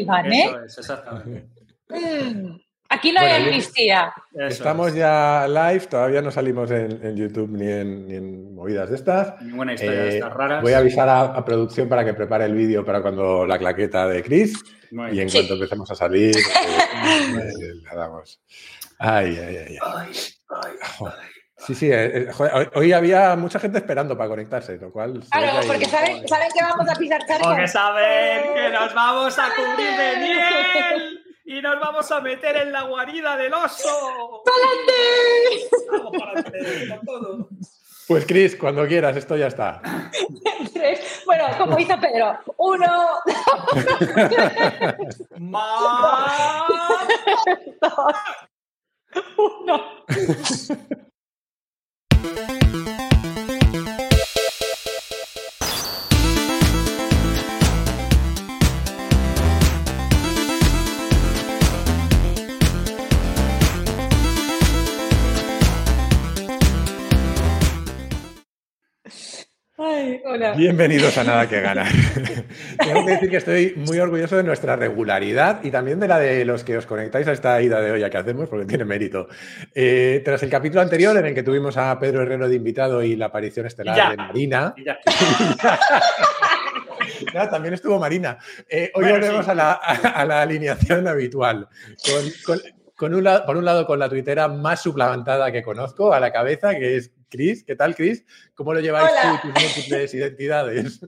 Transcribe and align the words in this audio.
Iván, 0.00 0.32
¿eh? 0.32 0.44
Eso 0.44 0.60
es, 0.64 0.78
exactamente. 0.78 1.46
Mm, 1.88 2.56
Aquí 2.88 3.10
no 3.10 3.18
hay 3.20 3.26
Bueno, 3.30 3.44
yo- 3.46 3.50
amnistía. 3.50 4.12
Estamos 4.48 4.88
es. 4.90 4.94
ya 4.94 5.46
live, 5.48 5.86
todavía 5.86 6.22
no 6.22 6.30
salimos 6.30 6.70
en, 6.70 7.04
en 7.04 7.16
YouTube 7.16 7.50
ni 7.50 7.66
en, 7.68 8.06
ni 8.06 8.14
en 8.14 8.54
movidas 8.54 8.88
de 8.90 8.94
estas. 8.96 9.42
Ninguna 9.42 9.74
historia 9.74 10.02
de 10.02 10.08
Eh, 10.08 10.14
estas 10.18 10.32
raras. 10.32 10.62
voy 10.62 10.72
a 10.72 10.78
avisar 10.78 11.08
a, 11.08 11.20
a 11.22 11.44
producción 11.44 11.88
para 11.88 12.04
que 12.04 12.14
prepare 12.14 12.44
el 12.44 12.54
vídeo 12.54 12.84
para 12.84 13.02
cuando 13.02 13.44
la 13.44 13.58
claqueta 13.58 14.06
de 14.06 14.22
Chris 14.22 14.62
Muy 14.92 15.08
y 15.08 15.12
bien. 15.14 15.22
en 15.24 15.30
Sí. 15.30 15.38
cuanto 15.38 15.54
empecemos 15.54 15.90
a 15.90 15.94
salir, 15.96 16.36
eh, 16.36 16.40
eh, 17.38 17.74
le 17.82 17.96
damos. 17.96 18.40
Ay, 19.00 19.36
ay, 19.36 19.56
ay. 19.56 19.76
ay. 19.82 20.10
Ay, 20.48 20.72
ay. 21.00 21.28
Sí, 21.58 21.74
sí, 21.74 21.90
eh, 21.90 22.18
eh, 22.18 22.32
joder, 22.32 22.70
hoy, 22.74 22.92
había 22.92 23.34
mucha 23.34 23.58
gente 23.58 23.78
esperando 23.78 24.16
para 24.16 24.28
conectarse, 24.28 24.76
lo 24.76 24.92
cual... 24.92 25.20
Claro, 25.30 25.66
porque 25.66 25.86
saben, 25.86 26.28
saben 26.28 26.48
que 26.52 26.62
vamos 26.62 26.88
a 26.88 26.94
pisar 26.94 27.26
charcos. 27.26 27.48
Porque 27.48 27.66
saben 27.66 28.54
que 28.54 28.68
nos 28.70 28.94
vamos 28.94 29.38
a 29.38 29.48
cubrir 29.54 29.96
de 29.96 30.16
miel 30.18 31.24
y 31.46 31.62
nos 31.62 31.80
vamos 31.80 32.10
a 32.12 32.20
meter 32.20 32.56
en 32.56 32.72
la 32.72 32.82
guarida 32.82 33.36
del 33.36 33.54
oso. 33.54 34.42
Vamos 35.90 36.12
para 36.18 36.32
adelante, 36.32 36.88
con 36.88 37.06
todo. 37.06 37.48
Pues 38.06 38.24
Chris, 38.26 38.54
cuando 38.54 38.86
quieras, 38.86 39.16
esto 39.16 39.36
ya 39.36 39.48
está. 39.48 39.80
Bueno, 41.24 41.44
como 41.58 41.78
hizo 41.78 41.98
Pedro. 41.98 42.38
Uno, 42.58 42.86
¡Mamá! 45.38 46.66
dos, 47.80 48.14
uno. 49.62 49.82
Thank 52.34 52.50
you. 52.50 52.55
Ay, 69.78 70.22
hola. 70.24 70.52
Bienvenidos 70.54 71.18
a 71.18 71.24
Nada 71.24 71.46
que 71.46 71.60
Ganar. 71.60 71.86
Tengo 72.82 73.04
que 73.04 73.12
decir 73.12 73.28
que 73.28 73.36
estoy 73.36 73.74
muy 73.76 73.98
orgulloso 73.98 74.36
de 74.38 74.42
nuestra 74.42 74.74
regularidad 74.74 75.62
y 75.62 75.70
también 75.70 76.00
de 76.00 76.08
la 76.08 76.18
de 76.18 76.46
los 76.46 76.64
que 76.64 76.78
os 76.78 76.86
conectáis 76.86 77.28
a 77.28 77.32
esta 77.32 77.60
ida 77.60 77.82
de 77.82 77.90
olla 77.92 78.08
que 78.08 78.16
hacemos, 78.16 78.48
porque 78.48 78.64
tiene 78.64 78.86
mérito. 78.86 79.28
Eh, 79.74 80.22
tras 80.24 80.42
el 80.42 80.48
capítulo 80.48 80.80
anterior 80.80 81.14
en 81.18 81.26
el 81.26 81.34
que 81.34 81.42
tuvimos 81.42 81.76
a 81.76 81.98
Pedro 81.98 82.22
Herrero 82.22 82.48
de 82.48 82.56
invitado 82.56 83.02
y 83.02 83.16
la 83.16 83.26
aparición 83.26 83.66
estelar 83.66 83.96
Ya. 83.96 84.10
de 84.12 84.16
Marina, 84.16 84.74
Y 84.78 84.84
ya. 84.84 84.98
Ya, 87.32 87.48
también 87.48 87.72
estuvo 87.74 87.98
Marina. 87.98 88.38
Eh, 88.68 88.90
hoy 88.94 89.04
Bueno, 89.04 89.18
volvemos 89.18 89.44
sí. 89.44 89.50
a, 89.50 89.54
la, 89.54 89.72
a- 89.72 89.92
a 90.20 90.24
la 90.26 90.42
alineación 90.42 91.06
habitual. 91.08 91.68
Con, 92.04 92.24
con- 92.44 92.62
con 92.94 93.14
un 93.14 93.24
lado, 93.24 93.44
por 93.44 93.56
un 93.58 93.64
lado, 93.66 93.86
con 93.86 93.98
la 93.98 94.08
tuitera 94.08 94.48
más 94.48 94.82
suplantada 94.82 95.52
que 95.52 95.62
conozco 95.62 96.14
a 96.14 96.20
la 96.20 96.32
cabeza, 96.32 96.74
que 96.74 96.96
es 96.96 97.10
Cris. 97.28 97.64
¿Qué 97.64 97.74
tal, 97.76 97.94
Cris? 97.94 98.24
¿Cómo 98.54 98.72
lo 98.74 98.80
lleváis 98.80 99.10
Hola. 99.10 99.40
tú 99.42 99.48
y 99.48 99.52
tus 99.52 99.62
múltiples 99.62 100.14
identidades? 100.14 101.00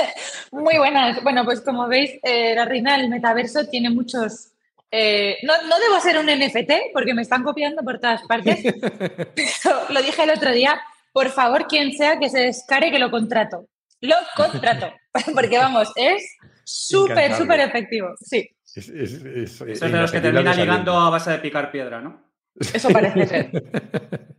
Muy 0.52 0.76
buenas. 0.78 1.22
Bueno, 1.22 1.44
pues 1.44 1.60
como 1.60 1.88
veis, 1.88 2.12
eh, 2.22 2.54
la 2.54 2.64
reina 2.64 2.96
del 2.98 3.08
metaverso 3.08 3.66
tiene 3.68 3.90
muchos. 3.90 4.50
eh, 4.90 5.38
no, 5.42 5.54
no 5.68 5.78
debo 5.78 5.98
ser 6.00 6.18
un 6.18 6.26
NFT 6.26 6.92
porque 6.92 7.14
me 7.14 7.22
están 7.22 7.42
copiando 7.42 7.82
por 7.82 7.98
todas 7.98 8.22
partes. 8.24 8.60
Pero 8.62 9.76
lo 9.88 10.02
dije 10.02 10.22
el 10.24 10.30
otro 10.30 10.52
día. 10.52 10.80
Por 11.12 11.28
favor, 11.30 11.66
quien 11.66 11.92
sea 11.92 12.18
que 12.18 12.28
se 12.30 12.40
descare, 12.40 12.90
que 12.90 12.98
lo 12.98 13.10
contrato. 13.10 13.68
Lo 14.00 14.16
contrato. 14.36 14.92
Porque 15.34 15.58
vamos, 15.58 15.92
es 15.96 16.24
súper, 16.64 17.34
súper 17.34 17.60
efectivo. 17.60 18.08
Sí, 18.20 18.48
Es, 18.74 18.88
es- 18.88 19.12
es- 19.14 19.60
Eso 19.60 19.66
es 19.66 19.80
de 19.80 19.88
los 19.90 20.10
que 20.12 20.20
termina 20.20 20.54
ligando 20.54 20.96
a 20.96 21.10
base 21.10 21.30
de 21.32 21.38
picar 21.38 21.70
piedra, 21.70 22.00
¿no? 22.00 22.31
Eso 22.74 22.88
parece 22.90 23.26
ser. 23.26 23.50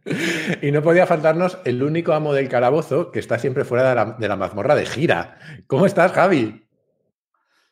Y 0.61 0.71
no 0.73 0.81
podía 0.83 1.07
faltarnos 1.07 1.57
el 1.63 1.81
único 1.81 2.11
amo 2.11 2.33
del 2.33 2.49
calabozo 2.49 3.09
que 3.09 3.19
está 3.19 3.39
siempre 3.39 3.63
fuera 3.63 3.87
de 3.89 3.95
la, 3.95 4.05
de 4.19 4.27
la 4.27 4.35
mazmorra 4.35 4.75
de 4.75 4.85
gira. 4.85 5.39
¿Cómo 5.65 5.85
estás, 5.85 6.11
Javi? 6.11 6.67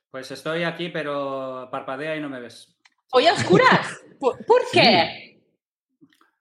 Pues 0.09 0.31
estoy 0.31 0.63
aquí, 0.63 0.87
pero 0.89 1.67
parpadea 1.69 2.15
y 2.15 2.21
no 2.21 2.29
me 2.29 2.39
ves. 2.39 2.73
Hoy 3.11 3.27
a 3.27 3.33
oscuras. 3.33 3.99
¿Por, 4.17 4.45
por 4.45 4.61
qué? 4.71 5.41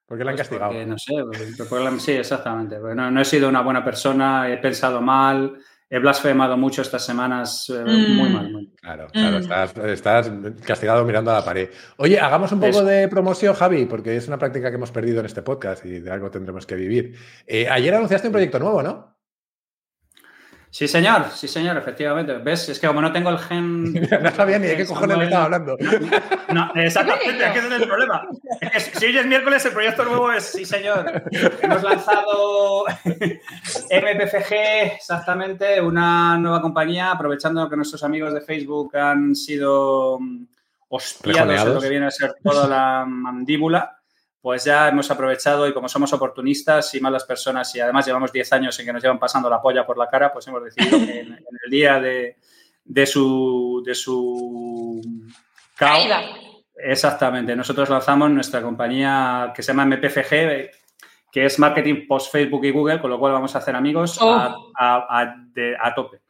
¿Por 0.07 0.17
qué 0.17 0.25
la 0.25 0.31
han 0.31 0.37
Pues 0.37 0.49
castigado? 0.49 0.71
porque, 0.73 0.87
no 0.87 0.97
sé, 0.99 1.15
porque- 1.25 1.65
porque- 1.69 2.01
sí, 2.01 2.13
exactamente. 2.13 2.77
porque 2.79 2.95
no, 2.95 3.11
no 3.11 3.21
he 3.21 3.25
sido 3.25 3.49
una 3.49 3.63
buena 3.63 3.85
persona, 3.85 4.49
he 4.49 4.59
pensado 4.59 5.01
mal, 5.01 5.59
he 5.91 5.99
blasfemado 5.99 6.57
mucho 6.57 6.83
estas 6.83 7.05
semanas, 7.05 7.69
eh, 7.69 7.83
Mm. 7.85 8.17
muy 8.17 8.29
mal, 8.31 8.45
muy 8.45 8.67
mal. 8.67 8.69
Claro, 8.81 9.09
claro, 9.13 9.39
Mm. 9.39 9.41
estás, 9.43 9.75
estás 9.77 10.31
castigado 10.65 11.05
mirando 11.05 11.33
a 11.33 11.35
la 11.35 11.45
pared. 11.45 11.69
Oye, 11.97 12.19
hagamos 12.21 12.53
un 12.53 12.61
poco 12.61 12.85
de 12.85 13.09
promoción, 13.09 13.55
Javi, 13.55 13.87
porque 13.87 14.17
es 14.17 14.29
una 14.29 14.39
práctica 14.39 14.71
que 14.71 14.77
hemos 14.77 14.93
perdido 14.93 15.21
en 15.21 15.27
este 15.27 15.43
podcast 15.43 15.85
y 15.85 15.99
de 16.01 16.11
algo 16.11 16.31
tendremos 16.31 16.65
que 16.65 16.77
vivir. 16.77 17.17
Eh, 17.47 17.69
ayer 17.69 17.93
anunciaste 17.95 18.29
un 18.29 18.33
proyecto 18.33 18.59
nuevo, 18.61 18.83
¿no? 18.83 19.20
Sí, 20.73 20.87
señor, 20.87 21.31
sí, 21.35 21.49
señor, 21.49 21.77
efectivamente. 21.77 22.35
¿Ves? 22.39 22.69
Es 22.69 22.79
que 22.79 22.87
como 22.87 23.03
no 23.03 23.13
tengo 23.13 23.31
el 23.31 23.39
gen. 23.39 23.93
no 24.23 24.31
sabía 24.31 24.59
ni 24.59 24.69
de 24.69 24.77
qué 24.77 24.87
cojones 24.87 25.19
me 25.19 25.25
estaba 25.25 25.45
hablando. 25.47 25.77
No, 26.55 26.73
exactamente, 26.77 27.45
es 27.45 27.53
que 27.53 27.59
ese 27.59 27.69
es 27.69 27.83
el 27.83 27.89
problema. 27.89 28.29
Es 28.73 28.89
que 28.89 28.99
si 28.99 29.07
hoy 29.07 29.19
es 29.19 29.27
miércoles, 29.27 29.65
el 29.65 29.73
proyecto 29.73 30.05
nuevo 30.05 30.31
es, 30.31 30.45
sí, 30.45 30.65
señor. 30.65 31.25
Hemos 31.61 31.83
lanzado 31.83 32.85
MPFG, 33.05 34.55
exactamente, 34.97 35.81
una 35.81 36.39
nueva 36.39 36.63
compañía, 36.63 37.11
aprovechando 37.11 37.69
que 37.69 37.77
nuestros 37.77 38.05
amigos 38.05 38.33
de 38.33 38.41
Facebook 38.41 38.97
han 38.97 39.35
sido 39.35 40.21
mm, 40.21 40.45
hostiados 40.89 41.67
en 41.67 41.75
lo 41.75 41.81
que 41.81 41.89
viene 41.89 42.07
a 42.07 42.11
ser 42.13 42.35
toda 42.43 42.69
la 42.69 43.05
mandíbula. 43.07 44.00
Pues 44.43 44.65
ya 44.65 44.89
hemos 44.89 45.11
aprovechado 45.11 45.69
y 45.69 45.75
como 45.75 45.89
somos 45.89 46.13
oportunistas 46.15 46.95
y 46.95 47.01
malas 47.01 47.25
personas 47.25 47.75
y 47.75 47.81
además 47.81 48.07
llevamos 48.07 48.33
10 48.33 48.53
años 48.55 48.79
en 48.81 48.87
que 48.87 48.93
nos 48.95 49.03
llevan 49.03 49.19
pasando 49.19 49.51
la 49.51 49.61
polla 49.61 49.85
por 49.87 49.99
la 49.99 50.09
cara, 50.09 50.33
pues 50.33 50.47
hemos 50.49 50.65
decidido 50.65 50.99
que 50.99 51.21
en, 51.21 51.33
en 51.35 51.47
el 51.65 51.71
día 51.71 52.01
de, 52.01 52.37
de 52.85 53.07
su, 53.07 53.83
de 53.85 53.95
su 53.95 55.01
cao, 55.77 55.95
Caída. 55.95 56.21
Exactamente. 56.75 57.55
Nosotros 57.55 57.91
lanzamos 57.91 58.31
nuestra 58.31 58.63
compañía 58.63 59.53
que 59.55 59.63
se 59.63 59.73
llama 59.75 59.85
MPFG, 59.85 60.71
que 61.31 61.45
es 61.45 61.59
Marketing 61.59 62.07
Post 62.09 62.33
Facebook 62.33 62.65
y 62.65 62.71
Google, 62.71 63.01
con 63.01 63.11
lo 63.11 63.19
cual 63.19 63.33
vamos 63.35 63.55
a 63.55 63.59
hacer 63.59 63.77
amigos 63.77 64.17
Oh. 64.23 64.33
a, 64.33 64.55
a- 64.75 65.21
a- 65.21 65.35
de- 65.53 65.77
a 65.79 65.95
tope. 65.95 66.23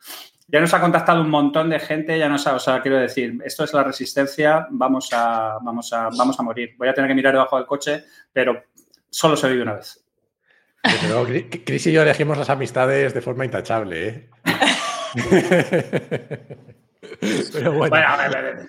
Ya 0.53 0.61
nos 0.61 0.75
ha 0.75 0.81
contactado 0.81 1.21
un 1.21 1.31
montón 1.31 1.71
de 1.71 1.79
gente, 1.79 2.19
ya 2.19 2.29
nos 2.29 2.45
ha, 2.47 2.55
o 2.55 2.59
sea, 2.59 2.81
quiero 2.83 2.99
decir, 2.99 3.39
esto 3.45 3.63
es 3.65 3.73
la 3.73 3.85
resistencia, 3.85 4.67
vamos 4.71 5.09
a, 5.13 5.59
vamos 5.63 5.93
a, 5.93 6.09
vamos 6.17 6.39
a 6.41 6.43
morir. 6.43 6.75
Voy 6.77 6.89
a 6.89 6.95
tener 6.95 7.09
que 7.09 7.15
mirar 7.15 7.33
debajo 7.35 7.57
del 7.57 7.67
coche, 7.67 8.05
pero 8.33 8.65
solo 9.09 9.37
se 9.37 9.49
vive 9.49 9.63
una 9.63 9.75
vez. 9.75 10.05
Pero 10.83 11.27
Cri- 11.27 11.63
Cris 11.65 11.87
y 11.87 11.93
yo 11.93 12.03
elegimos 12.03 12.37
las 12.39 12.51
amistades 12.51 13.15
de 13.15 13.21
forma 13.21 13.45
intachable, 13.45 14.09
¿eh? 14.09 14.29
Pero 17.53 17.73
bueno, 17.73 17.91
Bueno, 17.91 18.07
a 18.09 18.17
ver, 18.17 18.37
a 18.37 18.41
ver. 18.43 18.69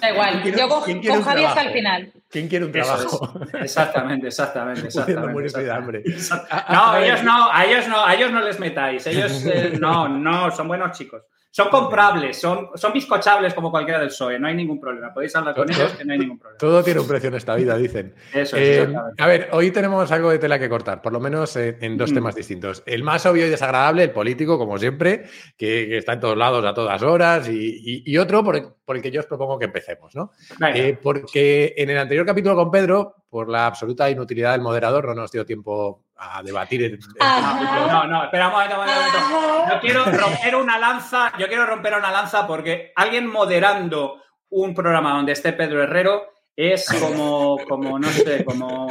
Da 0.00 0.10
igual. 0.10 0.30
¿Quién 0.42 0.42
quiere- 0.42 0.58
Yo 0.58 0.68
con, 0.68 0.82
con 1.02 1.16
un 1.18 1.22
Javi 1.22 1.44
hasta 1.44 1.62
el 1.62 1.72
final. 1.72 2.12
¿quién 2.30 2.48
quiere 2.48 2.64
un 2.64 2.72
trabajo? 2.72 3.34
es. 3.52 3.54
Exactamente, 3.62 4.26
exactamente, 4.28 4.88
No, 6.70 6.96
ellos 6.96 7.22
no, 7.24 7.50
a 7.52 7.64
ellos 7.64 7.88
no, 7.88 8.04
a 8.04 8.14
ellos 8.14 8.30
no 8.30 8.40
les 8.40 8.58
metáis. 8.60 9.06
Ellos 9.06 9.44
eh, 9.46 9.76
no, 9.80 10.08
no, 10.08 10.50
son 10.50 10.68
buenos 10.68 10.96
chicos. 10.96 11.22
Son 11.54 11.68
comprables, 11.68 12.40
son, 12.40 12.70
son 12.76 12.94
bizcochables 12.94 13.52
como 13.52 13.70
cualquiera 13.70 14.00
del 14.00 14.08
PSOE, 14.08 14.38
no 14.38 14.48
hay 14.48 14.54
ningún 14.54 14.80
problema. 14.80 15.12
Podéis 15.12 15.36
hablar 15.36 15.54
con 15.54 15.70
ellos 15.70 15.92
que 15.92 16.02
no 16.02 16.14
hay 16.14 16.18
ningún 16.18 16.38
problema. 16.38 16.56
Todo 16.58 16.82
tiene 16.82 17.00
un 17.00 17.06
precio 17.06 17.28
en 17.28 17.34
esta 17.34 17.54
vida, 17.56 17.76
dicen. 17.76 18.14
Eso 18.32 18.56
es, 18.56 18.88
Eh, 18.88 18.94
a 19.18 19.26
ver, 19.26 19.50
hoy 19.52 19.70
tenemos 19.70 20.10
algo 20.12 20.30
de 20.30 20.38
tela 20.38 20.58
que 20.58 20.70
cortar, 20.70 21.02
por 21.02 21.12
lo 21.12 21.20
menos 21.20 21.54
en 21.56 21.98
dos 21.98 22.10
Mm. 22.10 22.14
temas 22.14 22.34
distintos. 22.34 22.82
El 22.86 23.02
más 23.02 23.26
obvio 23.26 23.46
y 23.46 23.50
desagradable, 23.50 24.04
el 24.04 24.12
político, 24.12 24.56
como 24.56 24.78
siempre, 24.78 25.24
que, 25.58 25.88
que 25.88 25.98
está 25.98 26.14
en 26.14 26.20
todos 26.20 26.38
lados 26.38 26.64
a 26.64 26.72
todas 26.72 27.02
horas, 27.02 27.46
y, 27.50 27.52
y- 27.84 28.02
y 28.06 28.16
otro 28.16 28.42
por 28.42 28.56
el, 28.56 28.68
por 28.82 28.96
el 28.96 29.02
que 29.02 29.10
yo 29.10 29.20
os 29.20 29.26
propongo 29.26 29.58
que 29.58 29.66
empecemos, 29.66 30.14
¿no? 30.16 30.32
Eh, 30.74 30.98
porque 31.02 31.74
en 31.76 31.90
el 31.90 31.98
anterior 31.98 32.24
capítulo 32.24 32.56
con 32.56 32.70
Pedro, 32.70 33.16
por 33.28 33.50
la 33.50 33.66
absoluta 33.66 34.08
inutilidad 34.08 34.52
del 34.52 34.62
moderador, 34.62 35.06
no 35.06 35.14
nos 35.14 35.30
dio 35.30 35.44
tiempo 35.44 36.04
a 36.22 36.42
debatir. 36.42 36.82
el- 36.84 36.92
el- 36.94 37.00
Ajá. 37.20 37.86
No, 37.88 38.06
no, 38.06 38.24
espera 38.24 38.46
un 38.48 38.52
momento, 38.52 38.74
un 38.74 38.80
momento, 38.86 39.02
un 39.18 39.32
momento. 39.32 39.62
Ajá. 39.64 39.74
Yo 39.74 39.80
quiero 39.80 40.04
romper 40.04 40.56
una 40.56 40.78
lanza, 40.78 41.32
yo 41.38 41.46
quiero 41.48 41.66
romper 41.66 41.94
una 41.94 42.10
lanza 42.10 42.46
porque 42.46 42.92
alguien 42.96 43.26
moderando 43.26 44.22
un 44.50 44.74
programa 44.74 45.14
donde 45.14 45.32
esté 45.32 45.52
Pedro 45.52 45.82
Herrero 45.82 46.22
es 46.54 46.86
como, 47.00 47.56
como 47.68 47.98
no 47.98 48.08
sé, 48.08 48.44
como, 48.44 48.86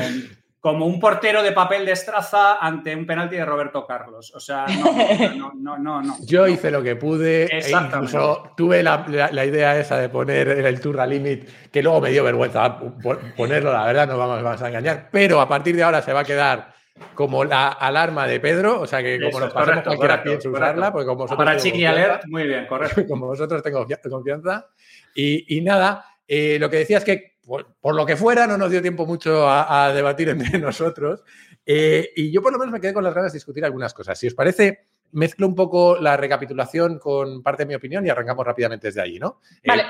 como 0.59 0.85
un 0.87 0.99
portero 0.99 1.43
de 1.43 1.51
papel 1.51 1.85
de 1.85 1.91
estraza 1.91 2.57
ante 2.59 2.95
un 2.95 3.05
penalti 3.05 3.35
de 3.35 3.45
Roberto 3.45 3.85
Carlos. 3.85 4.31
O 4.35 4.39
sea, 4.39 4.65
no, 4.67 5.33
no, 5.35 5.53
no, 5.55 5.77
no. 5.77 6.01
no. 6.01 6.15
Yo 6.25 6.47
hice 6.47 6.71
lo 6.71 6.81
que 6.81 6.95
pude, 6.95 7.43
e 7.43 7.57
Exactamente. 7.59 7.97
incluso 8.17 8.51
tuve 8.57 8.81
la, 8.81 9.05
la- 9.07 9.31
la 9.31 9.45
idea 9.45 9.77
esa 9.77 9.97
de 9.97 10.09
poner 10.09 10.47
el 10.49 10.81
Turra 10.81 11.05
Limit, 11.05 11.47
que 11.71 11.83
luego 11.83 12.01
me 12.01 12.09
dio 12.09 12.23
vergüenza 12.23 12.79
po- 12.79 12.93
ponerlo, 13.37 13.71
la 13.71 13.85
verdad, 13.85 14.07
no 14.07 14.17
vamos, 14.17 14.41
vamos 14.41 14.61
a 14.63 14.67
engañar, 14.67 15.09
pero 15.11 15.39
a 15.41 15.47
partir 15.47 15.75
de 15.75 15.83
ahora 15.83 16.01
se 16.01 16.13
va 16.13 16.21
a 16.21 16.25
quedar 16.25 16.73
como 17.15 17.43
la 17.43 17.69
alarma 17.69 18.27
de 18.27 18.39
Pedro, 18.39 18.81
o 18.81 18.87
sea 18.87 19.03
que 19.03 19.17
como 19.17 19.29
Eso 19.29 19.39
nos 19.39 19.47
es, 19.49 19.53
pasemos 19.53 19.65
correcto, 19.69 19.89
cualquiera 19.89 20.13
correcto, 20.15 20.29
piensa 20.29 20.49
correcto. 20.49 20.65
usarla, 20.65 20.91
porque 20.91 21.05
como 21.05 21.17
vosotros 21.19 21.37
Para 21.45 21.57
Chiqui 21.57 21.85
Alert, 21.85 22.23
muy 22.27 22.43
bien, 22.47 22.65
correcto. 22.67 23.05
como 23.07 23.27
vosotros 23.27 23.61
tengo 23.61 23.85
confi- 23.85 24.09
confianza. 24.09 24.67
Y, 25.13 25.61
nada, 25.61 26.05
eh, 26.27 26.57
lo 26.59 26.69
que 26.69 26.77
decía 26.77 26.97
es 26.97 27.03
que 27.03 27.37
por, 27.45 27.95
lo 27.95 28.05
que 28.05 28.15
fuera 28.15 28.47
no 28.47 28.57
nos 28.57 28.71
dio 28.71 28.81
tiempo 28.81 29.05
mucho 29.05 29.47
a, 29.49 29.91
debatir 29.93 30.29
entre 30.29 30.57
nosotros. 30.59 31.23
Eh, 31.65 32.11
y 32.15 32.31
yo 32.31 32.41
por 32.41 32.51
lo 32.51 32.59
menos 32.59 32.73
me 32.73 32.79
quedé 32.79 32.93
con 32.93 33.03
las 33.03 33.13
ganas 33.13 33.31
de 33.31 33.37
discutir 33.37 33.63
algunas 33.65 33.93
cosas. 33.93 34.17
Si 34.17 34.27
os 34.27 34.33
parece, 34.33 34.87
mezclo 35.11 35.47
un 35.47 35.55
poco 35.55 35.97
la 35.99 36.17
recapitulación 36.17 36.97
con 36.97 37.43
parte 37.43 37.63
de 37.63 37.67
mi 37.67 37.75
opinión 37.75 38.05
y 38.05 38.09
arrancamos 38.09 38.45
rápidamente 38.45 38.87
desde 38.87 39.01
allí, 39.01 39.19
¿no? 39.19 39.41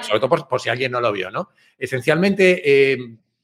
sobre 0.02 0.20
todo 0.20 0.46
por, 0.48 0.60
si 0.60 0.70
alguien 0.70 0.92
no 0.92 1.00
lo 1.00 1.12
vio, 1.12 1.30
¿no? 1.30 1.50
Esencialmente, 1.78 2.98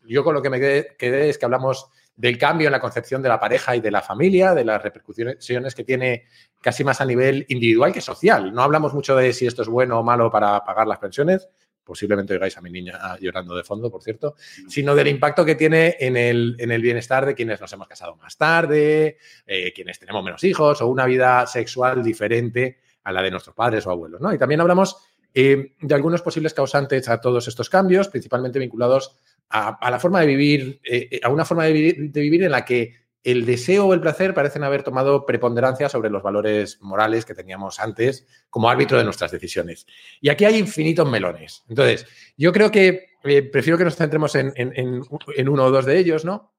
yo 0.07 0.23
con 0.23 0.33
lo 0.33 0.41
que 0.41 0.49
me 0.49 0.59
quedé 0.59 1.29
es 1.29 1.37
que 1.37 1.45
hablamos 1.45 1.89
del 2.17 2.37
cambio 2.37 2.67
en 2.67 2.71
la 2.71 2.79
concepción 2.79 3.21
de 3.21 3.29
la 3.29 3.39
pareja 3.39 3.75
y 3.75 3.79
de 3.79 3.91
la 3.91 4.01
familia, 4.01 4.53
de 4.53 4.65
las 4.65 4.81
repercusiones 4.81 5.75
que 5.75 5.83
tiene 5.83 6.25
casi 6.59 6.83
más 6.83 6.99
a 6.99 7.05
nivel 7.05 7.45
individual 7.47 7.93
que 7.93 8.01
social. 8.01 8.51
No 8.51 8.63
hablamos 8.63 8.93
mucho 8.93 9.15
de 9.15 9.31
si 9.33 9.45
esto 9.45 9.61
es 9.61 9.67
bueno 9.67 9.99
o 9.99 10.03
malo 10.03 10.31
para 10.31 10.63
pagar 10.65 10.87
las 10.87 10.97
pensiones, 10.97 11.47
posiblemente 11.83 12.33
oigáis 12.33 12.57
a 12.57 12.61
mi 12.61 12.71
niña 12.71 13.17
llorando 13.21 13.55
de 13.55 13.63
fondo, 13.63 13.89
por 13.89 14.03
cierto, 14.03 14.35
sino 14.67 14.95
del 14.95 15.07
impacto 15.07 15.45
que 15.45 15.55
tiene 15.55 15.95
en 15.99 16.17
el, 16.17 16.55
en 16.59 16.71
el 16.71 16.81
bienestar 16.81 17.25
de 17.25 17.35
quienes 17.35 17.61
nos 17.61 17.71
hemos 17.71 17.87
casado 17.87 18.15
más 18.17 18.35
tarde, 18.35 19.17
eh, 19.45 19.71
quienes 19.73 19.99
tenemos 19.99 20.23
menos 20.23 20.43
hijos 20.43 20.81
o 20.81 20.87
una 20.87 21.05
vida 21.05 21.45
sexual 21.45 22.03
diferente 22.03 22.79
a 23.03 23.11
la 23.11 23.21
de 23.21 23.31
nuestros 23.31 23.55
padres 23.55 23.85
o 23.85 23.91
abuelos. 23.91 24.19
¿no? 24.19 24.33
Y 24.33 24.37
también 24.37 24.59
hablamos 24.59 24.97
eh, 25.33 25.75
de 25.79 25.95
algunos 25.95 26.21
posibles 26.21 26.53
causantes 26.53 27.07
a 27.07 27.21
todos 27.21 27.47
estos 27.47 27.69
cambios, 27.69 28.09
principalmente 28.09 28.59
vinculados 28.59 29.17
a, 29.49 29.89
la 29.89 29.99
forma 29.99 30.21
de 30.21 30.27
vivir, 30.27 30.81
eh, 30.83 31.07
eh, 31.11 31.19
a 31.23 31.29
una 31.29 31.45
forma 31.45 31.65
de 31.65 31.73
vivir, 31.73 32.43
en 32.43 32.51
la 32.51 32.65
que 32.65 32.95
el 33.23 33.45
deseo 33.45 33.85
o 33.85 33.93
el 33.93 34.01
placer 34.01 34.33
parecen 34.33 34.63
haber 34.63 34.83
tomado 34.83 35.25
preponderancia 35.25 35.89
sobre 35.89 36.09
los 36.09 36.23
valores 36.23 36.79
morales 36.81 37.25
que 37.25 37.33
teníamos 37.33 37.79
antes 37.79 38.25
como 38.49 38.69
árbitro 38.69 38.97
de 38.97 39.03
nuestras 39.03 39.31
decisiones. 39.31 39.85
Y 40.21 40.29
aquí 40.29 40.45
hay 40.45 40.57
infinitos 40.57 41.09
melones. 41.09 41.63
Entonces, 41.67 42.05
yo 42.37 42.53
creo 42.53 42.71
que 42.71 43.09
eh, 43.23 43.41
prefiero 43.43 43.77
que 43.77 43.83
nos 43.83 43.95
centremos 43.95 44.35
en, 44.35 45.01
uno 45.49 45.63
o 45.65 45.71
dos 45.71 45.85
de 45.85 45.97
ellos, 45.97 46.23
¿no? 46.25 46.53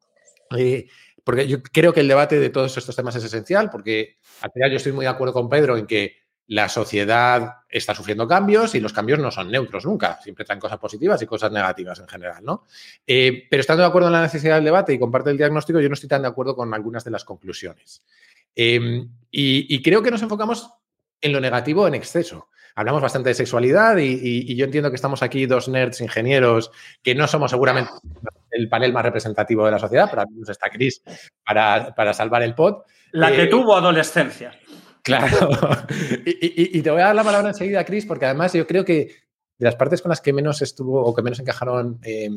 porque 1.25 1.47
yo 1.47 1.63
creo 1.63 1.93
que 1.93 2.01
el 2.01 2.09
debate 2.09 2.41
de 2.41 2.49
todos 2.49 2.75
estos 2.79 2.97
temas 2.97 3.15
es 3.17 3.25
esencial, 3.25 3.69
porque 3.69 4.17
al 4.41 4.51
final 4.51 4.71
yo 4.71 4.79
estoy 4.79 4.93
muy 4.93 5.05
de 5.05 5.11
acuerdo 5.11 5.35
con 5.35 5.51
Pedro 5.51 5.77
en 5.77 5.87
que 5.87 6.17
la 6.49 6.69
sociedad 6.69 7.59
está 7.69 7.95
sufriendo 7.95 8.27
cambios 8.27 8.75
y 8.75 8.81
los 8.81 8.95
cambios 8.95 9.19
no 9.19 9.31
son 9.31 9.51
neutros 9.51 9.85
nunca, 9.85 10.19
siempre 10.23 10.47
traen 10.47 10.59
cosas 10.59 10.79
positivas 10.79 11.21
y 11.21 11.27
cosas 11.27 11.53
negativas 11.53 12.01
en 12.01 12.09
general, 12.09 12.43
¿no? 12.43 12.65
Eh, 13.07 13.47
pero 13.51 13.61
estando 13.61 13.83
de 13.83 13.89
acuerdo 13.89 14.09
en 14.09 14.15
la 14.15 14.23
necesidad 14.23 14.55
del 14.55 14.65
debate 14.65 14.95
y 14.95 14.99
comparte 14.99 15.31
el 15.31 15.37
diagnóstico, 15.37 15.79
yo 15.79 15.89
no 15.89 15.95
estoy 15.95 16.09
tan 16.09 16.23
de 16.23 16.29
acuerdo 16.29 16.57
con 16.57 16.73
algunas 16.73 17.05
de 17.05 17.11
las 17.11 17.25
conclusiones. 17.25 18.03
Em, 18.55 19.11
y, 19.31 19.83
creo 19.83 20.03
que 20.03 20.11
nos 20.11 20.23
enfocamos 20.23 20.73
en 21.21 21.33
lo 21.33 21.41
negativo 21.41 21.87
en 21.87 21.95
exceso. 21.95 22.49
Hablamos 22.75 23.03
bastante 23.03 23.29
de 23.29 23.35
sexualidad 23.35 23.99
y, 23.99 24.57
yo 24.57 24.65
entiendo 24.65 24.91
que 24.91 24.97
estamos 24.97 25.23
aquí 25.23 25.45
dos 25.45 25.69
nerds 25.69 26.01
ingenieros 26.01 26.71
que 27.03 27.15
no 27.15 27.29
somos 27.29 27.51
seguramente 27.51 27.91
el 28.51 28.71
panel 28.71 28.95
más 28.95 29.05
representativo 29.05 29.67
de 29.67 29.73
la 29.73 29.79
sociedad, 29.79 30.09
pero 30.09 30.23
al 30.23 30.31
menos 30.31 30.49
está 30.49 30.71
Chris 30.71 31.03
para, 31.45 32.15
salvar 32.15 32.43
el 32.43 32.55
pod. 32.55 32.85
La 33.13 33.33
que 33.33 33.43
eh, 33.43 33.47
tuvo 33.49 33.77
adolescencia. 33.77 34.59
Claro. 35.09 35.49
y, 36.25 36.83
te 36.83 36.91
voy 36.91 37.01
a 37.01 37.07
dar 37.07 37.17
la 37.17 37.25
palabra 37.25 37.49
enseguida, 37.49 37.85
Cris, 37.85 38.07
porque 38.07 38.27
además 38.27 38.53
yo 38.53 38.67
creo 38.67 38.85
que 38.85 39.09
de 39.59 39.65
las 39.65 39.75
partes 39.75 40.03
con 40.03 40.11
las 40.11 40.21
que 40.21 40.33
menos 40.33 40.63
estuvo 40.63 41.03
o 41.03 41.15
que 41.15 41.23
menos 41.23 41.41
encajaron 41.41 41.99
eh, 42.05 42.31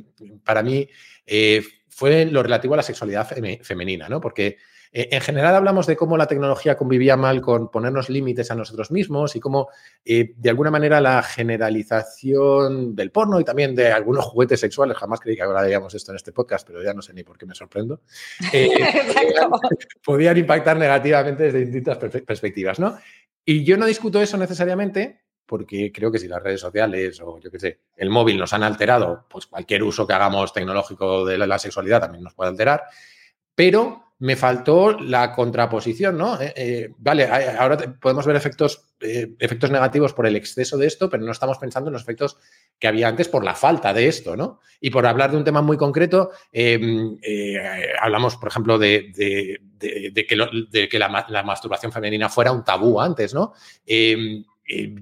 para 0.43 0.63
mí 0.63 0.87
eh, 1.25 1.61
fue 1.89 2.25
lo 2.25 2.41
relativo 2.41 2.73
a 2.73 2.77
la 2.77 2.83
sexualidad 2.83 3.27
femenina, 3.61 4.09
¿no? 4.09 4.19
Porque 4.19 4.57
eh, 4.93 5.09
en 5.11 5.21
general 5.21 5.55
hablamos 5.55 5.87
de 5.87 5.95
cómo 5.95 6.17
la 6.17 6.27
tecnología 6.27 6.75
convivía 6.75 7.15
mal 7.15 7.41
con 7.41 7.71
ponernos 7.71 8.09
límites 8.09 8.51
a 8.51 8.55
nosotros 8.55 8.91
mismos 8.91 9.35
y 9.35 9.39
cómo, 9.39 9.69
eh, 10.03 10.33
de 10.35 10.49
alguna 10.49 10.69
manera, 10.69 10.99
la 10.99 11.23
generalización 11.23 12.93
del 12.95 13.11
porno 13.11 13.39
y 13.39 13.45
también 13.45 13.73
de 13.73 13.91
algunos 13.91 14.25
juguetes 14.25 14.59
sexuales, 14.59 14.97
jamás 14.97 15.21
creí 15.21 15.37
que 15.37 15.43
hablaríamos 15.43 15.93
esto 15.95 16.11
en 16.11 16.17
este 16.17 16.33
podcast, 16.33 16.67
pero 16.67 16.83
ya 16.83 16.93
no 16.93 17.01
sé 17.01 17.13
ni 17.13 17.23
por 17.23 17.37
qué 17.37 17.45
me 17.45 17.55
sorprendo, 17.55 18.01
eh, 18.51 18.69
podían, 20.03 20.37
impactar 20.37 20.77
negativamente 20.77 21.43
desde 21.43 21.59
distintas 21.59 21.97
perspectivas, 21.97 22.79
¿no? 22.79 22.97
Y 23.45 23.63
yo 23.63 23.77
no 23.77 23.85
discuto 23.85 24.21
eso 24.21 24.37
necesariamente, 24.37 25.21
porque 25.45 25.91
creo 25.91 26.11
que 26.11 26.19
si 26.19 26.27
las 26.27 26.43
redes 26.43 26.59
sociales 26.59 27.19
o 27.21 27.39
yo 27.39 27.49
qué 27.49 27.59
sé, 27.59 27.79
el 27.95 28.09
móvil 28.09 28.37
nos 28.37 28.53
han 28.53 28.63
alterado, 28.63 29.25
pues 29.29 29.47
cualquier 29.47 29.83
uso 29.83 30.05
que 30.05 30.13
hagamos 30.13 30.53
tecnológico 30.53 31.25
de 31.25 31.37
la 31.37 31.59
sexualidad 31.59 32.01
también 32.01 32.23
nos 32.23 32.33
puede 32.33 32.49
alterar, 32.51 32.83
pero 33.61 34.15
me 34.17 34.35
faltó 34.35 34.97
la 34.99 35.31
contraposición, 35.31 36.17
¿no? 36.17 36.41
Eh, 36.41 36.51
eh, 36.55 36.89
vale, 36.97 37.27
ahora 37.27 37.77
podemos 38.01 38.25
ver 38.25 38.35
efectos, 38.35 38.87
eh, 38.99 39.35
efectos 39.37 39.69
negativos 39.69 40.13
por 40.13 40.25
el 40.25 40.35
exceso 40.35 40.79
de 40.79 40.87
esto, 40.87 41.11
pero 41.11 41.23
no 41.23 41.31
estamos 41.31 41.59
pensando 41.59 41.89
en 41.89 41.93
los 41.93 42.01
efectos 42.01 42.39
que 42.79 42.87
había 42.87 43.07
antes 43.07 43.27
por 43.27 43.43
la 43.43 43.53
falta 43.53 43.93
de 43.93 44.07
esto, 44.07 44.35
¿no? 44.35 44.61
Y 44.79 44.89
por 44.89 45.05
hablar 45.05 45.29
de 45.29 45.37
un 45.37 45.43
tema 45.43 45.61
muy 45.61 45.77
concreto, 45.77 46.31
em, 46.51 47.19
hablamos, 48.01 48.35
por 48.37 48.49
ejemplo, 48.49 48.79
de, 48.79 49.11
que, 49.79 50.97
la, 50.97 51.43
masturbación 51.43 51.91
femenina 51.91 52.29
fuera 52.29 52.51
un 52.51 52.63
tabú 52.63 52.99
antes, 52.99 53.31
¿no? 53.35 53.53
Em, 53.85 54.43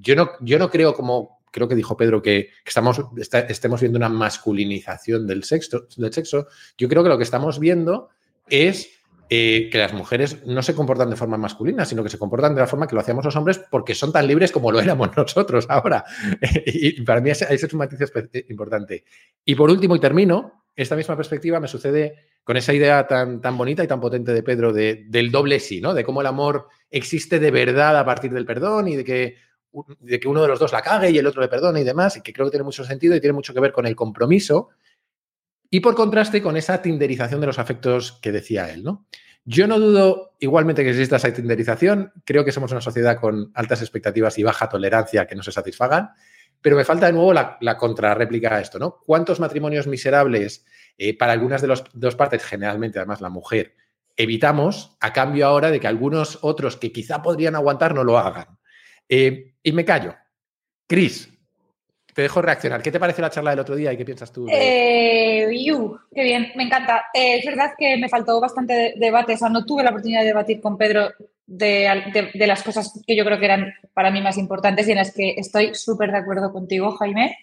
yo 0.01 0.17
¿no? 0.17 0.31
yo 0.41 0.59
no 0.59 0.69
creo 0.69 0.93
como 0.93 1.39
creo 1.51 1.67
que 1.67 1.75
dijo 1.75 1.97
Pedro 1.97 2.21
que, 2.21 2.49
estamos, 2.65 3.01
estemos 3.47 3.79
viendo 3.79 3.97
una 3.97 4.09
masculinización 4.09 5.25
del 5.25 5.45
sexo, 5.45 5.87
del 5.95 6.13
sexo. 6.13 6.47
Yo 6.77 6.89
creo 6.89 7.03
que 7.03 7.09
lo 7.09 7.17
que 7.17 7.23
estamos 7.23 7.57
viendo 7.59 8.09
es 8.49 8.99
eh, 9.31 9.69
que 9.71 9.77
las 9.77 9.93
mujeres 9.93 10.43
no 10.47 10.63
se 10.63 10.73
comportan 10.73 11.11
de 11.11 11.15
forma 11.15 11.37
masculina, 11.37 11.85
sino 11.85 12.03
que 12.03 12.09
se 12.09 12.17
comportan 12.17 12.55
de 12.55 12.61
la 12.61 12.67
forma 12.67 12.87
que 12.87 12.95
lo 12.95 13.01
hacíamos 13.01 13.23
los 13.23 13.35
hombres 13.35 13.61
porque 13.69 13.93
son 13.93 14.11
tan 14.11 14.25
libres 14.25 14.51
como 14.51 14.71
lo 14.71 14.79
éramos 14.79 15.09
nosotros 15.17 15.67
ahora. 15.69 16.03
y 16.65 17.01
para 17.03 17.21
mí 17.21 17.29
ese, 17.29 17.45
es 17.53 17.63
un 17.71 17.77
matiz 17.77 17.99
importante. 18.49 19.03
Y 19.45 19.53
por 19.53 19.69
último, 19.69 19.95
y 19.95 19.99
termino, 19.99 20.63
esta 20.75 20.95
misma 20.95 21.15
perspectiva 21.15 21.59
me 21.59 21.67
sucede 21.67 22.15
con 22.43 22.57
esa 22.57 22.73
idea 22.73 23.05
tan, 23.05 23.39
tan 23.39 23.55
bonita 23.55 23.83
y 23.83 23.87
tan 23.87 24.01
potente 24.01 24.33
de 24.33 24.41
Pedro 24.41 24.73
del 24.73 25.29
doble 25.29 25.59
sí, 25.59 25.79
¿no? 25.79 25.93
De 25.93 26.03
cómo 26.03 26.21
el 26.21 26.27
amor 26.27 26.67
existe 26.89 27.37
de 27.37 27.51
verdad 27.51 27.97
a 27.97 28.05
partir 28.05 28.31
del 28.31 28.47
perdón 28.47 28.87
y 28.87 28.95
de 28.95 29.03
que, 29.03 29.35
de 29.99 30.19
que 30.19 30.27
uno 30.27 30.41
de 30.41 30.47
los 30.47 30.57
dos 30.57 30.71
la 30.71 30.81
cague 30.81 31.11
y 31.11 31.19
el 31.19 31.27
otro 31.27 31.41
le 31.43 31.49
perdone 31.49 31.81
y 31.81 31.83
demás, 31.83 32.17
y 32.17 32.21
que 32.21 32.33
creo 32.33 32.47
que 32.47 32.51
tiene 32.51 32.63
mucho 32.63 32.83
sentido 32.83 33.15
y 33.15 33.19
tiene 33.19 33.33
mucho 33.33 33.53
que 33.53 33.59
ver 33.59 33.71
con 33.71 33.85
el 33.85 33.95
compromiso 33.95 34.69
y 35.69 35.79
por 35.81 35.95
contraste 35.95 36.41
con 36.41 36.57
esa 36.57 36.81
tinderización 36.81 37.41
de 37.41 37.47
los 37.47 37.59
afectos 37.59 38.13
que 38.21 38.31
decía 38.31 38.71
él, 38.71 38.83
¿no? 38.83 39.05
Yo 39.45 39.67
no 39.67 39.79
dudo 39.79 40.35
igualmente 40.39 40.83
que 40.83 40.91
exista 40.91 41.15
esa 41.15 41.33
tinderización, 41.33 42.11
creo 42.25 42.45
que 42.45 42.51
somos 42.51 42.71
una 42.71 42.81
sociedad 42.81 43.19
con 43.19 43.51
altas 43.55 43.81
expectativas 43.81 44.37
y 44.37 44.43
baja 44.43 44.69
tolerancia 44.69 45.25
que 45.25 45.35
no 45.35 45.43
se 45.43 45.51
satisfagan, 45.51 46.11
pero 46.61 46.75
me 46.75 46.83
falta 46.83 47.07
de 47.07 47.13
nuevo 47.13 47.33
la, 47.33 47.57
la 47.61 47.77
contrarréplica 47.77 48.55
a 48.55 48.61
esto, 48.61 48.79
¿no? 48.79 48.99
¿Cuántos 49.05 49.39
matrimonios 49.39 49.87
miserables 49.87 50.65
eh, 50.97 51.17
para 51.17 51.31
algunas 51.31 51.61
de 51.61 51.67
las 51.69 51.83
dos 51.93 52.15
partes, 52.15 52.43
generalmente 52.43 52.99
además 52.99 53.21
la 53.21 53.29
mujer, 53.29 53.75
evitamos 54.17 54.97
a 54.99 55.13
cambio 55.13 55.47
ahora 55.47 55.71
de 55.71 55.79
que 55.79 55.87
algunos 55.87 56.39
otros 56.41 56.75
que 56.75 56.91
quizá 56.91 57.21
podrían 57.21 57.55
aguantar 57.55 57.95
no 57.95 58.03
lo 58.03 58.17
hagan? 58.17 58.59
Eh, 59.07 59.55
y 59.63 59.71
me 59.71 59.85
callo. 59.85 60.15
Cris, 60.85 61.29
te 62.19 62.23
dejo 62.23 62.41
reaccionar. 62.41 62.81
¿Qué 62.81 62.91
te 62.91 62.99
parece 62.99 63.21
la 63.21 63.29
charla 63.29 63.51
del 63.51 63.61
otro 63.61 63.77
día 63.77 63.93
y 63.93 63.97
qué 63.97 64.03
piensas 64.03 64.29
tú? 64.29 64.45
Eh, 64.51 65.47
qué 66.13 66.21
bien, 66.21 66.51
me 66.55 66.63
encanta. 66.63 67.05
Eh, 67.13 67.37
es 67.37 67.45
verdad 67.45 67.71
que 67.77 67.95
me 67.95 68.09
faltó 68.09 68.41
bastante 68.41 68.93
debate, 68.97 69.35
o 69.35 69.37
sea, 69.37 69.47
no 69.47 69.65
tuve 69.65 69.83
la 69.83 69.91
oportunidad 69.91 70.19
de 70.19 70.27
debatir 70.27 70.59
con 70.59 70.77
Pedro 70.77 71.13
de, 71.47 72.29
las 72.33 72.61
cosas 72.61 73.01
que 73.07 73.15
yo 73.15 73.23
creo 73.23 73.39
que 73.39 73.45
eran 73.45 73.73
para 73.93 74.11
mí 74.11 74.21
más 74.21 74.37
importantes 74.37 74.85
y 74.85 74.91
en 74.91 74.97
las 74.97 75.13
que 75.13 75.35
estoy 75.37 75.73
súper 75.75 76.11
de 76.11 76.17
acuerdo 76.17 76.51
contigo, 76.51 76.91
Jaime. 76.97 77.37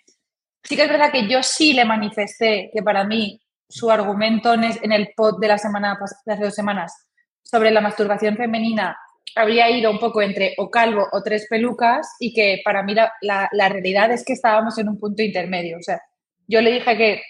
Sí 0.62 0.76
que 0.76 0.82
es 0.82 0.90
verdad 0.90 1.10
que 1.10 1.26
yo 1.26 1.42
sí 1.42 1.72
le 1.72 1.86
manifesté 1.86 2.68
que 2.70 2.82
para 2.82 3.04
mí 3.04 3.40
su 3.66 3.90
argumento 3.90 4.52
en 4.52 4.92
el 4.92 5.08
pod 5.16 5.40
de 5.40 5.48
la 5.48 5.56
semana 5.56 5.98
de 6.26 6.32
hace 6.34 6.44
dos 6.44 6.54
semanas 6.54 7.06
sobre 7.42 7.70
la 7.70 7.80
masturbación 7.80 8.36
femenina 8.36 8.94
habría 9.34 9.70
ido 9.70 9.90
un 9.90 9.98
poco 9.98 10.22
entre 10.22 10.54
o 10.56 10.70
calvo 10.70 11.06
o 11.12 11.22
tres 11.22 11.46
pelucas 11.48 12.08
y 12.18 12.32
que 12.32 12.60
para 12.64 12.82
mí 12.82 12.94
la, 12.94 13.12
la, 13.20 13.68
realidad 13.68 14.10
es 14.12 14.24
que 14.24 14.32
estábamos 14.32 14.78
en 14.78 14.88
un 14.88 14.98
punto 14.98 15.22
intermedio. 15.22 15.78
O 15.78 15.82
sea, 15.82 16.00
yo 16.46 16.60
le 16.60 16.72
dije 16.72 16.96
que 16.96 17.22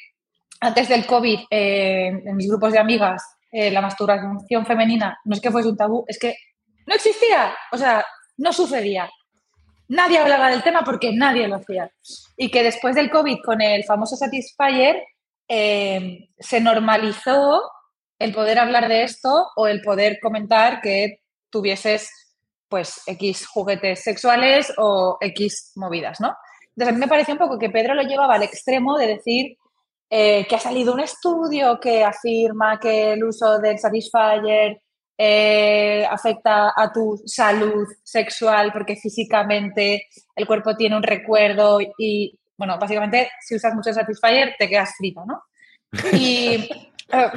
antes 0.61 0.89
del 0.89 1.07
COVID, 1.07 1.41
eh, 1.51 2.07
en 2.07 2.37
mis 2.37 2.49
grupos 2.49 2.73
de 2.73 2.79
amigas, 2.79 3.23
eh, 3.51 3.71
la 3.71 3.81
masturbación 3.81 4.67
femenina 4.67 5.19
no 5.25 5.35
es 5.35 5.41
que 5.41 5.51
fuese 5.51 5.69
un 5.69 5.77
tabú, 5.77 6.05
es 6.07 6.19
que 6.19 6.37
no 6.87 6.95
existía, 6.95 7.55
o 7.73 7.77
sea, 7.77 8.05
no 8.37 8.53
sucedía. 8.53 9.11
Nadie 9.89 10.19
hablaba 10.19 10.51
del 10.51 10.63
tema 10.63 10.83
porque 10.85 11.13
nadie 11.13 11.47
lo 11.49 11.57
hacía. 11.57 11.91
Y 12.37 12.51
que 12.51 12.63
después 12.63 12.95
del 12.95 13.11
COVID, 13.11 13.39
con 13.45 13.61
el 13.61 13.85
famoso 13.85 14.17
Satisfyer, 14.17 15.03
eh, 15.49 16.29
se 16.39 16.61
normalizó 16.61 17.63
el 18.19 18.33
poder 18.33 18.59
hablar 18.59 18.89
de 18.89 19.05
esto 19.05 19.49
o 19.55 19.69
el 19.69 19.81
poder 19.83 20.19
comentar 20.21 20.81
que 20.81 21.21
tuvieses 21.51 22.11
pues 22.69 23.01
X 23.07 23.47
juguetes 23.47 24.03
sexuales 24.03 24.73
o 24.77 25.19
X 25.21 25.73
movidas, 25.77 26.21
¿no? 26.21 26.37
Entonces 26.69 26.89
a 26.89 26.93
mí 26.93 26.99
me 26.99 27.09
pareció 27.09 27.35
un 27.35 27.39
poco 27.39 27.59
que 27.59 27.71
Pedro 27.71 27.95
lo 27.95 28.03
llevaba 28.03 28.35
al 28.35 28.43
extremo 28.43 28.99
de 28.99 29.07
decir 29.07 29.57
eh, 30.11 30.47
que 30.49 30.57
ha 30.57 30.61
salido 30.61 30.93
un 30.93 31.01
estudio 31.01 31.81
que 31.81 32.05
afirma 32.05 32.79
que 32.79 33.13
el 33.13 33.25
uso 33.25 33.59
del 33.59 33.79
Satisfyer 33.79 34.81
eh, 35.19 36.07
afecta 36.09 36.73
a 36.77 36.93
tu 36.93 37.21
salud 37.25 37.87
sexual 38.05 38.73
porque 38.73 38.97
físicamente 38.97 40.07
el 40.35 40.47
cuerpo 40.47 40.77
tiene 40.77 40.97
un 40.97 41.03
recuerdo 41.03 41.81
y 41.99 42.39
bueno, 42.57 42.79
básicamente 42.79 43.31
si 43.41 43.57
usas 43.57 43.75
mucho 43.75 43.93
Satisfyer 43.93 44.55
te 44.59 44.69
quedas 44.69 44.95
frito, 44.97 45.25
¿no? 45.27 45.43
Y 46.13 46.69
eh, 47.13 47.31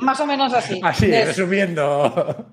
más 0.00 0.20
o 0.20 0.26
menos 0.26 0.52
así. 0.52 0.80
Así, 0.82 1.10
resumiendo. 1.10 2.46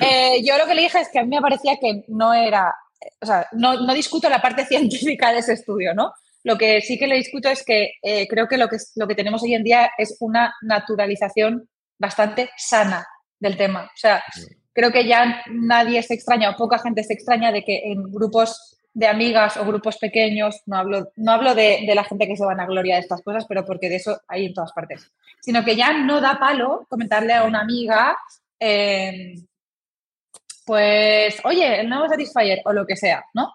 Eh, 0.00 0.42
yo 0.44 0.56
lo 0.58 0.66
que 0.66 0.74
le 0.74 0.82
dije 0.82 1.00
es 1.00 1.08
que 1.08 1.18
a 1.18 1.22
mí 1.22 1.28
me 1.28 1.40
parecía 1.40 1.76
que 1.78 2.04
no 2.08 2.32
era, 2.32 2.74
o 3.20 3.26
sea, 3.26 3.46
no, 3.52 3.74
no, 3.80 3.94
discuto 3.94 4.28
la 4.28 4.40
parte 4.40 4.64
científica 4.66 5.32
de 5.32 5.38
ese 5.38 5.54
estudio, 5.54 5.94
¿no? 5.94 6.12
Lo 6.44 6.58
que 6.58 6.80
sí 6.80 6.98
que 6.98 7.06
le 7.06 7.16
discuto 7.16 7.48
es 7.48 7.64
que 7.64 7.92
eh, 8.02 8.26
creo 8.26 8.48
que 8.48 8.56
lo, 8.56 8.68
que 8.68 8.78
lo 8.96 9.06
que 9.06 9.14
tenemos 9.14 9.42
hoy 9.42 9.54
en 9.54 9.62
día 9.62 9.90
es 9.96 10.16
una 10.20 10.54
naturalización 10.62 11.68
bastante 11.98 12.50
sana 12.56 13.06
del 13.38 13.56
tema. 13.56 13.84
O 13.84 13.96
sea, 13.96 14.22
creo 14.72 14.90
que 14.90 15.06
ya 15.06 15.42
nadie 15.50 16.02
se 16.02 16.14
extraña 16.14 16.50
o 16.50 16.56
poca 16.56 16.78
gente 16.78 17.04
se 17.04 17.12
extraña 17.12 17.52
de 17.52 17.62
que 17.62 17.92
en 17.92 18.02
grupos 18.10 18.78
de 18.94 19.06
amigas 19.06 19.56
o 19.56 19.64
grupos 19.64 19.96
pequeños, 19.98 20.60
no 20.66 20.76
hablo, 20.76 21.12
no 21.16 21.32
hablo 21.32 21.54
de, 21.54 21.90
la 21.94 22.04
gente 22.04 22.26
que 22.26 22.36
se 22.36 22.44
van 22.44 22.60
a 22.60 22.66
gloria 22.66 22.96
de 22.96 23.00
estas 23.00 23.22
cosas, 23.22 23.46
pero 23.48 23.64
porque 23.64 23.88
de 23.88 23.96
eso 23.96 24.20
hay 24.28 24.46
en 24.46 24.54
todas 24.54 24.72
partes, 24.72 25.10
sino 25.40 25.64
que 25.64 25.76
ya 25.76 25.92
no 26.04 26.20
da 26.20 26.38
palo 26.38 26.86
comentarle 26.88 27.32
a 27.32 27.44
una 27.44 27.60
amiga, 27.60 28.16
em, 28.58 29.46
pues, 30.64 31.40
oye, 31.44 31.80
el 31.80 31.88
nuevo 31.88 32.08
Satisfyer 32.08 32.60
o 32.64 32.72
lo 32.72 32.86
que 32.86 32.96
sea, 32.96 33.24
¿no? 33.34 33.54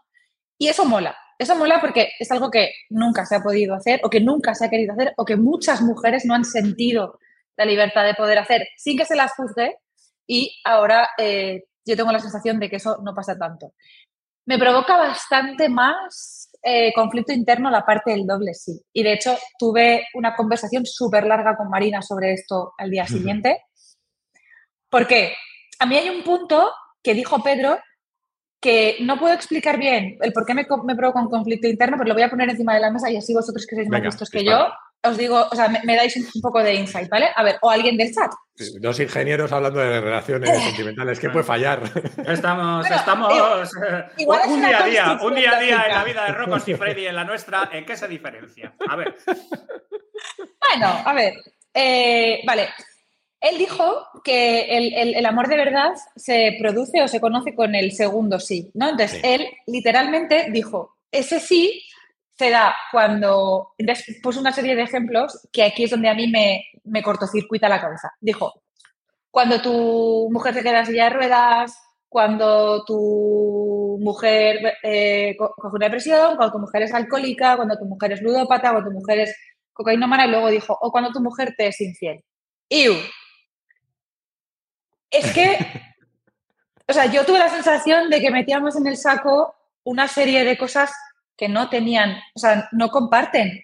Y 0.57 0.67
eso 0.67 0.85
mola. 0.85 1.15
Eso 1.39 1.55
mola 1.55 1.79
porque 1.79 2.09
es 2.19 2.31
algo 2.31 2.49
que 2.49 2.71
nunca 2.89 3.25
se 3.25 3.35
ha 3.35 3.41
podido 3.41 3.75
hacer 3.75 3.99
o 4.03 4.09
que 4.09 4.19
nunca 4.19 4.55
se 4.55 4.65
ha 4.65 4.69
querido 4.69 4.93
hacer 4.93 5.13
o 5.17 5.25
que 5.25 5.35
muchas 5.35 5.81
mujeres 5.81 6.25
no 6.25 6.33
han 6.33 6.45
sentido 6.45 7.19
la 7.55 7.65
libertad 7.65 8.05
de 8.05 8.15
poder 8.15 8.39
hacer 8.39 8.67
sin 8.75 8.97
que 8.97 9.05
se 9.05 9.15
las 9.15 9.33
juzgue 9.33 9.77
y 10.25 10.59
ahora 10.63 11.09
eh, 11.17 11.65
yo 11.85 11.95
tengo 11.95 12.11
la 12.11 12.19
sensación 12.19 12.59
de 12.59 12.69
que 12.69 12.77
eso 12.77 12.97
no 13.03 13.13
pasa 13.13 13.37
tanto. 13.37 13.73
Me 14.45 14.57
provoca 14.57 14.97
bastante 14.97 15.69
más 15.69 16.49
eh, 16.63 16.91
conflicto 16.93 17.33
interno 17.33 17.69
la 17.69 17.85
parte 17.85 18.11
del 18.11 18.25
doble 18.25 18.53
sí. 18.53 18.81
Y 18.91 19.03
de 19.03 19.13
hecho 19.13 19.37
tuve 19.59 20.07
una 20.15 20.35
conversación 20.35 20.85
súper 20.85 21.25
larga 21.25 21.55
con 21.55 21.69
Marina 21.69 22.01
sobre 22.01 22.33
esto 22.33 22.73
al 22.77 22.89
día 22.89 23.05
siguiente. 23.05 23.61
¿Por 24.89 25.05
qué? 25.05 25.35
A 25.79 25.85
mí 25.85 25.97
hay 25.97 26.09
un 26.09 26.23
punto 26.23 26.71
que 27.07 27.13
dijo 27.13 27.41
Pedro 27.41 27.79
que 28.59 28.97
no 28.99 29.17
puedo 29.17 29.33
explicar 29.33 29.79
bien 29.79 30.17
el 30.19 30.33
por 30.33 30.45
qué 30.45 30.53
me, 30.53 30.67
me 30.83 30.95
provoca 30.95 31.21
un 31.21 31.29
conflicto 31.29 31.65
interno, 31.65 31.95
pero 31.97 32.09
lo 32.09 32.13
voy 32.15 32.23
a 32.23 32.29
poner 32.29 32.49
encima 32.49 32.73
de 32.73 32.81
la 32.81 32.91
mesa 32.91 33.09
y 33.09 33.15
así 33.15 33.33
vosotros 33.33 33.65
que 33.65 33.77
sois 33.77 33.87
más 33.87 34.01
listos 34.01 34.29
que 34.29 34.43
yo, 34.43 34.67
os 35.03 35.15
digo, 35.15 35.47
o 35.49 35.55
sea, 35.55 35.69
me, 35.69 35.95
dais 35.95 36.17
un, 36.17 36.41
poco 36.41 36.61
de 36.61 36.73
insight, 36.73 37.07
¿vale? 37.07 37.29
A 37.33 37.43
ver, 37.43 37.57
o 37.61 37.69
alguien 37.69 37.95
del 37.95 38.13
chat. 38.13 38.29
dos 38.81 38.99
ingenieros 38.99 39.53
hablando 39.53 39.79
de 39.79 40.01
relaciones 40.01 40.49
sentimentales, 40.61 41.17
¿qué 41.17 41.29
puede 41.29 41.45
fallar? 41.45 41.81
Estamos, 42.27 42.89
estamos 42.91 43.71
eh, 43.81 44.05
un 44.17 44.59
día 44.59 44.83
a 44.83 44.85
día, 44.85 45.19
un 45.21 45.35
día 45.35 45.55
a 45.55 45.59
día 45.61 45.83
en 45.87 45.95
la 45.95 46.03
vida 46.03 46.25
de 46.25 46.31
Rocos 46.33 46.67
y 46.67 46.73
Freddy 46.73 47.05
en 47.05 47.15
la 47.15 47.23
nuestra, 47.23 47.69
¿en 47.71 47.85
qué 47.85 47.95
se 47.95 48.07
diferencia? 48.09 48.73
A 48.89 48.95
ver. 48.97 49.15
Bueno, 50.69 51.01
a 51.05 51.13
ver, 51.13 51.33
eh, 51.73 52.41
vale, 52.45 52.67
él 53.49 53.57
dijo 53.57 54.07
que 54.23 54.77
el, 54.77 55.25
amor 55.25 55.47
de 55.47 55.57
verdad 55.57 55.93
se 56.15 56.57
produce 56.59 57.01
o 57.01 57.07
se 57.07 57.21
conoce 57.21 57.55
con 57.55 57.75
el 57.75 57.91
segundo 57.91 58.39
sí, 58.39 58.71
¿no? 58.73 58.89
Entonces, 58.89 59.19
él 59.23 59.47
literalmente 59.65 60.47
dijo, 60.51 60.97
ese 61.11 61.39
sí 61.39 61.83
se 62.37 62.49
da 62.49 62.75
cuando, 62.91 63.73
puso 64.21 64.39
una 64.39 64.51
serie 64.51 64.75
de 64.75 64.83
ejemplos 64.83 65.47
que 65.51 65.63
aquí 65.63 65.85
es 65.85 65.91
donde 65.91 66.09
a 66.09 66.13
mí 66.13 66.27
me, 66.27 66.65
me 66.83 67.01
cortocircuita 67.01 67.69
la 67.69 67.81
cabeza. 67.81 68.11
Dijo, 68.19 68.61
cuando 69.31 69.61
tu 69.61 70.29
mujer 70.31 70.53
se 70.53 70.63
queda 70.63 70.79
en 70.79 70.85
silla 70.85 71.05
de 71.05 71.09
ruedas, 71.11 71.77
cuando 72.09 72.83
tu 72.85 73.97
mujer 74.01 74.77
eh, 74.83 75.35
coge 75.37 75.75
una 75.75 75.85
depresión, 75.85 76.35
cuando 76.35 76.53
tu 76.53 76.59
mujer 76.59 76.83
es 76.83 76.93
alcohólica, 76.93 77.55
cuando 77.55 77.77
tu 77.77 77.85
mujer 77.85 78.13
es 78.13 78.21
ludópata, 78.21 78.71
cuando 78.71 78.89
tu 78.89 78.95
mujer 78.95 79.19
es 79.19 79.35
cocainómana, 79.73 80.25
y 80.25 80.31
luego 80.31 80.49
dijo, 80.49 80.77
o 80.79 80.91
cuando 80.91 81.11
tu 81.11 81.21
mujer 81.21 81.53
te 81.57 81.67
es 81.67 81.79
infiel. 81.81 82.23
¡Iu! 82.69 82.93
Es 85.09 85.33
que, 85.33 85.57
o 86.87 86.93
sea, 86.93 87.05
yo 87.05 87.25
tuve 87.25 87.39
la 87.39 87.49
sensación 87.49 88.09
de 88.09 88.19
que 88.21 88.31
metíamos 88.31 88.75
en 88.75 88.87
el 88.87 88.97
saco 88.97 89.55
una 89.83 90.07
serie 90.07 90.43
de 90.43 90.57
cosas 90.57 90.91
que 91.37 91.47
no 91.47 91.69
tenían, 91.69 92.17
o 92.33 92.39
sea, 92.39 92.67
no 92.71 92.89
comparten 92.89 93.63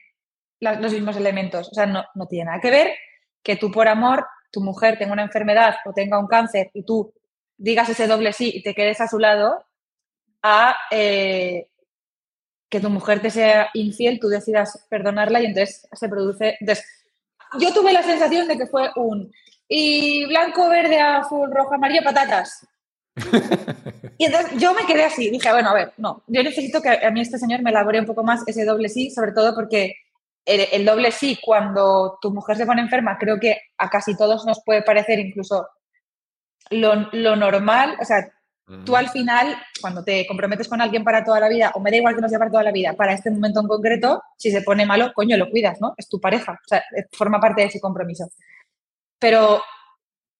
los 0.59 0.93
mismos 0.93 1.17
elementos. 1.17 1.69
O 1.69 1.73
sea, 1.73 1.85
no, 1.85 2.05
no 2.15 2.27
tiene 2.27 2.45
nada 2.45 2.61
que 2.61 2.71
ver 2.71 2.93
que 3.41 3.57
tú 3.57 3.71
por 3.71 3.87
amor, 3.87 4.25
tu 4.51 4.61
mujer 4.61 4.97
tenga 4.97 5.13
una 5.13 5.23
enfermedad 5.23 5.75
o 5.85 5.93
tenga 5.93 6.19
un 6.19 6.27
cáncer 6.27 6.71
y 6.73 6.83
tú 6.83 7.13
digas 7.57 7.89
ese 7.89 8.07
doble 8.07 8.33
sí 8.33 8.51
y 8.55 8.63
te 8.63 8.73
quedes 8.73 9.01
a 9.01 9.07
su 9.07 9.19
lado, 9.19 9.65
a 10.41 10.75
eh, 10.91 11.67
que 12.69 12.79
tu 12.79 12.89
mujer 12.89 13.21
te 13.21 13.29
sea 13.29 13.69
infiel, 13.73 14.19
tú 14.19 14.29
decidas 14.29 14.85
perdonarla 14.89 15.41
y 15.41 15.45
entonces 15.47 15.87
se 15.91 16.09
produce... 16.09 16.57
Yo 17.59 17.73
tuve 17.73 17.93
la 17.93 18.01
sensación 18.01 18.47
de 18.47 18.57
que 18.57 18.65
fue 18.65 18.89
un 18.95 19.31
y 19.75 20.25
blanco, 20.25 20.69
verde, 20.69 20.99
azul, 20.99 21.51
rojo, 21.51 21.73
amarillo, 21.73 22.03
patatas. 22.03 22.67
y 24.19 24.25
entonces 24.25 24.51
yo 24.59 24.71
me 24.75 24.85
quedé 24.85 25.03
así, 25.05 25.31
dije, 25.31 25.51
bueno, 25.51 25.69
a 25.69 25.73
ver, 25.73 25.93
no, 25.97 26.21
yo 26.27 26.43
necesito 26.43 26.79
que 26.79 26.89
a 26.89 27.09
mí 27.09 27.21
este 27.21 27.39
señor 27.39 27.63
me 27.63 27.71
elabore 27.71 27.99
un 27.99 28.05
poco 28.05 28.23
más 28.23 28.47
ese 28.47 28.65
doble 28.65 28.87
sí, 28.87 29.09
sobre 29.09 29.31
todo 29.31 29.55
porque 29.55 29.95
el, 30.45 30.85
doble 30.85 31.11
sí, 31.11 31.39
cuando 31.43 32.19
tu 32.21 32.31
mujer 32.31 32.55
se 32.55 32.67
pone 32.67 32.83
enferma, 32.83 33.17
creo 33.17 33.39
que 33.39 33.61
a 33.79 33.89
casi 33.89 34.15
todos 34.15 34.45
nos 34.45 34.61
puede 34.63 34.83
parecer 34.83 35.17
incluso 35.17 35.67
lo, 36.69 37.09
lo 37.11 37.35
normal, 37.35 37.97
o 37.99 38.05
sea, 38.05 38.31
tú 38.85 38.95
al 38.95 39.09
final, 39.09 39.57
cuando 39.81 40.03
te 40.03 40.27
comprometes 40.27 40.67
con 40.67 40.81
alguien 40.81 41.03
para 41.03 41.23
toda 41.23 41.39
la 41.39 41.49
vida, 41.49 41.71
o 41.73 41.79
me 41.79 41.89
da 41.89 41.97
igual 41.97 42.13
que 42.13 42.21
no 42.21 42.29
sea 42.29 42.37
para 42.37 42.51
toda 42.51 42.63
la 42.63 42.71
vida, 42.71 42.93
para 42.93 43.13
este 43.13 43.31
momento 43.31 43.59
en 43.59 43.67
concreto, 43.67 44.21
si 44.37 44.51
se 44.51 44.61
pone 44.61 44.85
malo, 44.85 45.11
coño, 45.15 45.35
lo 45.35 45.49
cuidas, 45.49 45.81
¿no? 45.81 45.95
Es 45.97 46.07
tu 46.07 46.19
pareja, 46.21 46.51
o 46.63 46.67
sea, 46.67 46.83
forma 47.11 47.39
parte 47.39 47.61
de 47.61 47.67
ese 47.69 47.79
compromiso. 47.79 48.29
Pero 49.23 49.63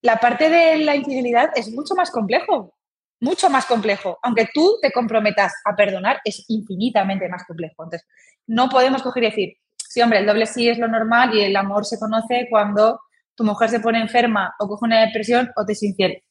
la 0.02 0.18
parte 0.18 0.50
de 0.50 0.76
la 0.76 0.94
infidelidad 0.94 1.48
es 1.54 1.72
mucho 1.72 1.94
más 1.94 2.10
complejo, 2.10 2.76
mucho 3.18 3.48
más 3.48 3.64
complejo. 3.64 4.18
Aunque 4.22 4.50
tú 4.52 4.76
te 4.82 4.92
comprometas 4.92 5.54
a 5.64 5.74
perdonar, 5.74 6.20
es 6.22 6.44
infinitamente 6.48 7.26
más 7.30 7.44
complejo. 7.46 7.82
Entonces, 7.82 8.06
no 8.46 8.68
podemos 8.68 9.02
coger 9.02 9.22
y 9.22 9.26
decir, 9.30 9.56
sí, 9.78 10.02
hombre, 10.02 10.18
el 10.18 10.26
doble 10.26 10.44
sí 10.44 10.68
es 10.68 10.76
lo 10.76 10.86
normal 10.86 11.34
y 11.34 11.40
el 11.40 11.56
amor 11.56 11.86
se 11.86 11.98
conoce 11.98 12.46
cuando 12.50 13.00
tu 13.34 13.42
mujer 13.42 13.70
se 13.70 13.80
pone 13.80 14.02
enferma 14.02 14.54
o 14.58 14.68
coge 14.68 14.84
una 14.84 15.00
depresión 15.00 15.50
o 15.56 15.64
te 15.64 15.72
es 15.72 15.82
infiel. 15.82 16.22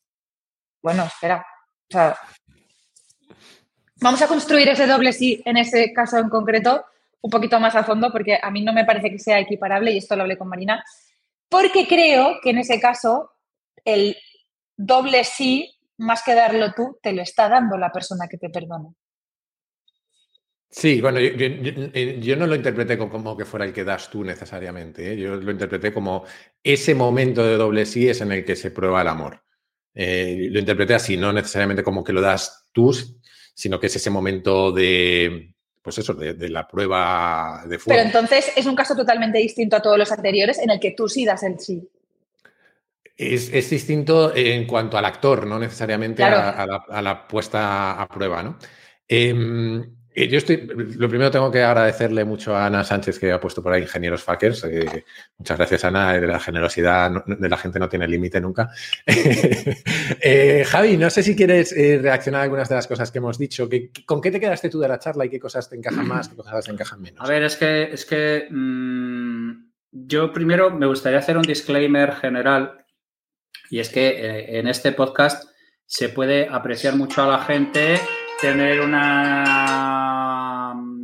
Bueno, 0.79 1.05
espera. 1.05 1.43
vamos 3.95 4.21
a 4.21 4.27
construir 4.27 4.69
ese 4.69 4.85
doble 4.85 5.11
sí 5.11 5.41
en 5.43 5.57
ese 5.57 5.91
caso 5.91 6.19
en 6.19 6.29
concreto 6.29 6.85
un 7.21 7.31
poquito 7.31 7.59
más 7.59 7.75
a 7.75 7.83
fondo 7.83 8.11
porque 8.11 8.37
a 8.39 8.51
mí 8.51 8.61
no 8.63 8.73
me 8.73 8.85
parece 8.85 9.09
que 9.09 9.17
sea 9.17 9.39
equiparable 9.39 9.91
y 9.91 9.97
esto 9.97 10.15
lo 10.15 10.21
hablé 10.21 10.37
con 10.37 10.49
Marina 10.49 10.83
porque 11.53 11.85
creo 11.87 12.39
que 12.41 12.49
en 12.49 12.57
ese 12.57 12.79
caso 12.79 13.29
el 13.85 14.17
doble 14.75 15.23
sí, 15.23 15.71
más 15.99 16.23
que 16.23 16.33
darlo 16.33 16.73
tú, 16.75 16.97
te 16.99 17.13
lo 17.13 17.21
está 17.21 17.47
dando 17.47 17.77
la 17.77 17.91
persona 17.91 18.27
que 18.27 18.39
te 18.39 18.49
perdona. 18.49 18.89
Sí, 20.67 20.99
bueno, 20.99 21.19
yo, 21.19 22.35
no 22.37 22.47
lo 22.47 22.55
interpreté 22.55 22.97
como 22.97 23.37
que 23.37 23.45
fuera 23.45 23.65
el 23.65 23.71
que 23.71 23.83
das 23.83 24.09
tú 24.09 24.23
necesariamente. 24.23 25.13
¿eh? 25.13 25.15
Yo 25.15 25.35
lo 25.35 25.51
interpreté 25.51 25.93
como 25.93 26.23
ese 26.63 26.95
momento 26.95 27.45
de 27.45 27.55
doble 27.55 27.85
sí 27.85 28.09
es 28.09 28.21
en 28.21 28.31
el 28.31 28.43
que 28.43 28.55
se 28.55 28.71
prueba 28.71 29.03
el 29.03 29.07
amor. 29.07 29.43
Eh, 29.93 30.47
lo 30.49 30.57
interpreté 30.57 30.95
así, 30.95 31.17
no 31.17 31.31
necesariamente 31.31 31.83
como 31.83 32.03
que 32.03 32.13
lo 32.13 32.21
das 32.21 32.65
tú, 32.71 32.91
sino 33.53 33.79
que 33.79 33.85
es 33.85 33.95
ese 33.95 34.09
momento 34.09 34.71
de, 34.71 35.52
pues 35.83 35.97
eso, 35.97 36.13
de, 36.13 36.49
la 36.49 36.65
prueba 36.65 37.63
de 37.67 37.77
fuego. 37.77 37.97
Pero 37.97 38.07
entonces 38.07 38.51
es 38.55 38.65
un 38.65 38.75
caso 38.75 38.95
totalmente 38.95 39.37
distinto 39.37 39.75
a 39.75 39.81
todos 39.81 39.97
los 39.97 40.11
anteriores 40.11 40.57
en 40.57 40.69
el 40.69 40.79
que 40.79 40.91
tú 40.91 41.09
sí 41.09 41.25
das 41.25 41.43
el 41.43 41.59
sí. 41.59 41.87
Es, 43.17 43.69
distinto 43.69 44.33
en 44.33 44.65
cuanto 44.65 44.97
al 44.97 45.05
actor, 45.05 45.45
no 45.45 45.59
necesariamente 45.59 46.23
a, 46.23 46.65
la, 47.01 47.27
puesta 47.27 48.01
a 48.01 48.07
prueba, 48.07 48.41
¿no? 48.41 48.57
Em, 49.07 49.81
eh, 49.81 50.02
yo 50.15 50.37
estoy, 50.37 50.57
lo 50.97 51.09
primero 51.09 51.31
tengo 51.31 51.49
que 51.49 51.63
agradecerle 51.63 52.23
mucho 52.23 52.55
a 52.55 52.67
Ana 52.67 52.83
Sánchez 52.83 53.17
que 53.17 53.31
ha 53.31 53.39
puesto 53.39 53.63
por 53.63 53.73
ahí 53.73 53.81
ingenieros 53.81 54.23
fuckers. 54.23 54.63
Eh, 54.65 55.03
muchas 55.37 55.57
gracias, 55.57 55.85
Ana. 55.85 56.13
De 56.13 56.27
la 56.27 56.39
generosidad 56.39 57.11
de 57.25 57.49
la 57.49 57.57
gente 57.57 57.79
no 57.79 57.89
tiene 57.89 58.07
límite 58.07 58.39
nunca. 58.39 58.69
Eh, 60.25 60.63
Javi, 60.65 60.97
no 60.97 61.09
sé 61.09 61.23
si 61.23 61.35
quieres 61.35 61.73
reaccionar 62.01 62.41
a 62.41 62.43
algunas 62.43 62.69
de 62.69 62.75
las 62.75 62.87
cosas 62.87 63.11
que 63.11 63.17
hemos 63.17 63.37
dicho. 63.37 63.67
¿Con 64.05 64.21
qué 64.21 64.31
te 64.31 64.39
quedaste 64.39 64.69
tú 64.69 64.79
de 64.79 64.87
la 64.87 64.99
charla 64.99 65.25
y 65.25 65.29
qué 65.29 65.39
cosas 65.39 65.69
te 65.69 65.75
encajan 65.75 66.07
más, 66.07 66.29
qué 66.29 66.35
cosas 66.35 66.65
te 66.65 66.71
encajan 66.71 67.01
menos? 67.01 67.23
A 67.23 67.27
ver, 67.27 67.43
es 67.43 67.55
que, 67.55 67.83
es 67.83 68.05
que 68.05 68.47
mm, 68.49 69.71
yo 69.91 70.31
primero 70.31 70.71
me 70.71 70.85
gustaría 70.85 71.19
hacer 71.19 71.37
un 71.37 71.43
disclaimer 71.43 72.15
general 72.15 72.85
y 73.69 73.79
es 73.79 73.89
que 73.89 74.59
en 74.59 74.67
este 74.67 74.91
podcast 74.91 75.49
se 75.85 76.09
puede 76.09 76.47
apreciar 76.49 76.95
mucho 76.95 77.23
a 77.23 77.27
la 77.27 77.39
gente 77.39 77.99
tener 78.43 78.81
una, 78.81 79.82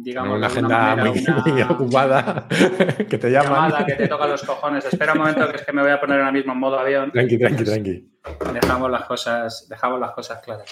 digamos, 0.09 0.37
una 0.37 0.47
agenda 0.47 0.95
muy, 0.95 1.61
ocupada 1.61 2.47
que 3.09 3.17
te 3.17 3.29
llaman. 3.29 3.85
que 3.85 3.93
te 3.93 4.07
toca 4.07 4.27
los 4.27 4.43
cojones. 4.43 4.85
Espera 4.85 5.13
un 5.13 5.19
momento 5.19 5.47
que 5.49 5.57
es 5.57 5.65
que 5.65 5.71
me 5.71 5.81
voy 5.81 5.91
a 5.91 5.99
poner 5.99 6.19
ahora 6.19 6.31
mismo 6.31 6.53
en 6.53 6.59
modo 6.59 6.79
avión. 6.79 7.11
Tranqui, 7.11 7.37
tranqui, 7.37 7.63
tranqui. 7.63 8.09
Dejamos 8.53 8.89
las 8.89 9.05
cosas, 9.05 9.67
dejamos 9.69 9.99
las 9.99 10.11
cosas 10.11 10.41
claras. 10.41 10.69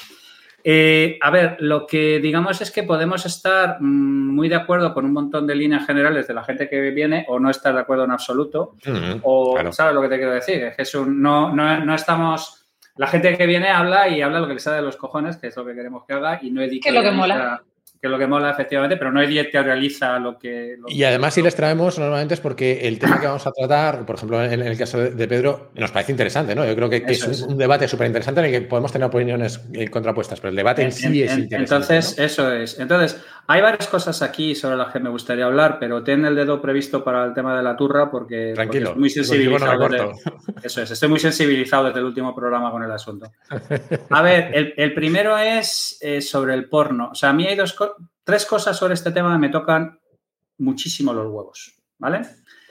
Eh, 0.63 1.19
a 1.21 1.29
ver, 1.29 1.55
lo 1.59 1.85
que 1.85 2.19
digamos 2.19 2.59
es 2.61 2.71
que 2.71 2.83
podemos 2.83 3.25
estar 3.25 3.77
mm, 3.79 4.35
muy 4.35 4.49
de 4.49 4.55
acuerdo 4.55 4.93
con 4.93 5.05
un 5.05 5.13
montón 5.13 5.45
de 5.45 5.55
líneas 5.55 5.85
generales 5.85 6.27
de 6.27 6.33
la 6.33 6.43
gente 6.43 6.67
que 6.67 6.81
viene 6.91 7.25
o 7.29 7.39
no 7.39 7.49
estar 7.49 7.73
de 7.73 7.81
acuerdo 7.81 8.05
en 8.05 8.11
absoluto. 8.11 8.75
o, 9.21 9.57
¿sabes 9.71 9.93
lo 9.93 10.01
que 10.01 10.09
te 10.09 10.17
quiero 10.17 10.33
decir? 10.33 10.63
Es 10.63 10.75
que 10.75 10.81
es 10.81 10.95
no, 10.95 11.53
no, 11.53 11.95
estamos... 11.95 12.65
La 12.95 13.05
gente 13.05 13.37
que 13.37 13.45
viene 13.45 13.69
habla 13.69 14.07
y 14.07 14.23
habla 14.23 14.39
lo 14.39 14.47
que 14.47 14.55
le 14.55 14.59
sale 14.59 14.77
de 14.77 14.81
los 14.81 14.97
cojones, 14.97 15.37
que 15.37 15.47
es 15.47 15.55
lo 15.55 15.63
que 15.63 15.75
queremos 15.75 16.03
que 16.07 16.13
haga, 16.13 16.39
y 16.41 16.49
no 16.49 16.63
edita. 16.63 16.83
Que 16.83 16.89
es 16.89 16.95
lo 16.95 17.07
que 17.07 17.15
mola 17.15 17.61
que 17.99 18.07
es 18.07 18.11
lo 18.11 18.19
que 18.19 18.27
mola 18.27 18.51
efectivamente, 18.51 18.97
pero 18.97 19.11
no 19.11 19.21
realiza 19.21 20.19
lo 20.19 20.37
que... 20.37 20.77
y 20.87 21.03
además 21.03 21.33
si 21.33 21.41
les 21.41 21.55
traemos 21.55 21.97
normalmente 21.97 22.33
es 22.33 22.39
porque 22.39 22.87
el 22.87 22.99
tema 22.99 23.19
que 23.19 23.27
vamos 23.27 23.45
a 23.47 23.51
tratar, 23.51 24.05
por 24.05 24.15
ejemplo, 24.15 24.43
en, 24.43 24.61
el 24.61 24.77
caso 24.77 24.97
de, 24.99 25.27
Pedro, 25.27 25.71
nos 25.75 25.91
parece 25.91 26.11
interesante, 26.11 26.55
¿no? 26.55 26.65
Yo 26.65 26.75
creo 26.75 26.89
que, 26.89 27.03
es, 27.07 27.41
un, 27.41 27.57
debate 27.57 27.87
súper 27.87 28.07
interesante 28.07 28.39
en 28.41 28.45
el 28.47 28.51
que 28.51 28.61
podemos 28.61 28.91
tener 28.91 29.07
opiniones 29.07 29.61
eh, 29.73 29.89
contrapuestas, 29.89 30.39
pero 30.39 30.49
el 30.49 30.55
debate 30.55 30.83
en, 30.83 30.91
sí 30.91 31.23
es 31.23 31.37
interesante. 31.37 31.55
Entonces, 31.55 32.19
eso 32.19 32.53
es. 32.53 32.79
Entonces, 32.79 33.21
hay 33.47 33.61
varias 33.61 33.87
cosas 33.87 34.21
aquí 34.21 34.55
sobre 34.55 34.75
las 34.75 34.91
que 34.91 34.99
me 34.99 35.09
gustaría 35.09 35.45
hablar, 35.45 35.77
pero 35.79 36.03
ten 36.03 36.25
el 36.25 36.35
dedo 36.35 36.61
previsto 36.61 37.03
para 37.03 37.25
el 37.25 37.33
tema 37.33 37.55
de 37.55 37.63
la 37.63 37.75
turra 37.77 38.11
porque, 38.11 38.51
Tranquilo, 38.53 38.95
muy 38.95 39.09
sensibilizado. 39.09 39.87
eso 40.61 40.81
es, 40.81 40.91
estoy 40.91 41.09
muy 41.09 41.19
sensibilizado 41.19 41.85
desde 41.85 41.99
el 41.99 42.05
último 42.05 42.35
programa 42.35 42.71
con 42.71 42.83
el 42.83 42.91
asunto. 42.91 43.31
A 44.09 44.21
ver, 44.21 44.73
el, 44.75 44.93
primero 44.93 45.37
es 45.37 45.97
eh, 46.01 46.21
sobre 46.21 46.53
el 46.53 46.67
porno. 46.67 47.09
O 47.11 47.15
sea, 47.15 47.29
a 47.29 47.33
mí 47.33 47.45
hay 47.45 47.55
dos 47.55 47.73
cosas 47.73 47.86
tres 48.23 48.45
cosas 48.45 48.77
sobre 48.77 48.93
este 48.93 49.11
tema 49.11 49.37
me 49.37 49.49
tocan 49.49 49.99
muchísimo 50.59 51.13
los 51.13 51.27
huevos, 51.27 51.75
¿vale? 51.97 52.21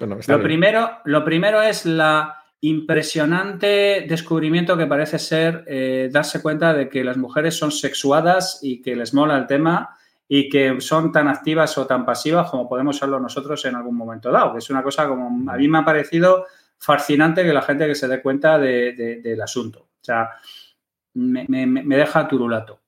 lo, 0.01 0.43
primero, 0.43 0.99
lo 1.05 1.25
primero 1.25 1.63
es 1.63 1.87
la 1.87 2.43
impresionante 2.61 4.07
descubrimiento 4.09 4.77
que 4.77 4.87
parece 4.87 5.19
ser 5.19 5.65
eh, 5.67 6.09
darse 6.11 6.43
cuenta 6.43 6.75
de 6.75 6.89
que 6.89 7.05
las 7.05 7.17
mujeres 7.17 7.57
son 7.57 7.71
sexuadas 7.71 8.61
y 8.63 8.83
que 8.83 8.97
les 8.97 9.15
mola 9.15 9.37
el 9.37 9.47
tema 9.47 9.97
y 10.29 10.49
que 10.49 10.81
son 10.81 11.13
tan 11.13 11.29
activas 11.29 11.79
o 11.79 11.87
tan 11.87 12.05
pasivas 12.05 12.51
como 12.51 12.69
podemos 12.69 12.97
serlo 12.97 13.21
nosotros 13.21 13.65
en 13.65 13.77
algún 13.77 13.97
momento 13.97 14.33
dado, 14.33 14.53
que 14.53 14.59
es 14.59 14.71
una 14.71 14.83
cosa 14.83 15.07
como 15.07 15.51
a 15.51 15.57
mí 15.57 15.69
me 15.69 15.79
ha 15.79 15.85
parecido 15.85 16.47
fascinante 16.79 17.45
que 17.45 17.53
la 17.53 17.63
gente 17.63 17.87
que 17.87 17.95
se 17.95 18.09
dé 18.09 18.21
cuenta 18.21 18.59
del 18.59 19.41
asunto. 19.41 19.81
O 19.81 20.05
sea, 20.07 20.31
me, 21.15 21.47
me 21.47 21.97
deja 21.97 22.27
turulato. 22.27 22.81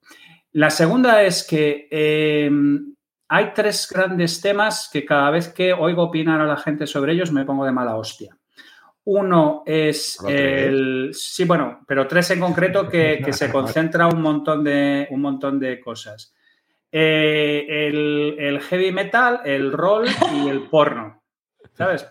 La 0.53 0.71
segunda 0.71 1.23
es 1.23 1.47
que 1.47 1.89
eh, 1.91 2.51
hay 3.29 3.53
tres 3.55 3.89
grandes 3.91 4.41
temas 4.41 4.89
que 4.91 5.05
cada 5.05 5.31
vez 5.31 5.49
que 5.53 5.73
oigo 5.73 6.05
opinar 6.05 6.41
a 6.41 6.47
la 6.47 6.57
gente 6.57 6.87
sobre 6.87 7.13
ellos 7.13 7.31
me 7.31 7.45
pongo 7.45 7.65
de 7.65 7.73
mala 7.73 7.97
hostia. 7.97 8.37
Uno 9.05 9.63
es 9.65 10.19
el. 10.27 11.11
Sí, 11.13 11.45
bueno, 11.45 11.81
pero 11.87 12.07
tres 12.07 12.31
en 12.31 12.41
concreto 12.41 12.89
que, 12.89 13.25
se 13.31 13.51
concentra 13.53 14.07
un 14.07 14.21
montón 14.21 14.63
de, 14.65 15.07
un 15.11 15.21
montón 15.21 15.59
de 15.59 15.81
cosas. 15.81 16.35
Eh, 16.91 17.89
el, 17.89 18.61
heavy 18.61 18.93
metal, 18.93 19.41
el 19.45 19.73
rol 19.73 20.07
y 20.35 20.49
el 20.49 20.63
porno. 20.69 21.23
¿Sabes? 21.73 22.07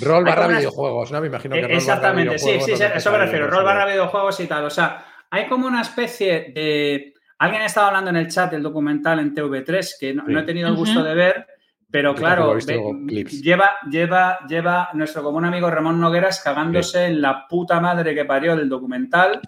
Rol 0.00 0.24
barra 0.24 0.48
videojuegos, 0.48 1.12
¿no? 1.12 1.20
Me 1.20 1.28
imagino 1.28 1.54
que 1.54 1.74
Exactamente, 1.74 2.38
sí, 2.38 2.60
sí, 2.60 2.72
eso 2.72 3.12
me 3.12 3.18
refiero. 3.18 3.48
Rol 3.48 3.64
barra 3.64 3.86
videojuegos 3.86 4.40
y 4.40 4.46
tal. 4.46 4.64
O 4.64 4.70
sea, 4.70 5.04
hay 5.30 5.46
como 5.46 5.66
una 5.66 5.82
especie 5.82 6.52
de 6.54 7.14
Alguien 7.38 7.62
ha 7.62 7.66
estado 7.66 7.88
hablando 7.88 8.10
en 8.10 8.16
el 8.16 8.28
chat 8.28 8.50
del 8.50 8.62
documental 8.62 9.18
en 9.18 9.34
TV3 9.34 9.90
que 10.00 10.14
no, 10.14 10.38
he 10.38 10.42
tenido 10.44 10.68
el 10.68 10.76
gusto 10.76 11.02
de 11.02 11.14
ver, 11.14 11.46
pero 11.90 12.14
claro, 12.14 12.58
lleva, 12.58 13.72
lleva, 13.90 14.38
lleva 14.48 14.88
nuestro 14.94 15.22
común 15.22 15.44
amigo 15.44 15.70
Ramón 15.70 16.00
Nogueras 16.00 16.40
cagándose 16.42 17.06
en 17.06 17.20
la 17.20 17.46
puta 17.46 17.78
madre 17.80 18.14
que 18.14 18.24
parió 18.24 18.56
del 18.56 18.68
documental 18.68 19.40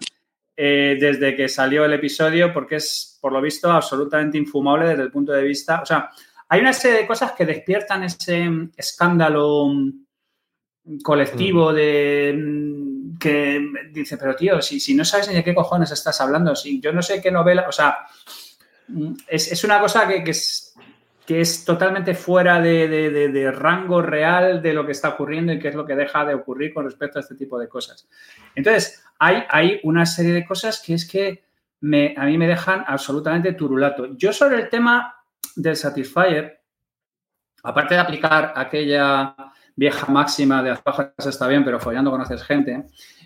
eh, 0.61 0.97
desde 0.99 1.37
que 1.37 1.47
salió 1.47 1.85
el 1.85 1.93
episodio, 1.93 2.51
porque 2.51 2.75
es, 2.75 3.17
por 3.21 3.31
lo 3.31 3.41
visto, 3.41 3.71
absolutamente 3.71 4.37
infumable 4.37 4.89
desde 4.89 5.03
el 5.03 5.11
punto 5.11 5.31
de 5.31 5.43
vista. 5.43 5.81
O 5.81 5.85
sea, 5.85 6.09
hay 6.49 6.59
una 6.59 6.73
serie 6.73 6.99
de 6.99 7.07
cosas 7.07 7.31
que 7.31 7.45
despiertan 7.45 8.03
ese 8.03 8.45
escándalo 8.75 9.71
colectivo 11.01 11.71
mm. 11.71 11.75
de 11.75 12.35
mm, 12.35 12.68
que 13.17 13.65
dice, 13.91 14.17
pero 14.17 14.35
tío, 14.35 14.61
si, 14.61 14.79
si 14.79 14.93
no 14.93 15.05
sabes 15.05 15.29
ni 15.29 15.35
de 15.35 15.43
qué 15.43 15.55
cojones 15.55 15.91
estás 15.91 16.19
hablando, 16.21 16.55
si 16.55 16.79
yo 16.79 16.91
no 16.91 17.01
sé 17.01 17.21
qué 17.21 17.31
novela, 17.31 17.65
o 17.67 17.71
sea, 17.71 17.99
mm, 18.87 19.13
es, 19.27 19.63
una 19.63 19.79
cosa 19.79 20.07
que, 20.07 20.29
es, 20.29 20.75
que 21.25 21.41
es 21.41 21.63
totalmente 21.63 22.13
fuera 22.13 22.59
de, 22.59 23.51
rango 23.55 24.01
real 24.01 24.61
de 24.61 24.73
lo 24.73 24.85
que 24.85 24.91
está 24.91 25.09
ocurriendo 25.09 25.53
y 25.53 25.59
qué 25.59 25.69
es 25.69 25.75
lo 25.75 25.85
que 25.85 25.95
deja 25.95 26.25
de 26.25 26.33
ocurrir 26.33 26.73
con 26.73 26.85
respecto 26.85 27.19
a 27.19 27.21
este 27.21 27.35
tipo 27.35 27.57
de 27.57 27.69
cosas. 27.69 28.07
Entonces, 28.55 29.03
hay, 29.17 29.43
hay 29.49 29.79
una 29.83 30.05
serie 30.05 30.33
de 30.33 30.45
cosas 30.45 30.81
que 30.85 30.93
es 30.95 31.07
que 31.07 31.43
me, 31.81 32.13
a 32.17 32.25
mí 32.25 32.37
me 32.37 32.47
dejan 32.47 32.83
absolutamente 32.85 33.53
turulato. 33.53 34.17
Yo 34.17 34.33
sobre 34.33 34.57
el 34.57 34.69
tema 34.69 35.15
del 35.55 35.75
Satisfyer, 35.75 36.61
aparte 37.63 37.93
de 37.93 37.99
aplicar 37.99 38.53
aquella 38.55 39.35
vieja 39.79 40.11
máxima 40.11 40.61
de 40.61 40.71
las 40.71 41.25
está 41.25 41.47
bien, 41.47 41.63
pero 41.63 41.79
follando 41.79 42.11
conoces 42.11 42.43
gente, 42.43 42.83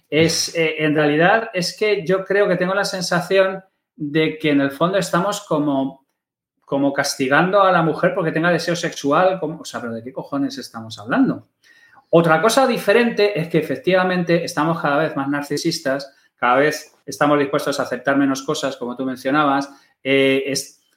es 0.07 0.55
eh, 0.55 0.75
en 0.85 0.95
realidad 0.95 1.49
es 1.51 1.75
que 1.75 2.05
yo 2.05 2.23
creo 2.23 2.47
que 2.47 2.57
tengo 2.57 2.75
la 2.75 2.85
sensación 2.85 3.63
de 3.95 4.37
que 4.37 4.51
en 4.51 4.61
el 4.61 4.69
fondo 4.69 4.99
estamos 4.99 5.41
como, 5.41 6.05
como 6.63 6.93
castigando 6.93 7.63
a 7.63 7.71
la 7.71 7.81
mujer 7.81 8.13
porque 8.13 8.31
tenga 8.31 8.51
deseo 8.51 8.75
sexual, 8.75 9.39
como, 9.39 9.61
o 9.61 9.65
sea, 9.65 9.81
pero 9.81 9.93
¿de 9.93 10.03
qué 10.03 10.13
cojones 10.13 10.57
estamos 10.59 10.99
hablando? 10.99 11.47
Otra 12.11 12.39
cosa 12.39 12.67
diferente 12.67 13.39
es 13.39 13.47
que 13.47 13.57
efectivamente 13.57 14.45
estamos 14.45 14.79
cada 14.79 14.97
vez 14.97 15.15
más 15.15 15.27
narcisistas, 15.27 16.13
cada 16.35 16.57
vez 16.57 16.95
estamos 17.03 17.39
dispuestos 17.39 17.79
a 17.79 17.83
aceptar 17.83 18.15
menos 18.15 18.43
cosas, 18.43 18.77
como 18.77 18.95
tú 18.95 19.05
mencionabas, 19.05 19.71
eh, 20.03 20.43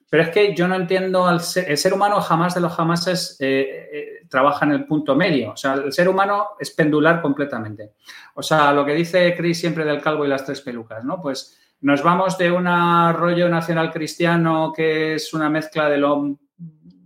pero 0.09 0.23
es 0.23 0.31
que 0.31 0.55
yo 0.55 0.69
no 0.69 0.77
entiendo, 0.77 1.27
al 1.27 1.41
ser, 1.41 1.71
el 1.71 1.77
ser 1.77 1.93
humano 1.93 2.21
jamás 2.21 2.55
de 2.55 2.61
los 2.61 2.73
jamases 2.73 3.37
eh, 3.41 3.89
eh, 3.93 4.27
trabaja 4.29 4.65
en 4.65 4.73
el 4.73 4.87
punto 4.87 5.17
medio. 5.17 5.53
O 5.53 5.57
sea, 5.57 5.75
el 5.75 5.93
ser 5.93 6.09
humano 6.09 6.51
es 6.61 6.71
pendular 6.71 7.21
completamente. 7.21 7.95
O 8.35 8.43
sea, 8.43 8.73
lo 8.73 8.85
que 8.85 8.95
dice 8.95 9.35
Chris 9.37 9.59
siempre 9.59 9.85
del 9.85 10.01
calvo 10.01 10.25
y 10.25 10.29
las 10.29 10.45
tres 10.45 10.61
pelucas, 10.61 11.05
¿no? 11.05 11.21
Pues 11.21 11.59
nos 11.81 12.03
vamos 12.03 12.39
de 12.39 12.51
un 12.51 12.67
rollo 13.15 13.49
nacional 13.49 13.93
cristiano 13.93 14.73
que 14.75 15.15
es 15.15 15.35
una 15.35 15.51
mezcla 15.51 15.89
de 15.89 15.99
lo, 15.99 16.39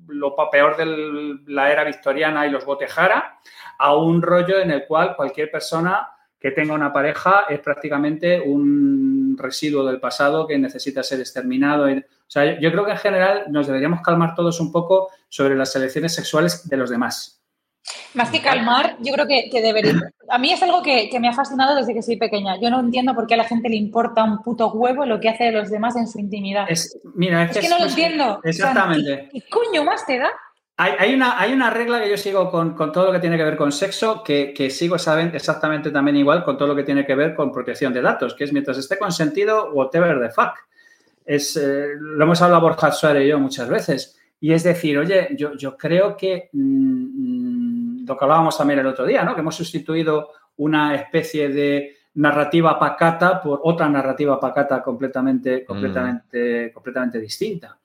lo 0.06 0.36
peor 0.50 0.76
de 0.76 1.38
la 1.46 1.72
era 1.72 1.84
victoriana 1.84 2.46
y 2.46 2.50
los 2.50 2.64
botejara 2.64 3.38
a 3.78 3.96
un 3.96 4.20
rollo 4.20 4.60
en 4.60 4.70
el 4.70 4.86
cual 4.86 5.16
cualquier 5.16 5.50
persona 5.50 6.10
que 6.38 6.50
tenga 6.50 6.74
una 6.74 6.92
pareja 6.92 7.44
es 7.48 7.60
prácticamente 7.60 8.40
un 8.40 9.19
residuo 9.36 9.84
del 9.84 10.00
pasado 10.00 10.46
que 10.46 10.58
necesita 10.58 11.02
ser 11.02 11.20
exterminado. 11.20 11.86
O 11.86 12.02
sea, 12.26 12.58
yo 12.60 12.70
creo 12.70 12.84
que 12.84 12.92
en 12.92 12.98
general 12.98 13.44
nos 13.50 13.66
deberíamos 13.66 14.00
calmar 14.02 14.34
todos 14.34 14.60
un 14.60 14.72
poco 14.72 15.08
sobre 15.28 15.56
las 15.56 15.74
elecciones 15.76 16.14
sexuales 16.14 16.68
de 16.68 16.76
los 16.76 16.90
demás. 16.90 17.40
Más 18.14 18.30
que 18.30 18.42
calmar, 18.42 18.96
yo 19.00 19.12
creo 19.12 19.26
que, 19.26 19.48
debería. 19.52 19.94
A 20.28 20.38
mí 20.38 20.52
es 20.52 20.62
algo 20.62 20.82
que, 20.82 21.10
me 21.20 21.28
ha 21.28 21.32
fascinado 21.32 21.76
desde 21.76 21.94
que 21.94 22.02
soy 22.02 22.16
pequeña. 22.16 22.60
Yo 22.60 22.70
no 22.70 22.80
entiendo 22.80 23.14
por 23.14 23.26
qué 23.26 23.34
a 23.34 23.38
la 23.38 23.44
gente 23.44 23.68
le 23.68 23.76
importa 23.76 24.24
un 24.24 24.42
puto 24.42 24.72
huevo 24.72 25.06
lo 25.06 25.20
que 25.20 25.28
hace 25.28 25.44
de 25.44 25.52
los 25.52 25.70
demás 25.70 25.96
en 25.96 26.08
su 26.08 26.18
intimidad. 26.18 26.66
Es, 26.68 26.98
mira, 27.14 27.44
es, 27.44 27.58
que, 27.58 27.68
no 27.68 27.78
lo 27.78 27.86
entiendo. 27.86 28.40
Exactamente. 28.42 29.28
¿Qué 29.32 29.42
coño 29.48 29.84
más 29.84 30.04
te 30.06 30.18
da? 30.18 30.30
Hay, 30.82 31.12
una, 31.12 31.38
hay 31.38 31.52
una 31.52 31.68
regla 31.68 32.02
que 32.02 32.08
yo 32.08 32.16
sigo 32.16 32.50
con, 32.50 32.74
todo 32.74 33.04
lo 33.04 33.12
que 33.12 33.18
tiene 33.18 33.36
que 33.36 33.44
ver 33.44 33.58
con 33.58 33.70
sexo, 33.70 34.24
que, 34.24 34.70
sigo 34.70 34.98
saben, 34.98 35.30
exactamente 35.34 35.90
también 35.90 36.16
igual 36.16 36.42
con 36.42 36.56
todo 36.56 36.68
lo 36.68 36.74
que 36.74 36.84
tiene 36.84 37.04
que 37.04 37.14
ver 37.14 37.34
con 37.34 37.52
protección 37.52 37.92
de 37.92 38.00
datos, 38.00 38.32
que 38.32 38.44
es 38.44 38.52
mientras 38.54 38.78
esté 38.78 38.98
consentido, 38.98 39.72
whatever 39.74 40.18
the 40.18 40.30
fuck. 40.30 40.54
Es, 41.26 41.54
eh, 41.58 41.88
lo 42.00 42.24
hemos 42.24 42.40
hablado 42.40 42.62
Borja 42.62 42.90
Suárez 42.92 43.26
y 43.26 43.28
yo 43.28 43.38
muchas 43.38 43.68
veces. 43.68 44.18
Y 44.40 44.54
es 44.54 44.62
decir, 44.62 44.96
oye, 44.96 45.28
yo, 45.36 45.54
yo 45.54 45.76
creo 45.76 46.16
que 46.16 46.48
mm, 46.50 48.00
mm, 48.00 48.06
lo 48.06 48.16
que 48.16 48.24
hablábamos 48.24 48.56
también 48.56 48.78
el 48.80 48.86
otro 48.86 49.04
día, 49.04 49.22
¿no? 49.22 49.34
Que 49.34 49.42
hemos 49.42 49.56
sustituido 49.56 50.30
una 50.56 50.94
especie 50.94 51.50
de 51.50 51.94
narrativa 52.14 52.78
pacata 52.78 53.42
por 53.42 53.60
otra 53.64 53.86
narrativa 53.86 54.40
pacata 54.40 54.82
completamente, 54.82 55.62
completamente, 55.62 56.72
completamente 56.72 57.20
distinta. 57.20 57.78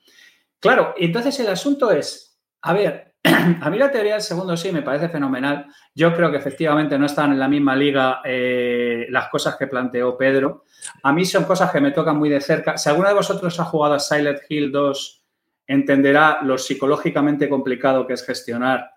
Claro, 0.57 0.95
entonces 0.97 1.37
el 1.41 1.49
asunto 1.49 1.91
es, 1.91 2.34
a 2.67 2.73
ver, 2.73 3.13
a 3.61 3.69
mí 3.69 3.77
la 3.77 3.91
teoría 3.91 4.13
del 4.13 4.23
segundo 4.23 4.57
sí 4.57 4.71
me 4.71 4.81
parece 4.81 5.07
fenomenal. 5.07 5.67
Yo 5.93 6.15
creo 6.15 6.31
que 6.31 6.37
efectivamente 6.37 6.97
no 6.97 7.05
están 7.05 7.31
en 7.31 7.37
la 7.37 7.47
misma 7.47 7.75
liga 7.75 8.21
eh, 8.25 9.05
las 9.11 9.29
cosas 9.29 9.55
que 9.55 9.67
planteó 9.67 10.17
Pedro. 10.17 10.63
A 11.03 11.13
mí 11.13 11.25
son 11.25 11.43
cosas 11.43 11.71
que 11.71 11.79
me 11.79 11.91
tocan 11.91 12.17
muy 12.17 12.27
de 12.27 12.41
cerca. 12.41 12.75
Si 12.75 12.89
alguno 12.89 13.07
de 13.07 13.13
vosotros 13.13 13.59
ha 13.59 13.65
jugado 13.65 13.93
a 13.93 13.99
Silent 13.99 14.39
Hill 14.49 14.71
2, 14.71 15.25
entenderá 15.67 16.39
lo 16.41 16.57
psicológicamente 16.57 17.47
complicado 17.47 18.07
que 18.07 18.13
es 18.13 18.25
gestionar 18.25 18.89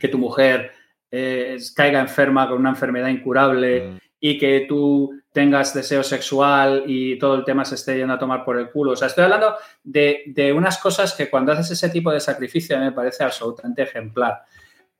que 0.00 0.08
tu 0.08 0.16
mujer 0.16 0.72
eh, 1.10 1.58
caiga 1.76 2.00
enferma 2.00 2.48
con 2.48 2.58
una 2.58 2.70
enfermedad 2.70 3.08
incurable 3.08 3.82
mm. 3.82 3.98
Y 4.20 4.38
que 4.38 4.66
tú 4.68 5.12
tengas 5.32 5.72
deseo 5.72 6.02
sexual 6.02 6.84
y 6.86 7.18
todo 7.18 7.36
el 7.36 7.44
tema 7.44 7.64
se 7.64 7.76
esté 7.76 7.96
yendo 7.96 8.14
a 8.14 8.18
tomar 8.18 8.44
por 8.44 8.58
el 8.58 8.70
culo. 8.70 8.92
O 8.92 8.96
sea, 8.96 9.08
estoy 9.08 9.24
hablando 9.24 9.54
de, 9.84 10.52
unas 10.56 10.78
cosas 10.78 11.14
que 11.14 11.30
cuando 11.30 11.52
haces 11.52 11.70
ese 11.70 11.90
tipo 11.90 12.10
de 12.10 12.20
sacrificio 12.20 12.78
me 12.78 12.92
parece 12.92 13.24
absolutamente 13.24 13.82
ejemplar. 13.82 14.42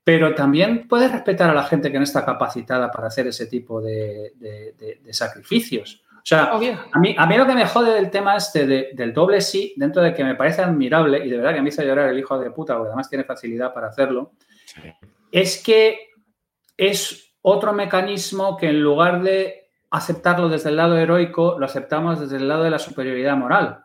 Pero 0.04 0.34
también 0.34 0.86
puedes 0.88 1.10
respetar 1.10 1.50
a 1.50 1.54
la 1.54 1.64
gente 1.64 1.90
que 1.90 1.98
no 1.98 2.04
está 2.04 2.24
capacitada 2.24 2.90
para 2.90 3.08
hacer 3.08 3.26
ese 3.26 3.46
tipo 3.46 3.80
de, 3.82 4.32
sacrificios. 5.10 6.02
O 6.16 6.26
sea, 6.28 6.50
a 6.52 6.58
mí, 6.98 7.14
a 7.16 7.26
mí 7.26 7.36
lo 7.36 7.46
que 7.46 7.54
me 7.54 7.66
jode 7.66 7.94
del 7.94 8.10
tema 8.10 8.36
este 8.36 8.66
del 8.66 9.12
doble 9.12 9.40
sí, 9.40 9.74
dentro 9.76 10.02
de 10.02 10.14
que 10.14 10.24
me 10.24 10.34
parece 10.34 10.62
admirable, 10.62 11.24
y 11.24 11.30
de 11.30 11.36
verdad 11.36 11.54
que 11.54 11.62
me 11.62 11.70
hizo 11.70 11.82
llorar 11.82 12.10
el 12.10 12.18
hijo 12.18 12.38
de 12.38 12.50
puta, 12.50 12.74
porque 12.74 12.88
además 12.88 13.08
tiene 13.08 13.24
facilidad 13.24 13.72
para 13.72 13.88
hacerlo, 13.88 14.32
es 15.32 15.62
que 15.62 16.10
es 16.76 17.27
otro 17.42 17.72
mecanismo 17.72 18.56
que 18.56 18.68
en 18.68 18.82
lugar 18.82 19.22
de 19.22 19.70
aceptarlo 19.90 20.48
desde 20.48 20.70
el 20.70 20.76
lado 20.76 20.98
heroico, 20.98 21.58
lo 21.58 21.66
aceptamos 21.66 22.20
desde 22.20 22.36
el 22.36 22.48
lado 22.48 22.64
de 22.64 22.70
la 22.70 22.78
superioridad 22.78 23.36
moral, 23.36 23.84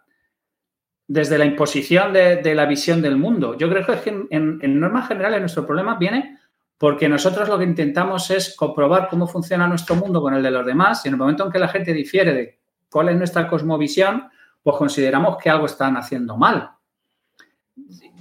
desde 1.07 1.37
la 1.37 1.45
imposición 1.45 2.13
de, 2.13 2.55
la 2.55 2.65
visión 2.65 3.01
del 3.01 3.17
mundo. 3.17 3.57
Yo 3.57 3.69
creo 3.69 3.85
que 3.85 4.09
en, 4.09 4.27
en, 4.29 4.59
en 4.61 4.79
normas 4.79 5.07
generales 5.07 5.39
nuestro 5.39 5.65
problema 5.65 5.95
viene 5.95 6.39
porque 6.77 7.07
nosotros 7.07 7.47
lo 7.47 7.57
que 7.57 7.63
intentamos 7.63 8.29
es 8.31 8.55
comprobar 8.57 9.07
cómo 9.07 9.25
funciona 9.25 9.67
nuestro 9.67 9.95
mundo 9.95 10.21
con 10.21 10.33
el 10.33 10.43
de 10.43 10.51
los 10.51 10.65
demás 10.65 11.05
y 11.05 11.07
en 11.07 11.13
el 11.13 11.17
momento 11.17 11.45
en 11.45 11.51
que 11.51 11.59
la 11.59 11.69
gente 11.69 11.93
difiere 11.93 12.33
de 12.33 12.59
cuál 12.89 13.09
es 13.09 13.17
nuestra 13.17 13.47
cosmovisión, 13.47 14.29
pues 14.61 14.75
consideramos 14.75 15.37
que 15.37 15.49
algo 15.49 15.65
están 15.65 15.95
haciendo 15.95 16.35
mal. 16.35 16.71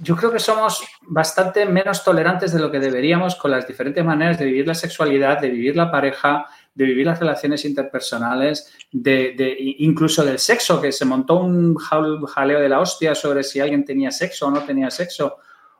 Yo 0.03 0.17
creo 0.17 0.31
que 0.31 0.39
somos 0.39 0.83
bastante 1.01 1.65
menos 1.65 2.03
tolerantes 2.03 2.51
de 2.51 2.59
lo 2.59 2.69
que 2.69 2.79
deberíamos 2.79 3.35
con 3.35 3.51
las 3.51 3.65
diferentes 3.65 4.03
maneras 4.03 4.37
de 4.37 4.45
vivir 4.45 4.67
la 4.67 4.75
sexualidad, 4.75 5.39
de 5.39 5.49
vivir 5.49 5.77
la 5.77 5.89
pareja, 5.89 6.45
de 6.75 6.85
vivir 6.85 7.05
las 7.05 7.19
relaciones 7.19 7.63
interpersonales, 7.63 8.75
de, 8.91 9.55
incluso 9.79 10.25
del 10.25 10.39
sexo, 10.39 10.81
que 10.81 10.91
se 10.91 11.05
montó 11.05 11.39
un 11.39 11.75
jaleo 11.75 12.59
de 12.59 12.69
la 12.69 12.81
hostia 12.81 13.15
sobre 13.15 13.43
si 13.43 13.61
alguien 13.61 13.85
tenía 13.85 14.11
sexo 14.11 14.47
o 14.47 14.51
no 14.51 14.63
tenía 14.63 14.91
sexo. 14.91 15.37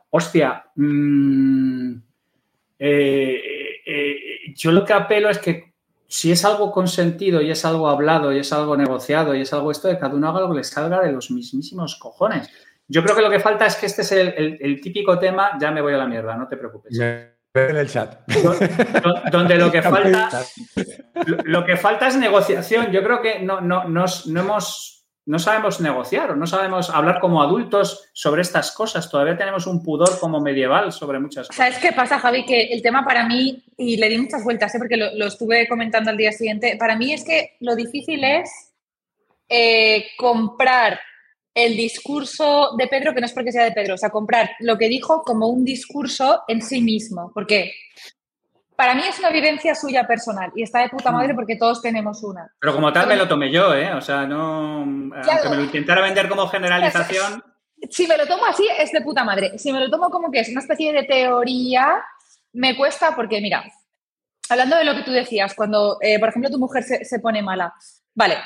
Hostia, 0.10 0.68
mmm, 0.76 1.96
eh, 2.80 3.42
eh, 3.86 4.18
yo 4.56 4.72
lo 4.72 4.86
que 4.86 4.94
apelo 4.94 5.30
es 5.30 5.40
que 5.40 5.74
si 6.08 6.32
es 6.32 6.46
algo 6.46 6.72
consentido 6.72 7.42
y 7.42 7.50
es 7.50 7.66
algo 7.66 7.90
hablado 7.90 8.32
y 8.32 8.40
es 8.40 8.54
algo 8.54 8.78
negociado 8.78 9.36
y 9.36 9.42
es 9.42 9.52
algo 9.52 9.72
esto, 9.72 9.88
de 9.88 9.98
cada 9.98 10.14
uno 10.14 10.30
haga 10.30 10.42
lo 10.42 10.50
que 10.50 10.58
le 10.58 10.64
salga 10.64 11.02
de 11.02 11.12
los 11.12 11.32
mismísimos 11.32 11.96
cojones. 11.96 12.50
Yo 12.94 13.04
creo 13.04 13.16
que 13.16 13.22
lo 13.24 13.30
que 13.32 13.40
falta 13.40 13.66
es 13.66 13.76
que 13.76 13.88
este 13.88 14.04
es 14.04 14.12
el, 14.12 14.80
típico 14.80 15.18
tema, 15.18 15.58
ya 15.60 15.72
me 15.72 15.82
voy 15.82 15.94
a 15.94 15.98
la 15.98 16.06
mierda, 16.06 16.38
no 16.38 16.48
te 16.48 16.58
preocupes. 16.58 17.00
en 17.00 17.76
el 17.76 17.90
chat. 17.90 18.20
Donde 19.32 19.58
lo 19.58 19.72
que 19.72 19.82
falta, 19.82 20.30
lo 21.46 21.66
que 21.66 21.76
falta 21.76 22.08
es 22.08 22.18
negociación. 22.18 22.92
Yo 22.92 23.04
creo 23.04 23.20
que 23.20 23.40
no, 23.40 23.62
no, 23.62 23.86
no 23.88 24.06
hemos 24.40 24.94
no 25.26 25.40
sabemos 25.40 25.80
negociar 25.80 26.32
o 26.32 26.36
no 26.36 26.46
sabemos 26.46 26.90
hablar 26.90 27.20
como 27.20 27.42
adultos 27.42 28.10
sobre 28.14 28.42
estas 28.42 28.72
cosas. 28.72 29.10
Todavía 29.10 29.38
tenemos 29.38 29.68
un 29.68 29.82
pudor 29.82 30.20
como 30.20 30.42
medieval 30.42 30.92
sobre 30.92 31.20
muchas 31.20 31.48
cosas. 31.48 31.56
¿Sabes 31.56 31.80
qué 31.80 31.94
pasa, 31.94 32.20
Javi? 32.20 32.46
Que 32.46 32.64
el 32.74 32.82
tema 32.82 33.06
para 33.06 33.26
mí, 33.26 33.64
y 33.78 33.98
le 33.98 34.10
di 34.10 34.18
muchas 34.18 34.44
vueltas, 34.44 34.76
¿eh? 34.76 34.80
porque 34.80 34.98
lo, 34.98 35.26
estuve 35.26 35.68
comentando 35.68 36.10
al 36.10 36.18
día 36.18 36.32
siguiente, 36.32 36.76
para 36.78 36.98
mí 36.98 37.14
es 37.14 37.24
que 37.24 37.56
lo 37.62 37.76
difícil 37.76 38.24
es 38.24 38.50
eh, 39.48 40.08
comprar 40.18 41.00
el 41.54 41.76
discurso 41.76 42.72
de 42.78 42.88
Pedro, 42.88 43.14
que 43.14 43.20
no 43.20 43.28
es 43.28 43.34
porque 43.34 43.52
sea 43.52 43.64
de 43.64 43.72
Pedro, 43.72 43.96
o 43.96 43.98
sea, 43.98 44.10
comprar 44.10 44.52
lo 44.60 44.78
que 44.78 44.90
dijo 44.90 45.24
como 45.24 45.48
un 45.48 45.64
discurso 45.64 46.44
en 46.48 46.62
sí 46.62 46.82
mismo. 46.82 47.32
Porque 47.34 47.74
para 48.76 48.96
mí 48.96 49.04
es 49.08 49.20
una 49.20 49.30
vivencia 49.30 49.76
suya 49.76 50.08
personal 50.08 50.52
y 50.56 50.64
está 50.64 50.80
de 50.80 50.90
puta 50.90 51.12
mm. 51.12 51.16
madre 51.16 51.36
porque 51.36 51.56
todos 51.56 51.82
tenemos 51.82 52.24
una. 52.24 52.52
Pero 52.60 52.74
como 52.74 52.92
tal 52.92 53.08
me 53.08 53.16
lo 53.16 53.28
tomé 53.28 53.52
yo, 53.52 53.74
¿eh? 53.74 53.94
O 53.94 54.02
sea, 54.02 54.26
no. 54.26 54.80
aunque 54.80 55.50
me 55.50 55.56
lo 55.56 55.64
intentara 55.64 56.02
vender 56.02 56.28
como 56.30 56.48
generalización. 56.48 57.44
Si 57.90 58.08
me 58.08 58.16
lo 58.16 58.26
tomo 58.26 58.46
así, 58.46 58.66
es 58.80 58.94
de 58.94 59.02
puta 59.02 59.26
madre. 59.26 59.58
Si 59.60 59.74
me 59.74 59.82
lo 59.82 59.90
tomo 59.90 60.10
como 60.10 60.32
que 60.32 60.40
es 60.40 60.48
una 60.48 60.62
especie 60.62 60.94
de 60.94 61.04
teoría, 61.04 62.02
me 62.54 62.78
cuesta 62.78 63.14
porque, 63.14 63.42
mira, 63.42 63.66
hablando 64.50 64.78
de 64.78 64.86
lo 64.86 64.96
que 64.96 65.04
tú 65.04 65.12
decías, 65.12 65.54
cuando, 65.54 65.98
eh, 66.02 66.20
por 66.20 66.30
ejemplo, 66.30 66.50
tu 66.50 66.60
mujer 66.60 66.84
se, 66.84 67.20
pone 67.20 67.42
mala, 67.42 67.74
vale, 68.14 68.38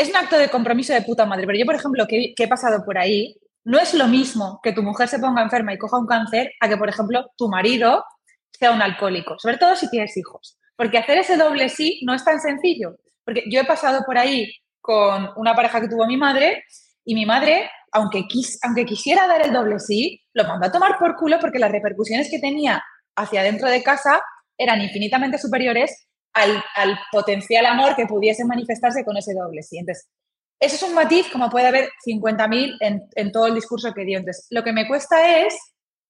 es 0.00 0.08
un 0.08 0.16
acto 0.16 0.38
de 0.38 0.48
compromiso 0.48 0.94
de 0.94 1.02
puta 1.02 1.26
madre, 1.26 1.46
pero 1.46 1.58
yo, 1.58 1.66
por 1.66 1.74
ejemplo, 1.74 2.06
que, 2.06 2.34
he 2.36 2.48
pasado 2.48 2.84
por 2.84 2.98
ahí, 2.98 3.36
no 3.64 3.78
es 3.78 3.92
lo 3.92 4.06
mismo 4.06 4.60
que 4.62 4.72
tu 4.72 4.82
mujer 4.82 5.08
se 5.08 5.18
ponga 5.18 5.42
enferma 5.42 5.74
y 5.74 5.78
coja 5.78 5.98
un 5.98 6.06
cáncer 6.06 6.52
a 6.60 6.68
que, 6.68 6.76
por 6.76 6.88
ejemplo, 6.88 7.30
tu 7.36 7.48
marido 7.48 8.04
sea 8.50 8.72
un 8.72 8.80
alcohólico, 8.80 9.38
sobre 9.38 9.58
todo 9.58 9.76
si 9.76 9.90
tienes 9.90 10.16
hijos. 10.16 10.58
Porque 10.76 10.96
hacer 10.96 11.18
ese 11.18 11.36
doble 11.36 11.68
sí 11.68 12.00
no 12.06 12.14
es 12.14 12.24
tan 12.24 12.40
sencillo. 12.40 12.96
Porque 13.24 13.44
yo 13.50 13.60
he 13.60 13.64
pasado 13.64 14.02
por 14.06 14.16
ahí 14.16 14.50
con 14.80 15.28
una 15.36 15.54
pareja 15.54 15.80
que 15.80 15.88
tuvo 15.88 16.06
mi 16.06 16.16
madre 16.16 16.64
y 17.04 17.14
mi 17.14 17.26
madre, 17.26 17.70
aunque, 17.92 18.24
aunque 18.62 18.86
quisiera 18.86 19.26
dar 19.26 19.44
el 19.44 19.52
doble 19.52 19.78
sí, 19.78 20.22
lo 20.32 20.44
mandó 20.44 20.66
a 20.66 20.72
tomar 20.72 20.98
por 20.98 21.16
culo 21.16 21.38
porque 21.38 21.58
las 21.58 21.70
repercusiones 21.70 22.30
que 22.30 22.38
tenía 22.38 22.82
hacia 23.16 23.42
dentro 23.42 23.68
de 23.68 23.82
casa 23.82 24.22
eran 24.56 24.80
infinitamente 24.80 25.36
superiores 25.36 26.08
al, 26.32 26.98
potencial 27.10 27.66
amor 27.66 27.96
que 27.96 28.06
pudiese 28.06 28.44
manifestarse 28.44 29.04
con 29.04 29.16
ese 29.16 29.34
doble 29.34 29.62
sí. 29.62 29.78
Entonces, 29.78 30.08
eso 30.58 30.76
es 30.76 30.82
un 30.82 30.94
matiz 30.94 31.28
como 31.32 31.48
puede 31.48 31.66
haber 31.66 31.90
50.000 32.06 32.76
en, 32.80 33.08
en 33.14 33.32
todo 33.32 33.46
el 33.46 33.54
discurso 33.54 33.92
que 33.94 34.04
dio. 34.04 34.18
Entonces, 34.18 34.46
lo 34.50 34.62
que 34.62 34.72
me 34.72 34.86
cuesta 34.86 35.40
es 35.40 35.58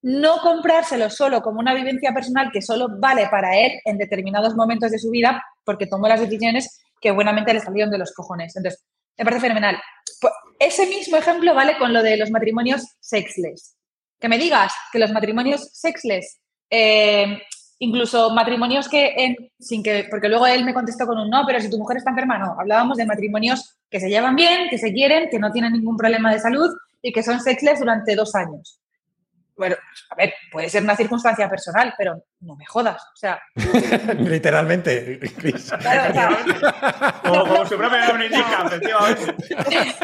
no 0.03 0.41
comprárselo 0.41 1.11
solo 1.11 1.43
como 1.43 1.61
una 1.61 1.75
vivencia 1.75 2.13
personal 2.13 2.51
que 2.53 2.63
solo 2.63 2.89
vale 2.99 3.29
para 3.31 3.57
él 3.57 3.81
en 3.85 3.99
determinados 3.99 4.55
momentos 4.57 4.91
de 4.91 4.99
su 4.99 5.11
vida 5.11 5.45
porque 5.65 5.87
tomó 5.87 6.09
las 6.09 6.21
decisiones 6.21 6.81
que 7.01 7.11
buenamente 7.11 7.55
le 7.55 7.61
salieron 7.61 7.91
de 7.91 7.99
los 7.99 8.13
cojones. 8.13 8.57
Entonces, 8.57 8.85
me 9.17 9.25
parece 9.25 9.43
fenomenal. 9.43 9.81
Pues, 10.21 10.33
ese 10.59 10.87
mismo 10.87 11.17
ejemplo 11.17 11.55
vale 11.55 11.77
con 11.79 11.93
lo 11.93 12.03
de 12.03 12.17
los 12.17 12.31
matrimonios 12.31 12.83
sexless. 13.01 13.77
Que 14.19 14.29
me 14.29 14.39
digas 14.39 14.73
que 14.93 14.99
los 14.99 15.13
matrimonios 15.13 15.71
sexless, 15.73 16.41
eh, 16.69 17.41
incluso 17.81 18.31
matrimonios 18.31 18.89
que, 18.89 19.37
sin 19.59 19.83
que, 19.83 20.07
porque 20.09 20.29
luego 20.29 20.47
él 20.47 20.65
me 20.65 20.75
contestó 20.75 21.07
con 21.07 21.19
un 21.19 21.29
no, 21.29 21.45
pero 21.47 21.61
si 21.61 21.71
tu 21.71 21.79
mujer 21.79 21.97
está 21.97 22.11
enferma, 22.11 22.39
no. 22.39 22.57
Hablábamos 22.59 22.97
de 22.99 23.07
matrimonios 23.07 23.77
que 23.91 23.99
se 23.99 24.09
llevan 24.09 24.37
bien, 24.37 24.69
que 24.69 24.79
se 24.79 24.93
quieren, 24.93 25.29
que 25.31 25.39
no 25.39 25.51
tienen 25.51 25.73
ningún 25.73 25.97
problema 25.97 26.33
de 26.33 26.39
salud 26.39 26.71
y 27.03 27.13
que 27.13 27.23
son 27.23 27.41
sexless 27.41 27.81
durante 27.81 28.15
dos 28.15 28.35
años. 28.35 28.81
Bueno, 29.57 29.77
a 30.11 30.15
ver, 30.15 30.35
puede 30.53 30.71
ser 30.71 30.83
una 30.83 30.97
circunstancia 30.97 31.49
personal, 31.49 31.95
pero 31.97 32.23
no 32.41 32.57
me 32.57 32.65
jodas. 32.67 33.03
O 33.03 33.17
sea. 33.17 33.41
Literalmente, 34.19 35.21
Claro, 35.81 36.37
como, 37.23 37.47
como 37.47 37.67
su 37.67 37.77
nombre 37.79 38.01
indica, 38.25 38.65
efectivamente. 38.67 39.35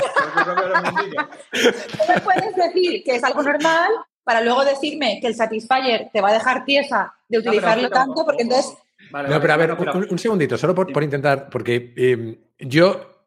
¿Cómo 1.99 2.15
me 2.15 2.21
puedes 2.21 2.57
decir 2.57 3.03
que 3.05 3.17
es 3.17 3.25
algo 3.25 3.43
normal 3.43 3.91
para 4.27 4.41
luego 4.41 4.65
decirme 4.65 5.21
que 5.21 5.29
el 5.29 5.37
Satisfyer 5.37 6.11
te 6.13 6.21
va 6.21 6.31
a 6.31 6.33
dejar 6.33 6.65
pieza 6.65 7.15
de 7.29 7.39
utilizarlo 7.39 7.89
tanto? 7.89 8.25
Porque 8.25 8.43
entonces. 8.43 8.77
no, 9.13 9.41
pero 9.41 9.53
a 9.53 9.57
ver, 9.57 9.73
un, 10.11 10.19
segundito, 10.19 10.59
solo 10.59 10.75
por, 10.75 11.05
intentar, 11.05 11.49
porque 11.49 11.95
em, 11.97 12.37
yo 12.59 13.25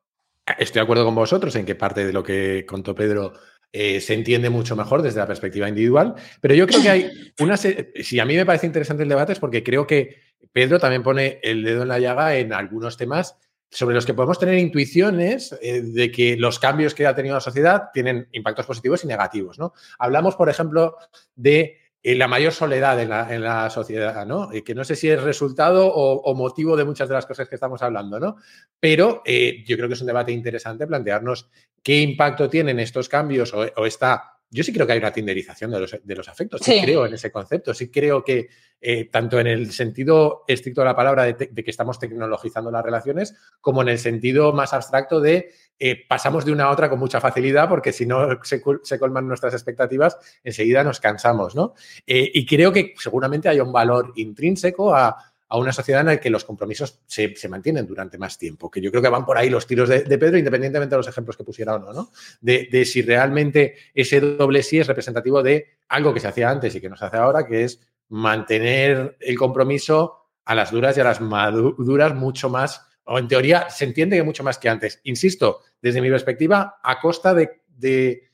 estoy 0.58 0.82
de 0.82 0.84
acuerdo 0.84 1.06
con 1.06 1.16
vosotros 1.16 1.56
en 1.56 1.66
que 1.66 1.76
parte 1.76 2.06
de 2.06 2.12
lo 2.12 2.22
que 2.22 2.66
contó 2.68 2.94
Pedro 2.94 3.32
eh, 3.72 4.02
se 4.02 4.14
entiende 4.14 4.50
mucho 4.50 4.76
mejor 4.76 5.02
desde 5.02 5.22
la 5.22 5.28
perspectiva 5.28 5.70
individual. 5.70 6.16
Pero 6.42 6.54
yo 6.54 6.68
creo 6.68 6.82
que 6.82 6.90
hay 6.90 7.12
una... 7.40 7.56
Si 7.56 8.20
a 8.20 8.26
mí 8.26 8.36
me 8.36 8.46
parece 8.46 8.68
interesante 8.68 9.04
el 9.04 9.10
debate 9.10 9.32
es 9.32 9.40
porque 9.40 9.64
creo 9.64 9.88
que 9.88 10.18
Pedro 10.52 10.80
también 10.80 11.02
pone 11.02 11.40
el 11.44 11.64
dedo 11.64 11.84
en 11.84 11.88
la 11.88 12.00
llaga 12.00 12.36
en 12.36 12.52
algunos 12.52 12.98
temas 12.98 13.38
sobre 13.70 13.96
los 13.96 14.06
que 14.06 14.14
podemos 14.14 14.40
tener 14.40 14.58
intuiciones 14.58 15.56
eh, 15.62 15.82
de 15.82 16.12
que 16.12 16.38
los 16.38 16.60
cambios 16.60 16.94
que 16.94 17.06
ha 17.06 17.16
tenido 17.16 17.36
la 17.36 17.42
sociedad 17.42 17.90
tienen 17.94 18.28
impactos 18.32 18.66
positivos 18.66 19.04
y 19.04 19.08
negativos. 19.08 19.60
¿no? 19.60 19.74
Hablamos, 20.00 20.36
por 20.36 20.50
ejemplo, 20.50 20.98
de 21.36 21.78
eh, 22.02 22.16
la 22.16 22.28
mayor 22.28 22.52
soledad 22.52 23.00
en 23.02 23.42
la, 23.42 23.70
sociedad, 23.70 24.26
¿no? 24.26 24.50
que 24.66 24.74
no 24.74 24.84
sé 24.84 24.96
si 24.96 25.10
es 25.10 25.22
resultado 25.22 25.88
o, 25.94 26.34
motivo 26.34 26.76
de 26.76 26.86
muchas 26.86 27.10
de 27.10 27.16
las 27.16 27.26
cosas 27.26 27.48
que 27.48 27.56
estamos 27.56 27.82
hablando, 27.82 28.20
¿no? 28.20 28.38
Pero 28.80 29.22
yo 29.26 29.76
creo 29.76 29.88
que 29.88 29.94
es 29.94 30.02
un 30.02 30.08
debate 30.08 30.32
interesante 30.32 30.88
plantearnos 30.88 31.50
qué 31.84 32.02
impacto 32.02 32.50
tienen 32.50 32.80
estos 32.80 33.10
cambios 33.10 33.54
o, 33.54 33.66
o 33.76 33.86
esta... 33.86 34.39
Yo 34.52 34.64
sí 34.64 34.74
creo 34.74 34.88
que 34.88 34.94
hay 34.94 35.00
una 35.00 35.14
tinderización 35.14 35.72
de 35.72 35.80
los, 35.80 35.96
de 36.04 36.16
los 36.16 36.28
afectos, 36.28 36.62
sí. 36.64 36.82
creo 36.84 37.06
en 37.06 37.14
ese 37.14 37.32
concepto, 37.32 37.74
sí 37.74 37.90
creo 37.90 38.24
que 38.24 38.50
eh, 38.82 39.10
tanto 39.12 39.40
en 39.40 39.48
el 39.48 39.72
sentido 39.72 40.44
estricto 40.48 40.82
de 40.82 40.86
la 40.86 40.96
palabra 40.96 41.26
de, 41.26 41.36
que 41.36 41.70
estamos 41.70 42.00
tecnologizando 42.00 42.72
las 42.72 42.84
relaciones, 42.84 43.36
como 43.62 43.82
en 43.82 43.90
el 43.90 44.00
sentido 44.00 44.54
más 44.54 44.74
abstracto 44.74 45.20
de 45.20 45.52
eh, 45.78 46.06
pasamos 46.08 46.46
de 46.46 46.52
una 46.52 46.66
a 46.66 46.72
otra 46.72 46.90
con 46.90 46.98
mucha 46.98 47.22
facilidad, 47.22 47.70
porque 47.70 47.92
si 47.92 48.06
no 48.06 48.28
se, 48.44 48.62
colman 49.00 49.28
nuestras 49.28 49.54
expectativas, 49.54 50.18
enseguida 50.44 50.84
nos 50.84 51.00
cansamos, 51.00 51.56
¿no? 51.56 51.74
Eh, 52.08 52.32
y 52.34 52.46
creo 52.46 52.72
que 52.72 52.94
seguramente 52.98 53.50
hay 53.50 53.60
un 53.60 53.72
valor 53.72 54.14
intrínseco 54.16 54.96
a, 54.96 55.29
a 55.50 55.58
una 55.58 55.74
sociedad 55.74 56.02
en 56.02 56.08
la 56.08 56.20
que 56.20 56.30
los 56.30 56.46
compromisos 56.46 57.00
se, 57.08 57.34
mantienen 57.50 57.88
durante 57.88 58.20
más 58.20 58.38
tiempo, 58.38 58.70
que 58.70 58.80
yo 58.80 58.92
creo 58.92 59.02
que 59.02 59.10
van 59.10 59.26
por 59.26 59.38
ahí 59.38 59.50
los 59.50 59.66
tiros 59.66 59.90
de, 59.90 60.02
Pedro, 60.02 60.38
independientemente 60.38 60.94
de 60.94 60.98
los 60.98 61.08
ejemplos 61.08 61.36
que 61.36 61.44
pusiera 61.44 61.76
o 61.76 61.80
no, 61.80 61.92
¿no? 61.92 62.12
De, 62.40 62.86
si 62.86 63.02
realmente 63.02 63.76
ese 63.94 64.22
doble 64.22 64.62
sí 64.62 64.80
es 64.80 64.88
representativo 64.88 65.42
de 65.42 65.78
algo 65.90 66.14
que 66.14 66.20
se 66.20 66.28
hacía 66.28 66.52
antes 66.52 66.76
y 66.76 66.82
que 66.82 66.88
no 66.88 66.96
se 66.96 67.06
hace 67.06 67.18
ahora, 67.18 67.48
que 67.48 67.64
es 67.64 67.82
mantener 68.10 69.18
el 69.20 69.38
compromiso 69.38 70.30
a 70.46 70.54
las 70.54 70.72
duras 70.72 70.96
y 70.98 71.02
a 71.02 71.04
las 71.04 71.20
maduras 71.20 72.14
mucho 72.14 72.50
más, 72.50 72.86
o 73.06 73.18
en 73.18 73.28
teoría 73.28 73.72
se 73.72 73.86
entiende 73.86 74.18
que 74.18 74.24
mucho 74.24 74.44
más 74.44 74.60
que 74.60 74.70
antes. 74.70 75.02
Insisto, 75.04 75.62
desde 75.82 76.02
mi 76.02 76.10
perspectiva, 76.10 76.80
a 76.84 77.00
costa 77.00 77.34
de 77.34 78.29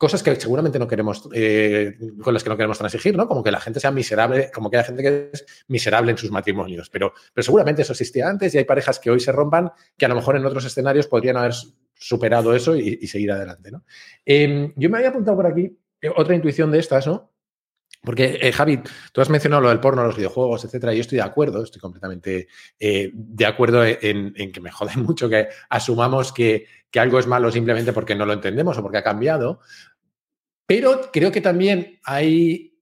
cosas 0.00 0.22
que 0.22 0.34
seguramente 0.36 0.78
no 0.78 0.88
queremos, 0.88 1.28
eh, 1.34 1.94
con 2.22 2.32
las 2.32 2.42
que 2.42 2.48
no 2.48 2.56
queremos 2.56 2.78
transigir, 2.78 3.14
¿no? 3.14 3.28
Como 3.28 3.42
que 3.42 3.50
la 3.50 3.60
gente 3.60 3.80
sea 3.80 3.90
miserable, 3.90 4.50
como 4.50 4.70
que 4.70 4.78
hay 4.78 4.84
gente 4.84 5.02
que 5.02 5.30
es 5.30 5.44
miserable 5.68 6.10
en 6.10 6.16
sus 6.16 6.30
matrimonios, 6.30 6.88
pero, 6.88 7.12
pero 7.34 7.42
seguramente 7.44 7.82
eso 7.82 7.92
existía 7.92 8.26
antes 8.26 8.54
y 8.54 8.58
hay 8.58 8.64
parejas 8.64 8.98
que 8.98 9.10
hoy 9.10 9.20
se 9.20 9.30
rompan 9.30 9.70
que 9.98 10.06
a 10.06 10.08
lo 10.08 10.14
mejor 10.14 10.36
en 10.36 10.46
otros 10.46 10.64
escenarios 10.64 11.06
podrían 11.06 11.36
haber 11.36 11.52
superado 11.94 12.54
eso 12.54 12.74
y, 12.76 13.06
seguir 13.08 13.30
adelante, 13.30 13.70
¿no? 13.70 13.84
Em, 14.24 14.72
yo 14.74 14.88
me 14.88 14.96
había 14.96 15.10
apuntado 15.10 15.36
por 15.36 15.46
aquí 15.46 15.78
eh, 16.00 16.10
otra 16.16 16.34
intuición 16.34 16.70
de 16.70 16.78
estas, 16.78 17.06
¿no? 17.06 17.34
Porque, 18.02 18.38
eh, 18.40 18.52
Javi, 18.52 18.80
tú 19.12 19.20
has 19.20 19.28
mencionado 19.28 19.60
lo 19.60 19.68
del 19.68 19.80
porno, 19.80 20.02
los 20.02 20.16
videojuegos, 20.16 20.64
etcétera, 20.64 20.94
y 20.94 20.96
yo 20.96 21.02
estoy 21.02 21.16
de 21.16 21.24
acuerdo, 21.24 21.62
estoy 21.62 21.82
completamente 21.82 22.48
de 22.78 23.46
acuerdo 23.46 23.84
en, 23.84 24.32
que 24.32 24.60
me 24.62 24.70
jode 24.70 24.92
mucho 24.96 25.28
que 25.28 25.48
asumamos 25.68 26.32
que, 26.32 26.64
que, 26.90 27.00
algo 27.00 27.18
es 27.18 27.26
malo 27.26 27.52
simplemente 27.52 27.92
porque 27.92 28.14
no 28.14 28.24
lo 28.24 28.32
entendemos 28.32 28.78
o 28.78 28.82
porque 28.82 28.96
ha 28.96 29.02
cambiado, 29.02 29.60
pero 30.70 31.10
creo 31.12 31.32
que 31.32 31.40
también 31.40 31.98
hay 32.04 32.78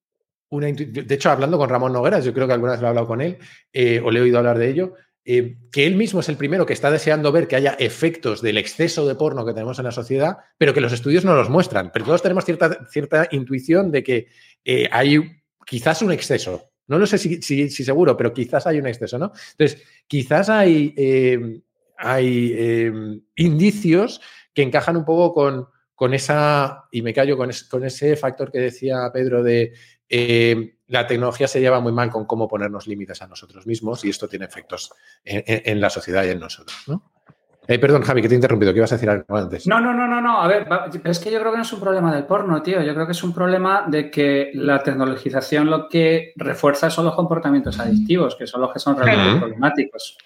una 0.50 0.66
De 0.66 1.14
hecho, 1.14 1.30
hablando 1.30 1.56
con 1.56 1.70
Ramón 1.70 1.94
Nogueras, 1.94 2.22
yo 2.22 2.34
creo 2.34 2.46
que 2.46 2.52
alguna 2.52 2.72
vez 2.72 2.82
lo 2.82 2.86
he 2.86 2.90
hablado 2.90 3.06
con 3.06 3.22
él, 3.22 3.38
eh, 3.72 3.98
o 4.04 4.10
le 4.10 4.18
he 4.18 4.22
oído 4.24 4.36
hablar 4.36 4.58
de 4.58 4.68
ello, 4.68 4.92
eh, 5.24 5.56
que 5.72 5.86
él 5.86 5.94
mismo 5.94 6.20
es 6.20 6.28
el 6.28 6.36
primero 6.36 6.66
que 6.66 6.74
está 6.74 6.90
deseando 6.90 7.32
ver 7.32 7.48
que 7.48 7.56
haya 7.56 7.76
efectos 7.78 8.42
del 8.42 8.58
exceso 8.58 9.08
de 9.08 9.14
porno 9.14 9.46
que 9.46 9.54
tenemos 9.54 9.78
en 9.78 9.86
la 9.86 9.92
sociedad, 9.92 10.36
pero 10.58 10.74
que 10.74 10.82
los 10.82 10.92
estudios 10.92 11.24
no 11.24 11.34
los 11.34 11.48
muestran. 11.48 11.90
Pero 11.90 12.04
todos 12.04 12.20
tenemos 12.20 12.44
cierta, 12.44 12.86
cierta 12.90 13.26
intuición 13.30 13.90
de 13.90 14.02
que 14.02 14.26
eh, 14.66 14.86
hay 14.92 15.22
quizás 15.64 16.02
un 16.02 16.12
exceso. 16.12 16.70
No 16.88 16.98
lo 16.98 17.06
sé 17.06 17.16
si, 17.16 17.70
seguro, 17.70 18.18
pero 18.18 18.34
quizás 18.34 18.66
hay 18.66 18.78
un 18.80 18.86
exceso, 18.86 19.18
¿no? 19.18 19.32
Entonces, 19.52 19.82
quizás 20.06 20.50
hay, 20.50 21.62
hay 21.96 23.22
indicios 23.34 24.20
que 24.52 24.60
encajan 24.60 24.98
un 24.98 25.06
poco 25.06 25.32
con, 25.32 25.68
con 25.98 26.14
esa, 26.14 26.84
y 26.92 27.02
me 27.02 27.12
callo 27.12 27.36
con, 27.36 27.50
con 27.68 27.84
ese 27.84 28.14
factor 28.14 28.52
que 28.52 28.60
decía 28.60 29.10
Pedro 29.12 29.42
de 29.42 29.72
eh, 30.08 30.76
la 30.86 31.08
tecnología 31.08 31.48
se 31.48 31.60
lleva 31.60 31.80
muy 31.80 31.90
mal 31.90 32.08
con 32.08 32.24
cómo 32.24 32.46
ponernos 32.46 32.86
límites 32.86 33.20
a 33.20 33.26
nosotros 33.26 33.66
mismos 33.66 34.04
y 34.04 34.10
esto 34.10 34.28
tiene 34.28 34.44
efectos 34.44 34.92
en, 35.24 35.80
la 35.80 35.90
sociedad 35.90 36.22
y 36.22 36.28
en 36.28 36.38
nosotros, 36.38 36.84
¿no? 36.86 37.10
Eh, 37.66 37.80
perdón, 37.80 38.02
Javi, 38.02 38.22
que 38.22 38.28
te 38.28 38.34
he 38.34 38.36
interrumpido, 38.36 38.72
¿qué 38.72 38.78
ibas 38.78 38.92
a 38.92 38.94
decir 38.94 39.10
algo 39.10 39.36
antes? 39.36 39.66
No, 39.66 39.80
no, 39.80 39.92
no, 39.92 40.06
no, 40.06 40.20
no. 40.20 40.40
A 40.40 40.46
ver, 40.46 40.68
es 41.02 41.18
que 41.18 41.32
yo 41.32 41.40
creo 41.40 41.50
que 41.50 41.58
no 41.58 41.64
es 41.64 41.72
un 41.72 41.80
problema 41.80 42.14
del 42.14 42.26
porno, 42.26 42.62
tío. 42.62 42.80
Yo 42.80 42.94
creo 42.94 43.06
que 43.06 43.12
es 43.12 43.22
un 43.24 43.34
problema 43.34 43.84
de 43.88 44.08
que 44.08 44.52
la 44.54 44.80
tecnologización 44.84 45.68
lo 45.68 45.88
que 45.88 46.32
refuerza 46.36 46.90
son 46.90 47.06
los 47.06 47.16
comportamientos 47.16 47.80
adictivos, 47.80 48.36
que 48.36 48.46
son 48.46 48.60
los 48.60 48.72
que 48.72 48.78
son 48.78 48.96
realmente 48.96 49.40
problemáticos. 49.40 50.16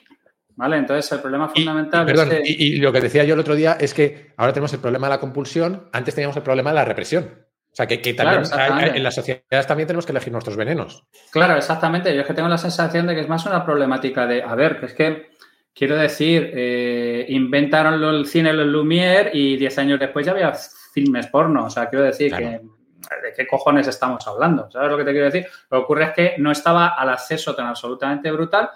¿Vale? 0.63 0.77
Entonces, 0.77 1.11
el 1.11 1.19
problema 1.19 1.49
fundamental 1.49 2.05
y, 2.05 2.07
perdón, 2.07 2.29
y, 2.45 2.77
lo 2.77 2.93
que 2.93 3.01
decía 3.01 3.25
yo 3.25 3.35
el 3.35 3.41
otro 3.41 3.57
día 3.57 3.77
es 3.81 3.93
que 3.93 4.33
ahora 4.37 4.53
tenemos 4.53 4.73
el 4.73 4.79
problema 4.79 5.09
de 5.09 5.15
la 5.15 5.19
compulsión, 5.19 5.89
antes 5.93 6.15
teníamos 6.15 6.37
el 6.37 6.45
problema 6.45 6.71
de 6.71 6.77
la 6.77 6.85
represión. 6.85 7.25
O 7.73 7.75
sea, 7.75 7.89
que, 7.89 7.99
también 8.15 8.95
en 8.95 9.03
las 9.03 9.17
sociedades 9.17 9.67
también 9.67 9.89
tenemos 9.89 10.07
que 10.07 10.13
elegir 10.13 10.33
nuestros 10.33 10.57
venenos. 10.57 11.03
Claro, 11.33 11.57
exactamente. 11.57 12.15
Yo 12.15 12.21
es 12.21 12.27
que 12.29 12.35
tengo 12.35 12.49
la 12.49 12.59
sensación 12.59 13.09
de 13.09 13.17
que 13.17 13.23
es 13.23 13.29
más 13.29 13.45
una 13.45 13.65
problemática 13.65 14.25
de, 14.25 14.41
a 14.41 14.55
ver, 14.55 14.79
que 14.79 14.87
es 14.87 14.95
que, 14.95 15.31
quiero 15.75 15.97
decir, 15.97 16.53
eh, 16.55 17.27
inventaron 17.31 18.01
el 18.01 18.25
cine 18.27 18.53
los 18.53 18.69
Lumière 18.69 19.31
y 19.33 19.57
10 19.57 19.79
años 19.79 19.99
después 19.99 20.25
ya 20.25 20.31
había 20.31 20.53
filmes 20.95 21.27
porno. 21.27 21.65
O 21.65 21.71
sea, 21.71 21.89
quiero 21.89 22.05
decir 22.05 22.33
que 22.33 22.61
¿de 23.21 23.33
qué 23.37 23.49
cojones 23.49 23.89
estamos 23.89 24.25
hablando? 24.29 24.71
¿Sabes 24.71 24.93
lo 24.93 24.97
que 24.97 25.05
te 25.05 25.11
quiero 25.11 25.27
decir? 25.27 25.45
Lo 25.73 25.79
que 25.79 25.83
ocurre 25.83 26.05
es 26.05 26.11
que 26.13 26.35
no 26.39 26.53
estaba 26.53 26.87
al 26.87 27.09
acceso 27.09 27.53
tan 27.57 27.67
absolutamente 27.67 28.31
brutal 28.31 28.71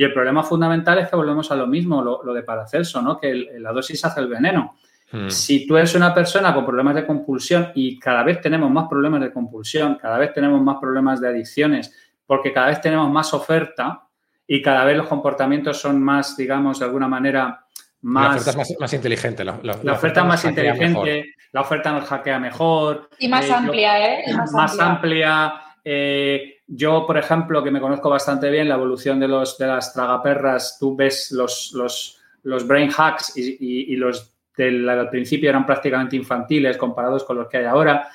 y 0.00 0.04
el 0.04 0.14
problema 0.14 0.42
fundamental 0.42 0.98
es 0.98 1.10
que 1.10 1.16
volvemos 1.16 1.50
a 1.50 1.56
lo 1.56 1.66
mismo, 1.66 2.00
lo, 2.00 2.32
de 2.32 2.42
Paracelso, 2.42 3.02
¿no? 3.02 3.20
Que 3.20 3.34
la 3.58 3.70
dosis 3.70 4.02
hace 4.02 4.20
el 4.20 4.28
veneno. 4.28 4.76
Hmm. 5.12 5.28
Si 5.28 5.66
tú 5.66 5.76
eres 5.76 5.94
una 5.94 6.14
persona 6.14 6.54
con 6.54 6.64
problemas 6.64 6.94
de 6.94 7.04
compulsión 7.04 7.70
y 7.74 7.98
cada 7.98 8.22
vez 8.22 8.40
tenemos 8.40 8.70
más 8.70 8.88
problemas 8.88 9.20
de 9.20 9.30
compulsión, 9.30 9.98
cada 10.00 10.16
vez 10.16 10.32
tenemos 10.32 10.62
más 10.62 10.78
problemas 10.80 11.20
de 11.20 11.28
adicciones, 11.28 11.94
porque 12.24 12.50
cada 12.50 12.68
vez 12.68 12.80
tenemos 12.80 13.10
más 13.10 13.34
oferta 13.34 14.08
y 14.46 14.62
cada 14.62 14.86
vez 14.86 14.96
los 14.96 15.06
comportamientos 15.06 15.78
son 15.78 16.02
más, 16.02 16.34
digamos, 16.34 16.78
de 16.78 16.86
alguna 16.86 17.06
manera 17.06 17.66
más... 18.00 18.24
La 18.24 18.30
oferta 18.30 18.50
es 18.62 18.80
más, 18.80 18.92
inteligente. 18.94 19.44
La, 19.44 19.52
oferta 19.92 20.20
es 20.22 20.26
más 20.26 20.44
inteligente, 20.46 21.34
la 21.52 21.60
oferta 21.60 21.92
nos 21.92 22.08
hackea 22.08 22.38
mejor. 22.38 23.10
Y 23.18 23.28
más 23.28 23.46
eh, 23.46 23.52
amplia, 23.52 24.14
¿eh? 24.14 24.24
más, 24.50 24.80
amplia. 24.80 25.60
Eh, 25.84 26.59
yo, 26.72 27.04
por 27.04 27.18
ejemplo, 27.18 27.64
que 27.64 27.72
me 27.72 27.80
conozco 27.80 28.08
bastante 28.08 28.48
bien 28.48 28.68
la 28.68 28.76
evolución 28.76 29.18
de, 29.18 29.26
los, 29.26 29.58
de 29.58 29.66
las 29.66 29.92
tragaperras, 29.92 30.76
tú 30.78 30.94
ves 30.94 31.32
los, 31.32 31.72
los, 31.74 32.20
los 32.44 32.66
brain 32.66 32.90
hacks 32.96 33.32
y, 33.36 33.96
los 33.96 34.32
del 34.56 35.08
principio 35.10 35.50
eran 35.50 35.66
prácticamente 35.66 36.14
infantiles 36.14 36.76
comparados 36.76 37.24
con 37.24 37.38
los 37.38 37.48
que 37.48 37.56
hay 37.56 37.64
ahora. 37.64 38.08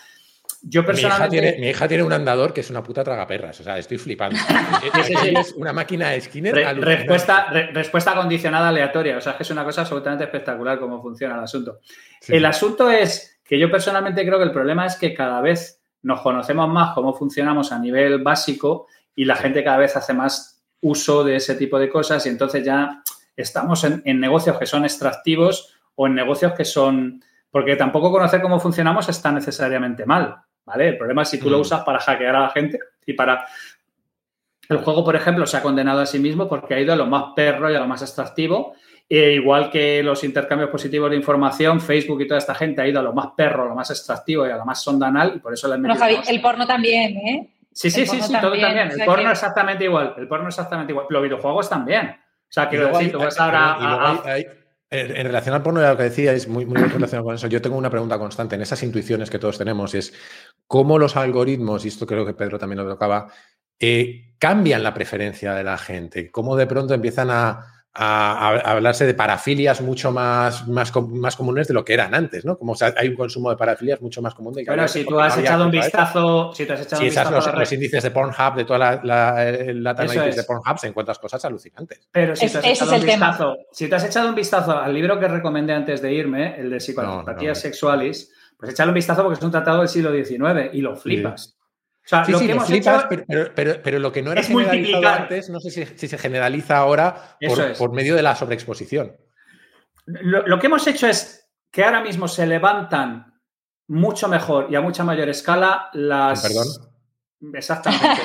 Yo 0.61 0.85
personalmente... 0.85 1.57
Mi 1.59 1.67
hija, 1.67 1.87
tiene, 1.87 2.03
un 2.03 2.13
andador 2.13 2.53
que 2.53 2.61
es 2.61 2.69
una 2.69 2.81
puta 2.81 3.03
tragaperras, 3.03 3.59
o 3.59 3.63
sea, 3.63 3.77
estoy 3.77 3.97
flipando. 3.97 4.39
es 5.39 5.53
una 5.53 5.73
máquina 5.73 6.11
de 6.11 6.21
Skinner. 6.21 6.55
respuesta, 6.79 7.47
respuesta 7.73 8.15
condicionada 8.15 8.69
aleatoria, 8.69 9.17
o 9.17 9.21
sea, 9.21 9.33
es 9.33 9.37
que 9.37 9.43
es 9.43 9.51
una 9.51 9.65
cosa 9.65 9.81
absolutamente 9.81 10.23
espectacular 10.23 10.79
cómo 10.79 11.01
funciona 11.01 11.35
el 11.35 11.43
asunto. 11.43 11.79
el 12.29 12.45
asunto 12.45 12.89
es 12.89 13.41
que 13.43 13.59
yo 13.59 13.69
personalmente 13.69 14.25
creo 14.25 14.37
que 14.37 14.45
el 14.45 14.51
problema 14.51 14.85
es 14.85 14.95
que 14.95 15.13
cada 15.13 15.41
vez 15.41 15.81
nos 16.05 16.21
conocemos 16.21 16.69
más 16.69 16.93
cómo 16.93 17.15
funcionamos 17.15 17.71
a 17.71 17.79
nivel 17.79 18.21
básico 18.21 18.87
y 19.15 19.25
la 19.25 19.35
gente 19.35 19.63
cada 19.63 19.77
vez 19.77 19.95
hace 19.95 20.13
más 20.13 20.63
uso 20.81 21.23
de 21.23 21.37
ese 21.37 21.55
tipo 21.55 21.79
de 21.79 21.89
cosas 21.89 22.23
y 22.27 22.29
entonces 22.29 22.63
ya 22.63 23.01
estamos 23.35 23.83
en, 23.83 24.19
negocios 24.19 24.59
que 24.59 24.67
son 24.67 24.83
extractivos 24.83 25.75
o 25.95 26.05
en 26.05 26.13
negocios 26.13 26.53
que 26.53 26.63
son... 26.63 27.23
Porque 27.49 27.75
tampoco 27.75 28.11
conocer 28.11 28.39
cómo 28.39 28.59
funcionamos 28.59 29.09
está 29.09 29.31
necesariamente 29.31 30.05
mal, 30.05 30.35
¿vale? 30.63 30.89
El 30.89 30.97
problema 30.97 31.23
es 31.23 31.29
si 31.29 31.39
tú 31.39 31.49
lo 31.49 31.57
mm. 31.57 31.61
usas 31.61 31.83
para 31.83 31.99
hackear 31.99 32.35
a 32.35 32.41
la 32.41 32.49
gente 32.49 32.77
y 33.05 33.13
para... 33.13 33.43
El 34.69 34.77
juego, 34.77 35.03
por 35.03 35.15
ejemplo, 35.15 35.47
se 35.47 35.57
ha 35.57 35.63
condenado 35.63 36.01
a 36.01 36.05
sí 36.05 36.19
mismo 36.19 36.47
porque 36.47 36.75
ha 36.75 36.79
ido 36.79 36.93
a 36.93 36.97
lo 36.97 37.07
más 37.07 37.33
perro 37.35 37.71
y 37.71 37.75
a 37.75 37.79
lo 37.79 37.87
más 37.87 38.03
extractivo 38.03 38.75
e 39.07 39.33
igual 39.33 39.69
que 39.69 40.01
los 40.01 40.23
intercambios 40.23 40.69
positivos 40.69 41.09
de 41.11 41.17
información, 41.17 41.79
Facebook 41.79 42.21
y 42.21 42.27
toda 42.27 42.39
esta 42.39 42.55
gente 42.55 42.81
ha 42.81 42.87
ido 42.87 42.99
a 42.99 43.03
lo 43.03 43.13
más 43.13 43.27
perro, 43.35 43.63
a 43.63 43.67
lo 43.67 43.75
más 43.75 43.89
extractivo 43.91 44.47
y 44.47 44.51
a 44.51 44.57
lo 44.57 44.65
más 44.65 44.81
sondanal 44.81 45.33
y 45.35 45.39
por 45.39 45.53
eso 45.53 45.67
le 45.67 45.77
metido... 45.77 45.99
Javi, 45.99 46.17
el 46.27 46.41
porno 46.41 46.65
también, 46.65 47.17
¿eh? 47.17 47.49
Sí, 47.71 47.91
sí, 47.91 48.05
sí, 48.05 48.21
sí, 48.21 48.33
todo 48.39 48.57
también. 48.57 48.89
El 48.91 49.05
porno 49.05 49.29
exactamente 49.29 49.83
igual. 49.83 50.15
El 50.17 50.27
porno 50.29 50.47
exactamente 50.47 50.93
igual. 50.93 51.07
Los 51.09 51.21
videojuegos 51.21 51.69
también. 51.69 52.07
O 52.07 52.51
sea, 52.55 52.69
quiero 52.69 52.87
decir, 52.87 53.11
tú 53.11 53.19
vas 53.19 53.37
ahora 53.37 54.23
en 54.89 55.25
relación 55.25 55.55
al 55.55 55.63
porno, 55.63 55.81
lo 55.81 55.97
que 55.97 56.03
decía 56.03 56.31
es 56.33 56.47
muy, 56.47 56.65
muy 56.65 56.77
relacionado 56.77 57.25
con 57.25 57.35
eso. 57.35 57.47
Yo 57.47 57.61
tengo 57.61 57.77
una 57.77 57.89
pregunta 57.89 58.17
constante 58.17 58.55
en 58.55 58.61
esas 58.61 58.81
intuiciones 58.83 59.29
que 59.29 59.39
todos 59.39 59.57
tenemos 59.57 59.93
y 59.93 59.97
es 59.99 60.13
cómo 60.67 60.97
los 60.99 61.15
algoritmos, 61.15 61.85
y 61.85 61.89
esto 61.89 62.05
creo 62.05 62.25
que 62.25 62.33
Pedro 62.33 62.59
también 62.59 62.83
lo 62.83 62.89
tocaba, 62.89 63.27
eh, 63.79 64.35
cambian 64.37 64.83
la 64.83 64.93
preferencia 64.93 65.53
de 65.53 65.63
la 65.63 65.77
gente, 65.77 66.31
cómo 66.31 66.55
de 66.55 66.67
pronto 66.67 66.93
empiezan 66.93 67.29
a, 67.29 67.74
a, 67.97 68.49
hablarse 68.49 69.05
de 69.05 69.13
parafilias 69.13 69.79
mucho 69.79 70.11
más, 70.11 70.67
más, 70.67 70.93
más, 70.95 71.35
comunes 71.35 71.67
de 71.67 71.73
lo 71.73 71.85
que 71.85 71.93
eran 71.93 72.13
antes, 72.13 72.43
¿no? 72.43 72.57
Como 72.57 72.75
hay 72.97 73.07
un 73.07 73.15
consumo 73.15 73.49
de 73.49 73.55
parafilias 73.55 74.01
mucho 74.01 74.21
más 74.21 74.35
común 74.35 74.53
de 74.53 74.65
que 74.65 74.69
Bueno, 74.69 74.87
si 74.87 75.05
tú 75.05 75.17
has 75.17 75.37
echado 75.37 75.65
un 75.65 75.71
vistazo, 75.71 76.53
si 76.53 76.65
tú 76.65 76.73
has 76.73 76.81
echado 76.81 77.01
un 77.01 77.07
vistazo 77.07 77.31
los, 77.31 77.53
los, 77.55 77.71
índices 77.71 78.03
de 78.03 78.11
Pornhub, 78.11 78.55
de 78.55 78.65
toda 78.65 78.79
la, 78.79 79.01
la, 79.01 79.53
la 79.73 79.93
de 79.93 80.43
Pornhub, 80.45 80.77
se 80.77 80.87
encuentras 80.87 81.17
cosas 81.19 81.43
alucinantes. 81.45 82.01
Pero 82.11 82.35
si 82.35 82.49
tú 82.49 82.57
has 82.57 82.65
echado 82.65 82.95
un 82.95 83.01
vistazo, 83.01 83.57
si 83.71 83.87
tú 83.87 83.95
has 83.95 84.03
echado 84.03 84.29
un 84.29 84.35
vistazo 84.35 84.77
al 84.77 84.93
libro 84.93 85.17
que 85.17 85.27
recomendé 85.29 85.73
antes 85.73 86.01
de 86.01 86.13
irme, 86.13 86.59
el 86.59 86.69
de 86.69 86.79
psicopatías 86.81 87.59
sexuales, 87.59 88.33
pues 88.57 88.71
echale 88.71 88.89
un 88.89 88.95
vistazo 88.95 89.23
porque 89.23 89.39
es 89.39 89.43
un 89.43 89.51
tratado 89.51 89.79
del 89.79 89.87
siglo 89.87 90.11
XIX 90.11 90.73
y 90.73 90.81
lo 90.81 90.97
flipas. 90.97 91.54
O 92.05 92.07
sea, 92.07 92.23
lo 92.27 92.39
que 92.39 92.51
hemos 92.51 92.69
hecho 92.69 92.91
pero, 93.55 93.99
lo 93.99 94.11
que 94.11 94.21
no 94.21 94.31
era 94.31 94.43
generalizado 94.43 95.07
antes, 95.07 95.49
no 95.49 95.59
sé 95.59 95.71
si, 95.71 96.07
se 96.07 96.17
generaliza 96.19 96.77
ahora 96.77 97.37
por, 97.79 97.93
medio 97.93 98.15
de 98.15 98.21
la 98.21 98.35
sobreexposición. 98.35 99.17
Lo, 100.05 100.59
que 100.59 100.67
hemos 100.67 100.85
hecho 100.85 101.07
es 101.07 101.49
que 101.71 101.83
ahora 101.83 102.01
mismo 102.01 102.27
se 102.27 102.45
levantan 102.45 103.33
mucho 103.87 104.27
mejor 104.27 104.67
y 104.69 104.75
a 104.75 104.81
mucha 104.81 105.03
mayor 105.03 105.29
escala 105.29 105.89
las. 105.93 106.43
Perdón. 106.43 106.67
Exactamente. 107.53 108.21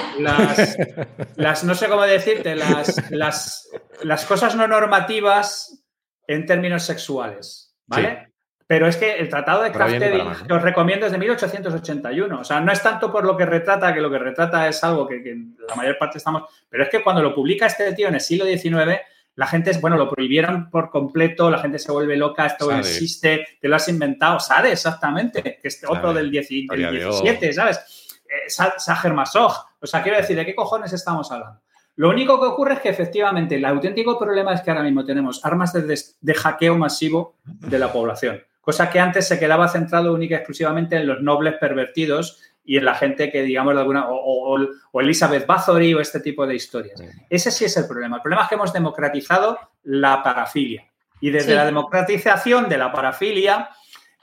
Las, 1.36 1.64
no 1.64 1.74
sé 1.74 1.88
cómo 1.88 2.02
decirte, 2.02 2.54
las, 2.54 3.10
las, 3.10 3.70
las 4.02 4.24
cosas 4.26 4.54
no 4.56 4.66
normativas 4.66 5.86
en 6.26 6.44
términos 6.44 6.84
sexuales. 6.84 7.74
¿Vale? 7.86 8.29
Pero 8.70 8.87
es 8.87 8.96
que 8.96 9.16
el 9.16 9.28
Tratado 9.28 9.64
de 9.64 9.72
Crafted 9.72 10.46
que 10.46 10.52
os 10.52 10.62
recomiendo 10.62 11.04
es 11.04 11.11
de 11.11 11.18
1881. 11.18 12.38
O 12.38 12.44
sea, 12.44 12.61
no 12.61 12.70
es 12.70 12.80
tanto 12.80 13.11
por 13.11 13.24
lo 13.24 13.37
que 13.37 13.44
retrata, 13.44 13.92
que 13.92 14.00
lo 14.00 14.09
que 14.09 14.18
retrata 14.20 14.68
es 14.68 14.85
algo 14.85 15.09
que, 15.09 15.20
la 15.68 15.74
mayor 15.74 15.98
parte 15.98 16.18
estamos. 16.18 16.44
Pero 16.68 16.85
es 16.85 16.88
que 16.88 17.02
cuando 17.02 17.20
lo 17.20 17.35
publica 17.35 17.66
este 17.66 17.92
tío 17.94 18.06
en 18.06 18.14
el 18.14 18.20
siglo 18.20 18.44
XIX, 18.44 19.00
la 19.35 19.48
gente, 19.48 19.72
es, 19.72 19.80
bueno, 19.80 19.96
lo 19.96 20.09
prohibieron 20.09 20.70
por 20.70 20.88
completo, 20.88 21.50
la 21.50 21.59
gente 21.59 21.80
se 21.80 21.90
vuelve 21.90 22.16
loca, 22.16 22.46
esto 22.46 22.70
existe, 22.70 23.44
te 23.61 23.66
lo 23.66 23.74
has 23.74 23.88
inventado, 23.88 24.38
sabe 24.38 24.70
exactamente, 24.70 25.42
que 25.42 25.66
este 25.66 25.88
otro 25.88 26.14
del, 26.14 26.30
17, 26.30 27.52
¿sabes? 27.52 28.20
Eh, 28.24 28.48
Sager 28.48 29.12
Masoj. 29.12 29.66
O 29.80 29.87
sea, 29.88 30.00
quiero 30.00 30.18
decir, 30.18 30.37
¿de 30.37 30.46
qué 30.46 30.54
cojones 30.54 30.92
estamos 30.92 31.28
hablando? 31.33 31.61
Lo 31.96 32.09
único 32.09 32.38
que 32.38 32.46
ocurre 32.46 32.74
es 32.74 32.78
que 32.78 32.90
efectivamente 32.90 33.56
el 33.56 33.64
auténtico 33.64 34.16
problema 34.16 34.54
es 34.54 34.61
que 34.61 34.70
ahora 34.70 34.85
mismo 34.85 35.04
tenemos 35.04 35.44
armas 35.44 35.72
de, 35.72 36.00
de 36.20 36.35
hackeo 36.35 36.78
masivo 36.78 37.35
de 37.42 37.76
la 37.76 37.92
población. 37.92 38.40
Cosa 38.60 38.90
que 38.90 39.00
antes 39.00 39.26
se 39.26 39.38
quedaba 39.38 39.68
centrado 39.68 40.12
única 40.12 40.34
y 40.34 40.38
exclusivamente 40.38 40.96
en 40.96 41.06
los 41.06 41.22
nobles 41.22 41.54
pervertidos 41.58 42.40
y 42.64 42.76
en 42.76 42.84
la 42.84 42.94
gente 42.94 43.30
que, 43.30 43.42
digamos, 43.42 43.74
de 43.74 43.80
alguna, 43.80 44.06
o, 44.08 44.58
Elizabeth 45.00 45.46
Bathory 45.46 45.94
o 45.94 46.00
este 46.00 46.20
tipo 46.20 46.46
de 46.46 46.54
historias. 46.54 47.02
Ese 47.28 47.50
sí 47.50 47.64
es 47.64 47.76
el 47.76 47.86
problema. 47.86 48.16
El 48.16 48.22
problema 48.22 48.42
es 48.44 48.48
que 48.48 48.54
hemos 48.54 48.72
democratizado 48.72 49.58
la 49.84 50.22
parafilia. 50.22 50.86
Y 51.20 51.30
desde 51.30 51.54
la 51.54 51.64
democratización 51.64 52.68
de 52.68 52.78
la 52.78 52.92
parafilia, 52.92 53.70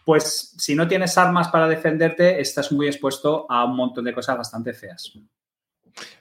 pues 0.05 0.53
si 0.57 0.75
no 0.75 0.87
tienes 0.87 1.17
armas 1.17 1.49
para 1.49 1.67
defenderte, 1.67 2.39
estás 2.39 2.71
muy 2.71 2.87
expuesto 2.87 3.45
a 3.49 3.65
un 3.65 3.75
montón 3.75 4.05
de 4.05 4.13
cosas 4.13 4.37
bastante 4.37 4.73
feas. 4.73 5.11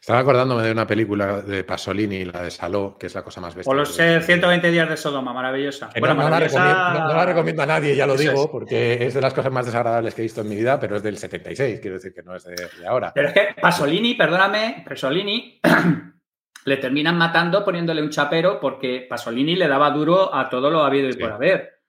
Estaba 0.00 0.20
acordándome 0.20 0.62
de 0.62 0.72
una 0.72 0.86
película 0.86 1.42
de 1.42 1.64
Pasolini, 1.64 2.24
la 2.24 2.42
de 2.42 2.50
Saló, 2.50 2.96
que 2.98 3.06
es 3.06 3.14
la 3.14 3.22
cosa 3.22 3.40
más 3.40 3.54
bestia. 3.54 3.70
O 3.70 3.74
los 3.74 3.94
120 3.94 4.70
días 4.70 4.88
de 4.88 4.96
Sodoma, 4.96 5.32
maravillosa. 5.32 5.90
no, 6.14 6.28
La 6.28 7.26
recomiendo, 7.26 7.62
a 7.62 7.66
nadie, 7.66 7.96
ya 7.96 8.06
lo 8.06 8.16
digo, 8.16 8.50
porque 8.50 9.04
es 9.04 9.14
de 9.14 9.20
las 9.20 9.34
cosas 9.34 9.52
más 9.52 9.66
desagradables 9.66 10.14
que 10.14 10.22
he 10.22 10.24
visto 10.24 10.42
en 10.42 10.48
mi 10.48 10.54
vida, 10.54 10.78
pero 10.78 10.96
es 10.96 11.02
del 11.02 11.18
76, 11.18 11.80
quiero 11.80 11.96
decir 11.96 12.14
que 12.14 12.22
no 12.22 12.36
es 12.36 12.44
de, 12.44 12.54
ahora. 12.86 13.12
Pero 13.14 13.28
es 13.28 13.34
que 13.34 13.48
Pasolini, 13.60 14.14
perdóname, 14.14 14.84
Pasolini 14.88 15.60
le 16.64 16.76
terminan 16.76 17.18
matando 17.18 17.64
poniéndole 17.64 18.02
un 18.02 18.10
chapero 18.10 18.60
porque 18.60 19.06
Pasolini 19.08 19.56
le 19.56 19.68
daba 19.68 19.90
duro 19.90 20.34
a 20.34 20.48
todo 20.48 20.70
lo 20.70 20.84
habido 20.84 21.08
y 21.08 21.14
por 21.14 21.32
haber. 21.32 21.80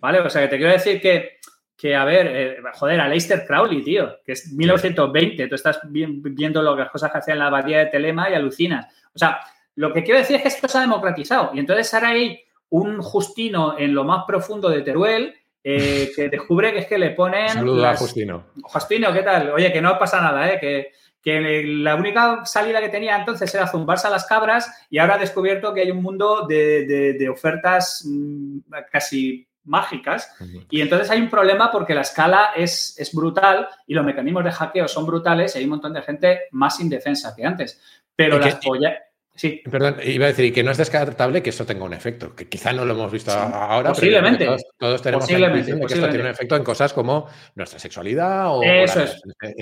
¿Vale? 0.00 0.20
O 0.20 0.30
sea, 0.30 0.42
que 0.42 0.48
te 0.48 0.56
quiero 0.56 0.72
decir 0.72 1.00
que 1.00 1.38
que, 1.76 1.94
a 1.94 2.04
ver, 2.04 2.26
eh, 2.26 2.56
joder, 2.74 3.00
a 3.00 3.08
Leicester 3.08 3.44
Crowley, 3.46 3.82
tío, 3.82 4.18
que 4.24 4.32
es 4.32 4.52
1920, 4.52 5.46
tú 5.46 5.54
estás 5.54 5.80
viendo 5.84 6.62
las 6.62 6.90
cosas 6.90 7.12
que 7.12 7.18
hacía 7.18 7.34
en 7.34 7.40
la 7.40 7.46
abadía 7.46 7.78
de 7.78 7.86
Telema 7.86 8.30
y 8.30 8.34
alucinas. 8.34 8.86
O 9.14 9.18
sea, 9.18 9.40
lo 9.74 9.92
que 9.92 10.02
quiero 10.02 10.18
decir 10.18 10.36
es 10.36 10.42
que 10.42 10.48
esto 10.48 10.68
se 10.68 10.78
ha 10.78 10.80
democratizado 10.80 11.50
y 11.52 11.58
entonces 11.58 11.92
ahora 11.92 12.08
hay 12.10 12.40
un 12.70 13.00
Justino 13.02 13.78
en 13.78 13.94
lo 13.94 14.04
más 14.04 14.24
profundo 14.26 14.70
de 14.70 14.82
Teruel 14.82 15.34
eh, 15.62 16.10
que 16.16 16.28
descubre 16.30 16.72
que 16.72 16.80
es 16.80 16.86
que 16.86 16.98
le 16.98 17.10
ponen... 17.10 17.50
Saludos 17.50 17.84
a 17.84 17.96
Justino. 17.96 18.46
Justino, 18.62 19.12
¿qué 19.12 19.22
tal? 19.22 19.50
Oye, 19.50 19.72
que 19.72 19.82
no 19.82 19.98
pasa 19.98 20.20
nada, 20.22 20.50
¿eh? 20.50 20.58
Que, 20.58 20.92
que 21.22 21.62
la 21.66 21.94
única 21.94 22.46
salida 22.46 22.80
que 22.80 22.88
tenía 22.88 23.18
entonces 23.18 23.54
era 23.54 23.66
zumbarse 23.66 24.06
a 24.06 24.10
las 24.10 24.26
cabras 24.26 24.86
y 24.88 24.98
ahora 24.98 25.16
ha 25.16 25.18
descubierto 25.18 25.74
que 25.74 25.82
hay 25.82 25.90
un 25.90 26.02
mundo 26.02 26.46
de, 26.46 27.14
de 27.18 27.28
ofertas 27.28 28.02
mm, 28.06 28.60
casi 28.90 29.46
mágicas. 29.66 30.34
Y 30.70 30.80
entonces 30.80 31.10
hay 31.10 31.20
un 31.20 31.28
problema 31.28 31.70
porque 31.70 31.94
la 31.94 32.00
escala 32.00 32.50
es, 32.56 32.94
es, 32.98 33.12
brutal 33.12 33.68
y 33.86 33.94
los 33.94 34.04
mecanismos 34.04 34.44
de 34.44 34.52
hackeo 34.52 34.88
son 34.88 35.06
brutales 35.06 35.54
y 35.54 35.58
hay 35.58 35.64
un 35.64 35.70
montón 35.70 35.92
de 35.92 36.02
gente 36.02 36.40
más 36.52 36.80
indefensa 36.80 37.34
que 37.36 37.44
antes. 37.44 37.80
Pero 38.14 38.38
las 38.38 38.56
pollas... 38.56 38.94
Sí. 39.36 39.62
Perdón, 39.70 39.96
iba 40.02 40.24
a 40.24 40.28
decir, 40.28 40.50
que 40.52 40.62
no 40.62 40.70
es 40.70 40.78
descartable 40.78 41.42
que 41.42 41.50
eso 41.50 41.66
tenga 41.66 41.84
un 41.84 41.92
efecto, 41.92 42.34
que 42.34 42.48
quizá 42.48 42.72
no 42.72 42.86
lo 42.86 42.94
hemos 42.94 43.12
visto 43.12 43.30
ahora, 43.30 43.90
posiblemente. 43.90 44.46
pero 44.46 44.56
todos, 44.78 45.02
tenemos 45.02 45.30
impresión 45.30 45.78
de 45.78 45.86
que 45.86 45.92
esto 45.92 46.08
tiene 46.08 46.24
un 46.24 46.30
efecto 46.30 46.56
en 46.56 46.64
cosas 46.64 46.94
como 46.94 47.28
nuestra 47.54 47.78
sexualidad 47.78 48.46
o, 48.48 48.62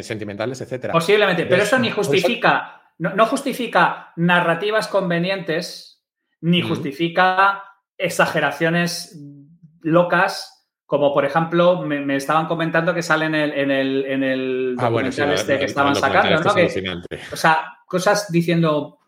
sentimentales, 0.01 0.61
etcétera. 0.61 0.93
Posiblemente, 0.93 1.47
pero 1.47 1.65
eso 1.65 1.77
ni 1.81 1.91
justifica, 1.91 2.83
No, 2.99 3.27
justifica 3.27 4.13
narrativas 4.15 4.87
convenientes, 4.87 6.05
ni 6.41 6.63
justifica 6.63 7.65
exageraciones 7.99 9.19
locas, 9.85 10.67
como 10.87 11.13
por 11.13 11.25
ejemplo, 11.25 11.83
me, 11.83 12.17
estaban 12.17 12.47
comentando 12.47 12.95
que 12.95 13.03
salen 13.03 13.35
en 13.35 13.43
el, 13.43 13.53
en 13.53 13.71
el, 13.71 14.05
en 14.07 14.23
el 14.25 14.77
ah, 14.79 14.85
documental 14.85 15.33
este 15.33 15.59
que 15.59 15.65
estaban 15.67 15.95
sacando, 15.95 16.41
¿no? 16.41 16.53
o 17.33 17.37
sea, 17.37 17.79
cosas 17.87 18.31
diciendo, 18.31 18.99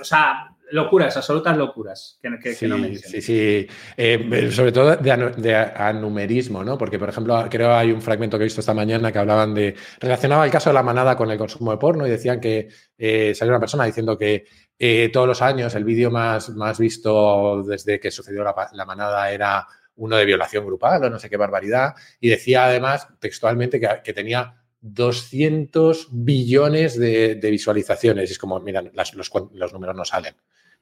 o 0.00 0.04
sea, 0.04 0.48
locuras, 0.70 1.16
absolutas 1.16 1.56
locuras 1.56 2.18
que, 2.42 2.54
sí, 2.54 2.66
no 2.66 2.78
me 2.78 2.96
Sí, 2.96 3.20
sí, 3.20 3.66
eh, 3.96 4.50
sobre 4.50 4.72
todo 4.72 4.96
de, 4.96 5.32
de, 5.36 5.54
anumerismo, 5.54 6.64
¿no? 6.64 6.76
Porque, 6.76 6.98
por 6.98 7.08
ejemplo, 7.08 7.46
creo 7.50 7.74
hay 7.74 7.92
un 7.92 8.02
fragmento 8.02 8.36
que 8.36 8.44
he 8.44 8.46
visto 8.46 8.60
esta 8.60 8.74
mañana 8.74 9.12
que 9.12 9.18
hablaban 9.18 9.54
de, 9.54 9.74
relacionaba 10.00 10.44
el 10.44 10.50
caso 10.50 10.70
de 10.70 10.74
la 10.74 10.82
manada 10.82 11.16
con 11.16 11.30
el 11.30 11.38
consumo 11.38 11.70
de 11.70 11.78
porno 11.78 12.06
y 12.06 12.10
decían 12.10 12.40
que 12.40 12.68
eh, 12.98 13.34
salió 13.34 13.52
una 13.52 13.60
persona 13.60 13.84
diciendo 13.84 14.18
que 14.18 14.44
eh, 14.78 15.10
todos 15.12 15.26
los 15.26 15.42
años 15.42 15.74
el 15.74 15.84
vídeo 15.84 16.10
más, 16.10 16.50
más 16.50 16.78
visto 16.78 17.62
desde 17.62 17.98
que 17.98 18.10
sucedió 18.10 18.44
la, 18.44 18.84
manada 18.84 19.30
era 19.30 19.66
uno 19.96 20.16
de 20.16 20.26
violación 20.26 20.66
grupal 20.66 21.04
o 21.04 21.10
no 21.10 21.18
sé 21.18 21.30
qué 21.30 21.36
barbaridad. 21.36 21.94
Y 22.20 22.28
decía 22.28 22.66
además 22.66 23.08
textualmente 23.18 23.80
que, 23.80 24.12
tenía 24.12 24.62
200 24.80 26.08
billones 26.12 26.98
de, 26.98 27.38
visualizaciones. 27.42 28.28
Y 28.28 28.32
es 28.32 28.38
como, 28.38 28.60
mira, 28.60 28.82
los, 28.82 29.14
los, 29.52 29.72
números 29.72 29.96
no 29.96 30.04
salen 30.04 30.34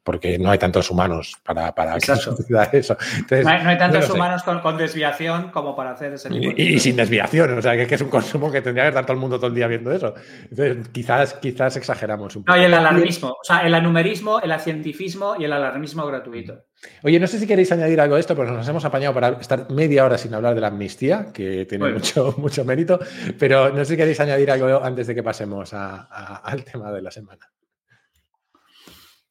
porque 0.04 0.38
no 0.38 0.50
hay 0.50 0.58
tantos 0.58 0.90
humanos 0.90 1.36
para, 1.42 1.74
para 1.74 1.96
eso. 1.96 2.36
no, 2.48 2.60
hay, 2.60 3.78
tantos 3.78 4.10
humanos 4.10 4.42
con, 4.42 4.76
desviación 4.76 5.50
como 5.50 5.74
para 5.74 5.92
hacer 5.92 6.12
ese 6.12 6.28
tipo 6.28 6.52
y, 6.56 6.78
sin 6.78 6.96
desviación, 6.96 7.58
o 7.58 7.62
sea, 7.62 7.74
que, 7.74 7.92
es 7.94 8.00
un 8.00 8.10
consumo 8.10 8.52
que 8.52 8.60
tendría 8.60 8.84
que 8.84 8.88
estar 8.88 9.04
todo 9.04 9.14
el 9.14 9.20
mundo 9.20 9.36
todo 9.36 9.48
el 9.48 9.54
día 9.54 9.66
viendo 9.66 9.90
eso. 9.92 10.14
Entonces, 10.50 10.88
quizás, 10.92 11.34
quizás 11.34 11.76
exageramos 11.76 12.36
un 12.36 12.44
poco. 12.44 12.56
No, 12.56 12.62
y 12.62 12.66
el 12.66 12.74
alarmismo, 12.74 13.30
o 13.30 13.44
sea, 13.44 13.60
el 13.60 13.74
anumerismo, 13.74 14.40
el 14.40 14.60
científico 14.60 15.36
y 15.38 15.44
el 15.44 15.52
alarmismo 15.52 16.06
gratuito. 16.06 16.64
Oye, 17.02 17.18
no 17.18 17.26
sé 17.26 17.38
si 17.38 17.46
queréis 17.46 17.72
añadir 17.72 18.00
algo 18.00 18.16
a 18.16 18.20
esto, 18.20 18.36
pero 18.36 18.52
nos 18.52 18.68
hemos 18.68 18.84
apañado 18.84 19.14
para 19.14 19.28
estar 19.40 19.70
media 19.70 20.04
hora 20.04 20.18
sin 20.18 20.34
hablar 20.34 20.54
de 20.54 20.60
la 20.60 20.68
amnistía, 20.68 21.28
que 21.32 21.64
tiene 21.64 21.92
mucho, 21.92 22.34
mucho 22.38 22.64
mérito, 22.64 22.98
pero 23.38 23.70
no 23.70 23.78
sé 23.84 23.92
si 23.92 23.96
queréis 23.96 24.20
añadir 24.20 24.50
algo 24.50 24.82
antes 24.84 25.06
de 25.06 25.14
que 25.14 25.22
pasemos 25.22 25.72
al 25.72 26.64
tema 26.64 26.92
de 26.92 27.02
la 27.02 27.10
semana. 27.10 27.50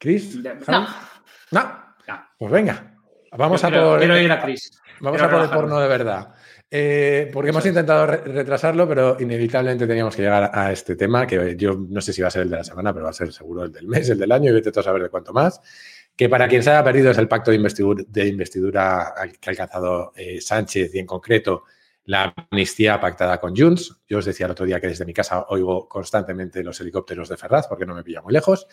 ¿Cris? 0.03 0.35
No. 0.67 0.85
no. 1.51 1.83
Pues 2.37 2.51
venga, 2.51 2.93
vamos 3.37 3.63
a 3.63 3.69
por. 3.69 3.99
Quiero 3.99 4.19
ir 4.19 4.29
a 4.33 4.41
Cris. 4.41 4.77
Vamos 4.99 5.21
a 5.21 5.29
por 5.29 5.41
el 5.41 5.49
porno 5.49 5.79
de 5.79 5.87
verdad. 5.87 6.35
Eh, 6.69 7.29
porque 7.31 7.51
hemos 7.51 7.65
intentado 7.65 8.05
retrasarlo, 8.05 8.85
pero 8.85 9.15
inevitablemente 9.17 9.87
teníamos 9.87 10.13
que 10.13 10.23
llegar 10.23 10.51
a 10.53 10.73
este 10.73 10.97
tema, 10.97 11.25
que 11.25 11.55
yo 11.55 11.77
no 11.87 12.01
sé 12.01 12.11
si 12.11 12.21
va 12.21 12.27
a 12.27 12.31
ser 12.31 12.41
el 12.41 12.49
de 12.49 12.57
la 12.57 12.65
semana, 12.65 12.91
pero 12.91 13.05
va 13.05 13.11
a 13.11 13.13
ser 13.13 13.31
seguro 13.31 13.63
el 13.63 13.71
del 13.71 13.87
mes, 13.87 14.09
el 14.09 14.19
del 14.19 14.33
año, 14.33 14.51
y 14.51 14.53
vete 14.55 14.77
a 14.77 14.83
saber 14.83 15.03
de 15.03 15.09
cuánto 15.09 15.31
más. 15.31 15.61
Que 16.13 16.27
para 16.27 16.49
quien 16.49 16.61
se 16.63 16.71
haya 16.71 16.83
perdido 16.83 17.11
es 17.11 17.17
el 17.17 17.29
pacto 17.29 17.51
de 17.51 18.27
investidura, 18.27 19.13
que 19.39 19.49
ha 19.49 19.51
alcanzado 19.51 20.11
eh, 20.17 20.41
Sánchez 20.41 20.93
y 20.95 20.99
en 20.99 21.05
concreto 21.05 21.63
la 22.05 22.33
amnistía 22.51 22.99
pactada 22.99 23.39
con 23.39 23.55
Junts. 23.55 24.01
Yo 24.09 24.17
os 24.17 24.25
decía 24.25 24.47
el 24.47 24.51
otro 24.51 24.65
día 24.65 24.81
que 24.81 24.87
desde 24.87 25.05
mi 25.05 25.13
casa 25.13 25.45
oigo 25.47 25.87
constantemente 25.87 26.61
los 26.61 26.81
helicópteros 26.81 27.29
de 27.29 27.37
Ferraz 27.37 27.67
porque 27.67 27.85
no 27.85 27.95
me 27.95 28.03
pilla 28.03 28.21
muy 28.21 28.33
lejos. 28.33 28.67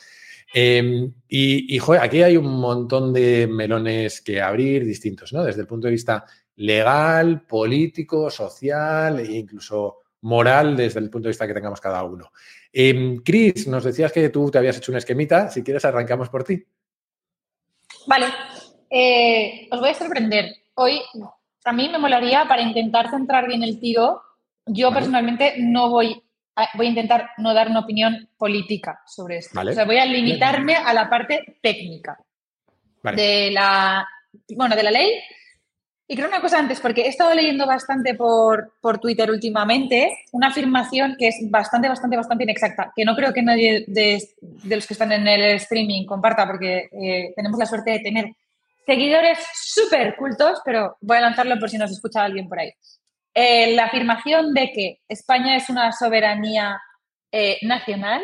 Em, 0.53 1.13
y, 1.29 1.79
aquí 2.01 2.23
hay 2.23 2.37
un 2.37 2.61
montón 2.61 3.13
de 3.13 3.47
melones 3.47 4.21
que 4.21 4.41
abrir 4.41 4.85
distintos, 4.85 5.33
¿no? 5.33 5.45
Desde 5.45 5.61
el 5.61 5.67
punto 5.67 5.87
de 5.87 5.93
vista 5.93 6.25
legal, 6.57 7.43
político, 7.43 8.31
social 8.31 9.21
e 9.21 9.33
incluso 9.33 9.99
moral, 10.23 10.77
desde 10.77 11.01
el 11.01 11.09
punto 11.09 11.29
de 11.29 11.31
vista 11.31 11.47
que 11.47 11.55
tengamos 11.55 11.81
cada 11.81 12.03
uno. 12.05 12.33
Eh, 12.73 13.17
Cris, 13.25 13.67
nos 13.69 13.85
decías 13.85 14.13
que 14.13 14.29
tú 14.29 14.51
te 14.51 14.59
habías 14.59 14.77
hecho 14.77 14.93
un 14.93 14.99
esquemita. 14.99 15.51
Si 15.51 15.63
quieres, 15.63 15.85
arrancamos 15.85 16.29
por 16.29 16.45
ti. 16.45 16.63
Vale. 18.07 18.27
Eh, 18.91 19.69
os 19.71 19.81
voy 19.81 19.91
a 19.91 19.95
sorprender. 19.95 20.53
Hoy 20.75 21.01
a 21.65 21.73
mí 21.73 21.89
me 21.89 21.99
molaría, 21.99 22.47
para 22.49 22.63
intentar 22.63 23.11
centrar 23.11 23.47
bien 23.47 23.63
el 23.63 23.79
tiro, 23.79 24.23
yo 24.67 24.93
personalmente 24.93 25.55
no 25.59 25.91
voy 25.91 26.23
voy 26.75 26.87
a 26.87 26.91
intentar 26.91 27.31
no 27.39 27.55
dar 27.55 27.69
una 27.69 27.81
opinión 27.81 28.29
política 28.37 29.01
sobre 29.07 29.39
esto. 29.39 29.59
O 29.61 29.73
sea, 29.73 29.85
voy 29.85 29.99
a 29.99 30.07
limitarme 30.07 30.75
a 30.75 30.93
la 30.93 31.09
parte 31.09 31.59
técnica 31.63 32.19
de 33.03 33.51
la 33.53 34.07
bueno, 34.57 34.77
de 34.77 34.83
la 34.83 34.91
ley. 34.91 35.21
Y 36.07 36.17
creo 36.17 36.27
una 36.27 36.41
cosa 36.41 36.59
antes, 36.59 36.81
porque 36.81 37.03
he 37.03 37.09
estado 37.09 37.33
leyendo 37.35 37.67
bastante 37.67 38.15
por, 38.15 38.73
por 38.81 38.99
Twitter 38.99 39.31
últimamente 39.31 40.25
una 40.33 40.49
afirmación 40.49 41.15
que 41.17 41.29
es 41.29 41.37
bastante, 41.49 41.89
bastante, 41.89 42.17
bastante 42.17 42.43
inexacta, 42.43 42.93
que 42.97 43.05
no 43.05 43.15
creo 43.15 43.33
que 43.33 43.43
nadie 43.43 43.85
de, 43.87 44.21
los 44.65 44.89
que 44.89 44.95
están 44.95 45.13
en 45.13 45.29
el 45.29 45.41
streaming 45.55 46.07
comparta, 46.07 46.49
porque 46.49 46.89
eh, 46.91 47.33
tenemos 47.37 47.61
la 47.61 47.67
suerte 47.67 47.93
de 47.93 48.01
tener 48.01 48.33
seguidores 48.85 49.39
súper 49.55 50.17
cultos, 50.17 50.61
pero 50.65 50.97
voy 51.01 51.19
a 51.19 51.21
lanzarlo 51.21 51.57
por 51.61 51.71
si 51.71 51.79
nos 51.79 51.93
escucha 51.93 52.25
alguien 52.25 52.49
por 52.49 52.59
ahí. 52.59 52.73
Eh, 53.35 53.75
la 53.75 53.85
afirmación 53.85 54.55
de 54.55 54.73
que 54.73 55.01
España 55.09 55.57
es 55.57 55.71
una 55.71 55.93
soberanía 55.93 56.81
eh, 57.31 57.59
nacional 57.63 58.23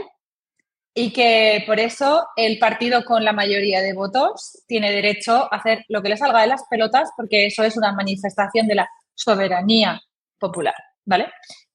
y 0.92 1.12
que 1.12 1.62
por 1.66 1.78
eso 1.78 2.26
el 2.36 2.58
partido 2.58 3.04
con 3.04 3.24
la 3.24 3.32
mayoría 3.32 3.82
de 3.82 3.92
votos 3.92 4.64
tiene 4.66 4.90
derecho 4.90 5.52
a 5.52 5.58
hacer 5.58 5.84
lo 5.88 6.02
que 6.02 6.08
le 6.08 6.16
salga 6.16 6.40
de 6.40 6.48
las 6.48 6.64
pelotas 6.68 7.10
porque 7.16 7.46
eso 7.46 7.62
es 7.62 7.76
una 7.76 7.92
manifestación 7.92 8.66
de 8.66 8.76
la 8.76 8.88
soberanía 9.14 10.00
popular, 10.38 10.74
¿vale? 11.04 11.30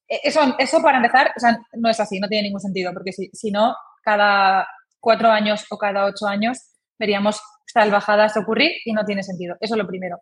E, 0.08 0.20
eso, 0.24 0.40
eso 0.58 0.82
para 0.82 0.98
empezar, 0.98 1.32
no 1.74 1.88
es 1.88 2.00
así, 2.00 2.20
no 2.20 2.28
tiene 2.28 2.48
ningún 2.48 2.60
sentido, 2.60 2.92
porque 2.92 3.12
si, 3.12 3.30
si 3.32 3.50
no, 3.50 3.74
cada 4.02 4.66
cuatro 5.00 5.30
años 5.30 5.64
o 5.70 5.78
cada 5.78 6.04
ocho 6.04 6.26
años 6.26 6.58
veríamos 6.98 7.40
salvajadas 7.66 8.36
ocurrir 8.36 8.72
y 8.84 8.92
no 8.92 9.04
tiene 9.04 9.22
sentido. 9.22 9.56
Eso 9.60 9.74
es 9.74 9.78
lo 9.78 9.86
primero. 9.86 10.20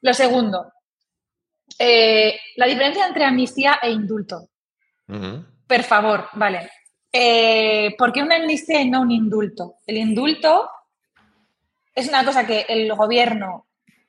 Lo 0.00 0.12
segundo, 0.12 0.72
eh, 1.78 2.38
la 2.56 2.66
diferencia 2.66 3.06
entre 3.06 3.24
amnistía 3.24 3.78
e 3.82 3.90
indulto. 3.90 4.48
Por 5.06 5.82
favor, 5.82 6.28
vale. 6.34 6.70
Eh, 7.12 7.94
¿Por 7.96 8.12
qué 8.12 8.22
una 8.22 8.36
amnistía 8.36 8.80
y 8.80 8.90
no 8.90 9.00
un 9.00 9.10
indulto? 9.10 9.76
El 9.86 9.96
indulto 9.96 10.68
es 11.94 12.08
una 12.08 12.24
cosa 12.24 12.46
que 12.46 12.66
el 12.68 12.92
gobierno 12.94 13.66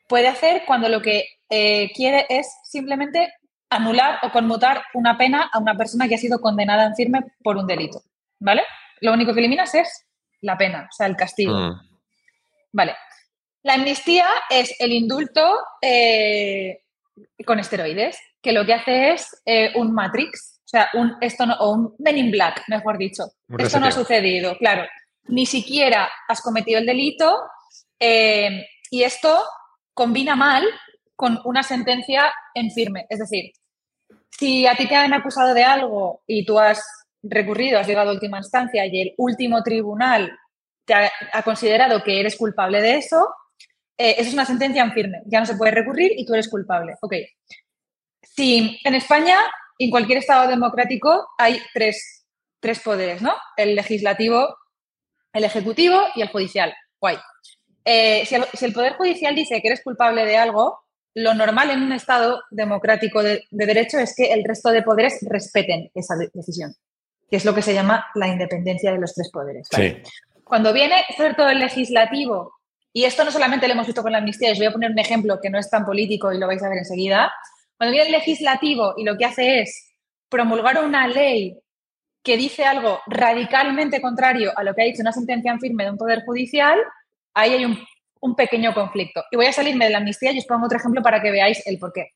puede 0.08 0.28
hacer 0.28 0.64
cuando 0.66 0.90
lo 0.90 1.02
que 1.02 1.26
eh, 1.50 1.92
quiere 1.94 2.26
es 2.30 2.48
simplemente 2.64 3.34
anular 3.70 4.20
o 4.24 4.32
conmutar 4.32 4.84
una 4.94 5.18
pena 5.18 5.50
a 5.52 5.60
una 5.60 5.76
persona 5.76 6.08
que 6.08 6.16
ha 6.16 6.20
sido 6.20 6.42
condenada 6.42 6.86
en 6.86 6.96
firme 6.96 7.22
por 7.44 7.58
un 7.58 7.68
delito, 7.68 8.02
¿vale? 8.40 8.64
Lo 9.02 9.14
único 9.14 9.34
que 9.34 9.40
eliminas 9.40 9.74
es 9.76 10.08
la 10.42 10.58
pena, 10.58 10.88
o 10.90 10.92
sea, 10.92 11.08
el 11.08 11.16
castigo. 11.16 11.54
Mm. 11.54 11.80
Vale. 12.74 12.96
La 13.64 13.74
amnistía 13.74 14.28
es 14.50 14.76
el 14.80 14.92
indulto 14.94 15.60
eh, 15.82 16.84
con 17.46 17.60
esteroides, 17.60 18.18
que 18.42 18.52
lo 18.52 18.66
que 18.66 18.74
hace 18.74 19.12
es 19.12 19.42
eh, 19.46 19.72
un 19.76 19.94
Matrix, 19.94 20.62
o 20.66 20.68
sea, 20.68 20.90
un, 20.94 21.16
esto 21.22 21.46
o 21.60 21.74
un 21.74 21.96
Men 22.00 22.18
in 22.18 22.32
Black, 22.32 22.64
mejor 22.68 22.98
dicho. 22.98 23.24
esto 23.58 23.80
no 23.80 23.88
ha 23.88 23.92
sucedido, 23.92 24.58
claro. 24.58 24.84
Ni 25.28 25.46
siquiera 25.46 26.10
has 26.28 26.42
cometido 26.42 26.80
el 26.80 26.86
delito 26.86 27.40
eh, 28.00 28.66
y 28.90 29.04
esto 29.04 29.42
combina 29.94 30.36
mal 30.36 30.64
con 31.16 31.40
una 31.44 31.64
sentencia 31.64 32.32
en 32.54 32.72
firme. 32.72 33.06
Es 33.10 33.20
decir, 33.20 33.52
si 34.30 34.66
a 34.66 34.76
ti 34.76 34.88
te 34.88 34.96
han 34.96 35.14
acusado 35.14 35.54
de 35.54 35.64
algo 35.64 36.22
y 36.26 36.46
tú 36.46 36.58
has 36.58 36.82
recurrido, 37.22 37.80
has 37.80 37.88
llegado 37.88 38.12
a 38.12 38.14
última 38.14 38.38
instancia 38.38 38.86
y 38.86 39.02
el 39.02 39.14
último 39.18 39.62
tribunal 39.62 40.32
te 40.86 40.94
ha, 40.94 41.44
considerado 41.44 42.04
que 42.04 42.20
eres 42.20 42.38
culpable 42.38 42.82
de 42.82 42.96
eso, 42.96 43.28
eh, 44.00 44.16
eso 44.18 44.30
es 44.30 44.34
una 44.34 44.46
sentencia 44.46 44.82
en 44.82 44.94
firme. 44.94 45.22
Ya 45.26 45.42
no 45.42 45.46
se 45.46 45.56
puede 45.56 45.72
recurrir 45.72 46.14
y 46.16 46.26
tú 46.26 46.34
eres 46.34 46.50
culpable. 46.50 46.96
Ok. 47.02 47.16
Si 48.24 48.80
en 48.86 48.96
España, 48.96 49.38
en 49.78 49.92
cualquier 49.92 50.20
Estado 50.20 50.48
democrático, 50.48 51.28
hay 51.38 51.62
tres, 51.74 52.26
tres 52.62 52.80
poderes, 52.80 53.22
¿no? 53.22 53.34
El 53.58 53.76
legislativo, 53.76 54.56
el 55.34 55.44
ejecutivo 55.44 56.02
y 56.16 56.22
el 56.22 56.30
judicial. 56.30 56.74
Guay. 57.02 57.18
Eh, 57.84 58.26
si, 58.26 58.66
el, 58.66 58.74
Poder 58.74 58.94
Judicial 58.94 59.36
dice 59.36 59.62
que 59.62 59.68
eres 59.68 59.84
culpable 59.84 60.26
de 60.26 60.38
algo, 60.38 60.80
lo 61.16 61.34
normal 61.34 61.70
en 61.72 61.82
un 61.82 61.92
Estado 61.92 62.42
democrático 62.52 63.22
de, 63.22 63.44
derecho 63.50 64.00
es 64.00 64.16
que 64.16 64.32
el 64.32 64.44
resto 64.46 64.70
de 64.70 64.84
poderes 64.84 65.20
respeten 65.28 65.90
esa 65.94 66.16
decisión, 66.16 66.74
que 67.30 67.38
es 67.38 67.46
lo 67.46 67.54
que 67.54 67.62
se 67.62 67.74
llama 67.74 68.06
la 68.16 68.28
independencia 68.28 68.92
de 68.92 69.00
los 69.00 69.14
tres 69.14 69.30
poderes. 69.32 69.68
Cuando 70.44 70.72
viene, 70.72 71.04
sobre 71.18 71.34
todo 71.34 71.50
el 71.50 71.60
legislativo, 71.60 72.59
y 72.92 73.04
esto 73.06 73.24
no 73.24 73.32
solamente 73.32 73.68
lo 73.68 73.74
hemos 73.74 73.86
visto 73.86 74.02
con 74.02 74.12
la 74.12 74.18
amnistía, 74.18 74.52
os 74.52 74.58
voy 74.58 74.68
a 74.68 74.72
poner 74.72 74.92
un 74.92 75.00
ejemplo 75.00 75.40
que 75.42 75.50
no 75.50 75.60
es 75.60 75.70
tan 75.70 75.86
político 75.86 76.32
y 76.34 76.40
lo 76.40 76.48
vais 76.48 76.64
a 76.64 76.70
ver 76.70 76.80
enseguida. 76.80 77.32
Cuando 77.78 77.92
viene 77.92 78.08
el 78.08 78.12
legislativo 78.12 78.96
y 78.98 79.04
lo 79.04 79.18
que 79.18 79.26
hace 79.26 79.62
es 79.62 79.94
promulgar 80.28 80.84
una 80.84 81.08
ley 81.08 81.58
que 82.24 82.38
dice 82.38 82.66
algo 82.66 83.00
radicalmente 83.08 84.02
contrario 84.02 84.52
a 84.56 84.64
lo 84.64 84.74
que 84.74 84.82
ha 84.82 84.86
dicho 84.86 85.02
una 85.02 85.14
sentencia 85.14 85.52
en 85.52 85.60
firme 85.60 85.86
de 85.86 85.92
un 85.92 85.98
poder 85.98 86.24
judicial, 86.26 86.78
ahí 87.34 87.54
hay 87.54 87.66
un, 87.66 87.78
pequeño 88.36 88.74
conflicto. 88.74 89.24
Y 89.32 89.38
voy 89.38 89.46
a 89.46 89.54
salirme 89.54 89.86
de 89.86 89.92
la 89.92 90.00
amnistía 90.00 90.34
y 90.34 90.40
os 90.40 90.46
pongo 90.46 90.66
otro 90.66 90.78
ejemplo 90.78 91.02
para 91.02 91.22
que 91.22 91.32
veáis 91.32 91.66
el 91.66 91.80
porqué. 91.80 92.12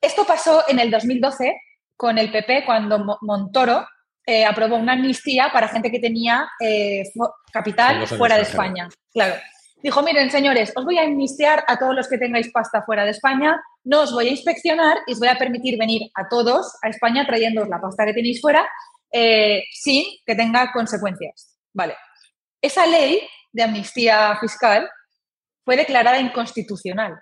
Esto 0.00 0.26
pasó 0.26 0.64
en 0.68 0.80
el 0.80 0.90
2012 0.90 1.56
con 1.96 2.18
el 2.18 2.32
PP 2.32 2.64
cuando 2.64 3.18
Montoro 3.20 3.86
eh, 4.26 4.44
aprobó 4.44 4.76
una 4.76 4.94
amnistía 4.94 5.50
para 5.52 5.68
gente 5.68 5.90
que 5.92 6.00
tenía 6.00 6.48
eh, 6.58 7.04
capital 7.52 8.06
fuera 8.08 8.36
de 8.36 8.42
España. 8.42 8.88
Claro. 9.12 9.36
Dijo, 9.84 10.02
miren, 10.02 10.30
señores, 10.30 10.72
os 10.74 10.82
voy 10.86 10.96
a 10.96 11.02
amnistiar 11.02 11.62
a 11.68 11.78
todos 11.78 11.94
los 11.94 12.08
que 12.08 12.16
tengáis 12.16 12.50
pasta 12.50 12.82
fuera 12.84 13.04
de 13.04 13.10
España, 13.10 13.60
no 13.84 14.00
os 14.00 14.14
voy 14.14 14.28
a 14.28 14.30
inspeccionar 14.30 14.96
y 15.06 15.12
os 15.12 15.18
voy 15.18 15.28
a 15.28 15.36
permitir 15.36 15.78
venir 15.78 16.10
a 16.14 16.26
todos 16.26 16.72
a 16.82 16.88
España 16.88 17.26
trayendo 17.26 17.66
la 17.66 17.82
pasta 17.82 18.06
que 18.06 18.14
tenéis 18.14 18.40
fuera 18.40 18.66
eh, 19.12 19.62
sin 19.72 20.04
que 20.24 20.34
tenga 20.34 20.72
consecuencias. 20.72 21.58
Vale. 21.74 21.96
Esa 22.62 22.86
ley 22.86 23.28
de 23.52 23.62
amnistía 23.62 24.34
fiscal 24.40 24.88
fue 25.66 25.76
declarada 25.76 26.18
inconstitucional. 26.18 27.20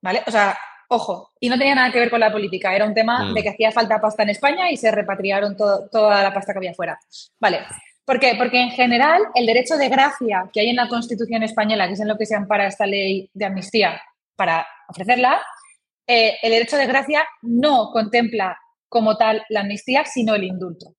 ¿Vale? 0.00 0.22
O 0.28 0.30
sea, 0.30 0.56
ojo, 0.88 1.32
y 1.40 1.48
no 1.48 1.58
tenía 1.58 1.74
nada 1.74 1.90
que 1.90 1.98
ver 1.98 2.10
con 2.10 2.20
la 2.20 2.30
política, 2.30 2.72
era 2.72 2.84
un 2.84 2.94
tema 2.94 3.24
mm. 3.24 3.34
de 3.34 3.42
que 3.42 3.50
hacía 3.50 3.72
falta 3.72 4.00
pasta 4.00 4.22
en 4.22 4.30
España 4.30 4.70
y 4.70 4.76
se 4.76 4.92
repatriaron 4.92 5.56
toda 5.56 6.22
la 6.22 6.32
pasta 6.32 6.52
que 6.52 6.58
había 6.60 6.74
fuera. 6.74 7.00
Vale. 7.40 7.66
¿Por 8.06 8.18
qué? 8.18 8.34
Porque 8.38 8.58
en 8.60 8.70
general 8.70 9.20
el 9.34 9.44
derecho 9.44 9.76
de 9.76 9.90
gracia 9.90 10.48
que 10.52 10.60
hay 10.60 10.70
en 10.70 10.76
la 10.76 10.88
Constitución 10.88 11.42
española, 11.42 11.86
que 11.86 11.94
es 11.94 12.00
en 12.00 12.08
lo 12.08 12.16
que 12.16 12.24
se 12.24 12.36
ampara 12.36 12.66
esta 12.66 12.86
ley 12.86 13.28
de 13.34 13.44
amnistía 13.44 14.00
para 14.36 14.66
ofrecerla, 14.88 15.42
eh, 16.06 16.36
el 16.42 16.52
derecho 16.52 16.78
de 16.78 16.86
gracia 16.86 17.26
no 17.42 17.90
contempla 17.92 18.56
como 18.88 19.18
tal 19.18 19.44
la 19.50 19.60
amnistía, 19.60 20.04
sino 20.06 20.34
el 20.34 20.44
indulto 20.44 20.96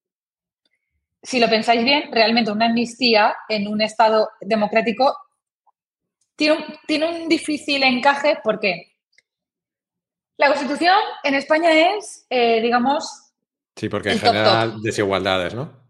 si 1.28 1.42
lo 1.42 1.50
pensáis 1.50 1.84
bien, 1.84 2.10
realmente 2.12 2.52
una 2.52 2.68
amnistía 2.68 3.36
en 3.50 3.68
un 3.68 3.82
Estado 3.82 4.30
democrático 4.40 5.14
tiene 6.38 6.56
un, 6.56 6.64
tiene 6.88 7.06
un 7.10 7.28
difícil 7.28 7.84
encaje. 7.84 8.38
¿Por 8.42 8.62
qué? 8.62 8.94
La 10.38 10.48
Constitución 10.48 10.96
en 11.24 11.36
España 11.36 11.98
es, 11.98 12.26
eh, 12.30 12.62
digamos... 12.62 13.34
Sí, 13.76 13.90
porque 13.90 14.12
en 14.12 14.20
general 14.20 14.82
desigualdades, 14.82 15.54
¿no? 15.54 15.87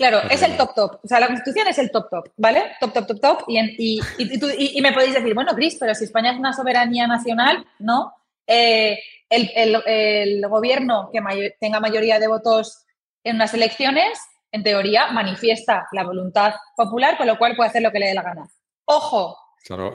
Claro, 0.00 0.22
es 0.30 0.40
el 0.40 0.56
top 0.56 0.74
top. 0.74 1.00
O 1.04 1.06
sea, 1.06 1.20
la 1.20 1.26
Constitución 1.26 1.68
es 1.68 1.76
el 1.76 1.90
top 1.90 2.08
top, 2.08 2.30
¿vale? 2.38 2.72
Top 2.80 2.94
top 2.94 3.06
top 3.06 3.20
top. 3.20 3.44
Y, 3.48 4.00
y, 4.16 4.80
me 4.80 4.94
podéis 4.94 5.12
decir, 5.12 5.34
bueno, 5.34 5.54
Cris, 5.54 5.76
pero 5.78 5.94
si 5.94 6.04
España 6.04 6.32
es 6.32 6.38
una 6.38 6.54
soberanía 6.54 7.06
nacional, 7.06 7.66
¿no? 7.78 8.14
Eh, 8.46 8.98
el, 9.28 9.82
el, 9.84 10.48
gobierno 10.48 11.10
que 11.12 11.54
tenga 11.60 11.80
mayoría 11.80 12.18
de 12.18 12.28
votos 12.28 12.86
en 13.24 13.36
unas 13.36 13.52
elecciones 13.52 14.18
en 14.50 14.62
teoría, 14.62 15.08
manifiesta 15.08 15.86
la 15.92 16.02
voluntad 16.02 16.54
popular, 16.74 17.18
con 17.18 17.26
lo 17.26 17.36
cual 17.36 17.54
puede 17.54 17.68
hacer 17.68 17.82
lo 17.82 17.92
que 17.92 17.98
le 17.98 18.06
dé 18.06 18.14
la 18.14 18.22
gana. 18.22 18.48
Ojo, 18.86 19.36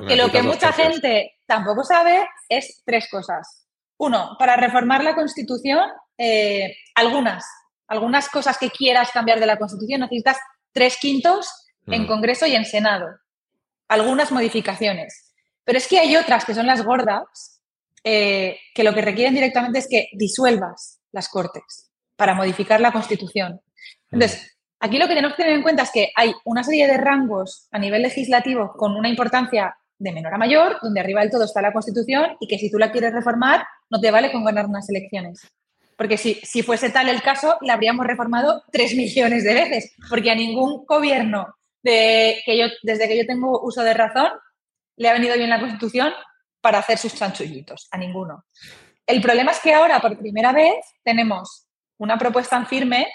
que 0.08 0.16
lo 0.16 0.30
que 0.30 0.44
mucha 0.44 0.72
gente 0.72 1.34
tampoco 1.48 1.84
sabe 1.84 2.28
es 2.48 2.84
tres 2.86 3.10
cosas. 3.10 3.66
Uno, 3.98 4.36
para 4.38 4.56
reformar 4.56 5.04
la 5.04 5.16
Constitución, 5.16 5.90
eh, 6.16 6.76
algunas, 6.94 7.44
algunas 7.88 8.30
cosas 8.30 8.58
que 8.58 8.70
quieras 8.70 9.12
cambiar 9.12 9.40
de 9.40 9.46
la 9.46 9.58
Constitución 9.58 10.02
necesitas 10.02 10.38
tres 10.72 10.98
quintos 10.98 11.48
en 11.88 12.04
mm. 12.04 12.08
Congreso 12.08 12.46
y 12.48 12.56
en 12.56 12.66
Senado. 12.66 13.08
Algunas 13.88 14.32
modificaciones. 14.32 15.34
Pero 15.64 15.78
es 15.78 15.88
que 15.88 16.00
hay 16.00 16.16
otras 16.16 16.46
que 16.46 16.54
son 16.54 16.68
las 16.68 16.84
gordas, 16.84 17.62
eh, 18.04 18.60
que 18.74 18.84
lo 18.84 18.94
que 18.94 19.02
requieren 19.02 19.34
directamente 19.34 19.80
es 19.80 19.88
que 19.90 20.10
disuelvas 20.14 21.02
las 21.12 21.30
Cortes 21.30 21.92
para 22.16 22.34
modificar 22.34 22.80
la 22.80 22.92
Constitución. 22.92 23.62
Entonces, 24.12 24.58
aquí 24.80 24.98
lo 24.98 25.08
que 25.08 25.16
tenemos 25.16 25.36
que 25.36 25.44
tener 25.44 25.58
en 25.58 25.64
cuenta 25.64 25.84
es 25.84 25.92
que 25.92 26.12
hay 26.16 26.34
una 26.46 26.64
serie 26.64 26.88
de 26.88 26.98
rangos 26.98 27.68
a 27.72 27.80
nivel 27.80 28.04
legislativo 28.04 28.74
con 28.78 28.96
una 28.96 29.10
importancia 29.10 29.76
de 29.98 30.12
menor 30.12 30.34
a 30.34 30.38
mayor, 30.38 30.78
donde 30.82 31.00
arriba 31.00 31.22
del 31.22 31.32
todo 31.32 31.46
está 31.46 31.62
la 31.62 31.74
Constitución 31.74 32.38
y 32.40 32.48
que 32.48 32.58
si 32.58 32.70
tú 32.70 32.78
la 32.78 32.92
quieres 32.92 33.14
reformar, 33.14 33.66
no 33.90 34.00
te 34.00 34.12
vale 34.12 34.32
con 34.32 34.44
ganar 34.44 34.66
unas 34.66 34.90
elecciones. 34.90 35.42
Porque 35.98 36.18
si, 36.18 36.36
si 36.36 36.62
fuese 36.62 36.90
tal 36.90 37.08
el 37.10 37.22
caso, 37.22 37.58
la 37.62 37.74
habríamos 37.74 38.06
reformado 38.06 38.64
tres 38.72 38.96
millones 38.96 39.44
de 39.44 39.54
veces, 39.54 39.96
porque 40.10 40.32
a 40.32 40.36
ningún 40.36 40.86
gobierno 40.86 41.56
de, 41.84 42.42
que 42.46 42.58
yo, 42.58 42.66
desde 42.84 43.08
que 43.08 43.18
yo 43.18 43.26
tengo 43.26 43.62
uso 43.62 43.84
de 43.84 43.94
razón 43.94 44.30
le 44.98 45.10
ha 45.10 45.14
venido 45.14 45.36
bien 45.36 45.50
la 45.50 45.60
Constitución 45.60 46.14
para 46.62 46.80
hacer 46.80 46.98
sus 46.98 47.16
chanchullitos, 47.16 47.88
a 47.92 47.98
ninguno. 47.98 48.46
El 49.06 49.22
problema 49.22 49.52
es 49.52 49.60
que 49.60 49.74
ahora, 49.74 50.00
por 50.02 50.18
primera 50.18 50.52
vez, 50.52 50.84
tenemos 51.04 51.68
una 51.98 52.18
propuesta 52.18 52.58
en 52.58 52.66
firme 52.66 53.08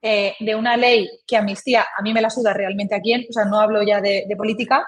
eh, 0.00 0.36
de 0.38 0.54
una 0.54 0.76
ley 0.76 1.08
que 1.26 1.36
amnistía, 1.36 1.86
a 1.96 2.02
mí 2.02 2.12
me 2.12 2.20
la 2.20 2.30
suda 2.30 2.52
realmente 2.52 2.94
a 2.94 3.00
quién, 3.00 3.26
o 3.28 3.32
sea, 3.32 3.44
no 3.44 3.58
hablo 3.58 3.82
ya 3.82 4.00
de, 4.00 4.24
política, 4.36 4.86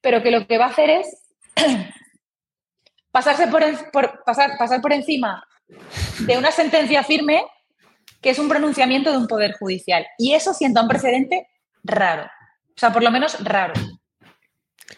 pero 0.00 0.22
que 0.22 0.30
lo 0.30 0.46
que 0.46 0.58
va 0.58 0.66
a 0.66 0.70
hacer 0.70 0.90
es 0.90 1.34
pasarse 3.12 3.46
por, 3.46 3.62
pasar, 4.24 4.58
pasar 4.58 4.80
por 4.80 4.92
encima 4.92 5.46
de 6.20 6.38
una 6.38 6.50
sentencia 6.50 7.02
firme 7.02 7.44
que 8.20 8.30
es 8.30 8.38
un 8.38 8.48
pronunciamiento 8.48 9.10
de 9.10 9.18
un 9.18 9.26
poder 9.26 9.52
judicial. 9.52 10.06
Y 10.18 10.34
eso 10.34 10.54
sienta 10.54 10.82
un 10.82 10.88
precedente 10.88 11.48
raro, 11.84 12.24
o 12.24 12.78
sea, 12.78 12.92
por 12.92 13.02
lo 13.02 13.10
menos 13.10 13.42
raro. 13.44 13.74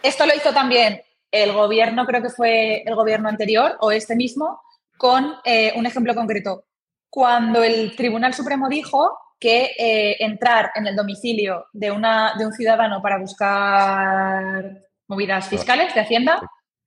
Esto 0.03 0.27
lo 0.27 0.35
hizo 0.35 0.53
también 0.53 1.03
el 1.31 1.53
gobierno, 1.53 2.07
creo 2.07 2.23
que 2.23 2.31
fue 2.31 2.83
el 2.87 2.95
gobierno 2.95 3.29
anterior 3.29 3.77
o 3.81 3.91
este 3.91 4.16
mismo, 4.16 4.61
con 4.97 5.35
eh, 5.45 5.73
un 5.77 5.87
ejemplo 5.87 6.14
concreto. 6.14 6.64
Cuando 7.11 7.62
el 7.62 7.95
Tribunal 7.97 8.35
Supremo 8.35 8.69
dijo 8.69 9.19
que 9.39 9.73
eh, 9.79 10.16
entrar 10.19 10.73
en 10.75 10.87
el 10.87 10.97
domicilio 10.97 11.66
de, 11.73 11.91
una, 11.91 12.35
de 12.37 12.47
un 12.47 12.53
ciudadano 12.53 13.01
para 13.01 13.19
buscar 13.19 14.83
movidas 15.07 15.49
fiscales 15.49 15.95
de 15.95 16.01
Hacienda 16.01 16.41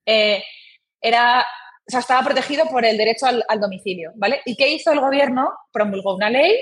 eh, 0.06 0.44
era, 1.00 1.46
o 1.88 1.92
sea, 1.92 2.00
estaba 2.00 2.24
protegido 2.24 2.66
por 2.66 2.86
el 2.86 2.98
derecho 2.98 3.26
al, 3.26 3.60
domicilio, 3.60 4.12
¿vale? 4.16 4.42
¿Y 4.46 4.56
qué 4.56 4.70
hizo 4.70 4.92
el 4.92 5.00
gobierno? 5.00 5.52
Promulgó 5.72 6.16
una 6.16 6.30
ley 6.30 6.56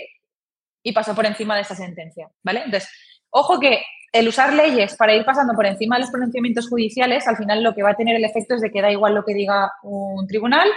y 0.82 0.92
pasó 0.94 1.14
por 1.14 1.26
encima 1.26 1.56
de 1.56 1.62
esa 1.62 1.76
sentencia, 1.76 2.30
¿vale? 2.42 2.64
Entonces, 2.66 2.90
ojo 3.30 3.60
que 3.60 3.84
el 4.12 4.28
usar 4.28 4.54
leyes 4.54 4.96
para 4.96 5.14
ir 5.14 5.26
pasando 5.26 5.54
por 5.54 5.66
encima 5.66 5.96
de 5.98 6.02
los 6.02 6.12
pronunciamientos 6.12 6.68
judiciales, 6.68 7.28
al 7.28 7.38
final 7.38 7.62
lo 7.62 7.76
que 7.76 7.84
va 7.84 7.92
a 7.92 7.98
tener 7.98 8.16
el 8.16 8.26
efecto 8.26 8.56
es 8.56 8.62
de 8.62 8.72
que 8.72 8.82
da 8.82 8.92
igual 8.92 9.14
lo 9.14 9.24
que 9.24 9.34
diga 9.34 9.72
un 9.84 10.26
tribunal, 10.26 10.70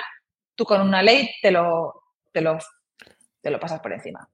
tú 0.55 0.65
con 0.65 0.81
una 0.81 1.03
ley 1.03 1.31
te 1.41 1.51
lo, 1.51 2.03
te 2.33 2.41
lo, 2.41 2.59
te 3.41 3.51
lo 3.51 3.59
pasas 3.59 3.81
por 3.81 3.93
encima. 3.93 4.29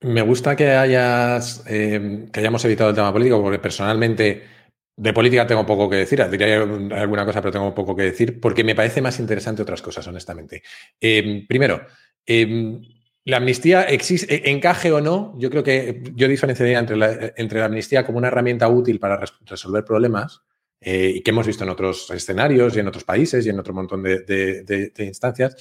Me 0.00 0.22
gusta 0.22 0.54
que 0.54 0.70
hayas 0.72 1.64
eh, 1.66 2.28
que 2.32 2.40
hayamos 2.40 2.64
evitado 2.66 2.90
el 2.90 2.96
tema 2.96 3.12
político, 3.12 3.42
porque 3.42 3.58
personalmente 3.58 4.55
De 4.98 5.12
política 5.12 5.46
tengo 5.46 5.66
poco 5.66 5.90
que 5.90 5.96
decir, 5.96 6.24
diría 6.30 6.62
alguna 6.62 7.26
cosa, 7.26 7.42
pero 7.42 7.52
tengo 7.52 7.74
poco 7.74 7.94
que 7.94 8.04
decir, 8.04 8.40
porque 8.40 8.64
me 8.64 8.74
parece 8.74 9.02
más 9.02 9.20
interesante 9.20 9.60
otras 9.60 9.82
cosas, 9.82 10.06
honestamente. 10.06 10.62
Em, 10.98 11.46
primero, 11.46 11.82
em, 12.24 12.80
la 13.24 13.36
amnistía 13.36 13.82
existe, 13.82 14.50
encaje 14.50 14.90
o 14.92 15.02
no, 15.02 15.34
yo 15.38 15.50
creo 15.50 15.62
que 15.62 16.02
yo 16.14 16.28
diferenciaría 16.28 16.78
entre 16.78 16.96
la, 16.96 17.32
entre 17.36 17.60
la 17.60 17.66
amnistía 17.66 18.06
como 18.06 18.16
una 18.18 18.28
herramienta 18.28 18.68
útil 18.68 18.98
para 18.98 19.20
resolver 19.44 19.84
problemas, 19.84 20.40
eh, 20.80 21.12
y 21.16 21.22
que 21.22 21.30
hemos 21.30 21.46
visto 21.46 21.64
en 21.64 21.70
otros 21.70 22.10
escenarios 22.10 22.74
y 22.74 22.80
en 22.80 22.88
otros 22.88 23.04
países 23.04 23.44
y 23.44 23.50
en 23.50 23.58
otro 23.60 23.74
montón 23.74 24.02
de, 24.02 24.92
instancias, 24.98 25.56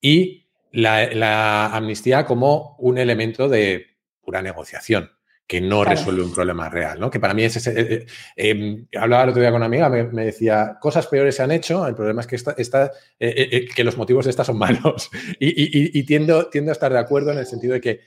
y 0.00 0.46
la 0.70 1.74
amnistía 1.74 2.24
como 2.24 2.76
un 2.78 2.98
elemento 2.98 3.48
de 3.48 3.96
pura 4.20 4.42
negociación 4.42 5.15
que 5.46 5.60
no 5.60 5.84
resuelve 5.84 6.22
un 6.22 6.34
problema 6.34 6.68
real, 6.68 6.98
¿no? 6.98 7.10
Que 7.10 7.20
para 7.20 7.32
mí 7.32 7.44
es 7.44 7.56
ese... 7.56 7.70
Eh, 7.80 7.94
eh, 7.94 8.06
em, 8.36 8.86
hablaba 8.96 9.22
el 9.22 9.30
otro 9.30 9.40
día 9.40 9.50
con 9.50 9.58
una 9.58 9.66
amiga, 9.66 9.88
me, 9.88 10.24
decía, 10.24 10.76
cosas 10.80 11.06
peores 11.06 11.36
se 11.36 11.42
han 11.42 11.52
hecho, 11.52 11.86
el 11.86 11.94
problema 11.94 12.20
es 12.20 12.26
que, 12.26 12.36
esta, 12.36 12.90
eh, 13.20 13.68
que 13.74 13.84
los 13.84 13.96
motivos 13.96 14.24
de 14.24 14.30
estas 14.30 14.48
son 14.48 14.58
malos. 14.58 15.08
Y, 15.38 16.02
tiendo, 16.04 16.48
tiendo 16.48 16.72
a 16.72 16.72
estar 16.72 16.92
de 16.92 16.98
acuerdo 16.98 17.30
en 17.30 17.38
el 17.38 17.46
sentido 17.46 17.74
de 17.74 17.80
que 17.80 18.00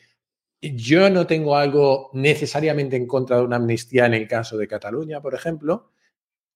yo 0.62 1.10
no 1.10 1.26
tengo 1.26 1.56
algo 1.56 2.10
necesariamente 2.14 2.98
en 2.98 3.08
contra 3.08 3.38
de 3.38 3.44
una 3.44 3.56
amnistía 3.56 4.06
en 4.06 4.16
el 4.16 4.28
caso 4.28 4.58
de 4.58 4.68
Cataluña, 4.68 5.22
por 5.22 5.34
ejemplo, 5.34 5.92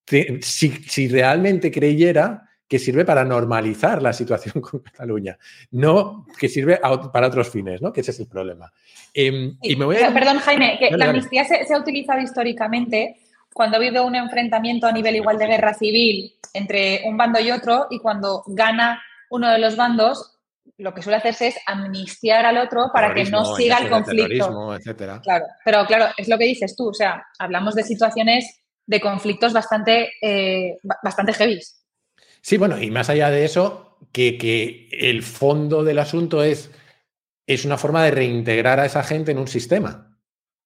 si, 0.05 0.69
si 0.69 1.07
realmente 1.07 1.71
creyera 1.71 2.49
que 2.73 2.79
sirve 2.79 3.05
para 3.05 3.23
normalizar 3.23 4.01
la 4.01 4.13
situación 4.13 4.59
con 4.61 4.79
Cataluña, 4.79 5.37
no 5.69 6.25
que 6.39 6.49
sirve 6.49 6.79
para 7.13 7.27
otros 7.27 7.47
fines, 7.47 7.83
¿no? 7.83 7.93
Que 7.93 8.01
ese 8.01 8.09
es 8.09 8.19
el 8.19 8.25
problema. 8.25 8.73
Em, 9.13 9.55
y 9.61 9.75
me 9.75 9.85
voy 9.85 9.97
Perdón, 9.97 10.39
Jaime, 10.39 10.79
que 10.79 10.89
la 10.97 11.05
amnistía 11.05 11.43
se, 11.43 11.71
ha 11.71 11.77
utilizado 11.77 12.19
históricamente 12.19 13.15
cuando 13.53 13.77
ha 13.77 13.79
habido 13.79 14.07
un 14.07 14.15
enfrentamiento 14.15 14.87
a 14.87 14.91
nivel 14.91 15.17
igual 15.17 15.37
de 15.37 15.45
guerra 15.45 15.75
civil 15.75 16.33
entre 16.51 17.01
un 17.05 17.15
bando 17.15 17.39
y 17.39 17.51
otro 17.51 17.85
y 17.91 17.99
cuando 17.99 18.41
gana 18.47 18.99
uno 19.29 19.51
de 19.51 19.59
los 19.59 19.75
bandos, 19.75 20.39
lo 20.79 20.95
que 20.95 21.03
suele 21.03 21.17
hacerse 21.17 21.49
es 21.49 21.57
amnistiar 21.67 22.43
al 22.47 22.57
otro 22.57 22.89
para 22.91 23.13
que 23.13 23.25
no 23.25 23.55
siga 23.55 23.77
el 23.77 23.89
conflicto. 23.91 24.73
Etcétera. 24.73 25.21
Claro, 25.21 25.45
pero 25.63 25.85
claro, 25.85 26.07
es 26.17 26.27
lo 26.27 26.39
que 26.39 26.45
dices 26.45 26.75
tú, 26.75 26.89
o 26.89 26.93
sea, 26.95 27.23
hablamos 27.37 27.75
de 27.75 27.83
situaciones 27.83 28.63
de 28.87 28.99
conflictos 28.99 29.53
bastante, 29.53 30.11
eh, 30.19 30.79
bastante 31.03 31.33
heavy. 31.33 31.59
Sí, 32.43 32.57
bueno, 32.57 32.81
y 32.81 32.91
más 32.91 33.09
allá 33.09 33.31
de 33.31 33.45
eso, 33.45 33.97
que, 34.11 34.89
el 34.91 35.23
fondo 35.23 35.83
del 35.83 35.97
asunto 35.97 36.43
es, 36.43 36.71
es 37.47 37.63
una 37.63 37.77
forma 37.77 38.03
de 38.03 38.11
reintegrar 38.11 38.81
a 38.81 38.85
esa 38.85 39.01
gente 39.01 39.31
en 39.31 39.37
un 39.39 39.47
sistema. 39.47 40.19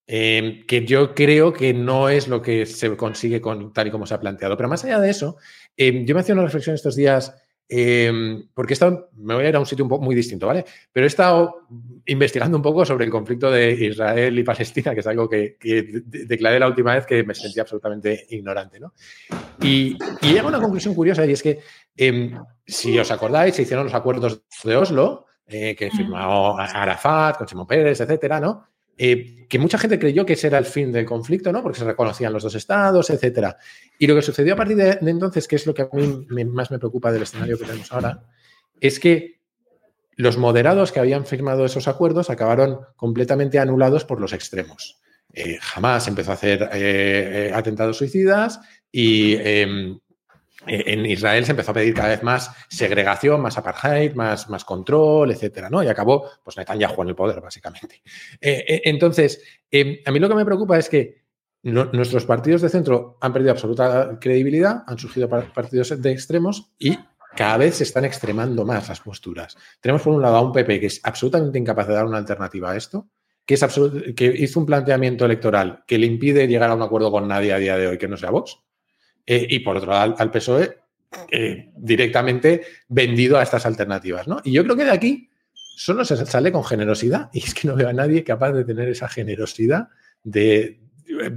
Em, 0.07 0.65
que 0.65 0.86
yo 0.86 1.13
creo 1.13 1.53
que 1.53 1.73
no 1.73 2.09
es 2.09 2.28
lo 2.30 2.41
que 2.41 2.65
se 2.65 2.95
consigue 2.97 3.41
con, 3.41 3.73
tal 3.73 3.88
y 3.88 3.91
como 3.91 4.07
se 4.07 4.15
ha 4.15 4.19
planteado. 4.19 4.57
Pero 4.57 4.69
más 4.69 4.84
allá 4.86 4.99
de 4.99 5.09
eso, 5.11 5.38
em, 5.75 6.05
yo 6.05 6.15
me 6.15 6.21
hacía 6.21 6.34
una 6.34 6.45
reflexión 6.45 6.75
estos 6.75 6.95
días 6.95 7.36
Em, 7.70 8.47
porque 8.53 8.74
esto 8.74 9.09
me 9.18 9.36
voy 9.36 9.45
a 9.45 9.49
ir 9.49 9.55
a 9.55 9.59
un 9.59 9.65
sitio 9.65 9.84
un 9.84 9.89
poco 9.89 10.05
muy 10.05 10.15
distinto, 10.15 10.47
¿vale? 10.47 10.63
Pero 10.91 11.05
he 11.05 11.07
estado 11.07 11.68
investigando 12.05 12.55
un 12.55 12.63
poco 12.63 12.86
sobre 12.86 13.05
el 13.05 13.11
conflicto 13.11 13.51
de 13.51 13.72
Israel 13.74 14.39
y 14.39 14.43
Palestina, 14.43 14.93
que 14.93 15.01
es 15.01 15.07
algo 15.07 15.28
que, 15.28 15.57
declaré 16.05 16.59
la 16.59 16.68
última 16.68 16.93
vez 16.93 17.05
que 17.05 17.24
me 17.24 17.36
sentía 17.36 17.63
absolutamente 17.63 18.26
ignorante, 18.30 18.80
¿no? 18.80 18.93
Y, 19.61 19.97
y 20.22 20.34
llego 20.34 20.47
a 20.47 20.49
una 20.49 20.61
conclusión 20.61 20.95
curiosa 20.95 21.26
y 21.26 21.34
es 21.34 21.43
que, 21.43 21.59
em, 21.97 22.38
si 22.65 22.97
os 22.97 23.11
acordáis, 23.11 23.55
se 23.55 23.63
hicieron 23.63 23.86
los 23.86 23.93
acuerdos 23.93 24.43
de 24.63 24.76
Oslo, 24.76 25.26
eh, 25.45 25.76
que 25.76 25.89
firmó 25.91 26.57
Arafat, 26.57 27.38
con 27.38 27.47
Simón 27.47 27.68
Pérez, 27.68 27.99
etcétera, 27.99 28.39
¿no? 28.39 28.68
Eh, 28.97 29.45
que 29.47 29.59
mucha 29.59 29.77
gente 29.77 29.99
creyó 29.99 30.25
que 30.25 30.33
ese 30.33 30.47
era 30.47 30.57
el 30.57 30.65
fin 30.65 30.91
del 30.91 31.05
conflicto, 31.05 31.51
¿no? 31.51 31.63
Porque 31.63 31.79
se 31.79 31.85
reconocían 31.85 32.33
los 32.33 32.43
dos 32.43 32.55
estados, 32.55 33.09
etcétera. 33.09 33.57
Y 33.97 34.07
lo 34.07 34.15
que 34.15 34.21
sucedió 34.21 34.53
a 34.53 34.57
partir 34.57 34.75
de, 34.75 34.97
entonces, 35.01 35.47
que 35.47 35.55
es 35.55 35.65
lo 35.65 35.73
que 35.73 35.83
a 35.83 35.89
mí 35.93 36.45
más 36.45 36.71
me 36.71 36.79
preocupa 36.79 37.11
del 37.11 37.23
escenario 37.23 37.57
que 37.57 37.65
tenemos 37.65 37.91
ahora, 37.91 38.23
es 38.81 38.99
que 38.99 39.39
los 40.15 40.37
moderados 40.37 40.91
que 40.91 40.99
habían 40.99 41.25
firmado 41.25 41.63
esos 41.63 41.87
acuerdos 41.87 42.29
acabaron 42.29 42.79
completamente 42.95 43.59
anulados 43.59 44.03
por 44.03 44.19
los 44.19 44.33
extremos. 44.33 44.99
Eh, 45.33 45.59
jamás 45.61 46.07
empezó 46.07 46.31
a 46.31 46.33
hacer 46.33 46.69
eh, 46.73 47.51
atentados 47.53 47.97
suicidas 47.97 48.59
y 48.91 49.35
em, 49.35 49.99
en 50.68 51.05
Israel 51.05 51.45
se 51.45 51.51
empezó 51.51 51.72
a 51.72 51.74
pedir 51.74 51.93
cada 51.93 52.09
vez 52.09 52.24
más 52.24 52.51
segregación, 52.70 53.41
más 53.41 53.57
apartheid, 53.57 54.13
más, 54.13 54.49
más 54.49 54.65
control, 54.65 55.32
etcétera, 55.32 55.70
¿no? 55.70 55.84
Y 55.84 55.88
acabó, 55.88 56.30
pues 56.43 56.57
Netanyahu 56.57 57.01
en 57.01 57.09
el 57.09 57.15
poder, 57.15 57.41
básicamente. 57.41 58.01
Eh, 58.41 58.65
eh, 58.68 58.82
entonces, 58.86 59.41
a 60.05 60.11
mí 60.11 60.20
lo 60.20 60.30
que 60.30 60.36
me 60.36 60.45
preocupa 60.45 60.78
es 60.78 60.89
que 60.89 61.28
nuestros 61.63 62.26
partidos 62.26 62.61
de 62.61 62.70
centro 62.70 63.18
han 63.20 63.34
perdido 63.34 63.51
absoluta 63.51 64.18
credibilidad, 64.22 64.84
han 64.88 64.97
surgido 64.97 65.28
partidos 65.28 66.01
de 66.01 66.11
extremos 66.11 66.72
y 66.78 66.97
cada 67.36 67.57
vez 67.57 67.76
se 67.76 67.84
están 67.84 68.05
extremando 68.05 68.65
más 68.65 68.88
las 68.88 69.01
posturas. 69.01 69.57
Tenemos 69.82 70.01
por 70.01 70.13
un 70.13 70.22
lado 70.22 70.38
a 70.38 70.41
un 70.41 70.51
PP 70.51 70.80
que 70.80 70.86
es 70.88 71.01
absolutamente 71.03 71.59
incapaz 71.59 71.88
de 71.88 71.93
dar 71.93 72.05
una 72.05 72.18
alternativa 72.18 72.72
a 72.72 72.78
esto, 72.78 73.09
que, 73.45 73.55
es 73.55 73.65
que 74.15 74.26
hizo 74.26 74.59
un 74.59 74.65
planteamiento 74.65 75.26
electoral 75.26 75.84
que 75.88 75.97
le 75.97 76.05
impide 76.05 76.47
llegar 76.47 76.70
a 76.70 76.76
un 76.76 76.82
acuerdo 76.82 77.11
con 77.11 77.28
nadie 77.28 77.53
a 77.53 77.57
día 77.57 77.78
de 77.78 77.88
hoy 77.88 77.97
que 77.97 78.07
no 78.07 78.18
sea 78.18 78.30
Vox 78.30 78.59
eh, 79.30 79.45
y 79.49 79.59
por 79.59 79.75
otro 79.75 79.91
lado 79.91 80.15
al, 80.17 80.32
PSOE 80.32 80.78
eh, 81.30 81.69
directamente 81.75 82.61
vendido 82.88 83.38
a 83.38 83.43
estas 83.43 83.65
alternativas. 83.65 84.25
¿no? 84.25 84.39
Y 84.45 84.53
yo 84.53 84.63
creo 84.63 84.78
que 84.78 84.86
de 84.86 84.91
aquí 84.91 85.30
solo 85.53 86.05
se 86.05 86.25
sale 86.25 86.51
con 86.53 86.63
generosidad 86.63 87.30
y 87.34 87.39
es 87.39 87.53
que 87.53 87.67
no 87.67 87.75
veo 87.75 87.89
a 87.89 87.93
nadie 87.93 88.23
capaz 88.23 88.53
de 88.53 88.63
tener 88.63 88.88
esa 88.88 89.09
generosidad 89.09 89.89
de... 90.23 90.80
Eh, 91.07 91.32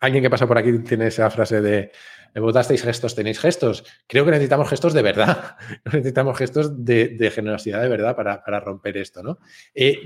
alguien 0.00 0.22
que 0.22 0.30
pasa 0.30 0.46
por 0.46 0.56
aquí 0.56 0.78
tiene 0.78 1.08
esa 1.08 1.28
frase 1.28 1.60
de 1.60 1.92
votasteis 2.36 2.82
gestos, 2.82 3.14
tenéis 3.14 3.40
gestos. 3.40 3.84
Creo 4.06 4.24
que 4.24 4.30
necesitamos 4.30 4.70
gestos 4.70 4.94
de 4.94 5.02
verdad. 5.02 5.56
necesitamos 5.84 6.38
gestos 6.38 6.84
de, 6.84 7.32
generosidad 7.34 7.82
de 7.82 7.88
verdad 7.88 8.16
para, 8.16 8.60
romper 8.60 8.96
esto, 8.96 9.22
¿no? 9.22 9.38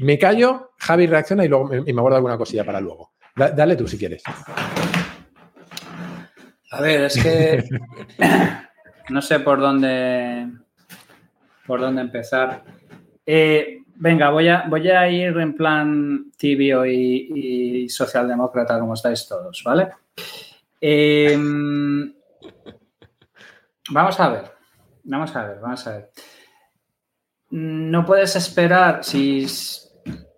me 0.01 0.19
callo, 0.19 0.73
Javi 0.79 1.07
reacciona 1.07 1.45
y 1.45 1.49
luego 1.49 1.67
me, 1.67 1.83
me 1.83 1.93
guardo 1.93 2.17
alguna 2.17 2.39
cosilla 2.39 2.65
para 2.65 2.81
luego. 2.81 3.13
dale 3.37 3.77
tú 3.77 3.87
si 3.87 3.99
quieres. 3.99 4.23
A 6.73 6.81
ver, 6.81 7.03
es 7.03 7.23
que 7.23 7.69
no 9.11 9.21
sé 9.21 9.41
por 9.41 9.61
dónde 9.61 10.49
por 11.67 11.81
dónde 11.81 12.01
empezar. 12.01 12.65
Eh, 13.27 13.83
venga, 13.97 14.31
voy 14.31 14.49
a, 14.49 14.65
voy 14.69 14.89
a 14.89 15.09
ir 15.09 15.37
en 15.39 15.55
plan 15.55 16.33
tibio 16.37 16.85
y, 16.87 17.89
socialdemócrata 17.89 18.79
como 18.79 18.95
estáis 18.95 19.29
todos, 19.29 19.63
¿vale? 19.65 19.91
Em, 20.81 22.13
vamos 23.91 24.19
a 24.19 24.29
ver, 24.31 24.45
vamos 25.05 25.37
a 25.37 25.45
ver, 25.45 25.61
vamos 25.61 25.87
a 25.87 25.91
ver. 25.93 26.11
No 27.51 28.05
puedes 28.07 28.35
esperar, 28.35 29.05
si 29.05 29.47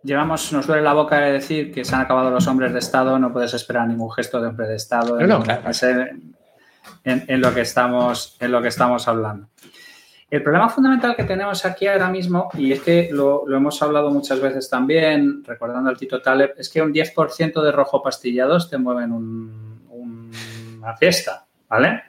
llevamos, 0.04 0.52
nos 0.52 0.66
duele 0.66 0.82
la 0.82 0.92
boca 0.92 1.18
de 1.18 1.32
decir 1.32 1.72
que 1.72 1.84
se 1.84 1.94
han 1.94 2.02
acabado 2.02 2.30
los 2.30 2.46
hombres 2.46 2.72
de 2.72 2.78
Estado, 2.78 3.18
no 3.18 3.32
puedes 3.32 3.54
esperar 3.54 3.88
ningún 3.88 4.12
gesto 4.12 4.40
de 4.40 4.48
hombre 4.48 4.68
de 4.68 4.76
Estado 4.76 5.18
en, 5.18 5.28
lo 7.40 7.54
que 7.54 7.62
estamos, 7.62 8.36
en 8.40 8.52
lo 8.52 8.62
que 8.62 8.68
estamos 8.68 9.08
hablando. 9.08 9.48
El 10.30 10.42
problema 10.42 10.68
fundamental 10.68 11.16
que 11.16 11.24
tenemos 11.24 11.64
aquí 11.64 11.86
ahora 11.86 12.10
mismo, 12.10 12.50
y 12.54 12.72
es 12.72 12.82
que 12.82 13.08
lo, 13.12 13.44
hemos 13.54 13.80
hablado 13.82 14.10
muchas 14.10 14.40
veces 14.40 14.68
también, 14.68 15.44
recordando 15.44 15.90
al 15.90 15.96
Tito 15.96 16.20
Taleb, 16.20 16.54
es 16.58 16.68
que 16.68 16.82
un 16.82 16.92
10% 16.92 17.62
de 17.62 17.72
rojo 17.72 18.02
pastillados 18.02 18.68
te 18.68 18.78
mueven 18.78 19.12
una 19.90 20.96
fiesta, 20.96 21.46
¿vale? 21.68 22.02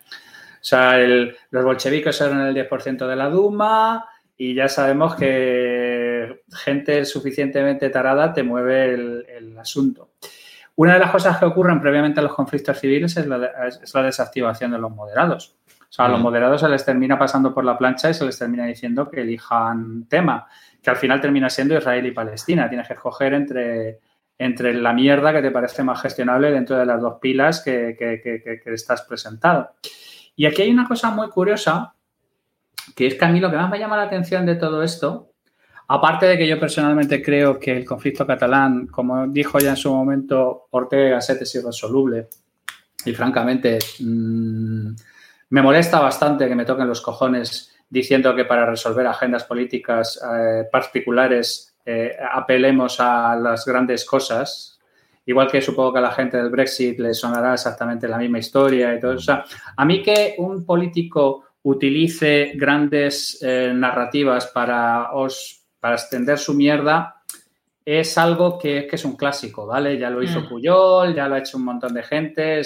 O 0.56 0.68
sea, 0.68 0.98
los 0.98 1.64
bolcheviques 1.64 2.20
eran 2.22 2.42
el 2.42 2.56
10% 2.56 3.08
de 3.08 3.16
la 3.16 3.30
Duma 3.30 4.10
y 4.38 4.56
ya 4.56 4.68
sabemos 4.68 5.16
que 5.16 5.85
gente 6.54 7.06
suficientemente 7.06 7.90
tarada 7.90 8.34
te 8.34 8.44
mueve 8.44 8.94
el, 8.94 9.58
asunto. 9.58 10.12
Una 10.76 10.94
de 10.94 11.00
las 11.00 11.12
cosas 11.12 11.38
que 11.38 11.46
ocurren 11.46 11.80
previamente 11.80 12.20
a 12.20 12.24
los 12.24 12.34
conflictos 12.34 12.80
civiles 12.80 13.16
es 13.18 13.26
la, 13.26 14.04
desactivación 14.04 14.72
de 14.72 14.78
los 14.78 14.92
moderados. 14.92 15.56
O 15.68 15.94
sea, 15.96 16.06
a 16.06 16.10
los 16.10 16.20
moderados 16.20 16.62
se 16.62 16.68
les 16.68 16.84
termina 16.84 17.18
pasando 17.18 17.54
por 17.54 17.64
la 17.64 17.78
plancha 17.78 18.10
y 18.10 18.14
se 18.14 18.26
les 18.26 18.38
termina 18.38 18.66
diciendo 18.66 19.10
que 19.10 19.22
elijan 19.22 20.06
tema, 20.10 20.48
que 20.82 20.90
al 20.90 20.98
final 20.98 21.22
termina 21.22 21.50
siendo 21.50 21.78
Israel 21.78 22.06
y 22.06 22.12
Palestina. 22.12 22.68
Tienes 22.68 22.88
que 22.88 22.94
escoger 22.96 23.34
entre, 23.34 24.02
entre 24.38 24.74
la 24.74 24.92
mierda 24.92 25.32
que 25.32 25.42
te 25.42 25.52
parece 25.52 25.84
más 25.84 26.02
gestionable 26.02 26.52
dentro 26.52 26.78
de 26.78 26.86
las 26.86 27.02
dos 27.02 27.20
pilas 27.22 27.62
que, 27.62 27.96
que, 27.98 28.62
estás 28.66 29.04
presentado. 29.04 29.72
Y 30.36 30.46
aquí 30.46 30.64
hay 30.64 30.72
una 30.72 30.88
cosa 30.88 31.12
muy 31.12 31.30
curiosa, 31.30 31.94
que 32.94 33.08
es 33.08 33.16
que 33.16 33.24
a 33.26 33.30
mí 33.30 33.40
lo 33.40 33.50
que 33.50 33.58
más 33.58 33.70
me 33.70 33.80
llama 33.80 33.96
la 33.96 34.04
atención 34.04 34.46
de 34.46 34.56
todo 34.56 34.84
esto 34.84 35.32
Aparte 35.88 36.26
de 36.26 36.38
que 36.38 36.48
yo 36.48 36.60
personalmente 36.60 37.22
creo 37.22 37.60
que 37.60 37.78
el 37.78 37.86
conflicto 37.86 38.26
catalán, 38.26 38.88
como 38.88 39.28
dijo 39.28 39.60
ya 39.60 39.72
en 39.72 39.78
su 39.78 39.94
momento 39.94 40.68
Ortega 40.72 41.16
Gasset, 41.16 41.42
es 41.42 41.56
irresoluble. 41.56 42.28
Y 43.06 43.14
francamente, 43.14 43.78
mm, 44.00 44.96
me 45.50 45.62
molesta 45.62 46.00
bastante 46.00 46.48
que 46.48 46.56
me 46.56 46.66
toquen 46.66 46.88
los 46.88 47.02
cojones 47.02 47.76
diciendo 47.90 48.36
que 48.36 48.46
para 48.46 48.66
resolver 48.66 49.06
agendas 49.06 49.44
políticas 49.44 50.20
eh, 50.24 50.64
particulares 50.72 51.76
eh, 51.86 52.16
apelemos 52.32 53.00
a 53.00 53.36
las 53.36 53.64
grandes 53.64 54.06
cosas 54.06 54.76
igual 55.26 55.50
que 55.50 55.62
supongo 55.62 55.94
que 55.94 56.00
a 56.00 56.04
la 56.04 56.12
gente 56.12 56.38
del 56.38 56.50
Brexit 56.50 57.00
le 57.00 57.14
sonará 57.14 57.54
exactamente 57.54 58.08
la 58.08 58.18
misma 58.18 58.40
historia 58.40 58.94
y 58.94 59.00
todo 59.00 59.14
eso. 59.14 59.20
O 59.20 59.22
sea, 59.22 59.46
a 59.76 59.86
mí 59.86 60.02
que 60.02 60.36
un 60.38 60.66
político 60.66 61.44
utilice 61.64 62.54
grandes 62.56 63.40
eh, 63.42 63.72
narrativas 63.74 64.48
para, 64.48 65.14
os, 65.14 65.65
para 65.86 65.98
extender 65.98 66.40
su 66.40 66.56
mierda 66.56 67.22
es 67.86 68.18
algo 68.18 68.58
que, 68.58 68.88
es 68.92 69.06
un 69.06 69.16
clásico, 69.16 69.68
¿vale? 69.68 70.00
Ya 70.00 70.10
lo 70.10 70.24
hizo 70.24 70.42
mm. 70.42 70.50
Puyol, 70.50 71.14
ya 71.14 71.28
lo 71.28 71.36
ha 71.36 71.38
hecho 71.38 71.58
un 71.58 71.66
montón 71.66 71.94
de 71.94 72.02
gente, 72.02 72.64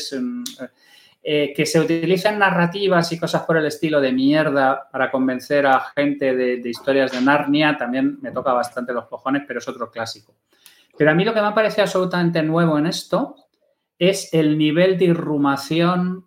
eh, 1.21 1.53
que 1.53 1.65
se 1.65 1.81
utilicen 1.81 2.39
narrativas 2.39 3.11
y 3.11 3.19
cosas 3.19 3.41
por 3.41 3.57
el 3.57 3.65
estilo 3.65 3.99
de 3.99 4.13
mierda 4.13 4.87
para 4.89 5.11
convencer 5.11 5.67
a 5.67 5.81
gente 5.93 6.33
de, 6.33 6.61
de, 6.61 6.69
historias 6.69 7.11
de 7.11 7.19
Narnia 7.19 7.75
también 7.75 8.19
me 8.21 8.31
toca 8.31 8.53
bastante 8.53 8.93
los 8.93 9.07
cojones, 9.07 9.43
pero 9.45 9.59
es 9.59 9.67
otro 9.67 9.91
clásico. 9.91 10.35
Pero 10.97 11.11
a 11.11 11.13
mí 11.13 11.25
lo 11.25 11.33
que 11.33 11.41
me 11.41 11.47
ha 11.47 11.53
parecido 11.53 11.83
absolutamente 11.83 12.41
nuevo 12.41 12.79
en 12.79 12.85
esto 12.85 13.35
es 13.97 14.33
el 14.33 14.57
nivel 14.57 14.97
de 14.97 15.03
irrumación 15.03 16.23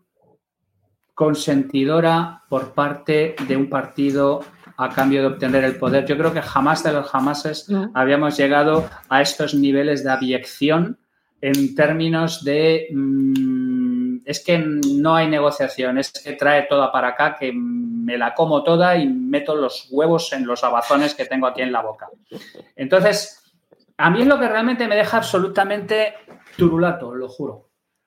consentidora 1.14 2.43
por 2.51 2.74
parte 2.74 3.34
de 3.49 3.57
un 3.57 3.70
partido 3.70 4.45
a 4.77 4.89
cambio 4.89 5.20
de 5.20 5.27
obtener 5.29 5.64
el 5.64 5.77
poder. 5.77 6.07
Yo 6.07 6.16
creo 6.16 6.33
que 6.33 6.43
jamás 6.43 6.83
de 6.83 6.93
los 6.93 7.09
jamases 7.09 7.68
habíamos 7.95 8.37
llegado 8.37 8.89
a 9.09 9.23
estos 9.23 9.55
niveles 9.55 10.05
de 10.05 10.11
abyección 10.11 10.99
en 11.41 11.75
términos 11.75 12.45
de 12.45 12.89
mm, 12.93 14.18
es 14.25 14.45
que 14.45 14.59
no 14.59 15.16
hay 15.16 15.29
negociación, 15.29 15.99
es 15.99 16.12
que 16.12 16.33
trae 16.35 16.62
toda 16.62 16.93
para 16.93 17.09
acá, 17.09 17.37
que 17.39 17.53
me 17.53 18.16
la 18.16 18.35
como 18.35 18.62
toda 18.62 18.97
y 18.97 19.09
meto 19.09 19.55
los 19.57 19.89
huevos 19.91 20.33
en 20.33 20.47
los 20.47 20.62
abazones 20.64 21.14
que 21.14 21.25
tengo 21.25 21.47
aquí 21.47 21.62
en 21.62 21.73
la 21.73 21.83
boca. 21.83 22.09
Entonces, 22.77 23.43
a 23.97 24.11
mí 24.11 24.23
es 24.23 24.27
lo 24.27 24.39
que 24.39 24.49
realmente 24.49 24.87
me 24.89 24.97
deja 24.97 25.18
absolutamente 25.18 26.14
turulato, 26.57 27.14
lo 27.14 27.29
juro. 27.29 27.53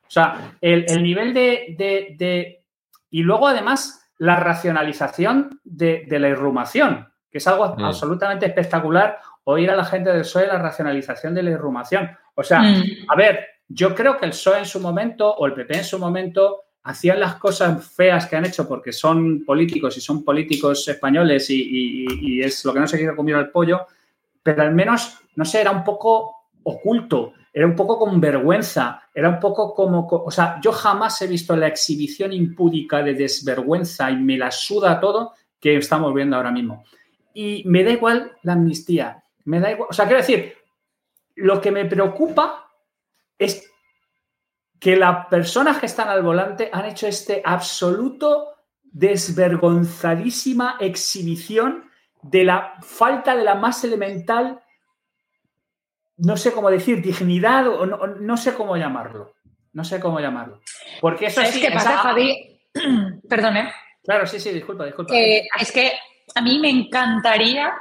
O 0.08 0.12
sea, 0.12 0.56
el, 0.62 0.86
nivel 1.02 1.34
de, 1.34 2.64
Y 3.10 3.24
luego, 3.24 3.48
además, 3.48 4.05
la 4.18 4.38
racionalización 4.38 5.60
de, 5.64 6.06
la 6.10 6.30
irrumación, 6.30 7.08
que 7.30 7.40
es 7.40 7.48
algo 7.48 7.76
mm. 7.76 7.84
absolutamente 7.84 8.46
espectacular 8.46 9.20
oír 9.46 9.70
a 9.70 9.76
la 9.76 9.86
gente 9.86 10.12
del 10.12 10.22
PSOE 10.22 10.48
la 10.48 10.58
racionalización 10.58 11.34
de 11.34 11.44
la 11.44 11.52
irrumación. 11.52 12.10
O 12.36 12.44
sea, 12.44 12.62
mm. 12.62 12.84
a 13.10 13.16
ver, 13.16 13.46
yo 13.68 13.94
creo 13.94 14.18
que 14.18 14.26
el 14.26 14.32
PSOE 14.32 14.60
en 14.60 14.66
su 14.66 14.80
momento 14.80 15.34
o 15.34 15.46
el 15.46 15.54
PP 15.54 15.78
en 15.78 15.84
su 15.84 16.00
momento 16.00 16.62
hacían 16.84 17.20
las 17.20 17.36
cosas 17.36 17.84
feas 17.94 18.28
que 18.28 18.36
han 18.36 18.46
hecho 18.46 18.68
porque 18.68 18.94
son 18.94 19.44
políticos 19.44 19.98
y 19.98 20.02
son 20.02 20.24
políticos 20.24 20.88
españoles 20.88 21.48
y, 21.50 22.42
es 22.42 22.64
lo 22.64 22.74
que 22.74 22.80
no 22.80 22.88
se 22.88 22.98
quiere 22.98 23.16
comer 23.16 23.36
el 23.38 23.50
pollo, 23.50 23.88
pero 24.44 24.62
al 24.62 24.74
menos, 24.74 25.18
no 25.36 25.46
sé, 25.46 25.62
era 25.62 25.72
un 25.72 25.84
poco 25.84 26.50
oculto, 26.64 27.34
era 27.56 27.66
un 27.66 27.74
poco 27.74 27.98
con 27.98 28.20
vergüenza, 28.20 29.02
era 29.14 29.30
un 29.30 29.40
poco 29.40 29.74
como, 29.74 30.06
o 30.10 30.30
sea, 30.30 30.60
yo 30.62 30.74
jamás 30.74 31.22
he 31.22 31.28
visto 31.28 31.56
la 31.56 31.68
exhibición 31.68 32.34
impúdica 32.34 33.02
de 33.02 33.14
desvergüenza 33.14 34.12
y 34.12 34.18
me 34.18 34.38
la 34.38 34.52
suda 34.52 35.00
todo 35.00 35.32
que 35.58 35.78
estamos 35.78 36.14
viendo 36.14 36.36
ahora 36.36 36.52
mismo. 36.52 36.84
Y 37.34 37.64
me 37.66 37.86
da 37.86 37.92
igual 37.92 38.34
la 38.44 38.54
amnistía, 38.54 39.24
me 39.46 39.62
da 39.62 39.72
igual, 39.72 39.88
o 39.90 39.94
sea, 39.94 40.04
quiero 40.04 40.20
decir, 40.20 40.54
lo 41.36 41.62
que 41.62 41.72
me 41.72 41.86
preocupa 41.86 42.70
es 43.38 43.72
que 44.78 44.98
las 44.98 45.28
personas 45.28 45.78
que 45.78 45.86
están 45.86 46.10
al 46.10 46.24
volante 46.24 46.70
han 46.74 46.84
hecho 46.84 47.08
este 47.08 47.42
absoluto 47.42 48.50
desvergonzadísima 48.84 50.76
exhibición 50.82 51.90
de 52.22 52.44
la 52.44 52.74
falta 52.82 53.34
de 53.34 53.46
la 53.46 53.56
más 53.56 53.82
elemental, 53.86 54.60
no 56.18 56.38
sé 56.38 56.52
cómo 56.52 56.70
decir, 56.70 57.02
dignidad 57.02 57.68
o 57.68 57.86
no, 57.86 58.38
sé 58.38 58.54
cómo 58.54 58.78
llamarlo. 58.78 59.34
No 59.74 59.84
sé 59.84 60.00
cómo 60.00 60.20
llamarlo. 60.20 60.62
Porque 61.02 61.28
eso 61.28 61.42
es 61.42 61.58
que 61.58 61.72
pasa, 61.72 61.98
Javi? 61.98 62.60
Perdón, 63.30 63.58
¿eh? 63.58 63.72
Claro, 64.04 64.26
sí, 64.26 64.40
sí, 64.40 64.52
disculpa, 64.52 64.86
disculpa. 64.86 65.14
es 65.16 65.72
que 65.72 65.94
a 66.34 66.42
mí 66.42 66.60
me 66.60 66.70
encantaría 66.70 67.74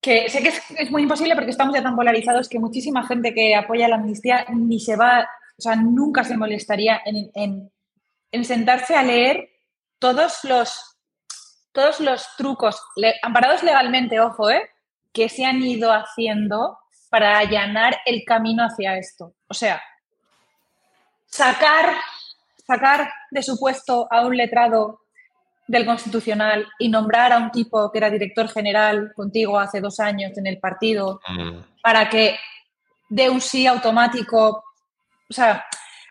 que 0.00 0.28
sé 0.28 0.42
que 0.42 0.48
es, 0.48 0.90
muy 0.90 1.02
imposible 1.02 1.34
porque 1.34 1.50
estamos 1.50 1.74
ya 1.74 1.82
tan 1.82 1.96
polarizados 1.96 2.48
que 2.48 2.58
muchísima 2.58 3.06
gente 3.06 3.32
que 3.32 3.54
apoya 3.54 3.88
la 3.88 3.96
amnistía 3.96 4.46
ni 4.50 4.78
se 4.78 4.96
va, 4.96 5.26
o 5.58 5.62
sea, 5.62 5.76
nunca 5.76 6.24
se 6.24 6.36
molestaría 6.36 7.00
en, 7.04 7.70
en 8.30 8.44
sentarse 8.44 8.94
a 8.94 9.02
leer 9.02 9.48
todos 9.98 10.44
los 10.44 10.94
todos 11.74 11.98
los 11.98 12.28
trucos, 12.36 12.80
amparados 13.20 13.64
legalmente, 13.64 14.20
ojo, 14.20 14.48
¿eh? 14.48 14.70
que 15.12 15.28
se 15.28 15.44
han 15.44 15.60
ido 15.60 15.92
haciendo 15.92 16.78
para 17.14 17.38
allanar 17.38 18.00
el 18.06 18.24
camino 18.24 18.64
hacia 18.64 18.98
esto. 18.98 19.34
O 19.46 19.54
sea, 19.54 19.80
sacar, 21.26 21.94
sacar 22.66 23.08
de 23.30 23.40
su 23.40 23.56
puesto 23.56 24.08
a 24.10 24.26
un 24.26 24.36
letrado 24.36 25.02
del 25.68 25.86
Constitucional 25.86 26.66
y 26.76 26.88
nombrar 26.88 27.32
a 27.32 27.38
un 27.38 27.52
tipo 27.52 27.92
que 27.92 27.98
era 27.98 28.10
director 28.10 28.48
general 28.48 29.12
contigo 29.14 29.60
hace 29.60 29.80
dos 29.80 30.00
años 30.00 30.36
en 30.36 30.48
el 30.48 30.58
partido 30.58 31.20
mm. 31.28 31.80
para 31.80 32.10
que 32.10 32.36
dé 33.08 33.30
un 33.30 33.40
sí 33.40 33.64
automático. 33.68 34.64
O 35.30 35.32
sea, 35.32 35.64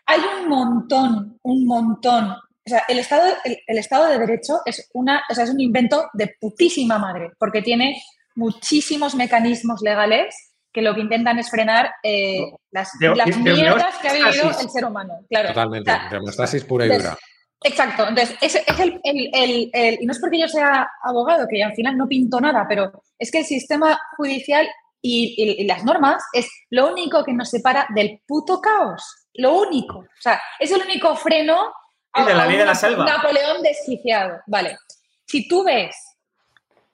hay 0.06 0.22
un 0.40 0.48
montón, 0.48 1.38
un 1.42 1.66
montón 1.66 2.30
o 2.30 2.70
sea, 2.70 2.82
el 2.88 2.98
Estado, 2.98 3.30
el, 3.44 3.78
Estado 3.78 4.08
de 4.08 4.18
Derecho 4.20 4.60
es, 4.64 4.88
una, 4.94 5.22
o 5.28 5.34
sea, 5.34 5.44
es 5.44 5.50
un 5.50 5.60
invento 5.60 6.08
de 6.14 6.34
putísima 6.40 6.96
madre, 6.96 7.32
porque 7.38 7.60
tiene 7.60 8.02
muchísimos 8.36 9.14
mecanismos 9.14 9.82
legales 9.82 10.53
que 10.74 10.82
lo 10.82 10.92
que 10.94 11.02
intentan 11.02 11.38
es 11.38 11.48
frenar 11.48 11.94
eh, 12.02 12.52
las, 12.72 12.90
mierdas 13.00 13.96
que 14.02 14.08
ha 14.08 14.12
vivido 14.12 14.50
el 14.60 14.68
ser 14.68 14.84
humano. 14.84 15.20
Claro. 15.30 15.48
Totalmente, 15.48 15.92
demostrasis 16.10 16.64
pura 16.64 16.86
y 16.86 16.88
dura. 16.88 17.16
Exacto, 17.62 18.08
entonces 18.08 18.36
es, 18.42 18.56
es 18.56 18.80
el, 18.80 19.00
el, 19.04 19.70
el, 19.72 20.02
y 20.02 20.04
no 20.04 20.12
es 20.12 20.18
porque 20.18 20.38
yo 20.38 20.48
sea 20.48 20.86
abogado, 21.02 21.46
que 21.48 21.62
al 21.62 21.74
final 21.74 21.96
no 21.96 22.08
pinto 22.08 22.40
nada, 22.40 22.66
pero 22.68 22.92
es 23.18 23.30
que 23.30 23.38
el 23.38 23.44
sistema 23.44 23.98
judicial 24.18 24.68
y, 25.00 25.34
y, 25.38 25.64
las 25.64 25.84
normas 25.84 26.22
es 26.32 26.46
lo 26.70 26.90
único 26.90 27.24
que 27.24 27.32
nos 27.32 27.48
separa 27.48 27.86
del 27.94 28.20
puto 28.26 28.60
caos, 28.60 29.28
lo 29.34 29.60
único. 29.60 29.98
O 29.98 30.20
sea, 30.20 30.42
es 30.58 30.72
el 30.72 30.82
único 30.82 31.14
freno 31.14 31.72
de 32.26 32.34
la 32.34 32.46
ley 32.46 32.58
de 32.58 32.66
la 32.66 32.74
selva. 32.74 33.04
Napoleón 33.04 33.62
desquiciado. 33.62 34.40
Vale. 34.46 34.76
Si 35.26 35.48
tú 35.48 35.64
ves, 35.64 35.96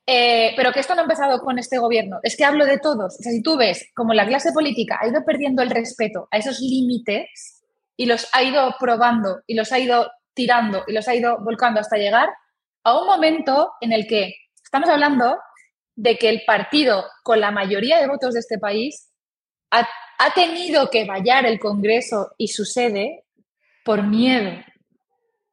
eh, 0.06 0.52
pero 0.56 0.72
que 0.72 0.80
esto 0.80 0.94
no 0.94 1.00
ha 1.00 1.04
empezado 1.04 1.40
con 1.40 1.58
este 1.58 1.78
gobierno, 1.78 2.18
es 2.22 2.36
que 2.36 2.44
hablo 2.44 2.64
de 2.66 2.78
todos. 2.78 3.16
O 3.18 3.22
sea, 3.22 3.32
si 3.32 3.42
tú 3.42 3.56
ves 3.56 3.90
como 3.94 4.14
la 4.14 4.26
clase 4.26 4.52
política 4.52 4.98
ha 5.00 5.08
ido 5.08 5.24
perdiendo 5.24 5.62
el 5.62 5.70
respeto 5.70 6.28
a 6.30 6.38
esos 6.38 6.60
límites 6.60 7.62
y 7.96 8.06
los 8.06 8.28
ha 8.32 8.42
ido 8.42 8.74
probando 8.78 9.40
y 9.46 9.54
los 9.54 9.72
ha 9.72 9.78
ido 9.78 10.10
tirando 10.34 10.84
y 10.86 10.92
los 10.92 11.06
ha 11.08 11.14
ido 11.14 11.38
volcando 11.42 11.80
hasta 11.80 11.96
llegar 11.96 12.28
a 12.82 12.98
un 12.98 13.06
momento 13.06 13.72
en 13.80 13.92
el 13.92 14.06
que 14.06 14.34
estamos 14.62 14.88
hablando 14.88 15.36
de 15.96 16.16
que 16.16 16.28
el 16.28 16.42
partido 16.46 17.04
con 17.22 17.40
la 17.40 17.50
mayoría 17.50 18.00
de 18.00 18.06
votos 18.06 18.34
de 18.34 18.40
este 18.40 18.58
país 18.58 19.10
ha, 19.70 19.88
ha 20.18 20.34
tenido 20.34 20.88
que 20.88 21.04
vallar 21.04 21.44
el 21.46 21.60
Congreso 21.60 22.32
y 22.38 22.48
su 22.48 22.64
sede 22.64 23.24
por 23.84 24.02
miedo 24.02 24.50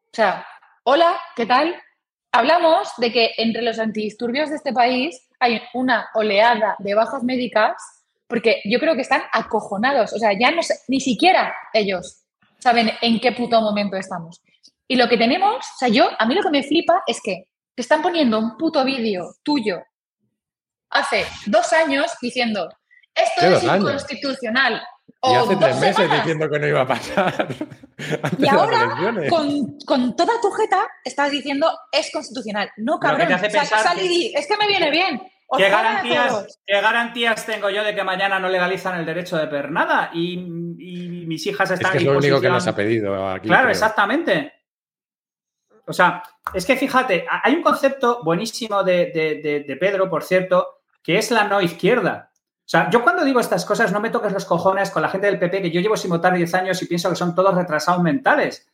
o 0.08 0.20
sea, 0.20 0.48
hola, 0.84 1.20
¿qué 1.36 1.46
tal? 1.46 1.80
Hablamos 2.38 2.90
de 2.98 3.12
que 3.12 3.32
entre 3.38 3.64
los 3.64 3.80
antidisturbios 3.80 4.52
de 4.52 4.58
este 4.58 4.72
país 4.72 5.28
hay 5.40 5.60
una 5.74 6.08
oleada 6.14 6.76
de 6.78 6.94
bajas 6.94 7.24
médicas 7.24 7.74
porque 8.28 8.62
yo 8.66 8.78
creo 8.78 8.94
que 8.94 9.02
están 9.02 9.24
acojonados. 9.34 10.14
O 10.14 10.20
sea, 10.20 10.38
ya 10.40 10.52
no 10.52 10.62
sé, 10.62 10.76
ni 10.88 11.00
siquiera 11.00 11.52
ellos 11.74 12.26
saben 12.60 12.92
en 13.02 13.20
qué 13.20 13.32
puto 13.32 13.60
momento 13.60 13.98
estamos. 13.98 14.40
Y 14.88 14.98
lo 14.98 15.10
que 15.10 15.18
tenemos, 15.18 15.56
o 15.56 15.78
sea, 15.80 15.88
yo, 15.88 16.12
a 16.16 16.28
mí 16.28 16.36
lo 16.36 16.44
que 16.44 16.52
me 16.52 16.62
flipa 16.62 17.02
es 17.08 17.20
que 17.24 17.46
te 17.74 17.82
están 17.82 18.04
poniendo 18.04 18.38
un 18.38 18.56
puto 18.56 18.86
vídeo 18.86 19.34
tuyo 19.42 19.82
hace 20.92 21.26
dos 21.48 21.74
años 21.74 22.06
diciendo, 22.22 22.70
esto 23.16 23.48
es 23.48 23.64
inconstitucional. 23.64 24.80
Y 25.24 25.34
hace 25.34 25.56
tres 25.56 25.80
meses 25.80 26.12
diciendo 26.12 26.50
que 26.50 26.60
no 26.60 26.68
iba 26.68 26.82
a 26.82 26.88
pasar. 26.88 27.48
y 28.38 28.48
ahora, 28.48 28.96
con, 29.30 30.16
toda 30.16 30.40
tu 30.42 30.52
jeta, 30.52 30.88
estás 31.04 31.32
diciendo 31.32 31.68
es 31.92 32.12
constitucional. 32.12 32.70
No, 32.78 33.00
cabrón. 33.00 33.32
es 33.32 34.48
que 34.48 34.58
me 34.58 34.68
viene 34.68 34.92
bien. 34.92 35.22
¿Qué 35.56 35.70
garantías, 35.70 36.60
¿Qué 36.66 36.82
garantías, 36.82 37.46
tengo 37.46 37.70
yo 37.70 37.84
de 37.84 37.96
que 37.96 38.04
mañana 38.04 38.38
no 38.38 38.50
legalizan 38.50 39.00
el 39.00 39.06
derecho 39.06 39.38
de 39.38 39.48
pernada? 39.48 40.12
Y, 40.14 40.34
y 40.34 41.26
mis 41.26 41.48
hijas 41.48 41.72
están. 41.72 41.88
Es 41.88 41.92
que 41.94 41.98
es 42.00 42.04
lo 42.04 42.18
único 42.18 42.42
que 42.42 42.50
nos 42.50 42.68
ha 42.68 42.76
pedido 42.76 43.30
aquí. 43.30 43.48
Claro, 43.48 43.70
exactamente. 43.70 44.54
O 45.86 45.94
sea, 45.94 46.22
es 46.54 46.66
que 46.66 46.76
fíjate, 46.76 47.26
hay 47.44 47.56
un 47.56 47.64
concepto 47.64 48.22
buenísimo 48.24 48.84
de, 48.84 49.64
de 49.66 49.78
Pedro, 49.78 50.10
por 50.10 50.24
cierto, 50.24 50.82
que 51.02 51.18
es 51.18 51.32
la 51.32 51.46
no 51.46 51.62
izquierda. 51.62 52.30
O 52.68 52.70
sea, 52.70 52.90
yo 52.90 53.02
cuando 53.02 53.24
digo 53.24 53.40
estas 53.40 53.64
cosas 53.64 53.94
no 53.94 54.02
me 54.02 54.10
toques 54.10 54.34
los 54.34 54.44
cojones 54.44 54.92
con 54.92 55.02
la 55.02 55.08
gente 55.08 55.28
del 55.28 55.40
PP, 55.40 55.62
que 55.62 55.72
yo 55.72 55.80
llevo 55.80 55.96
sin 55.96 56.10
votar 56.10 56.34
10 56.34 56.54
años 56.54 56.82
y 56.82 56.86
pienso 56.86 57.10
que 57.10 57.16
son 57.16 57.34
todos 57.34 57.56
retrasados 57.56 58.04
mentales. 58.04 58.70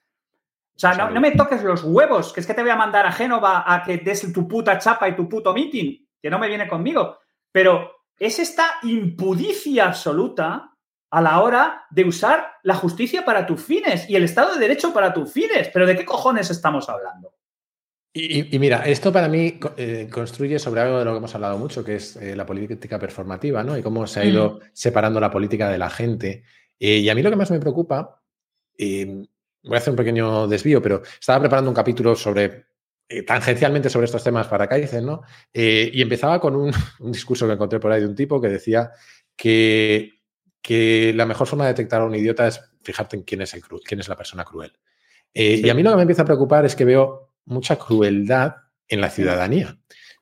O 0.76 0.80
sea, 0.80 0.96
no, 0.96 1.22
me 1.22 1.30
toques 1.30 1.64
los 1.64 1.84
huevos, 1.84 2.34
que 2.34 2.39
es 2.39 2.48
que 2.48 2.56
te 2.56 2.64
voy 2.64 2.72
a 2.72 2.76
mandar 2.76 3.06
a 3.06 3.12
Génova 3.12 3.72
a 3.72 3.84
que 3.84 3.98
des 3.98 4.34
tu 4.34 4.48
puta 4.48 4.80
chapa 4.80 5.08
y 5.08 5.16
tu 5.16 5.30
puto 5.30 5.54
meeting, 5.54 6.08
que 6.20 6.32
no 6.32 6.39
me 6.39 6.48
viene 6.48 6.68
conmigo. 6.68 7.20
Pero 7.52 8.08
es 8.18 8.39
esta 8.39 8.80
impudicia 8.82 9.86
absoluta 9.86 10.72
a 11.12 11.22
la 11.22 11.41
hora 11.41 11.86
de 11.91 12.06
usar 12.06 12.54
la 12.64 12.74
justicia 12.74 13.24
para 13.24 13.46
tus 13.46 13.64
fines 13.64 14.10
y 14.10 14.16
el 14.16 14.24
Estado 14.24 14.56
de 14.56 14.60
Derecho 14.60 14.91
para 14.91 15.14
tus 15.14 15.32
fines. 15.32 15.70
Pero 15.72 15.86
¿de 15.86 15.96
qué 15.96 16.04
cojones 16.04 16.50
estamos 16.50 16.89
hablando? 16.89 17.36
Y, 18.16 18.59
mira, 18.59 18.86
esto 18.86 19.11
para 19.11 19.28
mí 19.28 19.59
eh, 19.76 20.07
construye 20.11 20.59
sobre 20.59 20.82
algo 20.82 20.99
de 20.99 21.05
lo 21.05 21.11
que 21.14 21.18
hemos 21.18 21.34
hablado 21.34 21.57
mucho, 21.57 21.84
que 21.84 21.95
es 21.95 22.16
eh, 22.18 22.36
la 22.36 22.45
política 22.45 22.99
performativa, 22.99 23.64
¿no? 23.64 23.76
Y 23.76 23.82
cómo 23.82 24.05
se 24.05 24.20
ha 24.20 24.26
ido 24.26 24.51
mm. 24.51 24.59
separando 24.72 25.20
la 25.20 25.32
política 25.32 25.68
de 25.72 25.80
la 25.80 25.89
gente. 25.89 26.43
Eh, 26.80 26.97
y 26.97 27.09
a 27.09 27.16
mí 27.16 27.24
lo 27.24 27.32
que 27.32 27.36
más 27.36 27.49
me 27.49 27.59
preocupa, 27.59 28.22
voy 28.78 29.28
a 29.74 29.78
hacer 29.78 29.89
un 29.89 29.97
pequeño 29.97 30.47
desvío, 30.47 30.80
pero 30.80 31.01
estaba 31.20 31.39
preparando 31.39 31.72
un 31.72 31.76
capítulo 31.76 32.16
sobre, 32.16 32.68
tangencialmente 33.26 33.89
sobre 33.89 34.05
estos 34.05 34.24
temas 34.24 34.45
para 34.47 34.68
Kaizen, 34.68 35.05
¿no? 35.05 35.22
y 35.51 35.99
empezaba 36.01 36.39
con 36.39 36.55
un, 36.99 37.11
discurso 37.11 37.47
que 37.47 37.53
encontré 37.53 37.80
por 37.80 37.91
ahí 37.91 38.01
de 38.01 38.07
un 38.07 38.16
tipo 38.16 38.39
que 38.39 38.49
decía 38.49 38.91
que, 39.36 40.22
que 40.61 41.14
la 41.16 41.26
mejor 41.26 41.47
forma 41.47 41.66
de 41.66 41.72
detectar 41.72 42.01
a 42.01 42.05
un 42.05 42.14
idiota 42.14 42.47
es 42.47 42.61
fijarte 42.84 43.16
en 43.16 43.24
quién 43.24 43.41
es, 43.41 43.53
el, 43.55 43.61
quién 43.84 44.01
es 44.01 44.07
la 44.07 44.18
persona 44.18 44.43
cruel. 44.43 44.74
Y 45.34 45.68
a 45.68 45.74
mí 45.74 45.82
lo 45.82 45.89
que 45.89 45.95
me 45.95 46.03
empieza 46.03 46.22
a 46.24 46.26
preocupar 46.26 46.66
es 46.66 46.76
que 46.76 46.86
veo 46.86 47.33
mucha 47.46 47.78
crueldad 47.78 48.56
en 48.88 49.02
la 49.02 49.10
ciudadanía. 49.10 49.78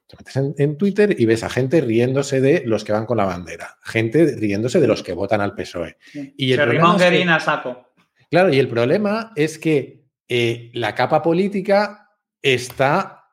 Te 0.07 0.17
metes 0.17 0.59
en, 0.59 0.77
Twitter 0.77 1.15
y 1.17 1.25
ves 1.25 1.43
a 1.43 1.49
gente 1.49 1.79
riéndose 1.79 2.41
de 2.41 2.63
los 2.65 2.83
que 2.83 2.91
van 2.91 3.05
con 3.05 3.17
la 3.17 3.25
bandera, 3.25 3.77
gente 3.83 4.35
riéndose 4.35 4.79
de 4.81 4.87
los 4.87 5.03
que 5.03 5.13
votan 5.13 5.39
al 5.41 5.55
PSOE. 5.55 5.97
Y 6.35 6.51
el 6.51 6.59
problema 6.59 7.39
saco. 7.39 7.93
Claro, 8.29 8.53
y 8.53 8.59
el 8.59 8.67
problema 8.67 9.31
es 9.35 9.57
que 9.57 10.03
eh, 10.27 10.69
la 10.73 10.95
capa 10.95 11.21
política 11.21 12.09
está 12.41 13.25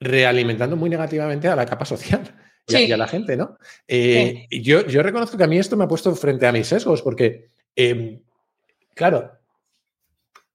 realimentando 0.00 0.76
muy 0.76 0.90
negativamente 0.90 1.48
a 1.48 1.56
la 1.56 1.66
capa 1.66 1.84
social 1.84 2.34
y, 2.68 2.90
a, 2.90 2.96
la 2.96 3.06
gente, 3.06 3.36
¿no? 3.36 3.58
Eh, 3.86 4.46
yo, 4.50 4.86
yo, 4.86 5.02
reconozco 5.02 5.36
que 5.36 5.44
a 5.44 5.48
mí 5.48 5.58
esto 5.58 5.76
me 5.76 5.84
ha 5.84 5.88
puesto 5.88 6.14
frente 6.14 6.46
a 6.46 6.52
mis 6.52 6.66
sesgos, 6.66 7.02
porque, 7.02 7.48
em, 7.76 8.20
claro, 8.94 9.32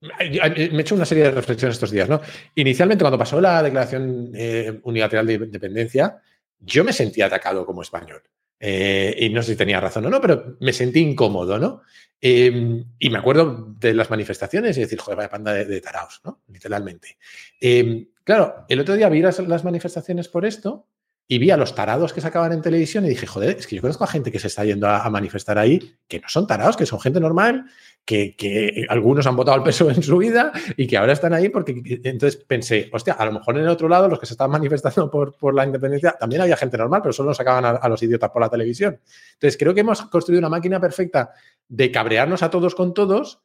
me 0.02 0.78
he 0.78 0.82
hecho 0.82 0.96
una 0.96 1.06
serie 1.06 1.26
de 1.26 1.32
reflexiones 1.32 1.76
estos 1.76 1.92
días, 1.92 2.10
¿no? 2.10 2.22
Inicialmente, 2.56 3.04
cuando 3.04 3.18
pasó 3.18 3.40
la 3.40 3.62
declaración 3.62 4.32
eh, 4.34 4.80
unilateral 4.84 5.28
de 5.28 5.34
independencia, 5.36 6.22
yo 6.60 6.84
me 6.84 6.94
sentí 6.94 7.22
atacado 7.22 7.66
como 7.66 7.82
español. 7.82 8.24
Eh, 8.60 9.16
y 9.18 9.30
no 9.30 9.42
sé 9.42 9.54
si 9.54 9.58
tenía 9.58 9.80
razón 9.80 10.06
o 10.06 10.10
no, 10.10 10.22
pero 10.22 10.58
me 10.60 10.74
sentí 10.74 11.00
incómodo, 11.00 11.58
¿no? 11.58 11.82
Em, 12.20 12.86
y 13.00 13.10
me 13.10 13.18
acuerdo 13.18 13.74
de 13.80 13.96
las 13.96 14.12
manifestaciones 14.12 14.78
y 14.78 14.82
decir, 14.82 15.00
joder, 15.00 15.18
vaya 15.18 15.30
panda 15.30 15.54
de, 15.54 15.82
taraos, 15.82 16.22
¿no? 16.24 16.44
Literalmente. 16.48 17.18
Em, 17.60 18.08
claro, 18.24 18.66
el 18.70 18.80
otro 18.80 18.96
día 18.96 19.10
vi 19.10 19.22
las, 19.22 19.64
manifestaciones 19.64 20.28
por 20.28 20.46
esto 20.46 20.88
y 21.32 21.38
vi 21.38 21.50
a 21.50 21.56
los 21.56 21.74
tarados 21.74 22.12
que 22.12 22.20
sacaban 22.20 22.52
en 22.52 22.62
televisión 22.62 23.06
y 23.06 23.08
dije, 23.08 23.26
joder, 23.26 23.56
es 23.58 23.66
que 23.66 23.78
yo 23.78 23.82
conozco 23.82 24.04
a 24.04 24.08
gente 24.08 24.34
que 24.34 24.38
se 24.38 24.48
está 24.48 24.66
yendo 24.66 24.86
a, 24.90 25.06
a 25.06 25.10
manifestar 25.10 25.58
ahí, 25.58 25.96
que 26.10 26.20
no 26.20 26.28
son 26.28 26.46
tarados, 26.46 26.76
que 26.76 26.86
son 26.86 27.00
gente 27.00 27.22
normal, 27.22 27.68
que, 28.04 28.86
algunos 28.90 29.26
han 29.28 29.38
votado 29.38 29.56
al 29.56 29.64
peso 29.64 29.90
en 29.90 30.04
su 30.04 30.18
vida 30.18 30.52
y 30.76 30.88
que 30.88 30.98
ahora 30.98 31.14
están 31.14 31.34
ahí 31.34 31.48
porque 31.48 31.82
entonces 32.04 32.36
pensé, 32.36 32.90
hostia, 32.92 33.14
a 33.14 33.24
lo 33.24 33.32
mejor 33.32 33.56
en 33.56 33.64
el 33.64 33.70
otro 33.70 33.88
lado 33.88 34.10
los 34.10 34.20
que 34.20 34.26
se 34.26 34.34
estaban 34.34 34.52
manifestando 34.52 35.10
por, 35.10 35.38
por 35.38 35.56
la 35.56 35.66
independencia 35.66 36.18
también 36.20 36.42
había 36.42 36.58
gente 36.58 36.78
normal, 36.78 37.00
pero 37.02 37.14
solo 37.14 37.34
sacaban 37.34 37.64
a, 37.64 37.70
a, 37.70 37.88
los 37.88 38.04
idiotas 38.04 38.30
por 38.30 38.42
la 38.42 38.50
televisión. 38.50 39.00
Entonces 39.36 39.58
creo 39.58 39.74
que 39.74 39.80
hemos 39.80 40.02
construido 40.02 40.40
una 40.40 40.50
máquina 40.50 40.82
perfecta 40.82 41.32
de 41.66 41.92
cabrearnos 41.94 42.44
a 42.44 42.50
todos 42.50 42.76
con 42.76 42.94
todos 42.94 43.42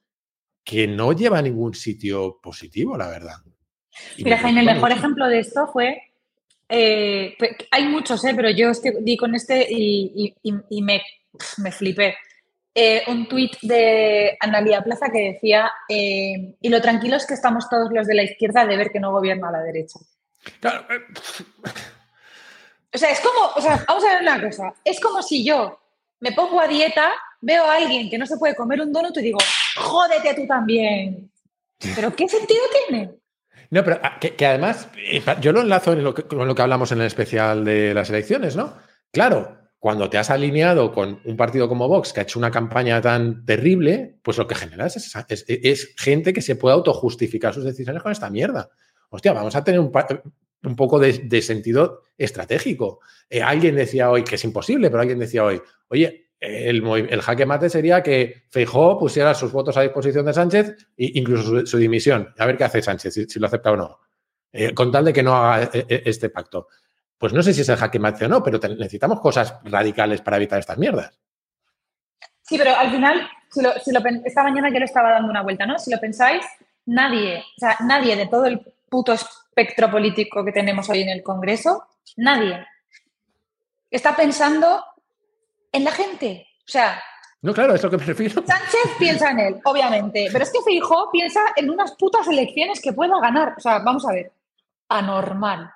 que 0.64 0.88
no 0.88 1.12
lleva 1.12 1.38
a 1.38 1.42
ningún 1.42 1.72
sitio 1.72 2.40
positivo, 2.42 2.98
la 2.98 3.06
verdad. 3.10 3.36
Mira, 4.18 4.38
Jaime, 4.38 4.62
el 4.62 4.66
mejor 4.66 4.90
ejemplo 4.90 5.28
de 5.28 5.38
esto 5.38 5.68
fue 5.72 6.02
eh, 6.68 7.36
hay 7.70 7.84
muchos, 7.84 8.24
eh, 8.24 8.32
pero 8.34 8.50
yo 8.50 8.72
di 9.00 9.16
con 9.16 9.34
este 9.34 9.66
y, 9.70 10.34
y 10.42 10.82
me, 10.82 11.02
me, 11.58 11.72
flipé. 11.72 12.16
Eh, 12.74 13.04
un 13.06 13.26
tuit 13.26 13.56
de 13.62 14.36
Analia 14.40 14.82
Plaza 14.82 15.08
que 15.10 15.32
decía, 15.32 15.72
y 15.88 16.68
lo 16.68 16.80
tranquilos 16.80 17.26
que 17.26 17.34
estamos 17.34 17.68
todos 17.70 17.90
los 17.90 18.06
de 18.06 18.14
la 18.14 18.24
izquierda 18.24 18.66
de 18.66 18.76
ver 18.76 18.90
que 18.90 19.00
no 19.00 19.12
gobierna 19.12 19.50
la 19.50 19.62
derecha. 19.62 19.98
O 22.94 22.98
sea, 22.98 23.10
es 23.10 23.20
como, 23.20 23.52
o 23.54 23.60
sea, 23.60 23.84
vamos 23.86 24.02
a 24.04 24.14
ver 24.14 24.22
una 24.22 24.40
cosa, 24.40 24.72
es 24.82 24.98
como 25.00 25.20
si 25.20 25.44
yo 25.44 25.78
me 26.20 26.32
pongo 26.32 26.58
a 26.58 26.66
dieta, 26.66 27.12
veo 27.42 27.64
a 27.64 27.74
alguien 27.74 28.08
que 28.08 28.16
no 28.16 28.24
se 28.24 28.38
puede 28.38 28.54
comer 28.54 28.80
un 28.80 28.90
donut 28.90 29.14
y 29.18 29.20
digo, 29.22 29.38
jódete 29.76 30.32
tú 30.32 30.46
también. 30.46 31.30
¿Pero 31.94 32.16
qué 32.16 32.26
sentido 32.26 32.62
tiene? 32.88 33.10
No, 33.70 33.84
pero 33.84 34.00
ah, 34.02 34.18
que, 34.20 34.46
además, 34.46 34.88
yo 35.40 35.52
lo 35.52 35.60
enlazo 35.62 35.96
con 36.28 36.46
lo 36.46 36.54
que 36.54 36.62
hablamos 36.62 36.92
en 36.92 37.00
el 37.00 37.06
especial 37.06 37.64
de 37.64 37.94
las 37.94 38.10
elecciones, 38.10 38.56
¿no? 38.56 38.74
Claro, 39.12 39.56
cuando 39.78 40.10
te 40.10 40.18
has 40.18 40.30
alineado 40.30 40.92
con 40.92 41.20
un 41.24 41.36
partido 41.36 41.68
como 41.68 41.88
Vox 41.88 42.12
que 42.12 42.20
ha 42.20 42.22
hecho 42.24 42.38
una 42.38 42.50
campaña 42.50 43.00
tan 43.00 43.44
terrible, 43.44 44.18
pues 44.22 44.38
lo 44.38 44.46
que 44.46 44.54
generas 44.54 44.96
es, 44.96 45.94
gente 45.96 46.32
que 46.32 46.42
se 46.42 46.56
puede 46.56 46.74
autojustificar 46.74 47.54
sus 47.54 47.64
decisiones 47.64 48.02
con 48.02 48.12
esta 48.12 48.30
mierda. 48.30 48.70
Hostia, 49.10 49.32
vamos 49.32 49.54
a 49.54 49.62
tener 49.62 49.80
un, 49.80 49.92
poco 50.76 50.98
de, 50.98 51.42
sentido 51.42 52.02
estratégico. 52.18 53.00
Eh, 53.30 53.42
alguien 53.42 53.76
decía 53.76 54.10
hoy 54.10 54.24
que 54.24 54.34
es 54.34 54.44
imposible, 54.44 54.90
pero 54.90 55.02
alguien 55.02 55.18
decía 55.18 55.44
hoy, 55.44 55.60
oye, 55.88 56.25
el, 56.38 57.20
jaque 57.22 57.46
mate 57.46 57.70
sería 57.70 58.02
que 58.02 58.44
Feijó 58.50 58.98
pusiera 58.98 59.34
sus 59.34 59.52
votos 59.52 59.76
a 59.76 59.82
disposición 59.82 60.26
de 60.26 60.34
Sánchez 60.34 60.76
e 60.96 61.12
incluso 61.14 61.66
su, 61.66 61.78
dimisión. 61.78 62.34
A 62.38 62.46
ver 62.46 62.56
qué 62.56 62.64
hace 62.64 62.82
Sánchez, 62.82 63.14
si, 63.28 63.38
lo 63.38 63.46
acepta 63.46 63.72
o 63.72 63.76
no. 63.76 64.00
Eh, 64.52 64.72
con 64.74 64.90
tal 64.90 65.04
de 65.04 65.12
que 65.12 65.22
no 65.22 65.34
haga 65.34 65.70
eh, 65.72 66.02
este 66.04 66.30
pacto 66.30 66.68
pues 67.18 67.32
no 67.32 67.42
sé 67.42 67.54
si 67.54 67.62
es 67.62 67.68
el 67.68 67.76
jaque 67.76 67.98
mate 67.98 68.26
o 68.26 68.28
no, 68.28 68.42
pero 68.42 68.58
necesitamos 68.58 69.20
cosas 69.20 69.58
radicales 69.64 70.20
para 70.20 70.36
evitar 70.36 70.58
estas 70.58 70.78
mierdas. 70.78 71.18
Sí, 72.42 72.58
pero 72.58 72.76
al 72.76 72.90
final, 72.90 73.28
esta 74.24 74.42
mañana 74.42 74.68
yo 74.68 74.78
le 74.78 74.84
estaba 74.84 75.10
dando 75.10 75.30
una 75.30 75.42
vuelta, 75.42 75.66
¿no? 75.66 75.78
Si 75.78 75.90
lo 75.90 75.98
pensáis, 75.98 76.44
nadie, 76.84 77.38
o 77.38 77.58
sea, 77.58 77.76
nadie 77.80 78.16
de 78.16 78.26
todo 78.26 78.46
el 78.46 78.60
puto 78.88 79.12
espectro 79.14 79.90
político 79.90 80.44
que 80.44 80.52
tenemos 80.52 80.88
hoy 80.90 81.02
en 81.02 81.08
el 81.08 81.22
Congreso, 81.22 81.88
nadie 82.16 82.66
está 83.90 84.14
pensando 84.14 84.84
en 85.76 85.84
la 85.84 85.92
gente. 85.92 86.48
O 86.60 86.68
sea, 86.68 87.00
no, 87.42 87.52
claro, 87.54 87.74
es 87.74 87.82
lo 87.82 87.90
que 87.90 87.98
me 87.98 88.04
refiero. 88.04 88.42
Sánchez 88.44 88.96
piensa 88.98 89.30
en 89.30 89.38
él, 89.38 89.60
obviamente, 89.64 90.28
pero 90.32 90.42
es 90.42 90.50
que 90.50 90.62
Feijóo 90.64 91.10
piensa 91.12 91.40
en 91.54 91.70
unas 91.70 91.92
putas 91.92 92.26
elecciones 92.26 92.80
que 92.80 92.92
pueda 92.92 93.20
ganar. 93.20 93.54
O 93.56 93.60
sea, 93.60 93.78
vamos 93.80 94.06
a 94.06 94.12
ver, 94.12 94.32
anormal. 94.88 95.70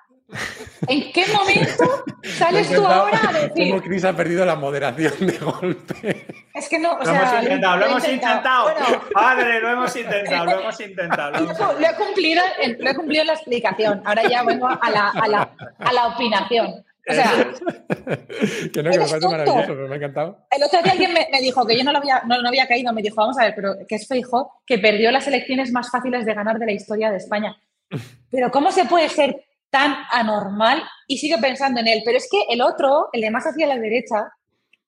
¿En 0.87 1.11
qué 1.11 1.25
momento 1.27 2.03
sales 2.23 2.73
tú 2.73 2.85
ahora 2.85 3.19
a 3.29 3.33
decir? 3.47 3.69
Cómo 3.69 3.81
Cris 3.83 4.03
ha 4.05 4.15
perdido 4.15 4.45
la 4.45 4.55
moderación 4.55 5.13
de 5.19 5.37
golpe. 5.37 6.25
Es 6.53 6.67
que 6.67 6.79
no, 6.79 6.93
o 6.93 6.99
lo 6.99 7.05
sea, 7.05 7.21
hemos 7.21 7.43
intentado, 7.43 7.77
lo, 7.77 7.85
hemos 7.85 8.07
intentado. 8.07 8.73
Padre, 9.13 9.61
lo 9.61 9.69
hemos 9.69 9.95
intentado, 9.95 10.45
lo 10.45 10.59
hemos 10.61 10.79
intentado. 10.81 11.31
Lo, 11.31 11.87
he, 11.87 11.95
cumplido 11.95 12.43
lo 12.79 12.89
he 12.89 12.95
cumplido 12.95 13.21
en 13.21 13.27
la 13.27 13.33
explicación. 13.33 14.01
Ahora 14.05 14.27
ya 14.27 14.43
vengo 14.43 14.67
a 14.67 14.89
la, 14.89 15.09
a 15.09 15.27
la, 15.27 15.51
a 15.79 15.93
la 15.93 16.07
opinación. 16.07 16.83
O 17.09 17.13
sea, 17.13 17.31
que 18.73 18.83
no, 18.83 18.91
que 18.91 18.99
me 18.99 19.07
parece 19.07 19.27
maravilloso, 19.27 19.67
pero 19.67 19.87
me 19.87 19.95
ha 19.95 19.97
encantado. 19.97 20.45
El 20.51 20.63
otro 20.63 20.81
día 20.81 20.91
alguien 20.91 21.13
me, 21.13 21.27
me, 21.31 21.41
dijo 21.41 21.65
que 21.65 21.77
yo 21.77 21.83
no, 21.83 21.91
lo 21.91 21.97
había, 21.97 22.21
no, 22.25 22.41
no, 22.41 22.47
había 22.47 22.67
caído, 22.67 22.93
me 22.93 23.01
dijo, 23.01 23.15
vamos 23.15 23.37
a 23.39 23.45
ver, 23.45 23.55
pero 23.55 23.75
que 23.87 23.95
es 23.95 24.07
Feijo 24.07 24.61
que 24.65 24.77
perdió 24.77 25.11
las 25.11 25.27
elecciones 25.27 25.71
más 25.71 25.89
fáciles 25.89 26.25
de 26.25 26.33
ganar 26.33 26.59
de 26.59 26.65
la 26.67 26.71
historia 26.73 27.09
de 27.09 27.17
España. 27.17 27.55
Pero 28.31 28.51
¿cómo 28.51 28.71
se 28.71 28.85
puede 28.85 29.09
ser 29.09 29.35
tan 29.71 29.95
anormal 30.11 30.83
y 31.07 31.17
sigo 31.17 31.39
pensando 31.41 31.79
en 31.79 31.87
él. 31.87 32.03
Pero 32.05 32.17
es 32.17 32.27
que 32.29 32.43
el 32.53 32.61
otro, 32.61 33.09
el 33.13 33.21
de 33.21 33.31
más 33.31 33.47
hacia 33.47 33.65
la 33.65 33.79
derecha, 33.79 34.31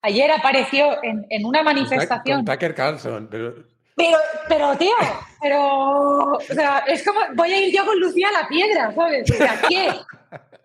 ayer 0.03 0.29
apareció 0.29 1.03
en, 1.03 1.25
en 1.29 1.45
una 1.45 1.63
manifestación. 1.63 2.45
Con 2.45 2.53
Tucker 2.53 2.75
Carlson, 2.75 3.27
pero... 3.31 3.73
Pero, 3.95 4.17
pero, 4.49 4.75
tío, 4.75 4.95
pero, 5.39 6.31
o 6.31 6.41
sea, 6.41 6.79
es 6.87 7.05
como, 7.05 7.19
voy 7.35 7.53
a 7.53 7.61
ir 7.61 7.71
yo 7.71 7.85
con 7.85 7.99
Lucía 7.99 8.27
a 8.29 8.41
la 8.41 8.47
piedra, 8.47 8.91
¿sabes? 8.95 9.29
O 9.29 9.35
sea, 9.35 9.61
¿qué? 9.69 9.87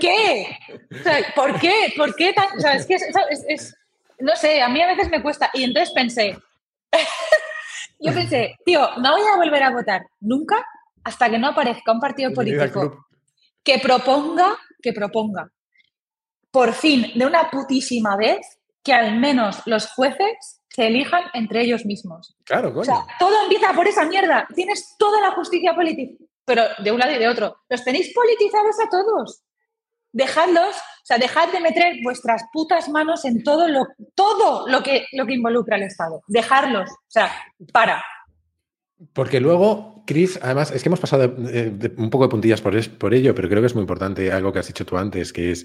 ¿Qué? 0.00 0.58
O 0.92 1.02
sea, 1.02 1.18
¿por 1.34 1.58
qué? 1.58 1.92
¿Por 1.96 2.14
qué 2.14 2.32
tan, 2.32 2.56
o 2.56 2.60
sea, 2.60 2.74
es 2.74 2.86
que 2.86 2.94
es, 2.94 3.04
es, 3.48 3.76
no 4.18 4.36
sé, 4.36 4.60
a 4.62 4.68
mí 4.68 4.80
a 4.80 4.88
veces 4.88 5.10
me 5.10 5.22
cuesta. 5.22 5.50
Y 5.54 5.64
entonces 5.64 5.92
pensé, 5.94 6.36
yo 7.98 8.12
pensé, 8.12 8.56
tío, 8.64 8.88
no 8.98 9.12
voy 9.12 9.22
a 9.32 9.36
volver 9.36 9.62
a 9.62 9.70
votar 9.70 10.06
nunca 10.20 10.64
hasta 11.04 11.30
que 11.30 11.38
no 11.38 11.48
aparezca 11.48 11.92
un 11.92 12.00
partido 12.00 12.32
político 12.32 13.06
que 13.62 13.78
proponga, 13.78 14.56
que 14.82 14.92
proponga, 14.92 15.50
por 16.50 16.72
fin, 16.72 17.12
de 17.14 17.26
una 17.26 17.50
putísima 17.50 18.16
vez, 18.16 18.58
que 18.82 18.92
al 18.92 19.18
menos 19.18 19.62
los 19.66 19.88
jueces 19.92 20.62
se 20.68 20.86
elijan 20.86 21.24
entre 21.34 21.62
ellos 21.62 21.84
mismos. 21.84 22.36
Claro, 22.44 22.72
coño. 22.72 22.80
O 22.80 22.84
sea, 22.84 23.06
todo 23.18 23.42
empieza 23.42 23.72
por 23.74 23.86
esa 23.86 24.04
mierda. 24.04 24.46
Tienes 24.54 24.96
toda 24.98 25.20
la 25.20 25.32
justicia 25.32 25.74
política, 25.74 26.24
pero 26.44 26.64
de 26.78 26.92
un 26.92 26.98
lado 26.98 27.12
y 27.12 27.18
de 27.18 27.28
otro. 27.28 27.56
Los 27.68 27.84
tenéis 27.84 28.12
politizados 28.14 28.76
a 28.84 28.88
todos. 28.88 29.42
Dejadlos, 30.12 30.76
o 30.76 31.04
sea, 31.04 31.18
dejad 31.18 31.52
de 31.52 31.60
meter 31.60 31.96
vuestras 32.02 32.42
putas 32.52 32.88
manos 32.88 33.24
en 33.24 33.44
todo 33.44 33.68
lo, 33.68 33.86
todo 34.14 34.66
lo 34.68 34.82
que, 34.82 35.06
lo 35.12 35.26
que 35.26 35.34
involucra 35.34 35.76
al 35.76 35.84
Estado. 35.84 36.22
Dejarlos. 36.26 36.90
O 36.90 37.10
sea, 37.10 37.30
para. 37.72 38.02
Porque 39.12 39.40
luego, 39.40 40.02
Chris, 40.06 40.38
además, 40.42 40.72
es 40.72 40.82
que 40.82 40.88
hemos 40.88 41.00
pasado 41.00 41.32
un 41.36 42.10
poco 42.10 42.24
de 42.24 42.30
puntillas 42.30 42.60
por, 42.60 42.98
por, 42.98 43.14
ello, 43.14 43.34
pero 43.34 43.48
creo 43.48 43.62
que 43.62 43.66
es 43.66 43.74
muy 43.74 43.82
importante 43.82 44.30
algo 44.32 44.52
que 44.52 44.58
has 44.58 44.66
dicho 44.66 44.84
tú 44.84 44.98
antes, 44.98 45.32
que 45.32 45.52
es 45.52 45.64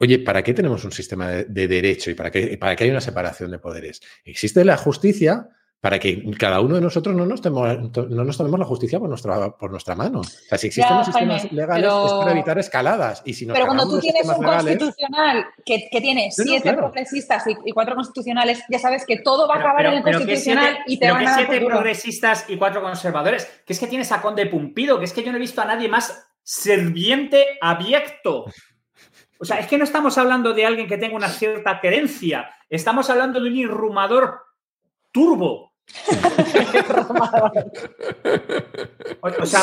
Oye, 0.00 0.20
¿para 0.20 0.42
qué 0.42 0.54
tenemos 0.54 0.84
un 0.84 0.92
sistema 0.92 1.28
de, 1.28 1.68
derecho 1.68 2.10
y 2.10 2.14
para 2.14 2.30
qué, 2.30 2.56
para 2.56 2.76
qué 2.76 2.84
hay 2.84 2.90
una 2.90 3.00
separación 3.00 3.50
de 3.50 3.58
poderes? 3.58 4.00
Existe 4.24 4.64
la 4.64 4.76
justicia 4.76 5.48
para 5.80 6.00
que 6.00 6.24
cada 6.36 6.60
uno 6.60 6.74
de 6.74 6.80
nosotros 6.80 7.14
no 7.14 7.24
nos, 7.24 7.44
no 7.44 8.24
nos 8.24 8.36
tomemos 8.36 8.58
la 8.58 8.66
justicia 8.66 8.98
por 8.98 9.08
nuestra, 9.08 9.56
por 9.56 9.70
nuestra 9.70 9.94
mano. 9.94 10.20
O 10.20 10.24
sea, 10.24 10.58
si 10.58 10.66
existen 10.66 10.96
los 10.96 11.06
sistemas 11.06 11.52
legales 11.52 11.88
es 11.88 12.12
para 12.12 12.32
evitar 12.32 12.58
escaladas. 12.58 13.22
Y 13.24 13.32
si 13.34 13.46
pero 13.46 13.66
cuando 13.66 13.88
tú 13.88 14.00
tienes 14.00 14.26
un 14.26 14.42
constitucional 14.42 15.46
que, 15.64 15.88
que, 15.90 16.00
tiene 16.00 16.30
siete 16.32 16.74
progresistas 16.74 17.44
y, 17.64 17.70
cuatro 17.70 17.94
constitucionales, 17.94 18.64
ya 18.68 18.80
sabes 18.80 19.06
que 19.06 19.18
todo 19.18 19.46
va 19.46 19.54
a 19.54 19.58
acabar 19.58 19.86
en 19.86 19.94
el 19.94 20.02
constitucional 20.02 20.78
y 20.86 20.98
te 20.98 21.12
van 21.12 21.26
a 21.26 21.30
dar 21.30 21.46
siete 21.46 21.64
progresistas 21.64 22.46
y 22.48 22.56
cuatro 22.56 22.82
conservadores. 22.82 23.48
Que 23.64 23.72
es 23.72 23.78
que 23.78 23.86
tienes 23.86 24.10
a 24.10 24.20
Conde 24.20 24.46
Pumpido, 24.46 24.98
que 24.98 25.04
es 25.04 25.12
que 25.12 25.22
yo 25.22 25.30
no 25.30 25.38
he 25.38 25.40
visto 25.40 25.62
a 25.62 25.64
nadie 25.64 25.88
más 25.88 26.28
serviente 26.42 27.58
abierto. 27.60 28.46
O 29.38 29.44
sea, 29.44 29.60
es 29.60 29.68
que 29.68 29.78
no 29.78 29.84
estamos 29.84 30.18
hablando 30.18 30.54
de 30.54 30.66
alguien 30.66 30.88
que 30.88 30.98
tenga 30.98 31.14
una 31.14 31.28
cierta 31.28 31.78
creencia, 31.80 32.50
estamos 32.68 33.08
hablando 33.10 33.40
de 33.40 33.48
un 33.48 33.56
irrumador 33.56 34.40
turbo. 35.12 35.67
O, 39.20 39.46
sea, 39.46 39.60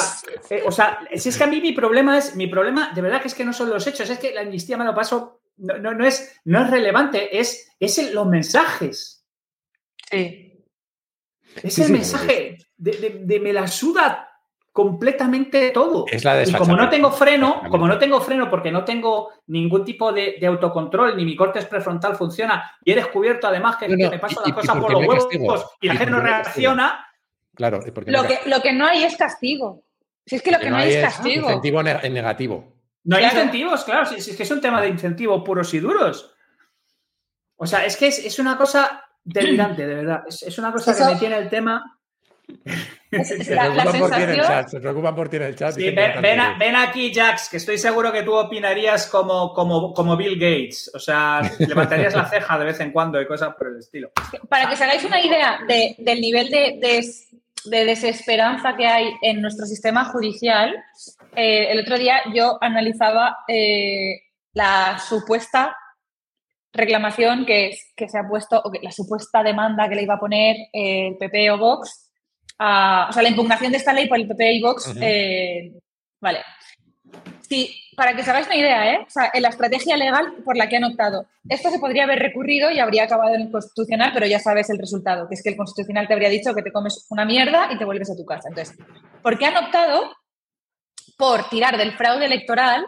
eh, 0.49 0.63
o 0.65 0.71
sea, 0.71 0.99
si 1.15 1.29
es 1.29 1.37
que 1.37 1.43
a 1.43 1.47
mí 1.47 1.61
mi 1.61 1.71
problema 1.71 2.17
es, 2.17 2.35
mi 2.35 2.47
problema 2.47 2.91
de 2.93 3.01
verdad 3.01 3.21
que 3.21 3.27
es 3.27 3.35
que 3.35 3.45
no 3.45 3.53
son 3.53 3.69
los 3.69 3.85
hechos, 3.87 4.09
es 4.09 4.19
que 4.19 4.33
la 4.33 4.41
amnistía 4.41 4.77
me 4.77 4.85
lo 4.85 4.95
paso, 4.95 5.41
no, 5.57 5.77
no, 5.77 6.05
es, 6.05 6.39
no 6.45 6.63
es 6.63 6.69
relevante, 6.69 7.39
es, 7.39 7.71
es 7.79 8.13
los 8.13 8.27
mensajes. 8.27 9.25
Sí. 10.09 10.45
Es 11.63 11.79
el 11.79 11.91
mensaje 11.91 12.57
de, 12.75 13.21
de, 13.23 13.39
me 13.39 13.53
la 13.53 13.67
suda 13.67 14.24
completamente 14.75 15.71
todo. 15.71 16.03
Es 16.11 16.25
la 16.25 16.43
y 16.43 16.51
como 16.51 16.75
no 16.75 16.89
tengo 16.89 17.09
freno, 17.09 17.61
como 17.69 17.87
no 17.87 17.97
tengo 17.97 18.19
freno 18.19 18.49
porque 18.49 18.73
no 18.73 18.83
tengo 18.83 19.29
ningún 19.47 19.85
tipo 19.85 20.11
de, 20.11 20.37
autocontrol, 20.45 21.15
ni 21.15 21.23
mi 21.23 21.33
corte 21.33 21.61
prefrontal 21.61 22.17
funciona, 22.17 22.75
y 22.83 22.91
he 22.91 22.95
descubierto 22.95 23.47
además 23.47 23.77
que, 23.77 23.87
me 23.87 24.19
paso 24.19 24.41
las 24.45 24.53
cosas 24.53 24.75
por 24.75 24.91
los 24.91 25.07
huevos 25.07 25.67
y, 25.79 25.87
la 25.87 25.95
gente 25.95 26.11
no 26.11 26.19
reacciona. 26.19 27.07
Claro, 27.53 27.79
lo, 28.05 28.23
que, 28.27 28.39
lo 28.47 28.61
que 28.61 28.73
no 28.73 28.85
hay 28.85 29.03
es 29.05 29.15
castigo. 29.15 29.85
Si 30.25 30.35
es 30.35 30.41
que 30.41 30.51
lo 30.51 30.59
que, 30.59 30.69
no 30.69 30.75
hay 30.75 30.91
es 30.91 31.05
castigo. 31.05 31.47
Incentivo 31.47 31.81
negativo. 31.81 32.73
No 33.05 33.15
hay 33.15 33.23
incentivos, 33.23 33.85
claro, 33.85 34.05
si, 34.07 34.15
es 34.15 34.35
que 34.35 34.43
es 34.43 34.51
un 34.51 34.59
tema 34.59 34.81
de 34.81 34.89
incentivos 34.89 35.41
puros 35.45 35.73
y 35.73 35.79
duros. 35.79 36.35
O 37.55 37.65
sea, 37.65 37.85
es 37.85 37.95
que 37.95 38.07
es, 38.07 38.39
una 38.39 38.57
cosa 38.57 39.05
delirante, 39.23 39.87
de 39.87 39.95
verdad. 39.95 40.23
Es, 40.27 40.57
una 40.59 40.73
cosa 40.73 40.93
que 40.93 41.13
me 41.13 41.17
tiene 41.17 41.37
el 41.37 41.47
tema 41.47 41.94
se, 43.23 43.55
preocupan 44.79 45.15
por 45.15 45.29
ti 45.29 45.37
en 45.37 45.43
el 45.43 45.55
chat. 45.55 45.75
ven, 45.75 46.75
aquí, 46.75 47.13
Jax, 47.13 47.49
que 47.49 47.57
estoy 47.57 47.77
seguro 47.77 48.11
que 48.11 48.23
tú 48.23 48.35
opinarías 48.35 49.07
como, 49.07 49.53
como, 49.53 49.93
como 49.93 50.17
Bill 50.17 50.35
Gates. 50.35 50.91
O 50.93 50.99
sea, 50.99 51.41
levantarías 51.59 52.15
la 52.15 52.25
ceja 52.25 52.57
de 52.57 52.65
vez 52.65 52.79
en 52.79 52.91
cuando 52.91 53.21
y 53.21 53.27
cosas 53.27 53.55
por 53.55 53.67
el 53.67 53.79
estilo. 53.79 54.11
Para 54.49 54.67
que 54.67 54.73
os 54.73 54.81
hagáis 54.81 55.03
una 55.05 55.21
idea 55.21 55.59
del 55.67 56.21
nivel 56.21 56.49
de, 56.49 57.03
desesperanza 57.85 58.75
que 58.75 58.85
hay 58.85 59.13
en 59.21 59.41
nuestro 59.41 59.65
sistema 59.65 60.05
judicial, 60.05 60.75
eh, 61.35 61.71
el 61.71 61.79
otro 61.79 61.97
día 61.97 62.21
yo 62.33 62.57
analizaba 62.61 63.37
eh, 63.47 64.21
la 64.53 64.99
supuesta 64.99 65.75
reclamación 66.73 67.45
que, 67.45 67.77
que 67.95 68.09
se 68.09 68.19
ha 68.19 68.27
puesto, 68.27 68.61
o 68.63 68.71
la 68.81 68.91
supuesta 68.91 69.41
demanda 69.41 69.87
que 69.87 69.95
le 69.95 70.03
iba 70.03 70.15
a 70.15 70.19
poner 70.19 70.57
el 70.73 71.17
PP 71.17 71.51
o 71.51 71.57
Vox 71.57 72.04
o 72.57 73.13
sea, 73.13 73.23
la 73.23 73.29
impugnación 73.29 73.71
de 73.71 73.77
esta 73.77 73.93
ley 73.93 74.07
por 74.07 74.17
el 74.17 74.27
PP 74.27 74.53
y 74.53 74.61
Vox, 74.61 74.93
eh, 75.01 75.73
vale. 76.21 76.39
Sí, 77.47 77.75
para 77.95 78.15
que 78.15 78.21
os 78.21 78.27
hagáis 78.27 78.47
una 78.47 78.55
idea, 78.55 78.93
¿eh? 78.93 78.99
O 79.05 79.09
sea, 79.09 79.29
en 79.33 79.41
la 79.41 79.49
estrategia 79.49 79.97
legal 79.97 80.35
por 80.43 80.57
la 80.57 80.67
que 80.67 80.77
han 80.77 80.83
optado. 80.83 81.27
Esto 81.47 81.69
se 81.69 81.79
podría 81.79 82.05
haber 82.05 82.19
recurrido 82.19 82.71
y 82.71 82.79
habría 82.79 83.03
acabado 83.03 83.35
en 83.35 83.41
el 83.41 83.51
Constitucional, 83.51 84.11
pero 84.13 84.25
ya 84.25 84.39
sabes 84.39 84.69
el 84.69 84.79
resultado, 84.79 85.27
que 85.27 85.35
es 85.35 85.43
que 85.43 85.49
el 85.49 85.57
Constitucional 85.57 86.07
te 86.07 86.13
habría 86.13 86.29
dicho 86.29 86.55
que 86.55 86.63
te 86.63 86.71
comes 86.71 87.05
una 87.09 87.25
mierda 87.25 87.69
y 87.71 87.77
te 87.77 87.85
vuelves 87.85 88.09
a 88.09 88.15
tu 88.15 88.25
casa. 88.25 88.49
Entonces, 88.49 88.77
¿por 89.21 89.37
qué 89.37 89.45
han 89.45 89.57
optado 89.57 90.15
por 91.17 91.47
tirar 91.49 91.77
del 91.77 91.93
fraude 91.93 92.25
electoral? 92.25 92.85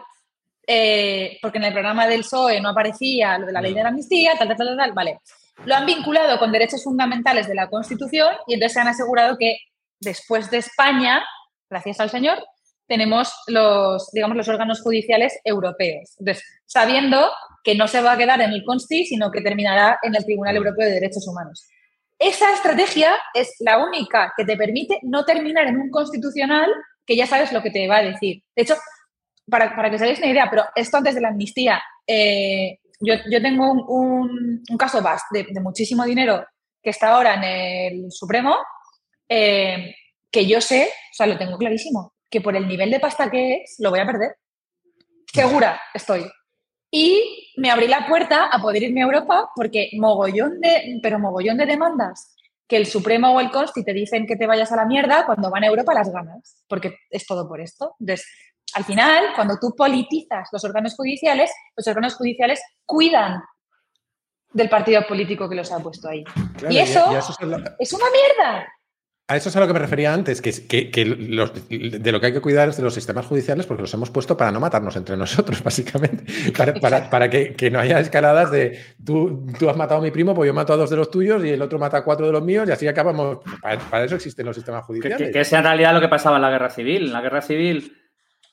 Eh, 0.66 1.38
porque 1.40 1.58
en 1.58 1.64
el 1.64 1.72
programa 1.72 2.06
del 2.06 2.20
PSOE 2.20 2.60
no 2.60 2.70
aparecía 2.70 3.38
lo 3.38 3.46
de 3.46 3.52
la 3.52 3.62
ley 3.62 3.72
de 3.72 3.82
la 3.82 3.88
amnistía, 3.88 4.32
tal, 4.38 4.48
tal, 4.48 4.56
tal, 4.56 4.76
tal, 4.76 4.92
vale 4.92 5.20
lo 5.64 5.74
han 5.74 5.86
vinculado 5.86 6.38
con 6.38 6.52
derechos 6.52 6.84
fundamentales 6.84 7.48
de 7.48 7.54
la 7.54 7.68
Constitución 7.68 8.34
y 8.46 8.54
entonces 8.54 8.74
se 8.74 8.80
han 8.80 8.88
asegurado 8.88 9.36
que 9.38 9.56
después 10.00 10.50
de 10.50 10.58
España, 10.58 11.24
gracias 11.68 12.00
al 12.00 12.10
Señor, 12.10 12.38
tenemos 12.86 13.32
los, 13.46 14.10
digamos, 14.12 14.36
los 14.36 14.48
órganos 14.48 14.80
judiciales 14.80 15.38
europeos. 15.44 16.14
Entonces, 16.18 16.44
sabiendo 16.66 17.30
que 17.62 17.74
no 17.74 17.86
se 17.86 18.00
va 18.00 18.12
a 18.12 18.16
quedar 18.16 18.40
en 18.40 18.50
el 18.50 18.64
Consti, 18.64 19.04
sino 19.04 19.30
que 19.30 19.42
terminará 19.42 19.98
en 20.02 20.14
el 20.14 20.24
Tribunal 20.24 20.56
Europeo 20.56 20.86
de 20.86 20.94
Derechos 20.94 21.26
Humanos. 21.28 21.68
Esa 22.18 22.52
estrategia 22.52 23.14
es 23.34 23.54
la 23.60 23.78
única 23.78 24.32
que 24.36 24.44
te 24.44 24.56
permite 24.56 24.98
no 25.02 25.24
terminar 25.24 25.66
en 25.66 25.76
un 25.76 25.90
constitucional 25.90 26.70
que 27.06 27.16
ya 27.16 27.26
sabes 27.26 27.52
lo 27.52 27.62
que 27.62 27.70
te 27.70 27.86
va 27.86 27.98
a 27.98 28.02
decir. 28.02 28.42
De 28.56 28.62
hecho, 28.62 28.74
para, 29.48 29.74
para 29.76 29.90
que 29.90 29.96
os 29.96 30.02
hagáis 30.02 30.18
una 30.18 30.28
idea, 30.28 30.48
pero 30.50 30.64
esto 30.74 30.96
antes 30.96 31.14
de 31.14 31.20
la 31.20 31.28
amnistía, 31.28 31.80
eh, 32.06 32.78
yo, 33.00 33.42
tengo 33.42 33.72
un, 33.72 34.62
caso 34.78 35.00
de, 35.30 35.46
de, 35.50 35.60
muchísimo 35.60 36.04
dinero 36.04 36.44
que 36.82 36.90
está 36.90 37.14
ahora 37.14 37.34
en 37.34 37.44
el 37.44 38.12
Supremo, 38.12 38.56
eh, 39.28 39.94
que 40.30 40.46
yo 40.46 40.60
sé, 40.60 40.88
o 40.88 41.14
sea, 41.14 41.26
lo 41.26 41.38
tengo 41.38 41.56
clarísimo, 41.58 42.14
que 42.30 42.40
por 42.40 42.56
el 42.56 42.66
nivel 42.66 42.90
de 42.90 43.00
pasta 43.00 43.30
que 43.30 43.62
es, 43.62 43.76
lo 43.78 43.90
voy 43.90 44.00
a 44.00 44.06
perder. 44.06 44.36
Segura 45.32 45.80
estoy. 45.94 46.30
Y 46.90 47.52
me 47.56 47.70
abrí 47.70 47.86
la 47.86 48.06
puerta 48.06 48.46
a 48.46 48.60
poder 48.60 48.82
irme 48.82 49.02
a 49.02 49.04
Europa 49.04 49.50
porque 49.54 49.90
mogollón 49.98 50.60
de, 50.60 50.98
pero 51.02 51.18
mogollón 51.18 51.58
de 51.58 51.66
demandas 51.66 52.34
que 52.66 52.76
el 52.76 52.86
Supremo 52.86 53.32
o 53.32 53.40
el 53.40 53.50
Consti 53.50 53.82
te 53.82 53.94
dicen 53.94 54.26
que 54.26 54.36
te 54.36 54.46
vayas 54.46 54.70
a 54.72 54.76
la 54.76 54.84
mierda, 54.84 55.24
cuando 55.24 55.50
van 55.50 55.64
a 55.64 55.68
Europa 55.68 55.94
las 55.94 56.12
ganas, 56.12 56.62
porque 56.68 56.98
es 57.10 57.26
todo 57.26 57.48
por 57.48 57.62
esto. 57.62 57.96
Entonces, 57.98 58.26
al 58.74 58.84
final, 58.84 59.32
cuando 59.34 59.58
tú 59.60 59.74
politizas 59.76 60.48
los 60.52 60.64
órganos 60.64 60.94
judiciales, 60.94 61.50
los 61.76 61.86
órganos 61.86 62.14
judiciales 62.14 62.60
cuidan 62.84 63.42
del 64.52 64.68
partido 64.68 65.06
político 65.06 65.48
que 65.48 65.56
los 65.56 65.70
ha 65.72 65.78
puesto 65.78 66.08
ahí. 66.08 66.24
y 66.70 66.78
eso, 66.78 67.10
es 67.78 67.92
una 67.92 68.06
mierda. 68.10 68.66
A 69.30 69.36
eso 69.36 69.50
es 69.50 69.56
a 69.56 69.60
lo 69.60 69.66
que 69.66 69.74
me 69.74 69.78
refería 69.78 70.14
antes, 70.14 70.40
que, 70.40 70.90
que, 70.90 71.04
de 71.04 72.12
lo 72.12 72.18
que 72.18 72.26
hay 72.26 72.32
que 72.32 72.40
cuidar 72.40 72.70
es 72.70 72.78
de 72.78 72.82
los 72.82 72.94
sistemas 72.94 73.26
judiciales 73.26 73.66
porque 73.66 73.82
los 73.82 73.92
hemos 73.92 74.08
puesto 74.10 74.38
para 74.38 74.50
no 74.50 74.58
matarnos 74.58 74.96
entre 74.96 75.18
nosotros, 75.18 75.62
básicamente. 75.64 76.24
Para, 76.80 77.28
que, 77.28 77.70
no 77.70 77.78
haya 77.78 78.00
escaladas 78.00 78.50
de 78.50 78.80
tú, 79.04 79.46
tú 79.58 79.68
has 79.68 79.76
matado 79.76 80.00
a 80.00 80.02
mi 80.02 80.10
primo, 80.10 80.34
pues 80.34 80.46
yo 80.46 80.54
mato 80.54 80.72
a 80.72 80.76
dos 80.76 80.88
de 80.88 80.96
los 80.96 81.10
tuyos 81.10 81.44
y 81.44 81.50
el 81.50 81.60
otro 81.60 81.78
mata 81.78 81.98
a 81.98 82.04
cuatro 82.04 82.24
de 82.24 82.32
los 82.32 82.42
míos 82.42 82.66
y 82.70 82.72
así 82.72 82.88
acabamos. 82.88 83.40
Para, 83.60 84.04
eso 84.04 84.14
existen 84.14 84.46
los 84.46 84.56
sistemas 84.56 84.86
judiciales. 84.86 85.30
Que, 85.30 85.40
es 85.40 85.52
en 85.52 85.62
realidad 85.62 85.92
lo 85.92 86.00
que 86.00 86.08
pasaba 86.08 86.36
en 86.36 86.42
la 86.42 86.50
guerra 86.50 86.70
civil. 86.70 87.08
En 87.08 87.12
la 87.12 87.20
guerra 87.20 87.42
civil, 87.42 87.98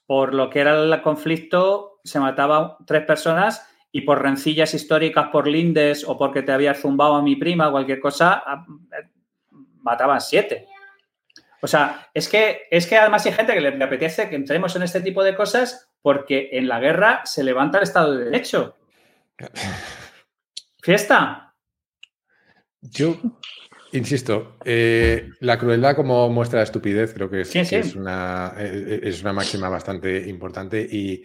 por 0.06 0.34
lo 0.34 0.50
que 0.50 0.60
era 0.60 0.82
el 0.82 1.02
conflicto, 1.02 2.00
se 2.04 2.20
mataban 2.20 2.74
tres 2.86 3.06
personas 3.06 3.68
y 3.92 4.02
por 4.02 4.22
rencillas 4.22 4.74
históricas, 4.74 5.30
por 5.32 5.48
lindes 5.48 6.04
o 6.08 6.18
porque 6.18 6.42
te 6.42 6.52
había 6.52 6.74
zumbado 6.74 7.16
a 7.16 7.22
mi 7.22 7.36
prima, 7.36 7.72
cualquier 7.72 8.00
cosa, 8.00 8.44
mataban 9.82 10.22
siete. 10.22 10.68
O 11.62 11.68
sea, 11.68 12.10
es 12.14 12.30
que, 12.30 12.64
es 12.70 12.86
que 12.86 12.98
además 12.98 13.26
hay 13.26 13.32
gente 13.32 13.54
que 13.54 13.62
le 13.62 13.84
apetece 13.84 14.30
que 14.30 14.36
entremos 14.36 14.76
en 14.76 14.84
este 14.84 15.02
tipo 15.02 15.24
de 15.24 15.36
cosas 15.36 15.90
porque 16.02 16.50
en 16.52 16.68
la 16.68 16.80
guerra 16.80 17.22
se 17.26 17.44
levanta 17.44 17.80
el 17.80 17.86
Estado 17.86 18.16
de 18.16 18.26
Derecho. 18.26 18.76
Fiesta. 20.82 21.56
Yo, 22.82 23.16
insisto, 23.96 24.58
eh, 24.66 25.30
la 25.40 25.58
crueldad 25.58 25.96
como 25.96 26.30
muestra 26.30 26.60
de 26.60 26.66
estupidez 26.66 27.14
creo 27.14 27.30
que, 27.30 27.42
es, 27.42 27.96
una, 27.96 28.54
eh, 28.58 29.00
es 29.04 29.22
una 29.22 29.34
máxima 29.34 29.70
bastante 29.70 30.28
importante 30.28 30.82
y 30.82 31.24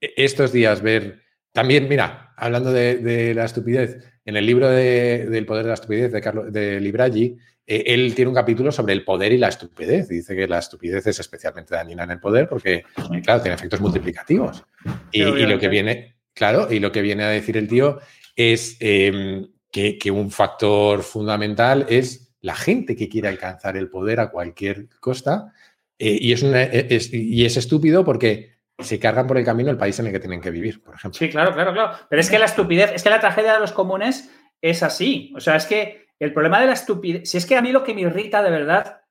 estos 0.00 0.52
días 0.52 0.82
ver 0.82 1.22
también, 1.52 1.88
mira, 1.88 2.32
hablando 2.36 2.72
de, 2.72 3.34
la 3.34 3.44
estupidez, 3.44 3.98
en 4.24 4.36
el 4.36 4.46
libro 4.46 4.68
del 4.68 5.46
poder 5.46 5.64
de 5.64 5.68
la 5.68 5.74
estupidez 5.74 6.12
de, 6.12 6.20
Carlos, 6.20 6.52
de 6.52 6.80
Libraggi, 6.80 7.36
eh, 7.66 7.84
él 7.86 8.14
tiene 8.14 8.28
un 8.28 8.34
capítulo 8.34 8.70
sobre 8.70 8.92
el 8.92 9.04
poder 9.04 9.32
y 9.32 9.38
la 9.38 9.48
estupidez. 9.48 10.08
Dice 10.08 10.36
que 10.36 10.46
la 10.46 10.58
estupidez 10.58 11.06
es 11.06 11.18
especialmente 11.18 11.74
dañina 11.74 12.04
en 12.04 12.12
el 12.12 12.20
poder 12.20 12.48
porque, 12.48 12.84
claro, 13.24 13.42
tiene 13.42 13.56
efectos 13.56 13.80
multiplicativos. 13.80 14.64
Y, 15.10 15.22
lo 15.22 15.58
que 15.58 15.68
viene, 15.68 16.16
claro, 16.34 16.72
y 16.72 16.78
lo 16.78 16.92
que 16.92 17.02
viene 17.02 17.24
a 17.24 17.28
decir 17.28 17.56
el 17.56 17.68
tío 17.68 17.98
es 18.36 18.76
em, 18.80 19.46
que, 19.70 20.10
un 20.10 20.30
factor 20.30 21.02
fundamental 21.02 21.86
es 21.88 22.32
la 22.40 22.54
gente 22.54 22.96
que 22.96 23.08
quiere 23.08 23.28
alcanzar 23.28 23.76
el 23.76 23.88
poder 23.88 24.20
a 24.20 24.30
cualquier 24.30 24.88
costa. 25.00 25.52
Eh, 25.98 26.16
y, 26.20 26.32
es 26.32 26.42
es, 26.42 27.12
y 27.12 27.44
es 27.44 27.56
estúpido 27.56 28.04
porque 28.04 28.60
se 28.78 28.98
cargan 28.98 29.26
por 29.26 29.38
el 29.38 29.44
camino 29.44 29.70
el 29.70 29.76
país 29.76 29.98
en 29.98 30.06
el 30.06 30.12
que 30.12 30.20
tienen 30.20 30.40
que 30.40 30.50
vivir, 30.50 30.82
por 30.82 30.94
ejemplo. 30.94 31.18
Sí, 31.18 31.28
claro, 31.28 31.52
claro, 31.52 31.72
claro. 31.72 31.98
Pero 32.08 32.20
es 32.20 32.30
que 32.30 32.38
la 32.38 32.46
estupidez, 32.46 32.92
es 32.94 33.02
que 33.02 33.10
la 33.10 33.20
tragedia 33.20 33.52
de 33.54 33.60
los 33.60 33.72
comunes 33.72 34.30
es 34.60 34.82
así. 34.82 35.32
O 35.36 35.40
sea, 35.40 35.56
es 35.56 35.66
que 35.66 36.06
el 36.18 36.32
problema 36.32 36.60
de 36.60 36.66
la 36.66 36.72
estupidez, 36.72 37.28
si 37.28 37.36
es 37.36 37.46
que 37.46 37.56
a 37.56 37.62
mí 37.62 37.72
lo 37.72 37.84
que 37.84 37.94
me 37.94 38.02
irrita 38.02 38.42
de 38.42 38.50
verdad 38.50 39.02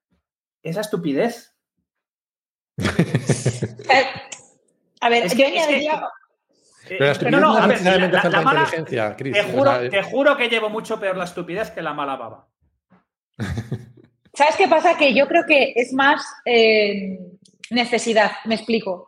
es 0.64 0.76
la 0.76 0.82
estupidez. 0.82 1.56
a 5.02 5.10
ver, 5.10 5.26
es 5.26 5.36
que, 5.36 5.46
Pero 6.90 7.06
la 7.06 7.12
estupidez 7.12 7.40
no, 7.40 7.40
no, 7.40 7.58
a 7.58 8.42
mala, 8.42 8.62
inteligencia, 8.62 9.16
Chris. 9.16 9.34
Te 9.34 9.44
juro, 9.44 9.90
te 9.90 10.04
juro 10.04 10.38
que 10.38 10.50
llevo 10.50 10.70
mucho 10.70 11.00
peor 11.00 11.16
la 11.16 11.26
estupidez 11.26 11.72
que 11.72 11.82
la 11.82 11.94
mala 11.94 12.16
baba. 12.16 12.48
¿Sabes 14.34 14.56
qué 14.58 14.68
pasa? 14.68 14.98
Que 14.98 15.14
yo 15.14 15.28
creo 15.28 15.46
que 15.46 15.74
es 15.76 15.94
más 15.94 16.26
eh, 16.46 17.20
necesidad. 17.70 18.32
Me 18.46 18.56
explico. 18.56 19.08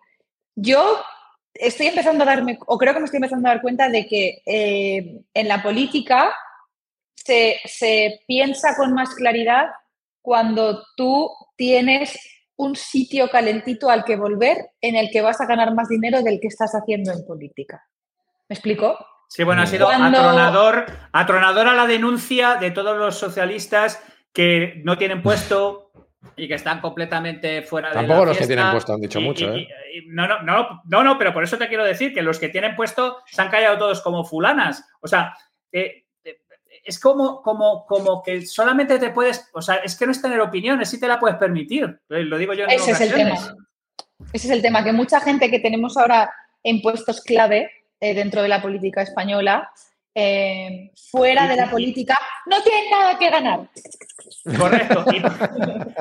Yo 0.55 1.01
estoy 1.53 1.87
empezando 1.87 2.23
a 2.23 2.27
darme, 2.27 2.59
o 2.65 2.77
creo 2.77 2.93
que 2.93 2.99
me 2.99 3.05
estoy 3.05 3.17
empezando 3.17 3.47
a 3.47 3.53
dar 3.53 3.61
cuenta 3.61 3.89
de 3.89 4.07
que 4.07 4.41
eh, 4.45 5.21
en 5.33 5.47
la 5.47 5.61
política 5.61 6.33
se, 7.15 7.59
se 7.65 8.21
piensa 8.27 8.75
con 8.75 8.93
más 8.93 9.13
claridad 9.15 9.67
cuando 10.21 10.83
tú 10.95 11.29
tienes 11.55 12.17
un 12.61 12.75
sitio 12.75 13.29
calentito 13.29 13.89
al 13.89 14.05
que 14.05 14.15
volver 14.15 14.57
en 14.81 14.95
el 14.95 15.09
que 15.11 15.21
vas 15.21 15.41
a 15.41 15.47
ganar 15.47 15.73
más 15.73 15.89
dinero 15.89 16.21
del 16.21 16.39
que 16.39 16.47
estás 16.47 16.73
haciendo 16.73 17.11
en 17.11 17.25
política. 17.25 17.83
¿Me 18.47 18.53
explico? 18.53 18.97
Sí, 19.27 19.43
bueno, 19.43 19.63
ha 19.63 19.65
sido 19.65 19.89
atronador, 19.89 20.85
atronador 21.11 21.67
a 21.67 21.73
la 21.73 21.87
denuncia 21.87 22.55
de 22.55 22.69
todos 22.69 22.97
los 22.97 23.17
socialistas 23.17 24.03
que 24.31 24.81
no 24.83 24.97
tienen 24.97 25.23
puesto 25.23 25.91
y 26.35 26.47
que 26.47 26.53
están 26.53 26.81
completamente 26.81 27.63
fuera 27.63 27.89
de 27.89 27.95
Tampoco 27.95 28.25
los 28.25 28.37
que 28.37 28.45
tienen 28.45 28.69
puesto 28.71 28.93
han 28.93 29.01
dicho 29.01 29.19
mucho, 29.21 29.55
¿eh? 29.55 29.67
no, 30.07 30.27
no, 30.27 30.43
no, 30.43 30.81
no, 30.85 31.03
no, 31.03 31.17
pero 31.17 31.33
por 31.33 31.43
eso 31.43 31.57
te 31.57 31.67
quiero 31.67 31.83
decir 31.83 32.13
que 32.13 32.21
los 32.21 32.37
que 32.37 32.49
tienen 32.49 32.75
puesto 32.75 33.23
se 33.25 33.41
han 33.41 33.49
callado 33.49 33.79
todos 33.79 34.01
como 34.01 34.23
fulanas. 34.23 34.87
O 35.01 35.07
sea, 35.07 35.33
eh, 35.71 36.05
es 36.83 36.99
como, 36.99 37.41
como, 37.41 37.85
como 37.85 38.23
que 38.23 38.45
solamente 38.45 38.99
te 38.99 39.11
puedes, 39.11 39.49
o 39.53 39.61
sea, 39.61 39.75
es 39.75 39.95
que 39.95 40.05
no 40.05 40.11
es 40.11 40.21
tener 40.21 40.39
opiniones, 40.39 40.89
sí 40.89 40.99
te 40.99 41.07
la 41.07 41.19
puedes 41.19 41.37
permitir. 41.37 41.99
Lo 42.07 42.37
digo 42.37 42.53
yo 42.53 42.65
en 42.65 42.71
Ese 42.71 42.91
es 42.91 43.01
el 43.01 43.13
tema. 43.13 43.35
Ese 44.33 44.47
es 44.47 44.53
el 44.53 44.61
tema, 44.61 44.83
que 44.83 44.93
mucha 44.93 45.19
gente 45.19 45.49
que 45.49 45.59
tenemos 45.59 45.97
ahora 45.97 46.31
en 46.63 46.81
puestos 46.81 47.21
clave 47.21 47.71
eh, 47.99 48.13
dentro 48.13 48.41
de 48.41 48.47
la 48.47 48.61
política 48.61 49.01
española, 49.01 49.71
eh, 50.13 50.91
fuera 51.09 51.47
de 51.47 51.55
la 51.55 51.69
política, 51.69 52.17
no 52.45 52.61
tienen 52.61 52.91
nada 52.91 53.17
que 53.17 53.29
ganar. 53.29 53.69
Correcto. 54.57 55.05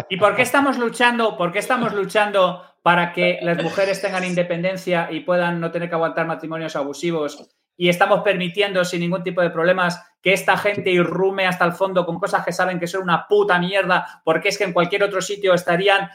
¿Y, 0.09 0.17
por 0.19 0.35
qué 0.35 0.43
estamos 0.43 0.79
luchando? 0.79 1.37
¿Por 1.37 1.53
qué 1.53 1.59
estamos 1.59 1.93
luchando 1.93 2.65
para 2.83 3.13
que 3.13 3.39
las 3.43 3.63
mujeres 3.63 4.01
tengan 4.01 4.25
independencia 4.25 5.09
y 5.11 5.21
puedan 5.21 5.61
no 5.61 5.71
tener 5.71 5.89
que 5.89 5.95
aguantar 5.95 6.27
matrimonios 6.27 6.77
abusivos? 6.77 7.49
Y 7.81 7.89
estamos 7.89 8.21
permitiendo 8.21 8.85
sin 8.85 9.01
ningún 9.01 9.23
tipo 9.23 9.41
de 9.41 9.49
problemas 9.49 10.05
que 10.21 10.35
esta 10.35 10.59
gente 10.59 10.91
irrume 10.91 11.47
hasta 11.47 11.65
el 11.65 11.73
fondo 11.73 12.05
con 12.05 12.19
cosas 12.19 12.45
que 12.45 12.53
saben 12.53 12.79
que 12.79 12.87
son 12.87 13.05
una 13.05 13.27
puta 13.27 13.59
mierda, 13.59 14.21
porque 14.23 14.51
es 14.51 14.59
que 14.59 14.65
en 14.65 14.75
cualquier 14.75 15.03
otro 15.03 15.23
sitio 15.23 15.55
estarían 15.55 16.11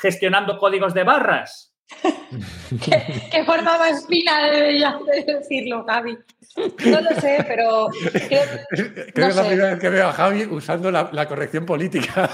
gestionando 0.00 0.56
códigos 0.56 0.94
de 0.94 1.04
barras. 1.04 1.74
¿Qué, 2.82 3.44
forma 3.44 3.76
más 3.76 4.06
fina 4.06 4.50
de 4.50 5.22
decirlo, 5.26 5.84
Javi. 5.86 6.16
No 6.56 7.00
lo 7.02 7.20
sé, 7.20 7.44
pero. 7.46 7.88
Creo, 8.10 9.14
que 9.14 9.20
es 9.28 9.36
la 9.36 9.46
primera 9.46 9.70
vez 9.72 9.80
que 9.80 9.90
veo 9.90 10.08
a 10.08 10.12
Javi 10.14 10.44
usando 10.44 10.90
la, 10.90 11.28
corrección 11.28 11.66
política. 11.66 12.30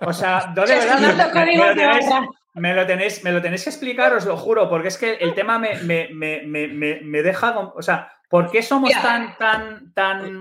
O 0.00 0.12
sea, 0.12 0.52
de 0.54 0.60
verdad. 0.60 2.22
Me 2.54 2.72
lo, 2.74 2.86
tenéis, 2.86 3.24
me 3.24 3.32
lo 3.32 3.42
tenéis 3.42 3.64
que 3.64 3.70
explicar, 3.70 4.12
os 4.12 4.26
lo 4.26 4.36
juro, 4.36 4.68
porque 4.68 4.88
es 4.88 4.96
que 4.96 5.14
el 5.14 5.34
tema 5.34 5.58
me, 5.58 5.76
me, 5.82 7.22
deja. 7.22 7.58
O 7.74 7.82
sea, 7.82 8.12
¿por 8.28 8.50
qué 8.50 8.62
somos 8.62 8.90
tan, 8.90 9.36
tan, 9.36 9.92
tan. 9.92 10.40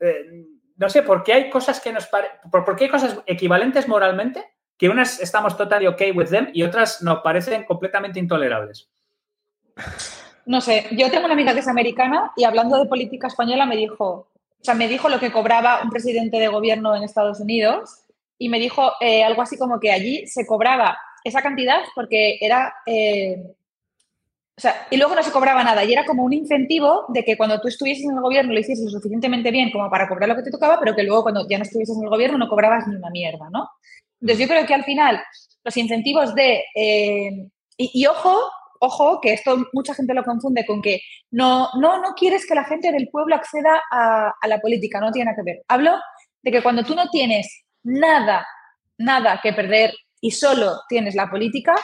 Eh, 0.00 0.44
no 0.76 0.88
sé, 0.88 1.02
¿por 1.02 1.22
qué 1.22 1.32
hay 1.34 1.50
cosas 1.50 1.80
que 1.80 1.92
nos 1.92 2.06
parecen. 2.06 2.50
¿Por 2.50 2.76
qué 2.76 2.84
hay 2.84 2.90
cosas 2.90 3.20
equivalentes 3.26 3.86
moralmente? 3.86 4.44
Que 4.76 4.88
unas 4.88 5.20
estamos 5.20 5.56
totalmente 5.56 6.10
ok 6.10 6.16
with 6.16 6.28
them 6.28 6.50
y 6.52 6.62
otras 6.62 7.02
nos 7.02 7.20
parecen 7.20 7.64
completamente 7.64 8.18
intolerables 8.18 8.88
no 10.48 10.62
sé, 10.62 10.86
yo 10.92 11.10
tengo 11.10 11.26
una 11.26 11.34
amiga 11.34 11.52
que 11.52 11.60
es 11.60 11.68
americana 11.68 12.32
y 12.34 12.44
hablando 12.44 12.78
de 12.78 12.88
política 12.88 13.26
española 13.26 13.66
me 13.66 13.76
dijo, 13.76 14.30
o 14.58 14.62
sea, 14.64 14.72
me 14.72 14.88
dijo 14.88 15.10
lo 15.10 15.20
que 15.20 15.30
cobraba 15.30 15.82
un 15.82 15.90
presidente 15.90 16.38
de 16.38 16.48
gobierno 16.48 16.96
en 16.96 17.02
Estados 17.02 17.38
Unidos 17.40 18.06
y 18.38 18.48
me 18.48 18.58
dijo 18.58 18.92
eh, 19.02 19.22
algo 19.24 19.42
así 19.42 19.58
como 19.58 19.78
que 19.78 19.92
allí 19.92 20.26
se 20.26 20.46
cobraba 20.46 20.96
esa 21.24 21.42
cantidad 21.42 21.80
porque 21.94 22.38
era, 22.40 22.74
eh, 22.86 23.42
o 24.56 24.60
sea, 24.60 24.86
y 24.90 24.96
luego 24.96 25.14
no 25.14 25.22
se 25.22 25.32
cobraba 25.32 25.62
nada 25.62 25.84
y 25.84 25.92
era 25.92 26.04
como 26.04 26.24
un 26.24 26.32
incentivo 26.32 27.06
de 27.08 27.24
que 27.24 27.36
cuando 27.36 27.60
tú 27.60 27.68
estuvieses 27.68 28.04
en 28.04 28.16
el 28.16 28.20
gobierno 28.20 28.52
lo 28.52 28.60
hicieses 28.60 28.84
lo 28.84 28.90
suficientemente 28.90 29.50
bien 29.50 29.70
como 29.70 29.88
para 29.90 30.08
cobrar 30.08 30.28
lo 30.28 30.36
que 30.36 30.42
te 30.42 30.50
tocaba, 30.50 30.78
pero 30.80 30.94
que 30.94 31.04
luego 31.04 31.22
cuando 31.22 31.46
ya 31.48 31.58
no 31.58 31.64
estuvieses 31.64 31.96
en 31.96 32.04
el 32.04 32.10
gobierno 32.10 32.38
no 32.38 32.48
cobrabas 32.48 32.86
ni 32.88 32.96
una 32.96 33.10
mierda, 33.10 33.48
¿no? 33.50 33.68
Entonces 34.20 34.46
yo 34.46 34.52
creo 34.52 34.66
que 34.66 34.74
al 34.74 34.84
final 34.84 35.22
los 35.64 35.76
incentivos 35.76 36.34
de... 36.34 36.64
Eh, 36.74 37.48
y, 37.76 38.06
ojo, 38.06 38.36
ojo, 38.80 39.20
que 39.20 39.32
esto 39.32 39.68
mucha 39.72 39.94
gente 39.94 40.14
lo 40.14 40.24
confunde 40.24 40.66
con 40.66 40.82
que 40.82 41.00
no, 41.30 41.68
no, 41.80 42.00
no 42.00 42.14
quieres 42.14 42.46
que 42.46 42.54
la 42.54 42.64
gente 42.64 42.90
del 42.90 43.08
pueblo 43.08 43.36
acceda 43.36 43.80
a, 43.90 44.32
la 44.48 44.60
política, 44.60 45.00
no 45.00 45.12
tiene 45.12 45.26
nada 45.26 45.36
que 45.36 45.50
ver. 45.50 45.62
Hablo 45.68 45.96
de 46.42 46.50
que 46.50 46.62
cuando 46.62 46.82
tú 46.84 46.94
no 46.94 47.08
tienes 47.10 47.64
nada, 47.84 48.46
nada 48.96 49.40
que 49.40 49.52
perder 49.52 49.94
y 50.20 50.30
solo 50.30 50.80
tienes 50.88 51.14
la 51.14 51.30
política, 51.30 51.74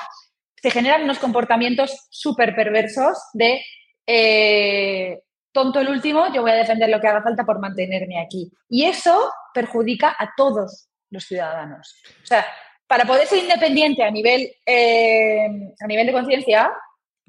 se 0.56 0.70
generan 0.70 1.04
unos 1.04 1.18
comportamientos 1.18 2.06
súper 2.10 2.54
perversos 2.54 3.18
de 3.34 3.60
eh, 4.06 5.20
tonto 5.52 5.80
el 5.80 5.88
último, 5.88 6.32
yo 6.32 6.42
voy 6.42 6.50
a 6.50 6.56
defender 6.56 6.88
lo 6.88 7.00
que 7.00 7.08
haga 7.08 7.22
falta 7.22 7.44
por 7.44 7.60
mantenerme 7.60 8.20
aquí. 8.20 8.50
Y 8.68 8.84
eso 8.84 9.30
perjudica 9.52 10.16
a 10.18 10.32
todos 10.36 10.88
los 11.10 11.24
ciudadanos. 11.24 11.94
O 12.22 12.26
sea, 12.26 12.44
para 12.86 13.04
poder 13.04 13.26
ser 13.26 13.38
independiente 13.38 14.02
a 14.02 14.10
nivel, 14.10 14.50
eh, 14.66 15.46
a 15.80 15.86
nivel 15.86 16.06
de 16.06 16.12
conciencia, 16.12 16.72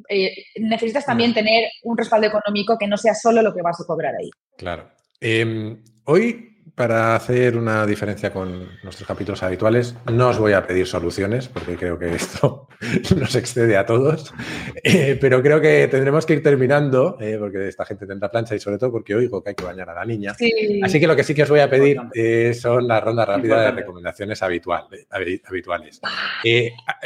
eh, 0.10 0.34
necesitas 0.58 1.06
también 1.06 1.34
tener 1.34 1.70
un 1.84 1.98
respaldo 1.98 2.28
económico 2.28 2.78
que 2.78 2.88
no 2.88 2.98
sea 2.98 3.14
solo 3.14 3.42
lo 3.42 3.54
que 3.54 3.62
vas 3.62 3.80
a 3.80 3.86
cobrar 3.86 4.14
ahí. 4.16 4.30
Claro. 4.58 4.92
Em, 5.22 5.84
hoy 6.06 6.55
para 6.74 7.16
hacer 7.16 7.58
una 7.58 7.86
diferencia 7.86 8.32
con 8.32 8.68
nuestros 8.84 9.08
capítulos 9.08 9.44
habituales, 9.44 9.96
no 10.12 10.30
os 10.30 10.40
voy 10.40 10.54
a 10.54 10.66
pedir 10.66 10.88
soluciones, 10.88 11.48
porque 11.48 11.76
creo 11.78 12.00
que 12.00 12.16
esto 12.16 12.68
nos 13.16 13.36
excede 13.36 13.78
a 13.78 13.86
todos, 13.86 14.34
eh, 14.84 15.18
pero 15.22 15.42
creo 15.42 15.62
que 15.62 15.88
tendremos 15.88 16.26
que 16.26 16.34
ir 16.34 16.44
terminando, 16.44 17.18
eh, 17.22 17.38
porque 17.40 17.68
esta 17.68 17.86
gente 17.86 18.08
tendrá 18.08 18.32
plancha 18.32 18.56
y 18.56 18.60
sobre 18.60 18.78
todo 18.78 18.92
porque 18.92 19.16
oigo 19.16 19.44
que 19.44 19.50
hay 19.50 19.56
que 19.56 19.64
bañar 19.64 19.90
a 19.90 19.94
la 19.94 20.06
niña. 20.06 20.36
Así 20.84 21.00
que 21.00 21.08
lo 21.08 21.16
que 21.16 21.24
sí 21.24 21.36
que 21.36 21.44
os 21.44 21.50
voy 21.50 21.60
a 21.60 21.70
pedir 21.70 22.02
eh, 22.14 22.54
son 22.54 22.88
las 22.88 23.04
rondas 23.04 23.28
rápidas 23.28 23.66
de 23.66 23.72
recomendaciones 23.72 24.42
habituales. 24.42 26.02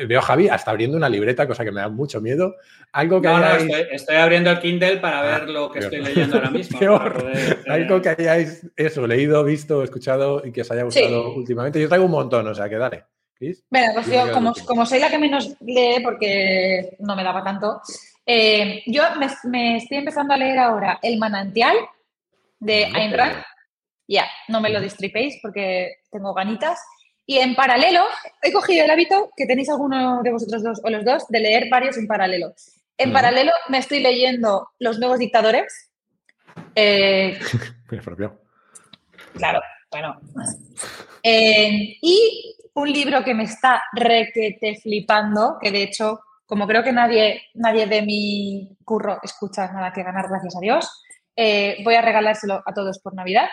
veo 0.08 0.20
a 0.20 0.24
Javi 0.24 0.48
hasta 0.48 0.72
abriendo 0.72 0.96
una 0.98 1.10
libreta, 1.10 1.48
cosa 1.48 1.66
que 1.66 1.72
me 1.72 1.82
da 1.82 1.90
mucho 1.90 2.22
miedo. 2.22 2.56
Algo 2.92 3.22
que 3.22 3.28
no, 3.28 3.46
estoy, 3.92 4.16
abriendo 4.16 4.50
el 4.50 4.60
Kindle 4.60 4.98
para 4.98 5.22
ver 5.22 5.42
ah, 5.44 5.46
lo 5.46 5.72
que 5.72 5.80
estoy 5.80 6.02
leyendo 6.02 6.38
ahora 6.38 6.50
mismo. 6.52 6.80
Algo 7.68 8.02
que 8.02 8.10
hayáis 8.10 8.66
eso, 8.76 9.06
leído, 9.06 9.44
visto 9.44 9.84
escuchado 9.84 10.42
y 10.44 10.52
que 10.52 10.62
os 10.62 10.72
haya 10.72 10.84
gustado 10.84 11.34
últimamente? 11.36 11.80
Yo 11.80 11.88
traigo 11.88 12.06
un 12.06 12.12
montón, 12.12 12.48
o 12.48 12.56
sea 12.56 12.68
que 12.68 12.78
dale. 12.78 13.06
Bueno, 13.70 13.94
pues 13.94 14.08
yo, 14.08 14.34
como, 14.66 14.86
soy 14.86 15.00
la 15.00 15.10
que 15.10 15.18
menos 15.18 15.56
lee, 15.62 16.02
porque 16.04 16.98
no 17.00 17.16
me 17.16 17.24
daba 17.24 17.44
tanto, 17.44 17.82
eh, 18.26 18.84
yo 18.86 19.04
me, 19.46 19.78
estoy 19.78 19.98
empezando 19.98 20.34
a 20.34 20.38
leer 20.38 20.60
ahora 20.60 21.00
El 21.02 21.18
manantial 21.18 21.76
de 22.60 22.86
Ayn 22.94 23.14
Rand. 23.14 23.44
Ya, 24.08 24.26
no 24.50 24.60
me 24.60 24.70
lo 24.70 24.82
distripéis 24.82 25.40
porque 25.42 26.00
tengo 26.12 26.34
ganitas. 26.34 26.80
Y 27.26 27.38
en 27.38 27.56
paralelo, 27.56 28.04
he 28.42 28.52
cogido 28.52 28.84
el 28.84 28.92
hábito, 28.92 29.32
que 29.38 29.46
tenéis 29.46 29.70
alguno 29.70 30.22
de 30.24 30.32
vosotros 30.32 30.64
dos 30.64 30.82
o 30.84 30.90
los 30.90 31.06
dos, 31.06 31.28
de 31.28 31.40
leer 31.40 31.70
varios 31.70 31.96
en 31.98 32.08
paralelo. 32.08 32.54
En 33.00 33.14
paralelo 33.14 33.52
me 33.70 33.78
estoy 33.78 34.02
leyendo 34.02 34.72
Los 34.78 35.00
nuevos 35.00 35.20
dictadores. 35.20 35.90
Eh, 36.76 37.40
Claro, 39.34 39.62
bueno. 39.90 40.20
Eh, 41.24 41.98
y 42.02 42.56
un 42.74 42.92
libro 42.92 43.24
que 43.24 43.34
me 43.34 43.44
está 43.44 43.82
requete 43.94 44.80
flipando, 44.82 45.58
que 45.62 45.72
de 45.72 45.84
hecho, 45.84 46.20
como 46.46 46.68
creo 46.68 46.84
que 46.84 46.92
nadie, 46.92 47.44
nadie 47.54 47.88
de 47.88 48.02
mi 48.02 48.78
curro 48.84 49.20
escucha 49.24 49.72
nada 49.72 49.94
que 49.94 50.04
ganar, 50.04 50.28
gracias 50.30 50.56
a 50.58 50.60
Dios, 50.60 51.04
eh, 51.36 51.78
voy 51.84 51.96
a 51.96 52.02
regalárselo 52.02 52.62
a 52.66 52.74
todos 52.74 53.00
por 53.00 53.16
Navidad. 53.16 53.48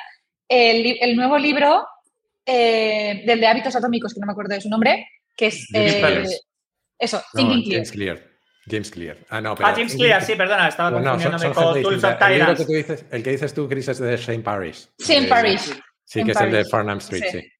El, 0.48 1.16
nuevo 1.16 1.38
libro 1.38 1.86
eh, 2.44 3.22
del 3.26 3.40
de 3.40 3.46
hábitos 3.46 3.76
atómicos, 3.76 4.12
que 4.12 4.20
no 4.20 4.26
me 4.26 4.32
acuerdo 4.32 4.54
de 4.54 4.60
su 4.60 4.68
nombre, 4.68 5.08
que 5.36 5.46
es... 5.46 5.68
eso, 6.98 7.22
Thinking 7.32 7.84
Clear. 7.84 8.35
James 8.68 8.90
Clear. 8.90 9.18
Ah, 9.28 9.40
no, 9.40 9.54
pero. 9.54 9.68
Ah, 9.68 9.72
James 9.74 9.94
Clear, 9.94 10.22
sí, 10.22 10.34
perdona, 10.34 10.68
estaba 10.68 10.92
confundiéndome 10.92 11.54
con 11.54 11.82
Tools 11.82 12.04
of 12.04 12.18
Tyrants. 12.18 12.60
El, 12.60 12.66
que 12.66 12.76
dices, 12.76 13.04
el 13.10 13.22
que 13.22 13.30
dices 13.30 13.54
tú, 13.54 13.68
Chris, 13.68 13.88
es 13.88 13.98
de 13.98 14.16
Shane 14.16 14.42
Parrish. 14.42 14.88
Shane 14.98 15.28
Parrish. 15.28 15.72
Sí, 16.04 16.24
que 16.24 16.32
es 16.32 16.40
el 16.40 16.52
de 16.52 16.64
Farnham 16.64 16.98
Street, 16.98 17.24
sí. 17.30 17.52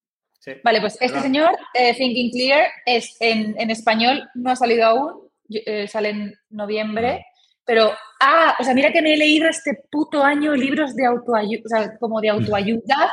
Vale, 0.63 0.81
pues 0.81 0.97
este 1.01 1.21
señor, 1.21 1.51
eh, 1.75 1.93
Thinking 1.97 2.31
Clear, 2.31 2.69
es 2.85 3.17
en, 3.19 3.59
en, 3.59 3.71
español, 3.71 4.29
no 4.35 4.53
ha 4.53 4.57
salido 4.57 4.87
aún, 4.87 5.29
eh, 5.51 5.89
sale 5.89 6.11
en 6.11 6.35
noviembre, 6.51 7.27
pero, 7.65 7.93
ah, 8.21 8.55
o 8.61 8.63
sea, 8.63 8.73
mira 8.73 8.93
que 8.93 9.03
me 9.03 9.15
he 9.15 9.17
leído 9.17 9.49
este 9.49 9.77
puto 9.91 10.23
año 10.23 10.55
libros 10.55 10.95
de 10.95 11.05
autoayuda, 11.05 11.63
o 11.65 11.69
sea, 11.69 11.99
como 11.99 12.21
de 12.21 12.29
autoayuda, 12.29 13.13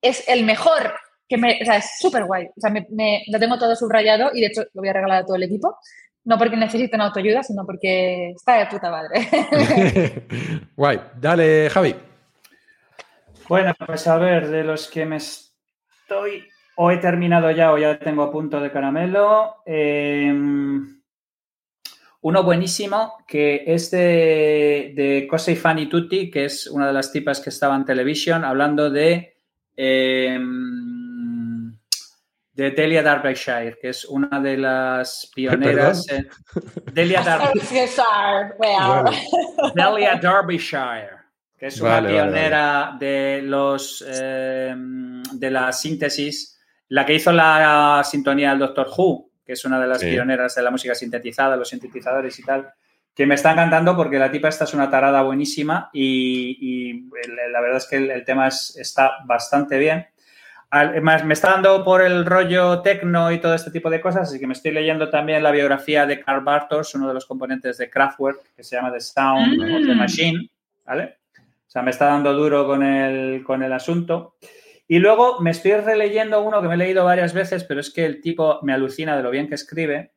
es 0.00 0.28
el 0.28 0.44
mejor, 0.44 0.94
que 1.28 1.36
me, 1.36 1.58
o 1.60 1.64
sea, 1.64 1.78
es 1.78 1.98
súper 1.98 2.24
guay, 2.24 2.46
o 2.46 2.60
sea, 2.60 2.70
me, 2.70 3.24
lo 3.26 3.38
tengo 3.40 3.58
todo 3.58 3.74
subrayado 3.74 4.30
y 4.32 4.40
de 4.40 4.46
hecho 4.46 4.62
lo 4.72 4.82
voy 4.82 4.88
a 4.88 4.92
regalar 4.92 5.22
a 5.22 5.26
todo 5.26 5.34
el 5.34 5.42
equipo, 5.42 5.76
No 6.24 6.38
porque 6.38 6.56
necesiten 6.56 7.00
autoayuda, 7.00 7.42
sino 7.42 7.64
porque 7.64 8.30
está 8.30 8.58
de 8.58 8.66
puta 8.66 8.90
madre. 8.90 10.26
Guay. 10.76 11.00
Dale, 11.18 11.70
Javi. 11.70 11.94
Bueno, 13.48 13.72
pues 13.84 14.06
a 14.06 14.16
ver, 14.18 14.48
de 14.48 14.62
los 14.62 14.88
que 14.88 15.06
me 15.06 15.16
estoy. 15.16 16.46
O 16.76 16.90
he 16.90 16.98
terminado 16.98 17.50
ya 17.50 17.72
o 17.72 17.78
ya 17.78 17.98
tengo 17.98 18.22
a 18.22 18.30
punto 18.30 18.60
de 18.60 18.70
caramelo. 18.70 19.56
Em, 19.66 21.00
uno 22.20 22.42
buenísimo 22.42 23.16
que 23.26 23.64
es 23.66 23.90
de, 23.90 24.92
de 24.94 25.26
Cosey 25.28 25.56
Fanny 25.56 25.88
Tutti, 25.88 26.30
que 26.30 26.44
es 26.44 26.66
una 26.66 26.86
de 26.86 26.92
las 26.92 27.12
tipas 27.12 27.40
que 27.40 27.50
estaba 27.50 27.74
en 27.76 27.84
televisión, 27.84 28.44
hablando 28.44 28.90
de. 28.90 29.36
Em, 29.74 30.99
de 32.60 32.72
Delia 32.72 33.02
Derbyshire, 33.02 33.78
que 33.80 33.88
es 33.88 34.04
una 34.04 34.38
de 34.38 34.58
las 34.58 35.30
pioneras. 35.34 36.06
En, 36.10 36.28
Delia, 36.92 37.22
Derbyshire, 37.22 38.54
Delia 39.74 40.20
Derbyshire, 40.20 41.10
que 41.56 41.66
es 41.68 41.80
una 41.80 42.06
pionera 42.06 42.96
de 43.00 43.40
los 43.42 44.04
eh, 44.06 44.74
de 44.76 45.50
la 45.50 45.72
síntesis, 45.72 46.60
la 46.88 47.06
que 47.06 47.14
hizo 47.14 47.32
la 47.32 48.02
sintonía 48.04 48.50
del 48.50 48.58
Doctor 48.58 48.88
Who, 48.94 49.30
que 49.42 49.54
es 49.54 49.64
una 49.64 49.80
de 49.80 49.86
las 49.86 50.00
sí. 50.00 50.10
pioneras 50.10 50.54
de 50.54 50.62
la 50.62 50.70
música 50.70 50.94
sintetizada, 50.94 51.56
los 51.56 51.70
sintetizadores 51.70 52.38
y 52.38 52.42
tal, 52.42 52.74
que 53.14 53.24
me 53.24 53.36
está 53.36 53.52
encantando 53.52 53.96
porque 53.96 54.18
la 54.18 54.30
tipa 54.30 54.48
esta 54.48 54.64
es 54.64 54.74
una 54.74 54.90
tarada 54.90 55.22
buenísima 55.22 55.88
y, 55.94 56.58
y 56.60 57.08
la 57.52 57.60
verdad 57.62 57.78
es 57.78 57.86
que 57.86 57.96
el, 57.96 58.10
el 58.10 58.22
tema 58.22 58.48
es, 58.48 58.76
está 58.76 59.12
bastante 59.24 59.78
bien 59.78 60.09
me 60.72 61.32
está 61.34 61.50
dando 61.50 61.84
por 61.84 62.00
el 62.00 62.24
rollo 62.24 62.80
tecno 62.80 63.32
y 63.32 63.40
todo 63.40 63.54
este 63.54 63.70
tipo 63.70 63.90
de 63.90 64.00
cosas, 64.00 64.28
así 64.28 64.38
que 64.38 64.46
me 64.46 64.52
estoy 64.52 64.70
leyendo 64.70 65.10
también 65.10 65.42
la 65.42 65.50
biografía 65.50 66.06
de 66.06 66.20
Karl 66.20 66.44
Bartos, 66.44 66.94
uno 66.94 67.08
de 67.08 67.14
los 67.14 67.26
componentes 67.26 67.78
de 67.78 67.90
Kraftwerk, 67.90 68.54
que 68.54 68.62
se 68.62 68.76
llama 68.76 68.92
The 68.92 69.00
Sound 69.00 69.58
mm. 69.58 69.74
of 69.74 69.86
the 69.86 69.94
Machine, 69.94 70.50
¿vale? 70.86 71.16
O 71.36 71.70
sea, 71.70 71.82
me 71.82 71.90
está 71.90 72.06
dando 72.06 72.32
duro 72.34 72.66
con 72.66 72.82
el, 72.82 73.42
con 73.44 73.62
el 73.62 73.72
asunto. 73.72 74.36
Y 74.86 74.98
luego 74.98 75.40
me 75.40 75.52
estoy 75.52 75.72
releyendo 75.74 76.42
uno 76.42 76.60
que 76.60 76.66
me 76.66 76.74
he 76.74 76.78
leído 76.78 77.04
varias 77.04 77.32
veces, 77.32 77.62
pero 77.62 77.80
es 77.80 77.90
que 77.90 78.04
el 78.04 78.20
tipo 78.20 78.58
me 78.62 78.72
alucina 78.72 79.16
de 79.16 79.22
lo 79.22 79.30
bien 79.30 79.48
que 79.48 79.54
escribe, 79.54 80.12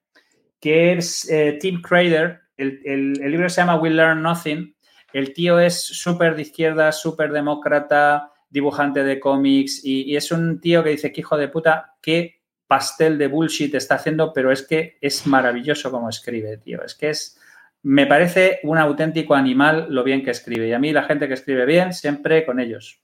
que 0.60 0.94
es 0.94 1.30
eh, 1.30 1.60
Tim 1.62 1.82
Crader. 1.82 2.42
El, 2.58 2.82
el, 2.86 3.22
el 3.22 3.32
libro 3.32 3.50
se 3.50 3.62
llama 3.62 3.76
We 3.76 3.92
Learn 3.92 4.24
Nothing. 4.24 4.76
El 5.14 5.34
tío 5.34 5.60
es 5.60 5.80
súper 5.80 6.36
de 6.36 6.42
izquierda, 6.42 6.92
súper 6.92 7.32
demócrata, 7.32 8.33
dibujante 8.54 9.04
de 9.04 9.20
cómics 9.20 9.82
y, 9.84 10.16
es 10.16 10.32
un 10.32 10.62
tío 10.62 10.84
que 10.84 10.92
dice 10.92 11.12
que 11.12 11.22
hijo 11.22 11.36
de 11.36 11.48
puta, 11.48 11.96
qué 12.02 12.40
pastel 12.68 13.18
de 13.18 13.28
bullshit 13.28 13.74
está 13.74 13.96
haciendo, 13.96 14.32
pero 14.32 14.52
es 14.52 14.62
que 14.62 14.98
es 15.02 15.26
maravilloso 15.26 15.90
como 15.90 16.08
escribe, 16.08 16.58
tío. 16.58 16.84
Es 16.84 16.94
que 16.94 17.10
es, 17.10 17.40
me 17.82 18.06
parece 18.06 18.60
un 18.64 18.78
auténtico 18.78 19.34
animal 19.34 19.88
lo 19.90 20.04
bien 20.04 20.24
que 20.24 20.32
escribe. 20.32 20.68
Y 20.68 20.74
a 20.74 20.80
mí 20.80 20.94
la 20.94 21.04
gente 21.04 21.28
que 21.28 21.34
escribe 21.34 21.66
bien, 21.66 21.94
siempre 21.94 22.46
con 22.46 22.60
ellos. 22.60 23.02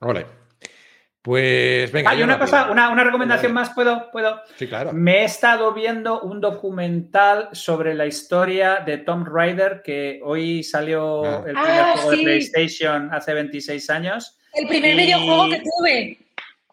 Vale. 0.00 0.43
Pues 1.24 1.90
venga. 1.90 2.10
Hay 2.10 2.22
una 2.22 2.38
cosa, 2.38 2.70
una, 2.70 2.90
una, 2.90 3.02
recomendación 3.02 3.54
más, 3.54 3.70
¿puedo? 3.70 4.10
¿puedo? 4.10 4.42
Sí, 4.58 4.68
claro. 4.68 4.92
Me 4.92 5.22
he 5.22 5.24
estado 5.24 5.72
viendo 5.72 6.20
un 6.20 6.38
documental 6.38 7.48
sobre 7.52 7.94
la 7.94 8.04
historia 8.04 8.82
de 8.84 8.98
Tom 8.98 9.24
Raider, 9.24 9.80
que 9.82 10.20
hoy 10.22 10.62
salió 10.62 11.24
ah. 11.24 11.44
el 11.46 11.54
primer 11.54 11.80
ah, 11.80 11.92
juego 11.94 12.10
sí. 12.10 12.16
de 12.18 12.24
PlayStation 12.24 13.08
hace 13.10 13.32
26 13.32 13.88
años. 13.88 14.38
El 14.52 14.68
primer 14.68 14.96
y... 14.96 14.98
videojuego 14.98 15.48
que 15.48 15.62
tuve. 15.62 16.18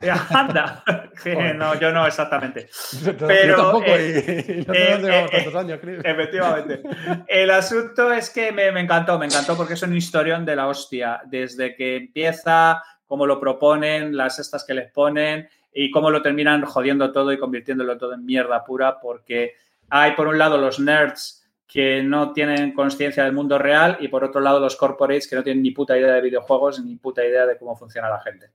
Anda, 0.31 0.83
no, 1.55 1.79
yo 1.79 1.93
no 1.93 2.05
exactamente. 2.05 2.67
Pero 3.19 3.55
tampoco, 3.55 3.85
eh, 3.87 4.43
y, 4.47 4.51
y 4.51 4.65
no 4.65 4.73
eh, 4.73 5.27
eh, 5.31 5.57
años, 5.57 5.79
creo. 5.79 6.01
Efectivamente. 6.03 6.81
El 7.25 7.51
asunto 7.51 8.11
es 8.11 8.29
que 8.29 8.51
me, 8.51 8.69
me, 8.73 8.81
encantó, 8.81 9.17
me 9.17 9.27
encantó 9.27 9.55
porque 9.55 9.75
es 9.75 9.83
un 9.83 9.95
historión 9.95 10.43
de 10.43 10.57
la 10.57 10.67
hostia. 10.67 11.21
Desde 11.25 11.73
que 11.73 11.95
empieza 11.95 12.83
cómo 13.11 13.25
lo 13.25 13.41
proponen, 13.41 14.15
las 14.15 14.39
estas 14.39 14.63
que 14.63 14.73
les 14.73 14.89
ponen 14.89 15.49
y 15.73 15.91
cómo 15.91 16.09
lo 16.09 16.21
terminan 16.21 16.63
jodiendo 16.63 17.11
todo 17.11 17.33
y 17.33 17.37
convirtiéndolo 17.37 17.97
todo 17.97 18.13
en 18.13 18.25
mierda 18.25 18.63
pura, 18.63 19.01
porque 19.01 19.55
hay 19.89 20.13
por 20.13 20.29
un 20.29 20.37
lado 20.37 20.57
los 20.57 20.79
nerds 20.79 21.45
que 21.67 22.01
no 22.03 22.31
tienen 22.31 22.71
conciencia 22.71 23.25
del 23.25 23.33
mundo 23.33 23.57
real 23.57 23.97
y 23.99 24.07
por 24.07 24.23
otro 24.23 24.39
lado 24.39 24.61
los 24.61 24.77
corporates 24.77 25.27
que 25.27 25.35
no 25.35 25.43
tienen 25.43 25.61
ni 25.61 25.71
puta 25.71 25.97
idea 25.97 26.13
de 26.13 26.21
videojuegos 26.21 26.81
ni 26.85 26.95
puta 26.95 27.25
idea 27.25 27.45
de 27.45 27.57
cómo 27.57 27.75
funciona 27.75 28.09
la 28.09 28.21
gente. 28.21 28.45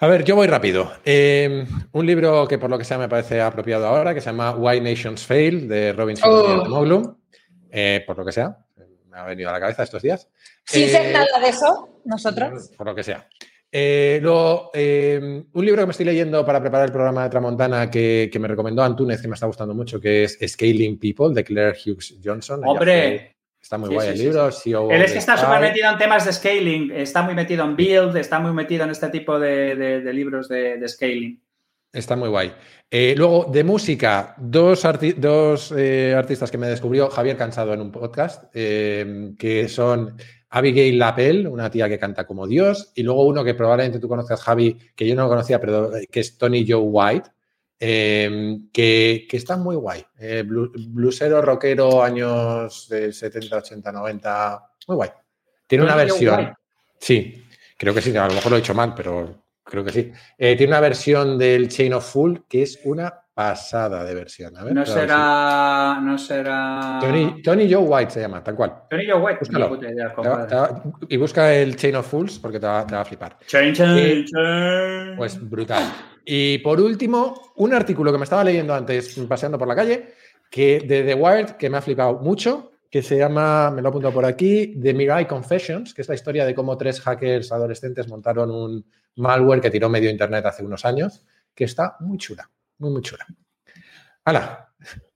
A 0.00 0.08
ver, 0.08 0.24
yo 0.24 0.34
voy 0.34 0.48
rápido. 0.48 0.90
Eh, 1.04 1.64
un 1.92 2.06
libro 2.06 2.48
que 2.48 2.58
por 2.58 2.70
lo 2.70 2.76
que 2.76 2.84
sea 2.84 2.98
me 2.98 3.08
parece 3.08 3.40
apropiado 3.40 3.86
ahora, 3.86 4.14
que 4.14 4.20
se 4.20 4.30
llama 4.30 4.50
Why 4.50 4.80
Nations 4.80 5.24
Fail, 5.24 5.68
de 5.68 5.92
Robinson 5.92 6.28
oh. 6.28 6.64
Moglu, 6.68 7.18
eh, 7.70 8.02
por 8.04 8.18
lo 8.18 8.24
que 8.24 8.32
sea, 8.32 8.58
me 9.08 9.18
ha 9.18 9.24
venido 9.24 9.50
a 9.50 9.52
la 9.52 9.60
cabeza 9.60 9.82
estos 9.82 10.02
días. 10.02 10.28
Sin 10.64 10.84
eh, 10.84 10.88
ser 10.88 11.12
nada 11.12 11.40
de 11.40 11.48
eso, 11.48 12.00
nosotros. 12.04 12.70
Por 12.76 12.86
lo 12.86 12.94
que 12.94 13.02
sea. 13.02 13.26
Eh, 13.70 14.18
luego, 14.22 14.70
eh, 14.72 15.44
un 15.52 15.64
libro 15.64 15.82
que 15.82 15.86
me 15.86 15.90
estoy 15.90 16.06
leyendo 16.06 16.44
para 16.44 16.60
preparar 16.60 16.86
el 16.86 16.92
programa 16.92 17.24
de 17.24 17.30
Tramontana 17.30 17.90
que, 17.90 18.30
que, 18.32 18.38
me 18.38 18.48
recomendó 18.48 18.82
Antúnez, 18.82 19.20
que 19.20 19.28
me 19.28 19.34
está 19.34 19.46
gustando 19.46 19.74
mucho, 19.74 20.00
que 20.00 20.24
es 20.24 20.38
Scaling 20.46 20.98
People, 20.98 21.34
de 21.34 21.44
Claire 21.44 21.76
Hughes 21.76 22.16
Johnson. 22.24 22.62
¡Hombre! 22.64 23.36
Está 23.60 23.76
muy 23.76 23.88
sí, 23.88 23.94
guay 23.94 24.06
sí, 24.06 24.12
el 24.12 24.18
libro. 24.18 24.50
Sí, 24.50 24.60
CEO 24.70 24.90
Él 24.90 25.02
es 25.02 25.12
que 25.12 25.18
está 25.18 25.36
súper 25.36 25.60
metido 25.60 25.90
en 25.90 25.98
temas 25.98 26.24
de 26.24 26.32
scaling, 26.32 26.92
está 26.92 27.22
muy 27.22 27.34
metido 27.34 27.64
en 27.64 27.76
build, 27.76 28.16
está 28.16 28.38
muy 28.38 28.52
metido 28.52 28.84
en 28.84 28.90
este 28.90 29.08
tipo 29.10 29.38
de, 29.38 29.74
de, 29.74 30.00
de 30.00 30.12
libros 30.14 30.48
de, 30.48 30.78
de, 30.78 30.88
scaling. 30.88 31.42
Está 31.92 32.16
muy 32.16 32.28
guay. 32.28 32.52
Eh, 32.90 33.14
luego, 33.16 33.46
de 33.50 33.64
música, 33.64 34.34
dos, 34.38 34.84
arti 34.84 35.12
dos 35.12 35.72
eh, 35.76 36.14
artistas 36.16 36.50
que 36.50 36.58
me 36.58 36.68
descubrió 36.68 37.08
Javier 37.10 37.36
Cansado 37.36 37.72
en 37.74 37.80
un 37.80 37.92
podcast, 37.92 38.44
eh, 38.54 39.34
que 39.38 39.68
son 39.68 40.16
Abigail 40.50 40.98
Lapel, 40.98 41.46
una 41.46 41.70
tía 41.70 41.88
que 41.88 41.98
canta 41.98 42.26
como 42.26 42.46
Dios, 42.46 42.92
y 42.94 43.02
luego 43.02 43.26
uno 43.26 43.44
que 43.44 43.54
probablemente 43.54 43.98
tú 43.98 44.08
conozcas, 44.08 44.40
Javi, 44.40 44.78
que 44.94 45.06
yo 45.06 45.14
no 45.14 45.24
lo 45.24 45.28
conocía, 45.28 45.60
pero 45.60 45.90
que 46.10 46.20
es 46.20 46.38
Tony 46.38 46.64
Joe 46.66 46.80
White, 46.80 47.30
eh, 47.80 48.58
que, 48.72 49.26
que, 49.28 49.36
está 49.36 49.56
muy 49.56 49.76
guay. 49.76 50.04
Eh, 50.18 50.44
blusero, 50.46 51.42
rockero, 51.42 52.02
años 52.02 52.88
de 52.88 53.12
70, 53.12 53.56
80, 53.56 53.92
90, 53.92 54.70
muy 54.88 54.96
guay. 54.96 55.10
Tiene 55.66 55.84
Tony 55.84 55.92
una 55.92 56.02
versión. 56.02 56.54
Sí, 56.98 57.44
creo 57.76 57.94
que 57.94 58.02
sí, 58.02 58.16
a 58.16 58.26
lo 58.26 58.34
mejor 58.34 58.50
lo 58.50 58.56
he 58.56 58.60
dicho 58.60 58.74
mal, 58.74 58.94
pero 58.94 59.44
creo 59.68 59.84
que 59.84 59.92
sí. 59.92 60.12
Eh, 60.36 60.56
tiene 60.56 60.72
una 60.72 60.80
versión 60.80 61.38
del 61.38 61.68
Chain 61.68 61.92
of 61.92 62.10
Full 62.10 62.38
que 62.48 62.62
es 62.62 62.80
una 62.84 63.12
pasada 63.38 64.02
de 64.02 64.14
versión. 64.14 64.56
A 64.56 64.64
ver, 64.64 64.74
no 64.74 64.84
será. 64.84 65.96
Si... 65.98 66.04
No 66.04 66.18
será. 66.18 66.98
Tony, 67.00 67.40
Tony, 67.42 67.72
Joe 67.72 67.84
White 67.84 68.10
se 68.10 68.20
llama, 68.20 68.42
tal 68.42 68.56
cual. 68.56 68.74
Tony 68.90 69.06
Joe 69.06 69.20
White, 69.20 69.38
Búscalo. 69.40 69.76
Idea, 69.76 70.12
va, 70.16 70.82
y 71.08 71.16
busca 71.16 71.54
el 71.54 71.76
Chain 71.76 71.94
of 71.96 72.10
Fools 72.10 72.38
porque 72.40 72.58
te 72.58 72.66
va, 72.66 72.84
te 72.84 72.96
va 72.96 73.02
a 73.02 73.04
flipar. 73.04 73.38
Chain, 73.46 73.72
chain, 73.74 74.24
chain. 74.24 75.16
Pues 75.16 75.38
brutal. 75.48 75.84
Y 76.24 76.58
por 76.58 76.80
último, 76.80 77.52
un 77.56 77.72
artículo 77.72 78.10
que 78.10 78.18
me 78.18 78.24
estaba 78.24 78.42
leyendo 78.42 78.74
antes 78.74 79.18
paseando 79.28 79.56
por 79.56 79.68
la 79.68 79.76
calle, 79.76 80.14
que 80.50 80.80
de 80.80 81.04
The 81.04 81.14
Wired, 81.14 81.50
que 81.52 81.70
me 81.70 81.78
ha 81.78 81.82
flipado 81.82 82.18
mucho, 82.18 82.72
que 82.90 83.02
se 83.02 83.18
llama, 83.18 83.70
me 83.70 83.82
lo 83.82 83.88
he 83.88 83.90
apuntado 83.90 84.14
por 84.14 84.24
aquí, 84.24 84.78
The 84.82 84.94
Mirai 84.94 85.28
Confessions, 85.28 85.94
que 85.94 86.02
es 86.02 86.08
la 86.08 86.14
historia 86.14 86.44
de 86.44 86.54
cómo 86.54 86.76
tres 86.76 87.00
hackers 87.00 87.52
adolescentes 87.52 88.08
montaron 88.08 88.50
un 88.50 88.84
malware 89.16 89.60
que 89.60 89.70
tiró 89.70 89.88
medio 89.88 90.10
internet 90.10 90.46
hace 90.46 90.64
unos 90.64 90.84
años, 90.84 91.24
que 91.54 91.64
está 91.64 91.96
muy 92.00 92.18
chula. 92.18 92.50
Muy, 92.78 92.90
muy 92.90 93.02
chula. 93.02 93.26
¡Hala! 94.24 94.68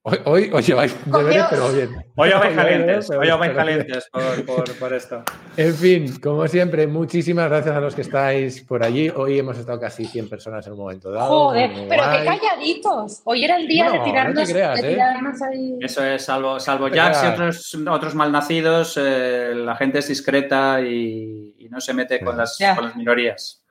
Hoy, 0.04 0.18
hoy, 0.24 0.50
hoy 0.52 0.62
lleváis 0.62 0.96
deberes, 1.06 1.44
pero 1.48 1.68
bien. 1.68 2.04
Hoy 2.16 2.30
os 2.30 2.40
vais 2.40 2.56
calientes, 2.56 3.10
hoy 3.10 3.30
os 3.30 3.38
vais 3.38 3.52
calientes 3.52 4.08
por, 4.10 4.44
por, 4.44 4.74
por, 4.76 4.92
esto. 4.92 5.22
En 5.56 5.74
fin, 5.74 6.18
como 6.18 6.48
siempre, 6.48 6.88
muchísimas 6.88 7.48
gracias 7.48 7.76
a 7.76 7.80
los 7.80 7.94
que 7.94 8.00
estáis 8.00 8.62
por 8.62 8.82
allí. 8.82 9.08
Hoy 9.10 9.38
hemos 9.38 9.56
estado 9.58 9.78
casi 9.78 10.04
100 10.04 10.28
personas 10.28 10.66
en 10.66 10.72
un 10.72 10.80
momento 10.80 11.12
dado. 11.12 11.28
Joder, 11.28 11.70
pero 11.88 12.02
qué 12.10 12.24
calladitos. 12.24 13.20
Hoy 13.22 13.44
era 13.44 13.56
el 13.56 13.68
día 13.68 13.86
no, 13.86 13.92
de 13.92 14.00
tirarnos, 14.00 14.48
no 14.48 14.52
creas, 14.52 14.82
de 14.82 14.88
tirarnos 14.88 15.40
¿eh? 15.40 15.44
ahí. 15.48 15.78
Eso 15.80 16.04
es, 16.04 16.24
salvo, 16.24 16.58
salvo 16.58 16.88
Jax 16.90 17.22
y 17.22 17.26
otros, 17.28 17.74
otros 17.88 18.14
malnacidos, 18.16 18.98
eh, 19.00 19.52
la 19.54 19.76
gente 19.76 20.00
es 20.00 20.08
discreta 20.08 20.80
y, 20.80 21.54
y 21.58 21.68
no 21.68 21.80
se 21.80 21.94
mete 21.94 22.18
con 22.18 22.36
las, 22.36 22.58
con 22.74 22.86
las 22.86 22.96
minorías. 22.96 23.61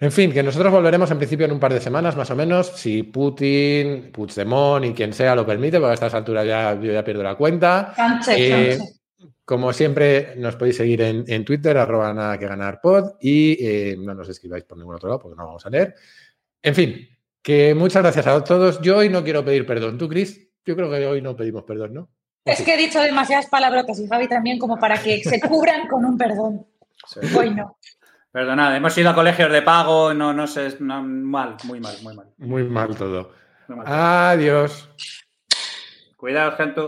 En 0.00 0.10
fin, 0.10 0.32
que 0.32 0.42
nosotros 0.42 0.72
volveremos 0.72 1.10
en 1.10 1.18
principio 1.18 1.44
en 1.44 1.52
un 1.52 1.60
par 1.60 1.74
de 1.74 1.80
semanas, 1.80 2.16
más 2.16 2.30
o 2.30 2.34
menos, 2.34 2.68
si 2.68 3.02
Putin, 3.02 4.10
Puigdemont 4.10 4.82
y 4.86 4.94
quien 4.94 5.12
sea 5.12 5.34
lo 5.34 5.44
permite, 5.44 5.78
porque 5.78 5.90
a 5.90 5.94
estas 5.94 6.14
alturas 6.14 6.46
ya, 6.46 6.80
yo 6.80 6.90
ya 6.90 7.04
pierdo 7.04 7.22
la 7.22 7.34
cuenta. 7.34 7.92
Canche, 7.94 8.32
eh, 8.36 8.78
canche. 8.78 8.92
Como 9.44 9.74
siempre, 9.74 10.36
nos 10.36 10.56
podéis 10.56 10.76
seguir 10.76 11.02
en, 11.02 11.24
en 11.26 11.44
Twitter, 11.44 11.76
arroba 11.76 12.14
nada 12.14 12.38
que 12.38 12.46
ganar 12.46 12.80
pod, 12.80 13.16
y 13.20 13.58
eh, 13.60 13.96
no 13.98 14.14
nos 14.14 14.28
escribáis 14.30 14.64
por 14.64 14.78
ningún 14.78 14.94
otro 14.94 15.10
lado 15.10 15.20
porque 15.20 15.36
no 15.36 15.44
vamos 15.44 15.66
a 15.66 15.70
leer. 15.70 15.94
En 16.62 16.74
fin, 16.74 17.08
que 17.42 17.74
muchas 17.74 18.02
gracias 18.02 18.26
a 18.26 18.42
todos. 18.42 18.80
Yo 18.80 18.98
hoy 18.98 19.10
no 19.10 19.22
quiero 19.22 19.44
pedir 19.44 19.66
perdón. 19.66 19.98
¿Tú, 19.98 20.08
Cris? 20.08 20.48
Yo 20.64 20.76
creo 20.76 20.90
que 20.90 21.06
hoy 21.06 21.20
no 21.20 21.36
pedimos 21.36 21.64
perdón, 21.64 21.92
¿no? 21.92 22.08
Es 22.44 22.62
que 22.62 22.72
he 22.74 22.76
dicho 22.78 23.00
demasiadas 23.00 23.46
palabrotas 23.46 23.98
y 24.00 24.06
Javi 24.06 24.28
también 24.28 24.58
como 24.58 24.78
para 24.78 24.96
que 25.02 25.22
se 25.22 25.40
cubran 25.40 25.86
con 25.88 26.06
un 26.06 26.16
perdón. 26.16 26.66
Sí. 27.06 27.20
Hoy 27.36 27.54
no. 27.54 27.76
Perdonad, 28.32 28.76
hemos 28.76 28.96
ido 28.96 29.10
a 29.10 29.14
colegios 29.14 29.50
de 29.50 29.62
pago, 29.62 30.14
no, 30.14 30.32
no 30.32 30.46
sé, 30.46 30.76
no, 30.78 31.02
mal, 31.02 31.56
muy 31.64 31.80
mal, 31.80 31.96
muy 32.02 32.14
mal. 32.14 32.26
Muy 32.38 32.62
mal 32.62 32.96
todo. 32.96 33.32
Adiós. 33.84 34.88
Cuidado, 36.16 36.52
gente. 36.52 36.78